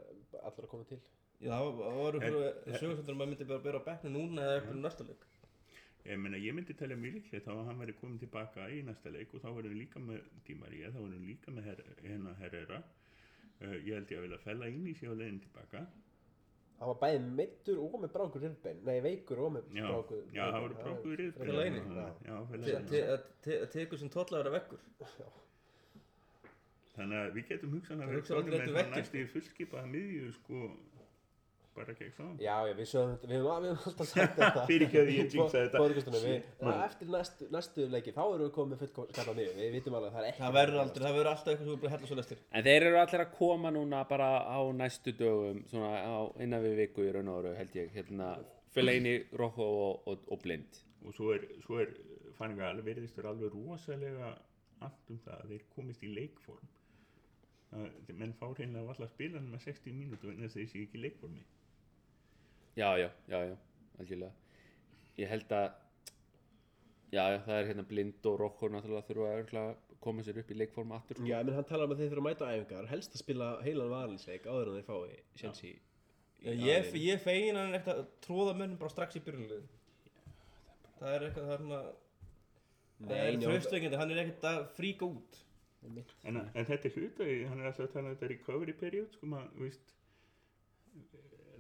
allur 0.44 0.66
að 0.66 0.68
koma 0.68 0.84
til. 0.84 0.98
Já, 1.40 1.48
það 1.48 1.62
var- 1.64 1.78
það 1.80 1.96
voru 1.96 2.20
En- 2.20 2.76
sögursöndur 2.76 3.14
að 3.14 3.16
maður 3.22 3.30
myndi 3.30 3.46
bara 3.48 3.64
bera 3.64 3.80
á 3.80 3.88
bekknu 3.88 4.10
núna 4.12 4.42
eða 4.44 4.58
eitthvað 4.60 4.82
næsta 4.84 5.06
leik 5.08 5.24
ég 6.06 6.18
meina 6.18 6.38
ég 6.40 6.54
myndi 6.56 6.74
telja 6.74 6.96
mjög 6.96 7.14
líklegt 7.18 7.44
þá 7.46 7.52
að 7.54 7.66
hann 7.68 7.80
væri 7.82 7.94
komin 8.00 8.18
tilbaka 8.22 8.68
í 8.72 8.80
næsta 8.86 9.10
leik 9.12 9.34
og 9.34 9.42
þá 9.44 9.48
verðum 9.56 9.74
við 9.74 9.80
líka 9.84 10.00
með 10.00 10.20
Di 10.46 10.54
Maria 10.54 10.90
þá 10.94 11.00
verðum 11.02 11.24
við 11.24 11.32
líka 11.34 11.50
með 11.56 11.66
her, 11.70 11.82
hérna 12.04 12.34
Herrera. 12.40 12.82
Uh, 13.60 13.74
ég 13.84 13.92
held 13.98 14.10
ég 14.14 14.18
að 14.18 14.24
vilja 14.24 14.38
fella 14.46 14.68
inn 14.72 14.86
í 14.88 14.94
sig 14.96 15.10
á 15.10 15.14
leiðin 15.14 15.42
tilbaka. 15.44 15.82
Hann 16.80 16.88
var 16.88 16.96
bæði 17.02 17.18
meittur 17.36 17.76
og 17.84 17.98
með 18.00 18.12
brákur 18.14 18.40
rifbein, 18.46 18.78
nei 18.88 19.02
veikur 19.04 19.42
og 19.44 19.50
með 19.58 19.66
brákur 19.76 20.22
já 20.32 20.46
það 20.48 20.62
voru 20.64 20.78
brákuður 20.80 21.22
yfir 21.26 21.50
Fela 21.50 21.66
inn 21.68 21.76
í? 21.76 21.82
já, 22.24 22.36
fela 22.48 22.64
Te- 22.64 22.72
inn 22.78 22.86
í. 22.86 22.88
te- 22.94 23.02
að 23.12 23.26
te- 23.44 23.58
að 23.60 23.68
tekur 23.74 24.00
sem 24.00 24.12
tóllar 24.14 24.40
að 24.40 24.46
vera 24.46 24.54
vekkur 24.56 24.80
þannig 26.96 27.18
að 27.20 27.34
við 27.36 27.44
getum 27.50 27.74
hugsan 27.76 28.00
að 28.00 28.14
Það 28.30 28.48
með 28.48 28.64
vegginn, 28.78 28.90
næstu 28.96 29.26
fullskipaða 29.34 29.90
miðju 29.92 30.32
sko 30.38 30.62
bara 31.76 31.94
gegn 31.98 32.12
sá 32.16 32.24
Já, 32.42 32.54
já, 32.68 32.74
við 32.78 32.88
sögum 32.90 33.12
þetta, 33.14 33.28
við 33.30 33.40
höfum 33.40 33.90
alltaf 33.90 34.08
sagt 34.10 34.36
þetta. 34.40 34.64
Fyrirgefðu, 34.70 35.14
ég 35.16 35.34
jinxaði 35.36 35.70
þetta. 35.74 36.22
Við, 36.24 36.48
að 36.70 36.82
eftir 36.86 37.10
næstu, 37.14 37.48
næstu 37.56 37.86
leiki, 37.94 38.14
þá 38.16 38.22
erum 38.24 38.42
við 38.44 38.52
komið 38.56 38.74
með 38.74 38.82
fullskapað 38.96 39.38
niður. 39.40 39.56
Við 39.60 39.74
vitum 39.76 39.96
alveg 39.98 40.10
að 40.10 40.16
það 40.16 40.24
er 40.24 40.30
ekki 40.30 40.42
Það 40.44 40.56
verður 40.58 40.82
aldrei, 40.84 41.04
það 41.06 41.16
verður 41.18 41.30
alltaf 41.32 41.52
eitthvað 41.52 41.66
sem 41.66 41.74
við 41.74 41.82
bara 41.84 41.94
hella 41.94 42.10
svo 42.10 42.18
lestir. 42.20 42.42
En 42.50 42.66
þeir 42.66 42.86
eru 42.90 43.00
allir 43.04 43.24
að 43.24 43.32
koma 43.38 43.72
núna 43.76 44.02
bara 44.10 44.28
á 44.50 44.60
næstu 44.80 45.14
dögum, 45.20 45.62
svona 45.70 45.92
á 46.02 46.18
innan 46.46 46.64
við 46.66 46.76
viku 46.84 47.06
í 47.06 47.14
raun 47.16 47.30
og 47.32 47.40
veru 47.42 47.54
held 47.60 47.78
ég, 47.80 47.92
hérna, 47.94 48.32
Fellaini, 48.74 49.14
Rocco 49.38 49.66
og, 49.86 50.10
og, 50.10 50.26
og 50.30 50.42
Blind. 50.44 50.82
og 51.06 51.14
svo 51.16 51.32
er, 51.34 51.46
svo 51.64 51.80
er 51.82 51.94
fannig 52.36 52.60
að 52.60 52.74
alveg 52.74 52.90
verðist 52.90 53.16
vera 53.18 53.32
alveg 53.32 53.54
rosalega 53.54 54.34
allt 54.84 55.10
um 55.12 55.18
það 55.24 55.40
að 55.42 55.54
þeir 55.54 55.64
komist 55.74 56.04
í 56.06 56.10
leikform. 56.14 56.68
Að 57.70 58.12
menn 58.18 58.32
fá 58.38 58.46
hreinlega 58.50 58.86
valla 58.88 59.06
að 59.06 59.12
spila 59.14 59.38
hann 59.38 59.50
með 59.52 59.64
60 59.68 59.94
mínútu 59.96 60.30
en 60.30 60.40
þess 60.42 60.56
að 60.56 60.60
þeir 60.60 60.70
sé 60.72 60.84
ekki 60.84 61.02
leikformi 61.04 61.42
Já, 62.78 62.90
já, 62.98 63.08
já, 63.28 63.38
já, 63.50 63.56
algjörlega. 63.98 64.32
Ég 65.18 65.28
held 65.28 65.50
að, 65.52 65.70
já, 67.12 67.24
já, 67.34 67.38
það 67.44 67.56
er 67.60 67.68
hérna 67.70 67.84
Blind 67.90 68.26
og 68.30 68.38
Rocco 68.40 68.68
náttúrulega 68.70 69.08
þurfa 69.10 69.62
að 69.64 69.72
koma 70.00 70.22
sér 70.24 70.38
upp 70.40 70.50
í 70.50 70.56
leikform 70.56 70.92
aftur. 70.96 71.18
Sko. 71.18 71.26
Já, 71.28 71.42
menn 71.44 71.58
hann 71.58 71.66
talar 71.68 71.84
um 71.90 71.92
að 71.92 71.98
þeir 72.00 72.12
þurfa 72.14 72.22
að 72.22 72.28
mæta 72.30 72.46
á 72.48 72.52
æfingar, 72.56 72.86
helst 72.94 73.16
að 73.16 73.20
spila 73.24 73.48
heilan 73.66 73.90
varalinsleik 73.92 74.46
áður 74.48 74.70
en 74.70 74.78
þeir 74.78 74.86
fái 74.88 75.18
sjans 75.42 75.62
í 75.66 75.72
í 75.74 76.54
Ég, 76.64 76.86
ég 76.96 77.20
fegin 77.20 77.58
hann 77.60 77.74
ekkert 77.76 77.98
að 77.98 78.06
tróða 78.24 78.54
mönnum 78.56 78.78
bara 78.80 78.94
strax 78.94 79.18
í 79.18 79.20
byrjunlið 79.26 79.66
Það 81.00 81.14
er 81.18 81.26
eitthvað 81.26 81.50
þarna 81.52 81.80
Það 83.00 83.10
Nei, 83.10 83.20
er 83.26 83.44
fröstveikindi, 83.44 83.98
hann 84.00 84.10
er 84.14 84.22
ekkert 84.22 84.46
að 84.48 84.62
fríka 84.78 85.04
út 85.10 85.38
en, 85.88 86.00
en 86.40 86.66
þetta 86.68 86.88
er 86.88 86.96
hluta, 86.96 87.26
í- 87.28 87.44
hann 87.48 87.60
er 87.60 87.68
alltaf 87.70 87.86
að 87.86 87.92
tala 87.94 88.08
um 88.08 88.16
þetta 88.16 88.30
recovery 88.32 88.74
period 88.76 89.12
sko 89.16 89.28
maður, 89.34 89.52
þú 89.58 89.66
veist 89.66 89.94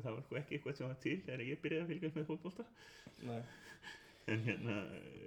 það 0.04 0.14
var 0.16 0.22
sko 0.26 0.38
ekki 0.40 0.56
eitthvað 0.58 0.76
sem 0.80 0.88
var 0.90 0.98
til 1.04 1.16
þegar 1.26 1.42
ég 1.46 1.60
byrjaði 1.64 1.82
að 1.84 1.90
fylgjast 1.94 2.16
með 2.20 2.28
fótbolta. 2.30 2.66
Nei. 3.28 3.40
en 4.30 4.42
hérna 4.46 4.74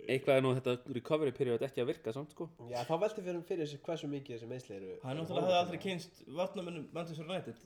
Eitthvað 0.08 0.38
er 0.38 0.44
nú 0.46 0.52
þetta 0.58 0.94
recovery 0.96 1.32
period 1.36 1.64
ekki 1.68 1.82
að 1.84 1.90
virka 1.92 2.14
samt, 2.16 2.32
sko. 2.36 2.48
Já, 2.72 2.80
þá 2.88 2.94
velti 3.02 3.24
fyrir, 3.26 3.42
fyrir 3.48 3.66
þessu 3.66 3.80
hversu 3.86 4.08
mikið 4.12 4.38
þessi 4.38 4.50
meðsli 4.52 4.76
eru 4.78 4.92
Hann 5.04 5.18
náttúrulega 5.20 5.48
hafði 5.50 5.60
aldrei 5.62 5.80
kynst 5.86 6.22
varnamönnum 6.40 6.86
Manchester 6.96 7.26
United. 7.28 7.60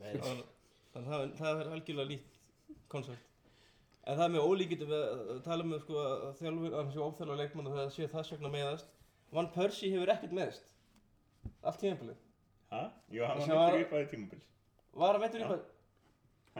Það 0.00 0.44
Þannig 0.90 1.10
að 1.10 1.10
það, 1.10 1.34
það 1.38 1.60
er 1.64 1.68
algjörlega 1.76 2.10
nýtt 2.10 2.78
koncept. 2.90 3.26
En 4.10 4.16
það 4.18 4.24
er 4.24 4.32
með 4.34 4.46
ólíkindum 4.50 4.88
við 4.90 5.02
að 5.34 5.42
tala 5.44 5.66
um 5.66 5.74
sko, 5.82 6.00
að 6.00 6.38
þjálfur, 6.40 6.72
sé 6.94 7.02
óþjálfur 7.04 7.38
leikmann 7.38 7.68
og 7.70 7.76
það 7.76 7.90
sé 7.94 8.08
þess 8.10 8.32
vegna 8.34 8.50
meðast 8.54 8.88
Van 9.36 9.50
Persie 9.54 9.90
hefur 9.92 10.10
ekkert 10.14 10.32
meðast 10.34 10.64
Allt 11.62 11.78
tímabilið. 11.82 12.16
Ha? 12.72 12.80
já, 13.12 13.22
hann 13.28 13.38
var 13.44 13.56
var- 13.60 13.76
meittur 13.76 13.84
upp 13.86 13.92
aðeins 13.92 14.10
tímabils 14.14 14.48
Var 15.04 15.20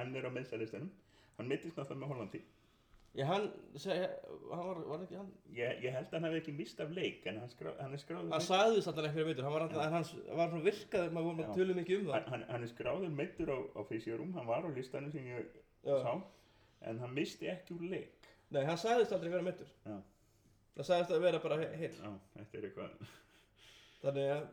hann 0.01 0.11
hann 0.11 0.17
er 0.23 0.29
á 0.29 0.37
meðsalistanum 0.39 0.91
hann 1.39 1.51
meittist 1.53 1.77
náttúrulega 1.79 2.03
með 2.05 2.13
Hollandi 2.15 2.43
Já, 3.19 3.25
hann, 3.27 3.49
seg, 3.83 4.05
hann 4.53 4.67
var, 4.69 4.81
var 4.87 5.01
ekki, 5.03 5.17
hann, 5.19 5.31
ég, 5.57 5.81
ég 5.83 5.95
held 5.97 6.13
að 6.13 6.13
hann 6.15 6.27
hefði 6.29 6.41
ekki 6.45 6.53
mist 6.61 6.83
af 6.85 6.93
leik 6.95 7.25
en 7.27 7.41
hann, 7.43 7.51
skrá, 7.51 7.73
hann 7.81 7.97
er 7.97 8.03
skráður 8.05 8.37
hann 8.37 8.45
sagðist 8.47 8.91
alltaf 8.93 9.09
eitthvað 9.09 9.31
meittur, 9.33 9.47
hann 9.49 9.57
var 9.57 9.65
alltaf, 9.65 9.81
hann 9.83 10.37
var 10.39 10.53
svona 10.53 10.67
virkaður, 10.69 11.11
maður 11.17 11.41
voru 11.41 11.57
tölum 11.57 11.81
mikið 11.81 11.97
um 11.99 12.07
það. 12.07 12.15
hann, 12.21 12.29
hann, 12.37 12.45
hann 12.53 12.67
er 12.69 12.71
skráður 12.71 13.17
meittur 13.19 13.51
á, 13.51 13.59
á 13.75 13.81
fysjórum 13.91 14.31
hann 14.39 14.47
var 14.47 14.63
á 14.63 14.71
listanum 14.77 15.11
sem 15.11 15.27
ég 15.27 15.51
Já. 15.83 15.97
sá 16.07 16.13
en 16.87 17.03
hann 17.03 17.17
misti 17.19 17.51
ekki 17.51 17.75
úr 17.81 17.89
leik 17.97 18.31
Nei, 18.51 18.65
hann 18.67 18.79
sagðist 18.81 19.13
aldrei 19.15 19.31
vera 19.31 19.47
meittur. 19.47 19.69
Já. 19.87 19.99
Það 20.75 20.87
sagðist 20.89 21.13
að 21.15 21.21
vera 21.23 21.41
bara 21.43 21.59
he- 21.61 21.77
heill. 21.79 21.99
Já, 22.03 22.11
þetta 22.35 22.59
er 22.59 22.67
eitthvað 22.67 23.13
Þannig 24.01 24.31
að, 24.35 24.45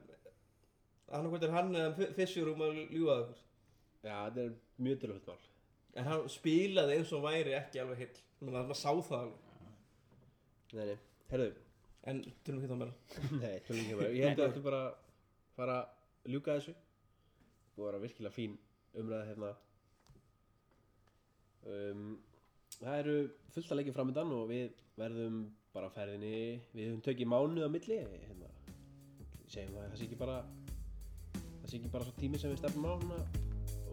hann 1.14 1.30
er 1.48 1.53
hann 1.56 1.78
eða 1.82 2.10
fissjur 2.18 2.52
um 2.52 2.61
að 2.68 2.82
ljúga 2.91 3.15
það 3.15 3.24
okkur. 3.24 3.44
Þetta 4.07 4.43
er 4.43 4.55
mjög 4.88 4.99
dyrfullt 5.03 5.29
mál. 5.29 5.45
En 5.97 6.09
hann 6.11 6.25
spilaði 6.31 6.97
eins 6.97 7.13
og 7.17 7.23
væri 7.25 7.55
ekki 7.57 7.81
alveg 7.84 8.03
heill. 8.03 8.23
Þannig 8.39 8.59
að 8.59 8.67
maður 8.71 8.79
sá 8.81 8.91
það 9.09 9.21
alveg. 9.21 9.45
Nei, 10.77 10.84
nei, 10.91 10.97
herðu, 11.31 11.53
En, 12.07 12.19
tölum 12.47 12.63
við 12.63 12.71
það 12.71 12.81
meira. 12.81 12.93
nei, 13.41 13.55
tölum 13.67 13.81
ekki 13.84 13.95
bara 13.99 14.11
Ég 14.15 14.29
held 14.29 14.39
að 14.39 14.51
þetta 14.51 14.65
bara 14.67 14.84
fara 15.57 15.77
að 15.81 16.31
ljúka 16.35 16.55
þessu. 16.59 16.75
Að 17.77 17.84
vera 17.84 18.03
virkilega 18.03 18.35
fín 18.35 18.55
umræða 18.97 19.27
hérna. 19.31 19.51
Um, 21.67 22.05
Það 22.77 22.99
eru 23.01 23.15
fullt 23.55 23.71
að 23.71 23.79
leikja 23.79 23.93
framöndan 23.95 24.34
og 24.38 24.43
við 24.51 24.81
verðum 24.99 25.38
bara 25.73 25.89
á 25.89 25.95
ferðinni. 25.95 26.61
Við 26.75 26.91
höfum 26.91 27.03
tekið 27.07 27.29
mánuð 27.31 27.65
á 27.65 27.69
milli 27.73 27.97
hérna, 27.97 28.49
segjum 29.49 29.79
að 29.79 29.88
það 29.88 29.97
sé 29.97 30.05
ekki 30.05 30.19
bara 30.19 30.38
það 31.39 31.71
sé 31.71 31.79
ekki 31.79 31.93
bara 31.95 32.07
svo 32.07 32.13
tími 32.19 32.41
sem 32.41 32.53
við 32.53 32.61
stefnum 32.61 32.85
á 32.85 32.93
hérna, 32.93 33.47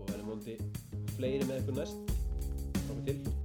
og 0.04 0.12
verðum 0.12 0.30
vondi 0.34 0.58
fleiri 1.16 1.48
með 1.48 1.62
ykkur 1.62 1.80
næst. 1.80 2.14
Komið 2.84 3.10
til 3.10 3.43